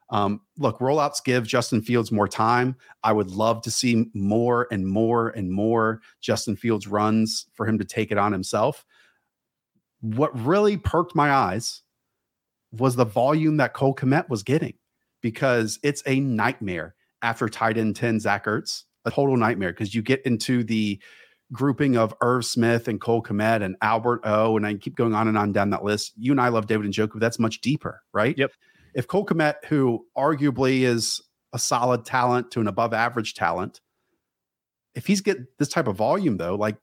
um, 0.09 0.41
look, 0.57 0.79
rollouts 0.79 1.23
give 1.23 1.47
Justin 1.47 1.81
Fields 1.81 2.11
more 2.11 2.27
time. 2.27 2.75
I 3.03 3.11
would 3.11 3.31
love 3.31 3.61
to 3.63 3.71
see 3.71 4.05
more 4.13 4.67
and 4.71 4.87
more 4.87 5.29
and 5.29 5.51
more 5.51 6.01
Justin 6.21 6.55
Fields 6.55 6.87
runs 6.87 7.47
for 7.53 7.65
him 7.67 7.79
to 7.79 7.85
take 7.85 8.11
it 8.11 8.17
on 8.17 8.31
himself. 8.31 8.85
What 10.01 10.37
really 10.39 10.77
perked 10.77 11.15
my 11.15 11.31
eyes 11.31 11.81
was 12.71 12.95
the 12.95 13.05
volume 13.05 13.57
that 13.57 13.73
Cole 13.73 13.95
Kmet 13.95 14.29
was 14.29 14.43
getting 14.43 14.75
because 15.21 15.79
it's 15.81 16.03
a 16.05 16.19
nightmare 16.19 16.93
after 17.21 17.49
tight 17.49 17.77
end 17.77 17.95
10 17.95 18.19
Zach 18.19 18.45
Ertz, 18.45 18.83
a 19.05 19.11
total 19.11 19.37
nightmare 19.37 19.71
because 19.71 19.95
you 19.95 20.03
get 20.03 20.21
into 20.23 20.63
the 20.63 21.01
grouping 21.51 21.97
of 21.97 22.13
Irv 22.21 22.45
Smith 22.45 22.87
and 22.87 23.01
Cole 23.01 23.23
Kmet 23.23 23.63
and 23.63 23.75
Albert 23.81 24.21
O, 24.23 24.57
and 24.57 24.67
I 24.67 24.75
keep 24.75 24.95
going 24.95 25.15
on 25.15 25.27
and 25.27 25.37
on 25.37 25.51
down 25.51 25.71
that 25.71 25.83
list. 25.83 26.13
You 26.17 26.31
and 26.31 26.41
I 26.41 26.49
love 26.49 26.67
David 26.67 26.91
Njoku. 26.91 27.19
That's 27.19 27.39
much 27.39 27.61
deeper, 27.61 28.03
right? 28.13 28.37
Yep 28.37 28.51
if 28.95 29.07
Cole 29.07 29.25
Kmet, 29.25 29.65
who 29.65 30.05
arguably 30.17 30.81
is 30.81 31.21
a 31.53 31.59
solid 31.59 32.05
talent 32.05 32.49
to 32.51 32.61
an 32.61 32.67
above 32.67 32.93
average 32.93 33.35
talent, 33.35 33.81
if 34.95 35.05
he's 35.05 35.21
get 35.21 35.57
this 35.59 35.67
type 35.67 35.87
of 35.87 35.97
volume 35.97 36.37
though, 36.37 36.55
like 36.55 36.77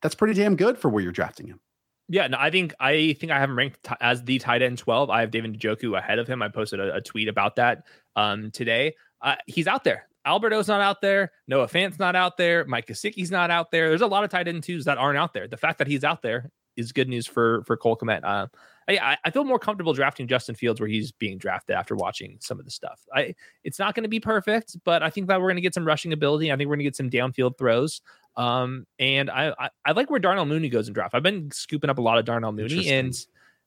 that's 0.00 0.14
pretty 0.14 0.34
damn 0.34 0.56
good 0.56 0.78
for 0.78 0.88
where 0.88 1.02
you're 1.02 1.12
drafting 1.12 1.46
him. 1.46 1.60
Yeah, 2.08 2.26
no, 2.26 2.38
I 2.40 2.50
think 2.50 2.74
I 2.80 3.14
think 3.20 3.30
I 3.30 3.38
have 3.38 3.50
him 3.50 3.56
ranked 3.56 3.82
t- 3.84 3.94
as 4.00 4.24
the 4.24 4.38
tight 4.38 4.62
end 4.62 4.78
12. 4.78 5.08
I 5.08 5.20
have 5.20 5.30
David 5.30 5.58
Njoku 5.58 5.96
ahead 5.96 6.18
of 6.18 6.26
him. 6.26 6.42
I 6.42 6.48
posted 6.48 6.80
a, 6.80 6.96
a 6.96 7.00
tweet 7.00 7.28
about 7.28 7.56
that 7.56 7.84
um, 8.16 8.50
today. 8.50 8.94
Uh, 9.20 9.36
he's 9.46 9.66
out 9.66 9.84
there. 9.84 10.08
Albert 10.24 10.52
O's 10.52 10.68
not 10.68 10.80
out 10.80 11.00
there. 11.00 11.32
Noah 11.46 11.68
Fant's 11.68 11.98
not 11.98 12.16
out 12.16 12.36
there. 12.36 12.64
Mike 12.64 12.86
Gesicki's 12.86 13.30
not 13.30 13.50
out 13.50 13.70
there. 13.70 13.88
There's 13.88 14.02
a 14.02 14.06
lot 14.06 14.24
of 14.24 14.30
tight 14.30 14.48
end 14.48 14.62
twos 14.62 14.84
that 14.84 14.98
aren't 14.98 15.18
out 15.18 15.32
there. 15.32 15.48
The 15.48 15.56
fact 15.56 15.78
that 15.78 15.86
he's 15.86 16.04
out 16.04 16.22
there 16.22 16.50
is 16.76 16.92
good 16.92 17.08
news 17.08 17.26
for 17.26 17.62
for 17.64 17.76
Cole 17.76 17.96
Kmet. 17.96 18.20
Uh, 18.24 18.46
I, 18.88 19.16
I 19.24 19.30
feel 19.30 19.44
more 19.44 19.58
comfortable 19.58 19.92
drafting 19.92 20.26
Justin 20.26 20.54
Fields 20.54 20.80
where 20.80 20.88
he's 20.88 21.12
being 21.12 21.38
drafted 21.38 21.76
after 21.76 21.94
watching 21.94 22.38
some 22.40 22.58
of 22.58 22.64
the 22.64 22.70
stuff. 22.70 23.00
I 23.14 23.34
it's 23.64 23.78
not 23.78 23.94
going 23.94 24.02
to 24.02 24.08
be 24.08 24.20
perfect, 24.20 24.76
but 24.84 25.02
I 25.02 25.10
think 25.10 25.28
that 25.28 25.40
we're 25.40 25.48
going 25.48 25.56
to 25.56 25.62
get 25.62 25.74
some 25.74 25.86
rushing 25.86 26.12
ability. 26.12 26.52
I 26.52 26.56
think 26.56 26.68
we're 26.68 26.76
going 26.76 26.84
to 26.84 26.90
get 26.90 26.96
some 26.96 27.10
downfield 27.10 27.58
throws. 27.58 28.00
Um, 28.36 28.86
and 28.98 29.30
I, 29.30 29.52
I, 29.58 29.70
I 29.84 29.92
like 29.92 30.10
where 30.10 30.18
Darnell 30.18 30.46
Mooney 30.46 30.68
goes 30.68 30.88
in 30.88 30.94
draft. 30.94 31.14
I've 31.14 31.22
been 31.22 31.50
scooping 31.50 31.90
up 31.90 31.98
a 31.98 32.02
lot 32.02 32.18
of 32.18 32.24
Darnell 32.24 32.52
Mooney, 32.52 32.88
and 32.90 33.14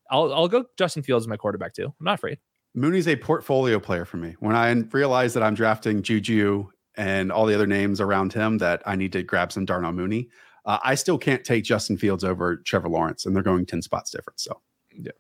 I'll 0.10 0.34
I'll 0.34 0.48
go 0.48 0.66
Justin 0.78 1.04
Fields 1.04 1.24
as 1.24 1.28
my 1.28 1.38
quarterback 1.38 1.74
too. 1.74 1.86
I'm 1.86 2.06
not 2.06 2.16
afraid. 2.16 2.40
Mooney's 2.74 3.08
a 3.08 3.16
portfolio 3.16 3.80
player 3.80 4.06
for 4.06 4.18
me. 4.18 4.36
When 4.40 4.56
I 4.56 4.70
realize 4.92 5.34
that 5.34 5.44
I'm 5.44 5.56
drafting 5.56 6.02
Juju 6.02 6.68
and 6.98 7.32
all 7.32 7.46
the 7.46 7.56
other 7.56 7.68
names 7.68 8.02
around 8.02 8.34
him, 8.34 8.58
that 8.58 8.82
I 8.86 8.96
need 8.96 9.14
to 9.14 9.24
grab 9.24 9.52
some 9.52 9.66
Darnell 9.66 9.94
Mooney. 9.94 10.30
Uh, 10.66 10.80
I 10.84 10.96
still 10.96 11.18
can't 11.18 11.44
take 11.44 11.64
Justin 11.64 11.98
Fields 11.98 12.24
over 12.24 12.58
Trevor 12.58 12.90
Lawrence, 12.90 13.26
and 13.26 13.36
they're 13.36 13.44
going 13.44 13.66
10 13.66 13.82
spots 13.82 14.12
different. 14.12 14.40
So 14.40 14.62
yeah, 14.98 15.12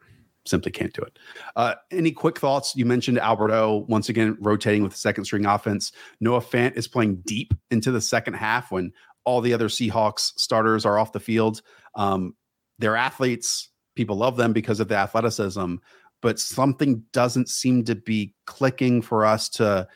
simply 0.45 0.71
can't 0.71 0.93
do 0.93 1.01
it. 1.01 1.17
Uh, 1.55 1.76
any 1.91 2.11
quick 2.11 2.39
thoughts? 2.39 2.76
You 2.76 2.86
mentioned 2.86 3.19
Albert 3.19 3.51
O 3.51 3.86
once 3.88 4.09
again 4.09 4.38
rotating 4.39 4.84
with 4.84 4.93
the 4.93 4.97
second 4.99 5.26
string 5.26 5.45
offense. 5.45 5.91
Noah 6.19 6.41
Fant 6.41 6.76
is 6.76 6.88
playing 6.88 7.21
deep 7.26 7.53
into 7.71 7.91
the 7.91 8.01
second 8.01 8.36
half 8.36 8.71
when 8.71 8.91
all 9.26 9.41
the 9.41 9.53
other 9.53 9.67
Seahawks 9.67 10.34
starters 10.38 10.86
are 10.86 10.99
off 10.99 11.11
the 11.11 11.19
field. 11.19 11.61
Um, 11.95 12.36
they're 12.80 12.95
athletes. 12.95 13.69
People 13.95 14.17
love 14.17 14.38
them 14.38 14.53
because 14.53 14.80
of 14.80 14.88
the 14.88 14.97
athleticism, 14.97 15.76
but 16.21 16.39
something 16.39 17.03
doesn't 17.13 17.49
seem 17.49 17.84
to 17.86 17.95
be 17.95 18.34
clicking 18.45 19.01
for 19.01 19.26
us 19.26 19.49
to 19.49 19.88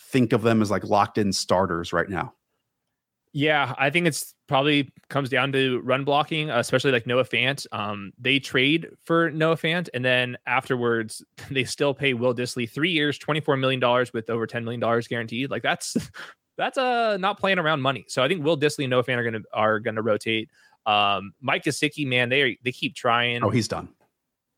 think 0.00 0.32
of 0.32 0.42
them 0.42 0.62
as 0.62 0.70
like 0.70 0.84
locked 0.84 1.18
in 1.18 1.32
starters 1.32 1.92
right 1.92 2.08
now. 2.08 2.32
Yeah, 3.32 3.74
I 3.78 3.90
think 3.90 4.06
it's 4.08 4.34
probably 4.48 4.92
comes 5.08 5.28
down 5.28 5.52
to 5.52 5.80
run 5.84 6.04
blocking, 6.04 6.50
especially 6.50 6.90
like 6.90 7.06
Noah 7.06 7.24
Fant. 7.24 7.64
Um, 7.70 8.12
they 8.18 8.40
trade 8.40 8.88
for 9.04 9.30
Noah 9.30 9.56
Fant, 9.56 9.88
and 9.94 10.04
then 10.04 10.36
afterwards 10.46 11.22
they 11.50 11.64
still 11.64 11.94
pay 11.94 12.14
Will 12.14 12.34
Dissly 12.34 12.68
three 12.68 12.90
years, 12.90 13.18
twenty 13.18 13.40
four 13.40 13.56
million 13.56 13.78
dollars 13.78 14.12
with 14.12 14.28
over 14.30 14.46
ten 14.46 14.64
million 14.64 14.80
dollars 14.80 15.06
guaranteed. 15.06 15.50
Like 15.50 15.62
that's 15.62 15.96
that's 16.58 16.76
a 16.76 16.82
uh, 17.14 17.16
not 17.20 17.38
playing 17.38 17.58
around 17.58 17.80
money. 17.80 18.04
So 18.08 18.22
I 18.22 18.28
think 18.28 18.44
Will 18.44 18.58
Dissly 18.58 18.84
and 18.84 18.90
Noah 18.90 19.04
Fant 19.04 19.18
are 19.18 19.24
gonna 19.24 19.44
are 19.52 19.78
gonna 19.78 20.02
rotate. 20.02 20.50
Um, 20.86 21.32
Mike 21.40 21.62
Gesicki, 21.62 22.06
man, 22.06 22.30
they 22.30 22.42
are, 22.42 22.54
they 22.64 22.72
keep 22.72 22.96
trying. 22.96 23.44
Oh, 23.44 23.50
he's 23.50 23.68
done. 23.68 23.88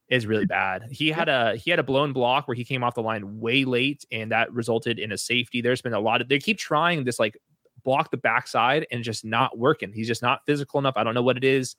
Is 0.08 0.26
really 0.26 0.46
bad. 0.46 0.84
He 0.90 1.08
had 1.08 1.28
a 1.28 1.56
he 1.56 1.70
had 1.70 1.78
a 1.78 1.82
blown 1.82 2.12
block 2.12 2.48
where 2.48 2.54
he 2.54 2.64
came 2.64 2.84
off 2.84 2.94
the 2.94 3.02
line 3.02 3.38
way 3.40 3.64
late, 3.64 4.04
and 4.10 4.30
that 4.30 4.52
resulted 4.52 4.98
in 4.98 5.12
a 5.12 5.18
safety. 5.18 5.60
There's 5.60 5.82
been 5.82 5.94
a 5.94 6.00
lot 6.00 6.20
of 6.20 6.28
they 6.28 6.38
keep 6.38 6.58
trying 6.58 7.04
this 7.04 7.18
like 7.18 7.36
block 7.84 8.10
the 8.10 8.16
backside 8.16 8.86
and 8.90 9.02
just 9.02 9.24
not 9.24 9.58
working. 9.58 9.92
He's 9.92 10.06
just 10.06 10.22
not 10.22 10.42
physical 10.46 10.78
enough. 10.78 10.94
I 10.96 11.04
don't 11.04 11.14
know 11.14 11.22
what 11.22 11.36
it 11.36 11.44
is. 11.44 11.76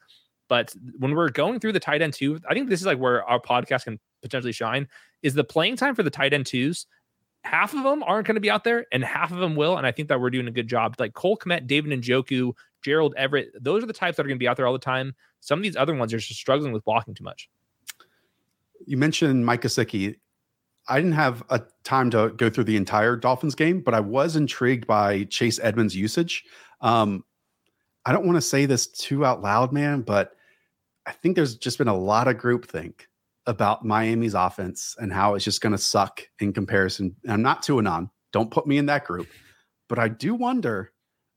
But 0.49 0.75
when 0.97 1.15
we're 1.15 1.29
going 1.29 1.59
through 1.59 1.71
the 1.71 1.79
tight 1.79 2.01
end 2.01 2.13
two, 2.13 2.39
I 2.49 2.53
think 2.53 2.69
this 2.69 2.79
is 2.79 2.85
like 2.85 2.99
where 2.99 3.23
our 3.25 3.39
podcast 3.39 3.85
can 3.85 3.99
potentially 4.21 4.51
shine. 4.51 4.87
Is 5.21 5.33
the 5.33 5.43
playing 5.43 5.77
time 5.77 5.95
for 5.95 6.03
the 6.03 6.09
tight 6.09 6.33
end 6.33 6.45
twos? 6.45 6.85
Half 7.43 7.73
of 7.73 7.83
them 7.83 8.03
aren't 8.03 8.27
going 8.27 8.35
to 8.35 8.41
be 8.41 8.49
out 8.49 8.63
there, 8.63 8.85
and 8.91 9.03
half 9.03 9.31
of 9.31 9.39
them 9.39 9.55
will. 9.55 9.77
And 9.77 9.85
I 9.85 9.91
think 9.91 10.07
that 10.09 10.19
we're 10.19 10.29
doing 10.29 10.47
a 10.47 10.51
good 10.51 10.67
job. 10.67 10.95
Like 10.97 11.13
Cole 11.13 11.37
Kmet, 11.37 11.67
David 11.67 11.91
Njoku, 12.01 12.53
Gerald 12.83 13.13
Everett, 13.17 13.51
those 13.61 13.83
are 13.83 13.87
the 13.87 13.93
types 13.93 14.17
that 14.17 14.25
are 14.25 14.29
going 14.29 14.37
to 14.37 14.43
be 14.43 14.47
out 14.47 14.57
there 14.57 14.67
all 14.67 14.73
the 14.73 14.79
time. 14.79 15.13
Some 15.39 15.59
of 15.59 15.63
these 15.63 15.75
other 15.75 15.93
ones 15.93 16.13
are 16.13 16.19
just 16.19 16.39
struggling 16.39 16.71
with 16.71 16.85
blocking 16.85 17.13
too 17.13 17.23
much. 17.23 17.49
You 18.85 18.97
mentioned 18.97 19.45
Mike 19.45 19.61
Gesicki. 19.61 20.15
I 20.88 20.97
didn't 20.97 21.13
have 21.13 21.43
a 21.49 21.61
time 21.84 22.09
to 22.11 22.29
go 22.36 22.49
through 22.49 22.65
the 22.65 22.75
entire 22.77 23.15
Dolphins 23.15 23.55
game, 23.55 23.81
but 23.81 23.93
I 23.93 23.99
was 24.01 24.36
intrigued 24.36 24.86
by 24.86 25.23
Chase 25.25 25.59
Edmonds' 25.61 25.95
usage. 25.95 26.43
Um, 26.81 27.23
I 28.05 28.11
don't 28.11 28.25
want 28.25 28.36
to 28.36 28.41
say 28.41 28.65
this 28.65 28.88
too 28.88 29.25
out 29.25 29.41
loud, 29.41 29.71
man, 29.71 30.01
but 30.01 30.36
I 31.05 31.11
think 31.11 31.36
there's 31.36 31.55
just 31.55 31.77
been 31.77 31.88
a 31.88 31.95
lot 31.97 32.27
of 32.27 32.36
groupthink 32.36 32.93
about 33.45 33.86
Miami's 33.86 34.34
offense 34.34 34.95
and 34.99 35.11
how 35.11 35.36
it's 35.36 35.45
just 35.45 35.61
going 35.61 35.71
to 35.71 35.77
suck 35.77 36.21
in 36.39 36.51
comparison. 36.53 37.15
And 37.23 37.31
I'm 37.34 37.41
not 37.41 37.63
to 37.63 37.79
anon. 37.79 38.09
Don't 38.31 38.51
put 38.51 38.67
me 38.67 38.77
in 38.77 38.86
that 38.88 39.05
group. 39.05 39.27
but 39.89 39.99
I 39.99 40.07
do 40.07 40.34
wonder. 40.34 40.91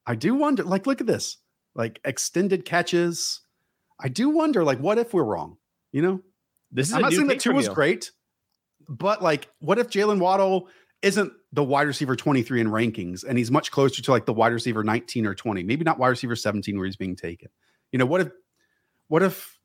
I 0.06 0.14
do 0.14 0.34
wonder. 0.34 0.64
Like, 0.64 0.86
look 0.86 1.00
at 1.00 1.06
this. 1.06 1.36
Like 1.74 2.00
extended 2.04 2.64
catches. 2.64 3.42
I 4.00 4.08
do 4.08 4.30
wonder. 4.30 4.64
Like, 4.64 4.78
what 4.78 4.98
if 4.98 5.12
we're 5.12 5.24
wrong? 5.24 5.58
You 5.92 6.02
know, 6.02 6.20
this 6.72 6.88
is. 6.88 6.94
I'm 6.94 7.02
not 7.02 7.12
saying 7.12 7.26
that 7.26 7.40
two 7.40 7.52
was 7.52 7.68
great, 7.68 8.12
but 8.88 9.22
like, 9.22 9.48
what 9.58 9.78
if 9.78 9.88
Jaylen 9.88 10.18
Waddle 10.18 10.68
isn't 11.02 11.32
the 11.52 11.64
wide 11.64 11.86
receiver 11.86 12.16
23 12.16 12.60
in 12.60 12.68
rankings 12.68 13.24
and 13.24 13.38
he's 13.38 13.50
much 13.50 13.70
closer 13.70 14.02
to 14.02 14.10
like 14.10 14.26
the 14.26 14.32
wide 14.32 14.52
receiver 14.52 14.82
19 14.82 15.26
or 15.26 15.34
20, 15.34 15.62
maybe 15.62 15.84
not 15.84 15.98
wide 15.98 16.08
receiver 16.08 16.36
17 16.36 16.76
where 16.76 16.86
he's 16.86 16.96
being 16.96 17.16
taken. 17.16 17.48
You 17.92 17.98
know, 17.98 18.06
what 18.06 18.22
if, 18.22 18.28
what 19.08 19.22
if, 19.22 19.56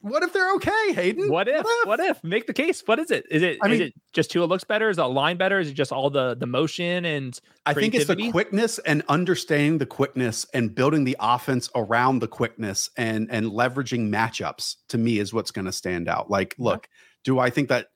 what 0.00 0.22
if 0.22 0.32
they're 0.32 0.52
okay, 0.54 0.92
Hayden? 0.92 1.30
What 1.30 1.48
if, 1.48 1.64
what 1.64 1.82
if? 1.82 1.88
What 1.88 2.00
if? 2.00 2.22
Make 2.22 2.46
the 2.46 2.52
case. 2.52 2.82
What 2.84 2.98
is 2.98 3.10
it? 3.10 3.24
Is 3.30 3.42
it? 3.42 3.58
I 3.62 3.66
mean, 3.66 3.74
is 3.74 3.88
it 3.88 3.94
just 4.12 4.30
Tua 4.30 4.44
looks 4.44 4.62
better? 4.62 4.88
Is 4.88 4.98
it 4.98 5.02
line 5.02 5.36
better? 5.36 5.58
Is 5.58 5.68
it 5.68 5.74
just 5.74 5.90
all 5.90 6.10
the 6.10 6.36
the 6.36 6.46
motion 6.46 7.04
and? 7.04 7.38
I 7.64 7.74
think 7.74 7.94
it's 7.94 8.06
the 8.06 8.30
quickness 8.30 8.78
and 8.78 9.02
understanding 9.08 9.78
the 9.78 9.86
quickness 9.86 10.46
and 10.54 10.72
building 10.72 11.04
the 11.04 11.16
offense 11.18 11.70
around 11.74 12.20
the 12.20 12.28
quickness 12.28 12.88
and 12.96 13.28
and 13.32 13.46
leveraging 13.46 14.08
matchups. 14.08 14.76
To 14.90 14.98
me, 14.98 15.18
is 15.18 15.32
what's 15.32 15.50
going 15.50 15.64
to 15.64 15.72
stand 15.72 16.08
out. 16.08 16.30
Like, 16.30 16.54
look, 16.58 16.88
yeah. 16.88 17.06
do 17.24 17.38
I 17.40 17.50
think 17.50 17.70
that 17.70 17.88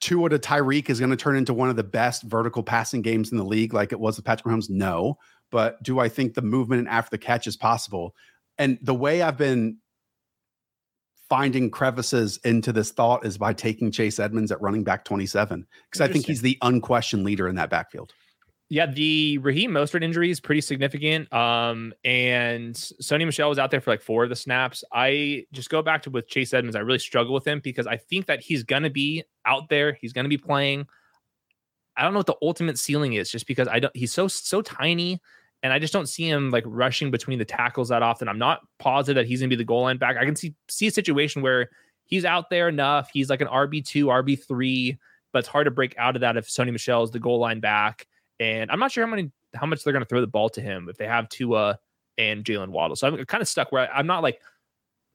Tua 0.00 0.28
to 0.30 0.38
Tyreek 0.38 0.90
is 0.90 1.00
going 1.00 1.10
to 1.10 1.16
turn 1.16 1.36
into 1.36 1.52
one 1.52 1.70
of 1.70 1.76
the 1.76 1.84
best 1.84 2.22
vertical 2.22 2.62
passing 2.62 3.02
games 3.02 3.32
in 3.32 3.38
the 3.38 3.44
league, 3.44 3.74
like 3.74 3.92
it 3.92 4.00
was 4.00 4.16
with 4.16 4.24
Patrick 4.24 4.52
Mahomes? 4.52 4.70
No. 4.70 5.18
But 5.50 5.82
do 5.82 5.98
I 5.98 6.08
think 6.08 6.34
the 6.34 6.42
movement 6.42 6.86
after 6.88 7.10
the 7.10 7.18
catch 7.18 7.46
is 7.46 7.56
possible? 7.56 8.14
And 8.58 8.78
the 8.82 8.94
way 8.94 9.22
I've 9.22 9.38
been 9.38 9.78
finding 11.28 11.70
crevices 11.70 12.38
into 12.44 12.72
this 12.72 12.90
thought 12.90 13.24
is 13.24 13.38
by 13.38 13.52
taking 13.52 13.90
Chase 13.90 14.18
Edmonds 14.18 14.50
at 14.50 14.60
running 14.62 14.84
back 14.84 15.04
27, 15.04 15.66
because 15.90 16.00
I 16.00 16.10
think 16.10 16.26
he's 16.26 16.42
the 16.42 16.58
unquestioned 16.62 17.24
leader 17.24 17.48
in 17.48 17.56
that 17.56 17.70
backfield. 17.70 18.12
Yeah, 18.70 18.84
the 18.84 19.38
Raheem 19.38 19.70
Mostert 19.70 20.02
injury 20.02 20.30
is 20.30 20.40
pretty 20.40 20.60
significant. 20.60 21.32
Um, 21.32 21.94
and 22.04 22.74
Sony 22.74 23.24
Michel 23.24 23.48
was 23.48 23.58
out 23.58 23.70
there 23.70 23.80
for 23.80 23.90
like 23.90 24.02
four 24.02 24.24
of 24.24 24.28
the 24.28 24.36
snaps. 24.36 24.84
I 24.92 25.46
just 25.52 25.70
go 25.70 25.80
back 25.80 26.02
to 26.02 26.10
with 26.10 26.28
Chase 26.28 26.52
Edmonds. 26.52 26.76
I 26.76 26.80
really 26.80 26.98
struggle 26.98 27.32
with 27.32 27.46
him 27.46 27.60
because 27.60 27.86
I 27.86 27.96
think 27.96 28.26
that 28.26 28.40
he's 28.40 28.64
gonna 28.64 28.90
be 28.90 29.24
out 29.46 29.70
there. 29.70 29.94
He's 29.94 30.12
gonna 30.12 30.28
be 30.28 30.36
playing. 30.36 30.86
I 31.96 32.02
don't 32.02 32.12
know 32.12 32.18
what 32.18 32.26
the 32.26 32.36
ultimate 32.42 32.78
ceiling 32.78 33.14
is, 33.14 33.30
just 33.30 33.46
because 33.46 33.68
I 33.68 33.80
don't. 33.80 33.96
He's 33.96 34.12
so 34.12 34.28
so 34.28 34.60
tiny, 34.60 35.18
and 35.62 35.72
I 35.72 35.78
just 35.78 35.94
don't 35.94 36.08
see 36.08 36.28
him 36.28 36.50
like 36.50 36.64
rushing 36.66 37.10
between 37.10 37.38
the 37.38 37.46
tackles 37.46 37.88
that 37.88 38.02
often. 38.02 38.28
I'm 38.28 38.38
not 38.38 38.60
positive 38.78 39.22
that 39.22 39.26
he's 39.26 39.40
gonna 39.40 39.48
be 39.48 39.56
the 39.56 39.64
goal 39.64 39.82
line 39.82 39.96
back. 39.96 40.18
I 40.18 40.26
can 40.26 40.36
see 40.36 40.54
see 40.68 40.88
a 40.88 40.90
situation 40.90 41.40
where 41.40 41.70
he's 42.04 42.26
out 42.26 42.50
there 42.50 42.68
enough. 42.68 43.08
He's 43.14 43.30
like 43.30 43.40
an 43.40 43.48
RB 43.48 43.82
two, 43.82 44.06
RB 44.08 44.46
three, 44.46 44.98
but 45.32 45.38
it's 45.38 45.48
hard 45.48 45.64
to 45.64 45.70
break 45.70 45.96
out 45.96 46.16
of 46.16 46.20
that 46.20 46.36
if 46.36 46.48
Sony 46.48 46.70
Michel 46.70 47.02
is 47.02 47.10
the 47.10 47.18
goal 47.18 47.38
line 47.38 47.60
back 47.60 48.06
and 48.40 48.70
I'm 48.70 48.78
not 48.78 48.92
sure 48.92 49.04
how 49.04 49.10
many 49.10 49.30
how 49.54 49.66
much 49.66 49.82
they're 49.82 49.92
going 49.92 50.04
to 50.04 50.08
throw 50.08 50.20
the 50.20 50.26
ball 50.26 50.48
to 50.50 50.60
him 50.60 50.88
if 50.88 50.96
they 50.96 51.06
have 51.06 51.28
Tua 51.28 51.78
and 52.18 52.44
Jaylen 52.44 52.68
Waddle. 52.68 52.96
So 52.96 53.08
I'm 53.08 53.24
kind 53.24 53.40
of 53.40 53.48
stuck 53.48 53.72
where 53.72 53.90
I, 53.90 53.98
I'm 53.98 54.06
not 54.06 54.22
like 54.22 54.40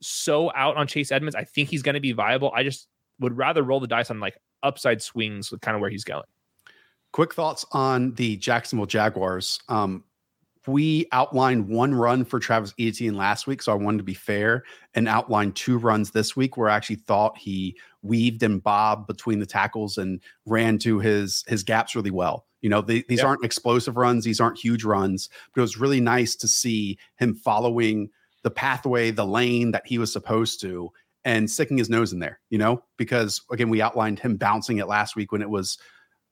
so 0.02 0.52
out 0.56 0.76
on 0.76 0.88
Chase 0.88 1.12
Edmonds. 1.12 1.36
I 1.36 1.44
think 1.44 1.70
he's 1.70 1.82
going 1.84 1.96
to 1.96 2.02
be 2.02 2.12
viable. 2.12 2.52
I 2.54 2.64
just 2.64 2.88
would 3.20 3.38
rather 3.38 3.64
roll 3.64 3.80
the 3.80 3.88
dice 3.88 4.10
on 4.10 4.20
like 4.20 4.38
upside 4.64 5.02
swings 5.02 5.52
with 5.52 5.62
kind 5.62 5.76
of 5.76 5.82
where 5.82 5.90
he's 5.90 6.04
going. 6.04 6.24
Quick 7.12 7.34
thoughts 7.34 7.64
on 7.72 8.14
the 8.16 8.38
Jacksonville 8.38 8.88
Jaguars. 8.88 9.60
Um, 9.70 10.04
we 10.68 11.08
outlined 11.12 11.68
one 11.68 11.94
run 11.94 12.26
for 12.26 12.40
Travis 12.40 12.74
Etienne 12.80 13.18
last 13.18 13.48
week, 13.48 13.62
so 13.62 13.72
I 13.72 13.76
wanted 13.76 14.00
to 14.00 14.04
be 14.04 14.14
fair 14.14 14.64
and 14.94 15.08
outline 15.08 15.52
two 15.52 15.78
runs 15.78 16.12
this 16.12 16.36
week 16.36 16.58
where 16.58 16.70
I 16.70 16.76
actually 16.76 16.98
thought 16.98 17.38
he 17.38 17.78
weaved 18.02 18.44
and 18.44 18.62
bobbed 18.62 19.08
between 19.08 19.40
the 19.40 19.46
tackles 19.46 19.98
and 19.98 20.22
ran 20.46 20.78
to 20.80 21.00
his 21.00 21.44
his 21.48 21.64
gaps 21.64 21.96
really 21.96 22.12
well. 22.12 22.46
You 22.62 22.70
know, 22.70 22.82
these 22.82 23.04
yep. 23.10 23.26
aren't 23.26 23.44
explosive 23.44 23.98
runs, 23.98 24.24
these 24.24 24.40
aren't 24.40 24.58
huge 24.58 24.86
runs, 24.86 25.30
but 25.54 25.62
it 25.62 25.64
was 25.64 25.78
really 25.78 26.00
nice 26.00 26.36
to 26.38 26.48
see 26.48 26.98
him 27.18 27.36
following 27.36 28.10
the 28.44 28.52
pathway, 28.52 29.12
the 29.12 29.26
lane 29.26 29.72
that 29.72 29.86
he 29.86 29.98
was 29.98 30.14
supposed 30.14 30.62
to, 30.62 30.92
and 31.26 31.50
sticking 31.50 31.78
his 31.78 31.90
nose 31.90 32.14
in 32.14 32.20
there, 32.20 32.40
you 32.50 32.58
know, 32.58 32.84
because 32.98 33.42
again, 33.52 33.70
we 33.70 33.82
outlined 33.82 34.20
him 34.20 34.38
bouncing 34.38 34.78
it 34.78 34.88
last 34.88 35.16
week 35.16 35.32
when 35.32 35.42
it 35.42 35.50
was 35.50 35.78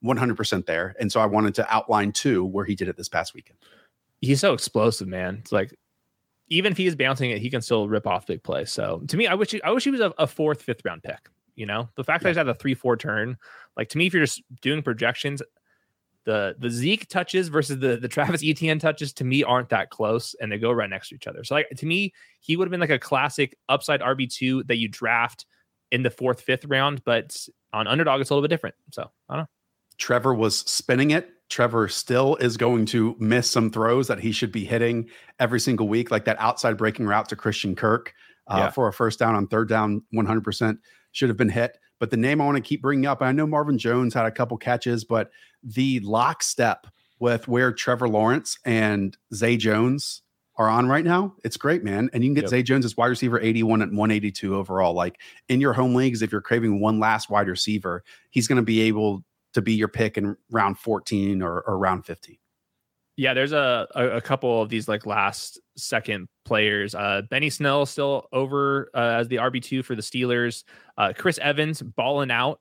100% 0.04 0.66
there. 0.66 0.94
And 0.98 1.10
so 1.10 1.20
I 1.20 1.26
wanted 1.26 1.54
to 1.56 1.74
outline 1.74 2.12
two 2.12 2.44
where 2.44 2.64
he 2.64 2.74
did 2.74 2.88
it 2.88 2.96
this 2.96 3.08
past 3.08 3.34
weekend. 3.34 3.58
He's 4.22 4.40
so 4.40 4.54
explosive, 4.54 5.08
man. 5.08 5.38
It's 5.40 5.52
like, 5.52 5.74
even 6.48 6.72
if 6.72 6.78
he 6.78 6.86
is 6.86 6.96
bouncing 6.96 7.30
it, 7.30 7.38
he 7.38 7.50
can 7.50 7.60
still 7.60 7.88
rip 7.88 8.06
off 8.06 8.26
big 8.26 8.42
plays. 8.42 8.72
So 8.72 9.02
to 9.08 9.16
me, 9.16 9.26
I 9.26 9.34
wish 9.34 9.50
he, 9.50 9.62
I 9.62 9.70
wish 9.70 9.84
he 9.84 9.90
was 9.90 10.00
a, 10.00 10.14
a 10.18 10.26
fourth, 10.26 10.62
fifth 10.62 10.82
round 10.84 11.02
pick. 11.02 11.28
You 11.54 11.66
know, 11.66 11.88
the 11.96 12.04
fact 12.04 12.22
yeah. 12.22 12.24
that 12.24 12.28
he's 12.30 12.36
had 12.38 12.48
a 12.48 12.54
three, 12.54 12.74
four 12.74 12.96
turn, 12.96 13.36
like 13.76 13.90
to 13.90 13.98
me, 13.98 14.06
if 14.06 14.14
you're 14.14 14.22
just 14.22 14.42
doing 14.62 14.82
projections, 14.82 15.42
the 16.24 16.54
the 16.58 16.70
Zeke 16.70 17.08
touches 17.08 17.48
versus 17.48 17.78
the 17.78 17.96
the 17.96 18.08
Travis 18.08 18.42
Etienne 18.44 18.78
touches 18.78 19.12
to 19.14 19.24
me 19.24 19.42
aren't 19.42 19.68
that 19.70 19.90
close, 19.90 20.34
and 20.40 20.50
they 20.50 20.58
go 20.58 20.72
right 20.72 20.88
next 20.88 21.08
to 21.08 21.14
each 21.14 21.26
other. 21.26 21.44
So 21.44 21.54
like 21.54 21.68
to 21.76 21.86
me, 21.86 22.12
he 22.40 22.56
would 22.56 22.66
have 22.66 22.70
been 22.70 22.80
like 22.80 22.90
a 22.90 22.98
classic 22.98 23.56
upside 23.68 24.00
RB 24.00 24.32
two 24.32 24.62
that 24.64 24.76
you 24.76 24.88
draft 24.88 25.46
in 25.90 26.02
the 26.02 26.10
fourth, 26.10 26.40
fifth 26.40 26.64
round, 26.64 27.04
but 27.04 27.36
on 27.72 27.86
underdog 27.86 28.20
it's 28.20 28.30
a 28.30 28.34
little 28.34 28.46
bit 28.46 28.54
different. 28.54 28.76
So 28.92 29.10
I 29.28 29.34
don't 29.34 29.42
know. 29.42 29.48
Trevor 29.98 30.34
was 30.34 30.60
spinning 30.60 31.10
it. 31.10 31.30
Trevor 31.48 31.88
still 31.88 32.36
is 32.36 32.56
going 32.56 32.86
to 32.86 33.14
miss 33.18 33.50
some 33.50 33.70
throws 33.70 34.08
that 34.08 34.20
he 34.20 34.32
should 34.32 34.52
be 34.52 34.64
hitting 34.64 35.08
every 35.38 35.60
single 35.60 35.88
week, 35.88 36.10
like 36.10 36.24
that 36.24 36.40
outside 36.40 36.76
breaking 36.76 37.06
route 37.06 37.28
to 37.28 37.36
Christian 37.36 37.76
Kirk 37.76 38.14
uh, 38.46 38.56
yeah. 38.58 38.70
for 38.70 38.88
a 38.88 38.92
first 38.92 39.18
down 39.18 39.34
on 39.34 39.46
third 39.46 39.68
down, 39.68 40.02
100% 40.14 40.78
should 41.12 41.28
have 41.28 41.36
been 41.36 41.48
hit. 41.48 41.78
But 41.98 42.10
the 42.10 42.16
name 42.16 42.40
I 42.40 42.46
want 42.46 42.56
to 42.56 42.62
keep 42.62 42.82
bringing 42.82 43.06
up, 43.06 43.22
I 43.22 43.32
know 43.32 43.46
Marvin 43.46 43.78
Jones 43.78 44.14
had 44.14 44.26
a 44.26 44.30
couple 44.30 44.56
catches, 44.56 45.04
but 45.04 45.30
the 45.62 46.00
lockstep 46.00 46.86
with 47.20 47.46
where 47.46 47.72
Trevor 47.72 48.08
Lawrence 48.08 48.58
and 48.64 49.16
Zay 49.32 49.56
Jones 49.56 50.22
are 50.56 50.68
on 50.68 50.88
right 50.88 51.04
now, 51.04 51.34
it's 51.44 51.56
great, 51.56 51.84
man. 51.84 52.10
And 52.12 52.24
you 52.24 52.28
can 52.28 52.34
get 52.34 52.42
yep. 52.42 52.50
Zay 52.50 52.62
Jones 52.62 52.84
as 52.84 52.96
wide 52.96 53.06
receiver 53.06 53.40
81 53.40 53.82
and 53.82 53.96
182 53.96 54.56
overall. 54.56 54.94
Like 54.94 55.20
in 55.48 55.60
your 55.60 55.72
home 55.72 55.94
leagues, 55.94 56.22
if 56.22 56.32
you're 56.32 56.40
craving 56.40 56.80
one 56.80 56.98
last 56.98 57.30
wide 57.30 57.48
receiver, 57.48 58.02
he's 58.30 58.48
going 58.48 58.56
to 58.56 58.62
be 58.62 58.80
able 58.82 59.24
to 59.54 59.62
be 59.62 59.74
your 59.74 59.88
pick 59.88 60.18
in 60.18 60.36
round 60.50 60.78
14 60.78 61.42
or, 61.42 61.60
or 61.62 61.78
round 61.78 62.06
15. 62.06 62.36
Yeah, 63.16 63.34
there's 63.34 63.52
a, 63.52 63.86
a, 63.94 64.08
a 64.16 64.20
couple 64.20 64.62
of 64.62 64.70
these 64.70 64.88
like 64.88 65.04
last 65.04 65.60
second 65.76 66.28
players. 66.44 66.94
Uh, 66.94 67.22
Benny 67.28 67.50
Snell 67.50 67.84
still 67.84 68.26
over 68.32 68.88
uh, 68.94 69.18
as 69.20 69.28
the 69.28 69.36
RB 69.36 69.62
two 69.62 69.82
for 69.82 69.94
the 69.94 70.02
Steelers. 70.02 70.64
Uh, 70.96 71.12
Chris 71.16 71.38
Evans 71.38 71.82
balling 71.82 72.30
out. 72.30 72.60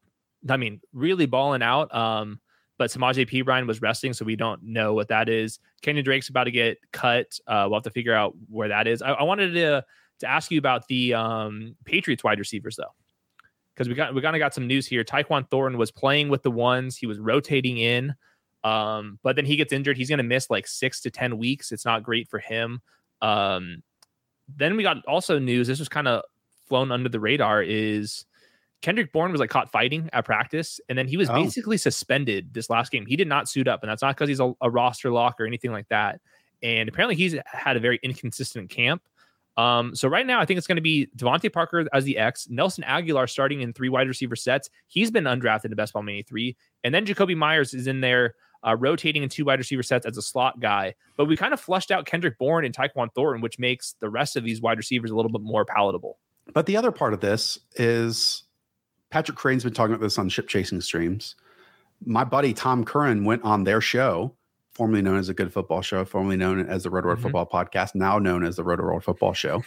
I 0.49 0.57
mean, 0.57 0.81
really 0.93 1.25
balling 1.25 1.61
out. 1.61 1.93
Um, 1.95 2.41
but 2.77 2.89
Samaje 2.89 3.29
Perine 3.29 3.67
was 3.67 3.81
resting, 3.81 4.11
so 4.11 4.25
we 4.25 4.35
don't 4.35 4.63
know 4.63 4.93
what 4.93 5.09
that 5.09 5.29
is. 5.29 5.59
Kenyon 5.83 6.03
Drake's 6.03 6.29
about 6.29 6.45
to 6.45 6.51
get 6.51 6.79
cut. 6.91 7.27
Uh, 7.45 7.65
we'll 7.67 7.77
have 7.77 7.83
to 7.83 7.91
figure 7.91 8.13
out 8.13 8.33
where 8.49 8.69
that 8.69 8.87
is. 8.87 9.01
I, 9.01 9.11
I 9.11 9.23
wanted 9.23 9.53
to 9.53 9.85
to 10.19 10.27
ask 10.27 10.51
you 10.51 10.57
about 10.57 10.87
the 10.87 11.13
um, 11.13 11.75
Patriots 11.85 12.23
wide 12.23 12.39
receivers 12.39 12.75
though, 12.75 12.93
because 13.81 13.89
we 13.89 13.95
got 13.95 14.13
we 14.13 14.21
kind 14.21 14.35
of 14.35 14.39
got 14.39 14.53
some 14.53 14.67
news 14.67 14.85
here. 14.85 15.03
Tyquan 15.03 15.49
Thornton 15.49 15.79
was 15.79 15.89
playing 15.89 16.29
with 16.29 16.43
the 16.43 16.51
ones. 16.51 16.95
He 16.95 17.07
was 17.07 17.19
rotating 17.19 17.77
in. 17.79 18.13
Um, 18.63 19.17
but 19.23 19.35
then 19.35 19.45
he 19.45 19.55
gets 19.55 19.73
injured. 19.73 19.97
He's 19.97 20.09
going 20.09 20.17
to 20.17 20.23
miss 20.23 20.51
like 20.51 20.67
six 20.67 21.01
to 21.01 21.09
10 21.09 21.39
weeks. 21.39 21.71
It's 21.71 21.83
not 21.83 22.03
great 22.03 22.29
for 22.29 22.37
him. 22.37 22.81
Um, 23.19 23.81
then 24.55 24.77
we 24.77 24.83
got 24.83 25.03
also 25.07 25.39
news. 25.39 25.67
This 25.67 25.79
was 25.79 25.89
kind 25.89 26.07
of 26.07 26.23
flown 26.67 26.91
under 26.91 27.09
the 27.09 27.19
radar 27.19 27.63
is 27.63 28.25
Kendrick 28.83 29.11
Bourne 29.11 29.31
was 29.31 29.39
like 29.39 29.49
caught 29.49 29.71
fighting 29.71 30.11
at 30.13 30.25
practice. 30.25 30.79
And 30.89 30.95
then 30.95 31.07
he 31.07 31.17
was 31.17 31.27
oh. 31.29 31.33
basically 31.33 31.77
suspended 31.77 32.53
this 32.53 32.69
last 32.69 32.91
game. 32.91 33.07
He 33.07 33.15
did 33.15 33.27
not 33.27 33.49
suit 33.49 33.67
up. 33.67 33.81
And 33.81 33.89
that's 33.89 34.03
not 34.03 34.15
because 34.15 34.29
he's 34.29 34.39
a, 34.39 34.53
a 34.61 34.69
roster 34.69 35.09
lock 35.09 35.39
or 35.39 35.47
anything 35.47 35.71
like 35.71 35.87
that. 35.89 36.21
And 36.61 36.87
apparently 36.87 37.15
he's 37.15 37.35
had 37.45 37.77
a 37.77 37.79
very 37.79 37.99
inconsistent 38.03 38.69
camp. 38.69 39.01
Um, 39.61 39.95
so 39.95 40.07
right 40.07 40.25
now, 40.25 40.39
I 40.39 40.45
think 40.45 40.57
it's 40.57 40.67
going 40.67 40.77
to 40.77 40.81
be 40.81 41.07
DeVante 41.17 41.51
Parker 41.53 41.87
as 41.93 42.03
the 42.03 42.17
X, 42.17 42.47
Nelson 42.49 42.83
Agholor 42.87 43.29
starting 43.29 43.61
in 43.61 43.73
three 43.73 43.89
wide 43.89 44.07
receiver 44.07 44.35
sets. 44.35 44.69
He's 44.87 45.11
been 45.11 45.25
undrafted 45.25 45.65
in 45.65 45.75
Best 45.75 45.93
Ball 45.93 46.01
Mania 46.03 46.23
three, 46.23 46.57
and 46.83 46.95
then 46.95 47.05
Jakobi 47.05 47.35
Meyers 47.35 47.73
is 47.73 47.85
in 47.85 48.01
there 48.01 48.35
uh, 48.65 48.75
rotating 48.75 49.23
in 49.23 49.29
two 49.29 49.45
wide 49.45 49.59
receiver 49.59 49.83
sets 49.83 50.05
as 50.05 50.17
a 50.17 50.21
slot 50.21 50.59
guy. 50.59 50.95
But 51.17 51.25
we 51.25 51.35
kind 51.37 51.53
of 51.53 51.59
flushed 51.59 51.91
out 51.91 52.05
Kendrick 52.05 52.37
Bourne 52.39 52.65
and 52.65 52.75
Tyquan 52.75 53.13
Thornton, 53.13 53.41
which 53.41 53.59
makes 53.59 53.95
the 53.99 54.09
rest 54.09 54.35
of 54.35 54.43
these 54.43 54.61
wide 54.61 54.77
receivers 54.77 55.11
a 55.11 55.15
little 55.15 55.31
bit 55.31 55.41
more 55.41 55.65
palatable. 55.65 56.17
But 56.53 56.65
the 56.65 56.77
other 56.77 56.91
part 56.91 57.13
of 57.13 57.19
this 57.19 57.59
is 57.75 58.43
Patrick 59.09 59.37
Kerrane's 59.37 59.63
been 59.63 59.73
talking 59.73 59.93
about 59.93 60.03
this 60.03 60.17
on 60.17 60.29
ship 60.29 60.47
chasing 60.47 60.81
streams. 60.81 61.35
My 62.03 62.23
buddy 62.23 62.53
Tom 62.53 62.83
Curran 62.83 63.25
went 63.25 63.43
on 63.43 63.63
their 63.63 63.81
show, 63.81 64.33
formerly 64.73 65.01
known 65.01 65.17
as 65.17 65.29
a 65.29 65.33
Good 65.33 65.51
Football 65.51 65.81
Show, 65.81 66.05
formerly 66.05 66.37
known 66.37 66.67
as 66.67 66.83
the 66.83 66.89
Roto 66.89 67.07
World 67.07 67.19
mm-hmm. 67.19 67.27
Football 67.27 67.47
Podcast, 67.47 67.95
now 67.95 68.19
known 68.19 68.43
as 68.43 68.55
the 68.55 68.63
Roto 68.63 68.83
World 68.83 69.03
Football 69.03 69.33
Show, 69.33 69.63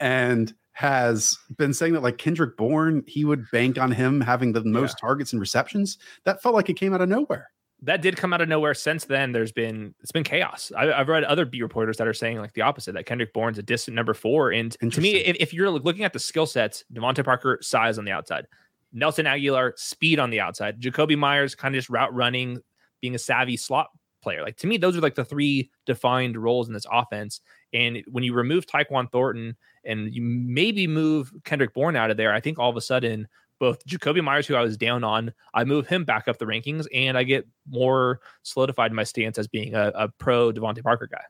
and 0.00 0.54
has 0.72 1.38
been 1.56 1.72
saying 1.72 1.94
that 1.94 2.02
like 2.02 2.18
Kendrick 2.18 2.56
Bourne, 2.56 3.02
he 3.06 3.24
would 3.24 3.50
bank 3.50 3.78
on 3.78 3.90
him 3.90 4.20
having 4.20 4.52
the 4.52 4.62
most 4.64 4.96
yeah. 4.98 5.06
targets 5.06 5.32
and 5.32 5.40
receptions. 5.40 5.98
That 6.24 6.42
felt 6.42 6.54
like 6.54 6.68
it 6.68 6.74
came 6.74 6.92
out 6.92 7.00
of 7.00 7.08
nowhere 7.08 7.50
that 7.82 8.00
did 8.00 8.16
come 8.16 8.32
out 8.32 8.40
of 8.40 8.48
nowhere. 8.48 8.74
Since 8.74 9.04
then, 9.04 9.32
there's 9.32 9.52
been 9.52 9.94
it's 10.00 10.12
been 10.12 10.24
chaos. 10.24 10.72
I, 10.76 10.86
have 10.86 11.08
read 11.08 11.24
other 11.24 11.44
beat 11.44 11.62
reporters 11.62 11.96
that 11.98 12.08
are 12.08 12.14
saying 12.14 12.38
like 12.38 12.54
the 12.54 12.62
opposite 12.62 12.92
that 12.94 13.06
Kendrick 13.06 13.32
Bourne's 13.32 13.58
a 13.58 13.62
distant 13.62 13.94
number 13.94 14.14
four. 14.14 14.50
And 14.50 14.76
to 14.80 15.00
me, 15.00 15.16
if, 15.16 15.36
if 15.38 15.54
you're 15.54 15.70
looking 15.70 16.04
at 16.04 16.12
the 16.12 16.18
skill 16.18 16.46
sets, 16.46 16.84
DeVante 16.92 17.24
Parker 17.24 17.58
size 17.60 17.98
on 17.98 18.04
the 18.04 18.12
outside, 18.12 18.46
Nelson 18.92 19.26
Agholor 19.26 19.78
speed 19.78 20.18
on 20.18 20.30
the 20.30 20.40
outside, 20.40 20.80
Jakobi 20.80 21.18
Meyers 21.18 21.54
kind 21.54 21.74
of 21.74 21.78
just 21.78 21.90
route 21.90 22.14
running, 22.14 22.58
being 23.00 23.14
a 23.14 23.18
savvy 23.18 23.56
slot 23.56 23.88
player. 24.26 24.42
Like 24.42 24.56
to 24.56 24.66
me, 24.66 24.76
those 24.76 24.96
are 24.96 25.00
like 25.00 25.14
the 25.14 25.24
three 25.24 25.70
defined 25.86 26.36
roles 26.36 26.66
in 26.66 26.74
this 26.74 26.86
offense. 26.90 27.40
And 27.72 28.02
when 28.10 28.24
you 28.24 28.34
remove 28.34 28.66
Tyquan 28.66 29.08
Thornton 29.12 29.56
and 29.84 30.12
you 30.12 30.20
maybe 30.20 30.88
move 30.88 31.32
Kendrick 31.44 31.72
Bourne 31.72 31.94
out 31.94 32.10
of 32.10 32.16
there, 32.16 32.34
I 32.34 32.40
think 32.40 32.58
all 32.58 32.68
of 32.68 32.76
a 32.76 32.80
sudden 32.80 33.28
both 33.60 33.86
Jakobi 33.86 34.22
Meyers, 34.24 34.48
who 34.48 34.56
I 34.56 34.62
was 34.62 34.76
down 34.76 35.04
on, 35.04 35.32
I 35.54 35.62
move 35.62 35.86
him 35.86 36.04
back 36.04 36.26
up 36.26 36.38
the 36.38 36.44
rankings, 36.44 36.86
and 36.92 37.16
I 37.16 37.22
get 37.22 37.46
more 37.70 38.20
solidified 38.42 38.90
in 38.90 38.96
my 38.96 39.04
stance 39.04 39.38
as 39.38 39.46
being 39.46 39.76
a, 39.76 39.92
a 39.94 40.08
pro 40.08 40.52
DeVante 40.52 40.82
Parker 40.82 41.06
guy. 41.06 41.22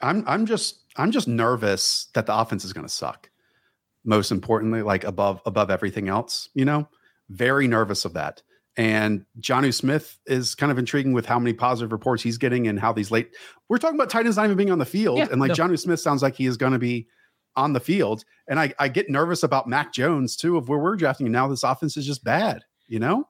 I'm 0.00 0.22
I'm 0.28 0.46
just 0.46 0.84
I'm 0.96 1.10
just 1.10 1.26
nervous 1.26 2.06
that 2.14 2.26
the 2.26 2.38
offense 2.38 2.64
is 2.64 2.72
going 2.72 2.86
to 2.86 2.92
suck. 2.92 3.28
Most 4.04 4.30
importantly, 4.30 4.82
like 4.82 5.02
above 5.02 5.42
above 5.44 5.70
everything 5.70 6.08
else, 6.08 6.50
you 6.54 6.64
know, 6.64 6.88
very 7.30 7.66
nervous 7.66 8.04
of 8.04 8.12
that. 8.12 8.42
And 8.76 9.24
Jonnu 9.40 9.72
Smith 9.72 10.18
is 10.26 10.54
kind 10.54 10.72
of 10.72 10.78
intriguing 10.78 11.12
with 11.12 11.26
how 11.26 11.38
many 11.38 11.52
positive 11.52 11.92
reports 11.92 12.22
he's 12.22 12.38
getting 12.38 12.66
and 12.66 12.78
how 12.78 12.92
these 12.92 13.10
late. 13.10 13.30
We're 13.68 13.78
talking 13.78 13.96
about 13.96 14.10
Titans 14.10 14.36
not 14.36 14.46
even 14.46 14.56
being 14.56 14.72
on 14.72 14.78
the 14.78 14.84
field, 14.84 15.18
yeah, 15.18 15.28
and 15.30 15.40
like 15.40 15.56
no. 15.56 15.76
Smith 15.76 16.00
sounds 16.00 16.22
like 16.22 16.34
he 16.34 16.46
is 16.46 16.56
going 16.56 16.72
to 16.72 16.78
be 16.78 17.06
on 17.56 17.72
the 17.72 17.80
field. 17.80 18.24
And 18.48 18.58
I, 18.58 18.74
I 18.78 18.88
get 18.88 19.08
nervous 19.08 19.42
about 19.44 19.68
Mac 19.68 19.92
Jones 19.92 20.36
too, 20.36 20.56
of 20.56 20.68
where 20.68 20.78
we're 20.78 20.96
drafting. 20.96 21.26
And 21.26 21.32
now 21.32 21.46
this 21.46 21.62
offense 21.62 21.96
is 21.96 22.06
just 22.06 22.24
bad, 22.24 22.62
you 22.88 22.98
know? 22.98 23.28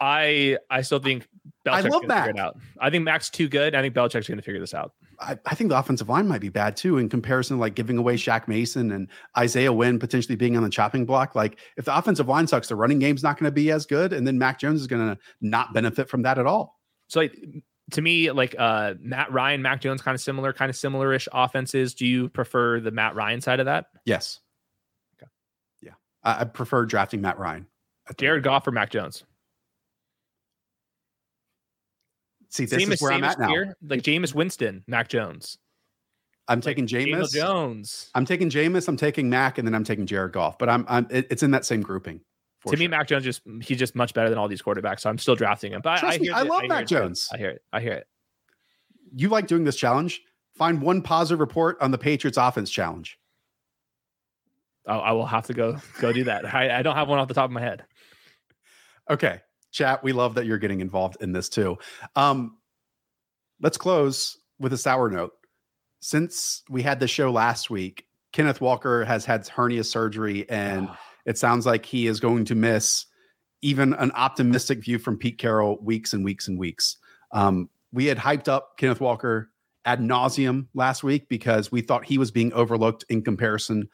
I 0.00 0.58
I 0.70 0.82
still 0.82 0.98
think 0.98 1.28
Belichick's 1.64 1.86
I 1.86 1.88
love 1.88 2.06
Mac. 2.06 2.26
Figure 2.26 2.40
it 2.40 2.44
out. 2.44 2.58
I 2.78 2.90
think 2.90 3.04
Mac's 3.04 3.30
too 3.30 3.48
good. 3.48 3.74
I 3.74 3.80
think 3.80 3.94
Belichick's 3.94 4.28
going 4.28 4.38
to 4.38 4.42
figure 4.42 4.60
this 4.60 4.74
out. 4.74 4.92
I, 5.20 5.38
I, 5.46 5.54
think 5.54 5.70
the 5.70 5.78
offensive 5.78 6.08
line 6.08 6.28
might 6.28 6.40
be 6.40 6.50
bad 6.50 6.76
too 6.76 6.98
in 6.98 7.08
comparison 7.08 7.56
to 7.56 7.60
like 7.60 7.74
giving 7.74 7.96
away 7.96 8.16
Shaq 8.16 8.48
Mason 8.48 8.92
and 8.92 9.08
Isaiah 9.38 9.72
Wynn 9.72 9.98
potentially 9.98 10.36
being 10.36 10.56
on 10.56 10.62
the 10.62 10.68
chopping 10.68 11.06
block. 11.06 11.34
Like 11.34 11.58
if 11.76 11.86
the 11.86 11.96
offensive 11.96 12.28
line 12.28 12.46
sucks, 12.46 12.68
the 12.68 12.76
running 12.76 12.98
game's 12.98 13.22
not 13.22 13.38
going 13.38 13.48
to 13.48 13.54
be 13.54 13.70
as 13.70 13.86
good, 13.86 14.12
and 14.12 14.26
then 14.26 14.38
Mac 14.38 14.58
Jones 14.58 14.80
is 14.80 14.86
going 14.86 15.08
to 15.08 15.18
not 15.40 15.72
benefit 15.72 16.08
from 16.08 16.22
that 16.22 16.38
at 16.38 16.46
all. 16.46 16.80
So 17.08 17.20
like 17.20 17.34
to 17.92 18.02
me, 18.02 18.30
like 18.30 18.54
uh, 18.58 18.94
Matt 19.00 19.32
Ryan, 19.32 19.62
Mac 19.62 19.80
Jones, 19.80 20.02
kind 20.02 20.14
of 20.14 20.20
similar, 20.20 20.52
kind 20.52 20.70
of 20.70 20.76
similar-ish 20.76 21.28
offenses. 21.32 21.94
Do 21.94 22.06
you 22.06 22.28
prefer 22.28 22.80
the 22.80 22.90
Matt 22.90 23.14
Ryan 23.14 23.40
side 23.40 23.60
of 23.60 23.66
that? 23.66 23.86
Yes. 24.04 24.40
Okay. 25.16 25.30
Yeah, 25.82 25.92
I, 26.22 26.40
I 26.40 26.44
prefer 26.44 26.86
drafting 26.86 27.20
Matt 27.20 27.38
Ryan. 27.38 27.66
Jared 28.18 28.42
Goff 28.42 28.66
or 28.66 28.70
Mac 28.70 28.90
Jones? 28.90 29.24
See, 32.54 32.66
this 32.66 32.84
Jameis, 32.84 32.92
is 32.92 33.02
where 33.02 33.10
I'm 33.10 33.24
at 33.24 33.36
now. 33.36 33.52
Like 33.82 34.02
Jameis 34.02 34.32
Winston, 34.32 34.84
Mac 34.86 35.08
Jones. 35.08 35.58
I'm 36.46 36.58
like 36.58 36.64
taking 36.64 36.86
Jameis 36.86 37.34
Jones. 37.34 38.12
I'm 38.14 38.24
taking 38.24 38.48
Jameis. 38.48 38.86
I'm 38.86 38.96
taking 38.96 39.28
Mac, 39.28 39.58
and 39.58 39.66
then 39.66 39.74
I'm 39.74 39.82
taking 39.82 40.06
Jared 40.06 40.32
Goff. 40.32 40.56
But 40.56 40.68
I'm, 40.68 40.84
I'm 40.88 41.08
it's 41.10 41.42
in 41.42 41.50
that 41.50 41.64
same 41.64 41.82
grouping. 41.82 42.20
To 42.66 42.70
sure. 42.70 42.78
me, 42.78 42.86
Mac 42.86 43.08
Jones 43.08 43.24
just 43.24 43.42
he's 43.60 43.76
just 43.76 43.96
much 43.96 44.14
better 44.14 44.28
than 44.28 44.38
all 44.38 44.46
these 44.46 44.62
quarterbacks. 44.62 45.00
So 45.00 45.10
I'm 45.10 45.18
still 45.18 45.34
drafting 45.34 45.72
him. 45.72 45.80
But 45.82 45.98
Trust 45.98 46.12
I, 46.12 46.14
I, 46.14 46.18
me, 46.18 46.30
I 46.30 46.42
love 46.42 46.62
I 46.62 46.66
Mac 46.68 46.86
Jones. 46.86 47.28
I 47.32 47.38
hear 47.38 47.50
it. 47.50 47.62
I 47.72 47.80
hear 47.80 47.94
it. 47.94 48.06
You 49.16 49.30
like 49.30 49.48
doing 49.48 49.64
this 49.64 49.74
challenge? 49.74 50.22
Find 50.54 50.80
one 50.80 51.02
positive 51.02 51.40
report 51.40 51.76
on 51.80 51.90
the 51.90 51.98
Patriots 51.98 52.38
offense 52.38 52.70
challenge. 52.70 53.18
Oh, 54.86 54.98
I 54.98 55.10
will 55.10 55.26
have 55.26 55.46
to 55.46 55.54
go 55.54 55.76
go 55.98 56.12
do 56.12 56.22
that. 56.24 56.54
I, 56.54 56.78
I 56.78 56.82
don't 56.82 56.94
have 56.94 57.08
one 57.08 57.18
off 57.18 57.26
the 57.26 57.34
top 57.34 57.46
of 57.46 57.50
my 57.50 57.60
head. 57.60 57.82
Okay, 59.10 59.40
chat. 59.74 60.02
We 60.02 60.12
love 60.12 60.34
that 60.36 60.46
you're 60.46 60.58
getting 60.58 60.80
involved 60.80 61.18
in 61.20 61.32
this 61.32 61.48
too. 61.48 61.76
Um, 62.16 62.56
let's 63.60 63.76
close 63.76 64.38
with 64.58 64.72
a 64.72 64.78
sour 64.78 65.10
note. 65.10 65.32
Since 66.00 66.62
we 66.68 66.82
had 66.82 67.00
the 67.00 67.08
show 67.08 67.30
last 67.30 67.70
week, 67.70 68.06
Kenneth 68.32 68.60
Walker 68.60 69.04
has 69.04 69.24
had 69.24 69.46
hernia 69.48 69.84
surgery 69.84 70.48
and. 70.48 70.88
Oh 70.88 70.96
it 71.24 71.38
sounds 71.38 71.66
like 71.66 71.86
he 71.86 72.06
is 72.06 72.20
going 72.20 72.44
to 72.46 72.54
miss 72.54 73.06
even 73.62 73.94
an 73.94 74.12
optimistic 74.12 74.84
view 74.84 74.98
from 74.98 75.16
Pete 75.16 75.38
Carroll 75.38 75.78
weeks 75.82 76.12
and 76.12 76.24
weeks 76.24 76.48
and 76.48 76.58
weeks. 76.58 76.96
Um, 77.32 77.70
we 77.92 78.06
had 78.06 78.18
hyped 78.18 78.48
up 78.48 78.76
Kenneth 78.76 79.00
Walker 79.00 79.50
ad 79.86 80.00
nauseum 80.00 80.66
last 80.74 81.02
week 81.02 81.28
because 81.28 81.72
we 81.72 81.80
thought 81.80 82.04
he 82.04 82.18
was 82.18 82.30
being 82.30 82.52
overlooked 82.52 83.04
in 83.08 83.22
comparison 83.22 83.88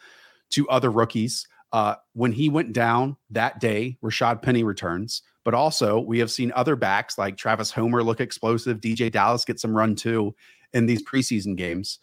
to 0.51 0.68
other 0.68 0.91
rookies. 0.91 1.47
Uh, 1.72 1.95
when 2.14 2.33
he 2.33 2.49
went 2.49 2.72
down 2.72 3.16
that 3.31 3.61
day, 3.61 3.97
Rashaad 4.03 4.43
Penny 4.43 4.64
returns, 4.64 5.22
but 5.51 5.57
also 5.57 5.99
we 5.99 6.21
have 6.21 6.31
seen 6.31 6.53
other 6.55 6.77
backs 6.77 7.19
like 7.19 7.37
Travis 7.37 7.73
Homer 7.73 8.05
look 8.05 8.21
explosive, 8.21 8.81
DJ 8.81 9.11
Dallas 9.11 9.45
get 9.45 9.59
some 9.59 9.77
run 9.77 9.97
too 9.97 10.33
in 10.73 10.87
these 10.87 11.03
preseason 11.03 11.57
games. 11.57 11.99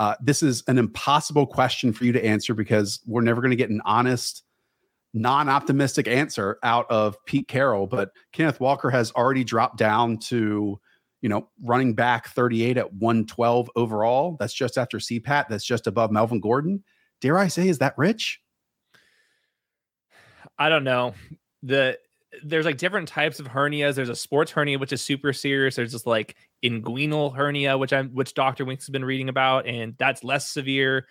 Uh, 0.00 0.16
this 0.20 0.42
is 0.42 0.64
an 0.66 0.78
impossible 0.78 1.46
question 1.46 1.92
for 1.92 2.04
you 2.04 2.10
to 2.10 2.24
answer 2.24 2.54
because 2.54 2.98
we're 3.06 3.20
never 3.20 3.40
going 3.40 3.52
to 3.52 3.56
get 3.56 3.70
an 3.70 3.80
honest 3.84 4.42
non-optimistic 5.14 6.08
answer 6.08 6.58
out 6.64 6.90
of 6.90 7.16
Pete 7.24 7.46
Carroll, 7.46 7.86
but 7.86 8.10
Kenneth 8.32 8.58
Walker 8.58 8.90
has 8.90 9.12
already 9.12 9.44
dropped 9.44 9.78
down 9.78 10.18
to, 10.18 10.80
you 11.20 11.28
know, 11.28 11.48
running 11.62 11.94
back 11.94 12.26
38 12.30 12.78
at 12.78 12.94
112 12.94 13.70
overall. 13.76 14.36
That's 14.40 14.54
just 14.54 14.76
after 14.76 14.98
CPAT. 14.98 15.46
That's 15.48 15.64
just 15.64 15.86
above 15.86 16.10
Melvin 16.10 16.40
Gordon. 16.40 16.82
Dare 17.20 17.38
I 17.38 17.46
say, 17.46 17.68
is 17.68 17.78
that 17.78 17.94
rich? 17.96 18.40
I 20.58 20.68
don't 20.68 20.82
know. 20.82 21.14
The 21.62 21.96
there's 22.44 22.66
like 22.66 22.78
different 22.78 23.08
types 23.08 23.40
of 23.40 23.46
hernias. 23.46 23.94
There's 23.94 24.08
a 24.08 24.16
sports 24.16 24.50
hernia, 24.50 24.78
which 24.78 24.92
is 24.92 25.02
super 25.02 25.32
serious. 25.32 25.76
There's 25.76 25.92
just 25.92 26.06
like 26.06 26.36
inguinal 26.64 27.34
hernia, 27.34 27.78
which 27.78 27.92
I'm 27.92 28.10
which 28.10 28.34
Dr. 28.34 28.64
Winks 28.64 28.84
has 28.86 28.90
been 28.90 29.04
reading 29.04 29.28
about, 29.28 29.66
and 29.66 29.94
that's 29.98 30.24
less 30.24 30.46
severe. 30.46 31.06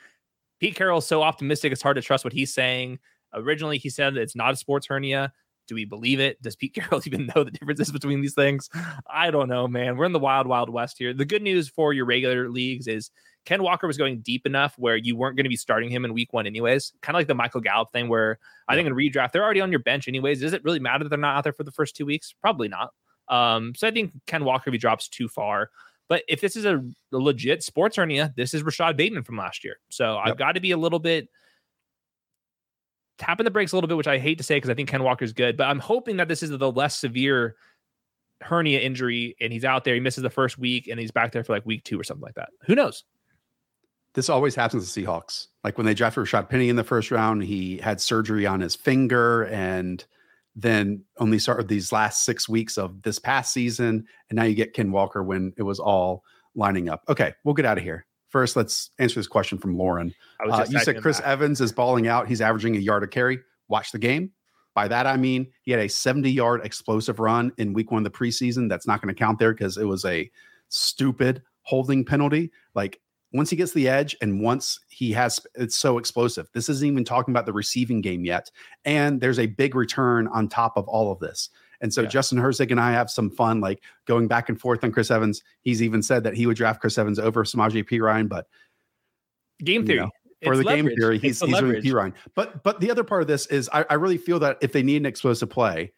Pete 0.60 0.76
Carroll's 0.76 1.08
so 1.08 1.22
optimistic, 1.24 1.72
it's 1.72 1.82
hard 1.82 1.96
to 1.96 2.02
trust 2.02 2.24
what 2.24 2.34
he's 2.34 2.54
saying. 2.54 3.00
Originally, 3.34 3.78
he 3.78 3.90
said 3.90 4.18
it's 4.18 4.36
not 4.36 4.54
a 4.54 4.58
sports 4.58 4.88
hernia. 4.88 5.32
Do 5.68 5.76
we 5.76 5.86
believe 5.86 6.20
it? 6.20 6.42
Does 6.42 6.56
Pete 6.56 6.74
Carroll 6.76 7.02
even 7.06 7.30
know 7.36 7.44
the 7.44 7.52
differences 7.52 7.92
between 7.92 8.22
these 8.22 8.34
things? 8.34 8.70
I 9.10 9.32
don't 9.32 9.50
know, 9.50 9.68
man. 9.68 9.98
We're 9.98 10.06
in 10.06 10.14
the 10.14 10.20
wild, 10.20 10.48
wild 10.48 10.70
west 10.70 10.96
here. 10.98 11.14
The 11.14 11.26
good 11.26 11.42
news 11.42 11.68
for 11.68 11.94
your 11.94 12.06
regular 12.06 12.50
leagues 12.50 12.88
is 12.88 13.12
Ken 13.48 13.64
Walker 13.64 13.88
was 13.88 13.98
going 13.98 14.20
deep 14.20 14.46
enough 14.46 14.76
where 14.78 14.98
you 14.98 15.16
weren't 15.16 15.38
going 15.38 15.46
to 15.46 15.50
be 15.50 15.56
starting 15.56 15.90
him 15.90 16.04
in 16.04 16.14
week 16.14 16.34
one, 16.34 16.46
anyways. 16.46 16.92
Kind 17.02 17.16
of 17.16 17.20
like 17.22 17.28
the 17.28 17.34
Michael 17.34 17.62
Gallup 17.62 17.94
thing, 17.94 18.10
where 18.10 18.40
I 18.68 18.76
think 18.76 18.88
in 18.88 18.94
redraft, 18.94 19.32
they're 19.32 19.44
already 19.44 19.62
on 19.62 19.72
your 19.72 19.80
bench, 19.80 20.10
anyways. 20.10 20.42
Does 20.42 20.52
it 20.52 20.66
really 20.66 20.82
matter 20.82 21.06
that 21.06 21.10
they're 21.10 21.18
not 21.18 21.38
out 21.38 21.46
there 21.46 21.54
for 21.54 21.64
the 21.64 21.72
first 21.72 21.96
two 21.96 22.06
weeks? 22.06 22.36
Probably 22.42 22.68
not. 22.68 22.92
Um, 23.30 23.74
so 23.74 23.88
I 23.88 23.92
think 23.92 24.12
Ken 24.26 24.44
Walker, 24.44 24.70
if 24.70 24.74
he 24.74 24.78
drops 24.78 25.08
too 25.08 25.30
far, 25.30 25.70
but 26.10 26.24
if 26.28 26.42
this 26.42 26.58
is 26.58 26.66
a, 26.66 26.84
a 27.14 27.18
legit 27.18 27.64
sports 27.64 27.96
hernia, 27.96 28.34
this 28.36 28.54
is 28.54 28.64
Rashod 28.64 28.98
Bateman 28.98 29.24
from 29.24 29.38
last 29.38 29.64
year. 29.64 29.78
So 29.88 30.16
yep. 30.16 30.24
I've 30.26 30.38
got 30.38 30.56
to 30.56 30.60
be 30.60 30.72
a 30.72 30.78
little 30.78 31.00
bit 31.00 31.30
tapping 33.18 33.46
the 33.46 33.52
brakes 33.52 33.72
a 33.72 33.78
little 33.78 33.88
bit, 33.88 33.96
which 33.96 34.08
I 34.08 34.18
hate 34.18 34.40
to 34.40 34.44
say 34.44 34.58
because 34.58 34.70
I 34.70 34.74
think 34.74 34.90
Ken 34.90 35.04
Walker's 35.04 35.32
good, 35.32 35.56
but 35.56 35.68
I'm 35.70 35.80
hoping 35.80 36.18
that 36.18 36.28
this 36.28 36.44
is 36.44 36.50
the 36.50 36.72
less 36.72 37.00
severe 37.00 37.56
hernia 38.42 38.82
injury 38.82 39.38
and 39.40 39.54
he's 39.54 39.64
out 39.64 39.86
there. 39.86 39.94
He 39.94 40.02
misses 40.02 40.22
the 40.22 40.30
first 40.30 40.58
week 40.58 40.90
and 40.90 41.00
he's 41.00 41.12
back 41.12 41.32
there 41.32 41.46
for 41.46 41.54
like 41.54 41.66
week 41.66 41.86
two 41.86 41.98
or 41.98 42.04
something 42.04 42.26
like 42.26 42.36
that. 42.36 42.50
Who 42.66 42.76
knows? 42.76 43.06
This 44.18 44.30
always 44.30 44.56
happens 44.56 44.92
to 44.92 45.00
Seahawks. 45.06 45.46
Like 45.64 45.78
when 45.78 45.86
they 45.86 45.94
drafted 45.94 46.24
Rashaad 46.24 46.50
Penny 46.50 46.70
in 46.70 46.76
the 46.76 46.84
first 46.84 47.12
round, 47.12 47.44
he 47.44 47.78
had 47.78 48.02
surgery 48.02 48.48
on 48.48 48.60
his 48.60 48.76
finger 48.76 49.44
and 49.44 50.04
then 50.56 51.04
only 51.20 51.38
started 51.38 51.68
these 51.68 51.92
last 51.92 52.24
six 52.24 52.50
weeks 52.50 52.80
of 52.80 53.04
this 53.04 53.20
past 53.20 53.54
season. 53.54 54.08
And 54.32 54.38
now 54.38 54.46
you 54.46 54.56
get 54.56 54.74
Ken 54.74 54.92
Walker 54.92 55.24
when 55.24 55.54
it 55.56 55.62
was 55.62 55.80
all 55.80 56.24
lining 56.56 56.90
up. 56.90 57.04
Okay, 57.08 57.32
we'll 57.44 57.54
get 57.54 57.68
out 57.68 57.78
of 57.78 57.84
here. 57.84 58.08
First, 58.30 58.56
let's 58.56 58.90
answer 58.98 59.20
this 59.20 59.28
question 59.28 59.60
from 59.60 59.78
Lauren. 59.78 60.12
Uh, 60.50 60.66
you 60.68 60.80
said 60.80 61.00
Chris 61.00 61.20
that. 61.20 61.28
Evans 61.28 61.62
is 61.62 61.72
balling 61.72 62.08
out. 62.08 62.28
He's 62.28 62.42
averaging 62.42 62.76
a 62.76 62.80
yard 62.80 63.04
a 63.04 63.08
carry. 63.08 63.38
Watch 63.68 63.92
the 63.92 64.00
game. 64.00 64.32
By 64.74 64.88
that, 64.88 65.06
I 65.06 65.16
mean 65.16 65.52
he 65.62 65.70
had 65.70 65.82
a 65.82 65.88
70 65.88 66.32
yard 66.32 66.62
explosive 66.66 67.20
run 67.20 67.52
in 67.60 67.72
week 67.72 67.92
one 67.92 68.04
of 68.04 68.12
the 68.12 68.18
preseason. 68.18 68.68
That's 68.68 68.88
not 68.88 69.00
going 69.00 69.14
to 69.14 69.20
count 69.20 69.38
there 69.38 69.54
because 69.54 69.78
it 69.78 69.86
was 69.86 70.06
a 70.06 70.28
stupid 70.70 71.44
holding 71.62 72.04
penalty. 72.04 72.52
Like 72.74 73.00
once 73.34 73.50
he 73.50 73.56
gets 73.56 73.74
the 73.74 73.90
edge 73.90 74.16
and 74.22 74.42
once 74.42 74.80
he 74.90 75.12
has, 75.12 75.40
it's 75.56 75.76
so 75.76 75.98
explosive. 75.98 76.50
This 76.54 76.70
isn't 76.70 76.88
even 76.88 77.04
talking 77.04 77.34
about 77.34 77.46
the 77.46 77.54
receiving 77.54 78.02
game 78.02 78.24
yet. 78.24 78.50
And 78.86 79.20
there's 79.20 79.40
a 79.40 79.48
big 79.48 79.76
return 79.76 80.28
on 80.30 80.48
top 80.48 80.78
of 80.78 80.88
all 80.88 81.12
of 81.12 81.20
this. 81.20 81.50
And 81.82 81.94
so 81.94 82.02
yeah. 82.02 82.08
Justin 82.08 82.40
Herzig 82.40 82.72
and 82.72 82.80
I 82.80 82.92
have 82.92 83.10
some 83.10 83.30
fun, 83.30 83.62
like 83.62 83.84
going 84.06 84.28
back 84.28 84.50
and 84.50 84.60
forth 84.60 84.84
on 84.84 84.92
Chris 84.92 85.12
Evans. 85.12 85.44
He's 85.62 85.84
even 85.84 86.02
said 86.02 86.24
that 86.24 86.34
he 86.34 86.48
would 86.48 86.58
draft 86.58 86.82
Chris 86.82 86.98
Evans 86.98 87.20
over 87.20 87.44
Samaje 87.44 88.02
Ryan, 88.02 88.28
but 88.28 88.48
game 89.64 89.86
theory. 89.86 90.00
You 90.00 90.06
know, 90.06 90.12
for 90.44 90.56
the 90.56 90.64
leverage. 90.64 90.86
game 90.86 90.96
theory, 90.98 91.20
he's, 91.20 91.40
he's 91.40 91.58
doing 91.58 91.82
Perine. 91.82 92.14
But 92.36 92.64
but 92.64 92.80
the 92.80 92.92
other 92.92 93.04
part 93.04 93.22
of 93.22 93.28
this 93.28 93.48
is 93.48 93.70
I, 93.74 93.86
I 93.90 93.96
really 93.96 94.18
feel 94.18 94.40
that 94.40 94.58
if 94.62 94.72
they 94.72 94.84
need 94.84 94.98
an 94.98 95.06
explosive 95.06 95.50
play, 95.50 95.94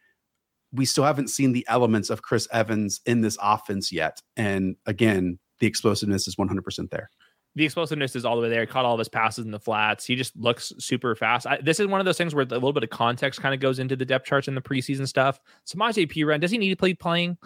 we 0.72 0.85
still 0.85 1.03
haven't 1.03 1.30
seen 1.30 1.51
the 1.51 1.65
elements 1.68 2.10
of 2.10 2.22
Chris 2.22 2.47
Evans 2.51 3.01
in 3.06 3.22
this 3.22 3.38
offense 3.41 3.91
yet. 3.91 4.22
And 4.38 4.76
again, 4.85 5.39
the 5.60 5.68
explosiveness 5.68 6.27
is 6.27 6.36
100% 6.36 6.90
there 6.90 7.10
the 7.56 7.65
explosiveness 7.65 8.15
is 8.15 8.26
all 8.26 8.36
the 8.36 8.44
way 8.44 8.49
there. 8.49 8.61
He 8.61 8.68
caught 8.68 8.86
all 8.86 8.94
of 8.94 8.99
his 8.99 9.10
passes 9.10 9.45
in 9.45 9.52
the 9.52 9.60
flats. 9.60 10.06
He 10.06 10.15
just 10.15 10.36
looks 10.38 10.72
super 10.77 11.15
fast. 11.15 11.48
I, 11.48 11.60
this 11.61 11.80
is 11.80 11.88
one 11.88 11.99
of 11.99 12.06
those 12.06 12.18
things 12.18 12.36
where 12.36 12.44
a 12.44 12.48
little 12.48 12.73
bit 12.73 12.84
of 12.84 12.90
context 12.90 13.41
kind 13.41 13.53
of 13.53 13.60
goes 13.60 13.80
into 13.80 13.95
the 13.95 14.06
depth 14.06 14.26
charts 14.26 14.48
and 14.48 14.56
the 14.56 14.61
preseason 14.61 15.07
stuff. 15.07 15.40
Samaje 15.68 16.10
Perine, 16.11 16.40
does 16.40 16.52
he 16.52 16.57
need 16.57 16.69
to 16.69 16.76
play 16.76 16.94
playing 16.94 17.38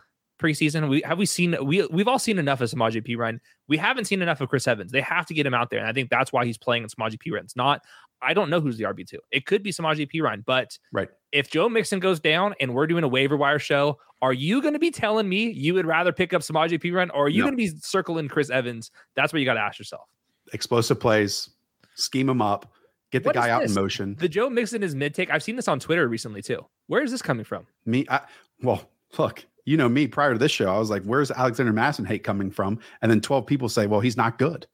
preseason? 0.41 0.90
We 0.90 1.02
have 1.06 1.18
we 1.18 1.26
seen 1.26 1.56
we 1.65 1.85
we've 1.88 2.07
all 2.07 2.19
seen 2.19 2.38
enough 2.38 2.60
of 2.61 2.69
Samaje 2.69 3.06
Perine. 3.06 3.40
We 3.68 3.77
haven't 3.77 4.06
seen 4.06 4.22
enough 4.22 4.41
of 4.41 4.49
Chris 4.49 4.68
Evans. 4.68 4.91
They 4.91 5.02
have 5.02 5.26
to 5.27 5.34
get 5.34 5.45
him 5.45 5.53
out 5.53 5.69
there, 5.69 5.80
and 5.80 5.88
I 5.88 5.94
think 5.94 6.10
that's 6.10 6.34
why 6.34 6.45
he's 6.45 6.57
playing 6.57 6.84
in 6.84 6.90
Samaje 6.90 7.18
Perine. 7.18 7.44
It's 7.44 7.56
not. 7.56 7.81
I 8.22 8.34
don't 8.34 8.49
know 8.49 8.61
who's 8.61 8.77
the 8.77 8.85
RB 8.85 9.07
two. 9.07 9.19
It 9.31 9.45
could 9.45 9.64
be 9.64 9.72
Samaje 9.72 10.10
Perine, 10.11 10.44
but 10.45 10.77
right. 10.91 11.10
If 11.31 11.49
Joe 11.49 11.68
Mixon 11.69 11.99
goes 11.99 12.19
down 12.19 12.53
and 12.60 12.76
we're 12.76 12.88
doing 12.88 13.03
a 13.03 13.07
waiver 13.07 13.35
wire 13.35 13.60
show, 13.60 13.98
Are 14.24 14.32
you 14.32 14.62
going 14.62 14.72
to 14.74 14.80
be 14.80 14.90
telling 14.90 15.28
me 15.28 15.52
you 15.52 15.74
would 15.74 15.86
rather 15.86 16.14
pick 16.14 16.34
up 16.34 16.41
Samaje 16.41 16.82
Perine 16.82 17.10
or 17.14 17.26
are 17.26 17.30
you 17.30 17.40
No. 17.41 17.48
going 17.48 17.58
to 17.58 17.58
be 17.58 17.68
circling 17.82 18.30
Chris 18.30 18.50
Evans? 18.50 18.90
That's 19.16 19.34
what 19.34 19.40
you 19.40 19.45
got 19.45 19.56
to 19.56 19.60
ask 19.60 19.78
yourself. 19.78 20.08
Explosive 20.54 20.98
plays, 20.98 21.50
scheme 21.95 22.30
him 22.30 22.41
up, 22.41 22.72
get 23.12 23.24
the 23.24 23.28
What 23.28 23.36
guy 23.36 23.50
out 23.50 23.64
this? 23.64 23.72
in 23.76 23.76
motion. 23.82 24.16
The 24.18 24.30
Joe 24.30 24.50
Mixon 24.50 24.82
is 24.82 24.95
mid 24.95 25.14
take. 25.14 25.30
I've 25.30 25.44
seen 25.44 25.58
this 25.58 25.68
on 25.68 25.78
Twitter 25.78 26.08
recently 26.08 26.41
too. 26.41 26.66
Where 26.88 27.04
is 27.04 27.12
this 27.12 27.22
coming 27.22 27.44
from? 27.44 27.68
Me, 27.86 28.06
I, 28.10 28.22
well, 28.62 28.90
look, 29.18 29.44
you 29.66 29.76
know 29.76 29.90
me. 29.90 30.08
Prior 30.08 30.32
to 30.32 30.40
this 30.40 30.54
show, 30.54 30.74
I 30.74 30.80
was 30.80 30.90
like, 30.90 31.04
"Where's 31.04 31.30
Alexander 31.30 31.74
Mattison 31.74 32.06
hate 32.06 32.24
coming 32.24 32.50
from?" 32.50 32.80
And 33.02 33.12
then 33.12 33.20
twelve 33.20 33.45
people 33.45 33.68
say, 33.68 33.88
"Well, 33.88 34.00
he's 34.00 34.16
not 34.16 34.38
good." 34.38 34.68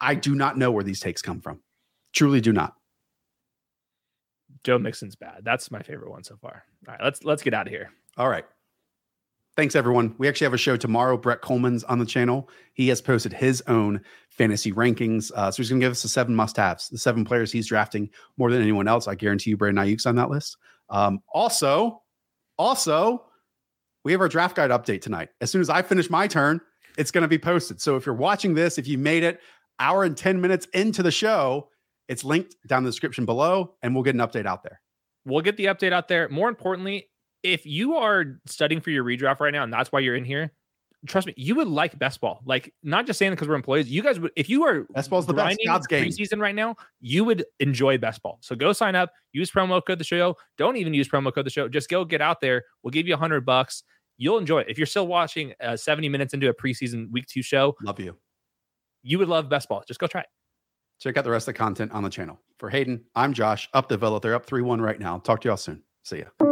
I 0.00 0.14
do 0.14 0.34
not 0.36 0.56
know 0.56 0.70
where 0.70 0.84
these 0.84 1.00
takes 1.00 1.22
come 1.22 1.40
from. 1.40 1.60
Truly, 2.12 2.40
do 2.40 2.52
not. 2.52 2.76
Joe 4.64 4.78
Mixon's 4.78 5.16
bad. 5.16 5.40
That's 5.44 5.70
my 5.72 5.82
favorite 5.82 6.10
one 6.10 6.22
so 6.24 6.36
far. 6.36 6.64
All 6.86 6.94
right, 6.94 7.02
let's 7.02 7.24
let's 7.24 7.42
get 7.42 7.52
out 7.54 7.66
of 7.66 7.72
here. 7.72 7.90
All 8.16 8.28
right. 8.28 8.44
Thanks, 9.54 9.76
everyone. 9.76 10.14
We 10.16 10.28
actually 10.28 10.46
have 10.46 10.54
a 10.54 10.58
show 10.58 10.78
tomorrow. 10.78 11.18
Brett 11.18 11.42
Coleman's 11.42 11.84
on 11.84 11.98
the 11.98 12.06
channel. 12.06 12.48
He 12.72 12.88
has 12.88 13.02
posted 13.02 13.34
his 13.34 13.62
own 13.66 14.00
fantasy 14.30 14.72
rankings. 14.72 15.30
Uh, 15.34 15.50
so 15.50 15.58
he's 15.58 15.68
going 15.68 15.78
to 15.78 15.84
give 15.84 15.90
us 15.92 16.02
the 16.02 16.08
seven 16.08 16.34
must 16.34 16.56
haves, 16.56 16.88
the 16.88 16.96
seven 16.96 17.22
players 17.22 17.52
he's 17.52 17.66
drafting 17.66 18.08
more 18.38 18.50
than 18.50 18.62
anyone 18.62 18.88
else. 18.88 19.06
I 19.06 19.14
guarantee 19.14 19.50
you, 19.50 19.58
Brandon 19.58 19.84
Aiyuk's 19.84 20.06
on 20.06 20.16
that 20.16 20.30
list. 20.30 20.56
Um, 20.88 21.20
also, 21.34 22.02
also, 22.56 23.26
we 24.04 24.12
have 24.12 24.22
our 24.22 24.28
draft 24.28 24.56
guide 24.56 24.70
update 24.70 25.02
tonight. 25.02 25.28
As 25.42 25.50
soon 25.50 25.60
as 25.60 25.68
I 25.68 25.82
finish 25.82 26.08
my 26.08 26.26
turn, 26.26 26.58
it's 26.96 27.10
going 27.10 27.22
to 27.22 27.28
be 27.28 27.38
posted. 27.38 27.78
So 27.78 27.96
if 27.96 28.06
you're 28.06 28.14
watching 28.14 28.54
this, 28.54 28.78
if 28.78 28.88
you 28.88 28.96
made 28.96 29.22
it 29.22 29.40
hour 29.78 30.04
and 30.04 30.16
10 30.16 30.40
minutes 30.40 30.66
into 30.72 31.02
the 31.02 31.10
show, 31.10 31.68
it's 32.08 32.24
linked 32.24 32.56
down 32.66 32.78
in 32.78 32.84
the 32.84 32.90
description 32.90 33.26
below, 33.26 33.74
and 33.82 33.94
we'll 33.94 34.04
get 34.04 34.14
an 34.14 34.22
update 34.22 34.46
out 34.46 34.62
there. 34.62 34.80
We'll 35.26 35.42
get 35.42 35.58
the 35.58 35.66
update 35.66 35.92
out 35.92 36.08
there. 36.08 36.28
More 36.30 36.48
importantly, 36.48 37.08
if 37.42 37.66
you 37.66 37.96
are 37.96 38.40
studying 38.46 38.80
for 38.80 38.90
your 38.90 39.04
redraft 39.04 39.40
right 39.40 39.52
now 39.52 39.62
and 39.64 39.72
that's 39.72 39.90
why 39.92 40.00
you're 40.00 40.14
in 40.16 40.24
here, 40.24 40.52
trust 41.06 41.26
me, 41.26 41.34
you 41.36 41.54
would 41.56 41.66
like 41.68 41.98
best 41.98 42.20
ball. 42.20 42.40
Like 42.44 42.72
not 42.82 43.06
just 43.06 43.18
saying 43.18 43.32
because 43.32 43.48
we're 43.48 43.54
employees. 43.56 43.90
You 43.90 44.02
guys 44.02 44.20
would 44.20 44.30
if 44.36 44.48
you 44.48 44.62
are 44.64 44.84
Best 44.94 45.10
ball's 45.10 45.26
the 45.26 45.34
best. 45.34 45.58
God's 45.66 45.86
game. 45.86 46.04
preseason 46.06 46.40
right 46.40 46.54
now, 46.54 46.76
you 47.00 47.24
would 47.24 47.44
enjoy 47.60 47.98
best 47.98 48.22
ball. 48.22 48.38
So 48.42 48.54
go 48.54 48.72
sign 48.72 48.94
up, 48.94 49.10
use 49.32 49.50
promo 49.50 49.80
code 49.84 49.98
the 49.98 50.04
show. 50.04 50.36
Don't 50.58 50.76
even 50.76 50.94
use 50.94 51.08
promo 51.08 51.34
code 51.34 51.46
the 51.46 51.50
show. 51.50 51.68
Just 51.68 51.88
go 51.90 52.04
get 52.04 52.20
out 52.20 52.40
there. 52.40 52.62
We'll 52.82 52.92
give 52.92 53.08
you 53.08 53.14
a 53.14 53.18
hundred 53.18 53.44
bucks. 53.44 53.82
You'll 54.18 54.38
enjoy 54.38 54.60
it. 54.60 54.66
If 54.68 54.78
you're 54.78 54.86
still 54.86 55.08
watching 55.08 55.54
uh, 55.60 55.76
70 55.76 56.08
minutes 56.08 56.34
into 56.34 56.48
a 56.48 56.54
preseason 56.54 57.10
week 57.10 57.26
two 57.26 57.42
show, 57.42 57.74
Love 57.82 57.98
you. 57.98 58.16
you 59.02 59.18
would 59.18 59.28
love 59.28 59.48
best 59.48 59.68
ball. 59.68 59.82
Just 59.88 59.98
go 59.98 60.06
try 60.06 60.20
it. 60.20 60.26
Check 61.00 61.16
out 61.16 61.24
the 61.24 61.30
rest 61.30 61.48
of 61.48 61.54
the 61.54 61.58
content 61.58 61.90
on 61.90 62.04
the 62.04 62.10
channel. 62.10 62.38
For 62.60 62.70
Hayden, 62.70 63.02
I'm 63.16 63.32
Josh. 63.32 63.68
Up 63.74 63.88
the 63.88 63.96
Villa. 63.96 64.20
They're 64.20 64.36
up 64.36 64.46
3 64.46 64.62
1 64.62 64.80
right 64.80 65.00
now. 65.00 65.18
Talk 65.18 65.40
to 65.40 65.48
y'all 65.48 65.56
soon. 65.56 65.82
See 66.04 66.18
ya. 66.18 66.51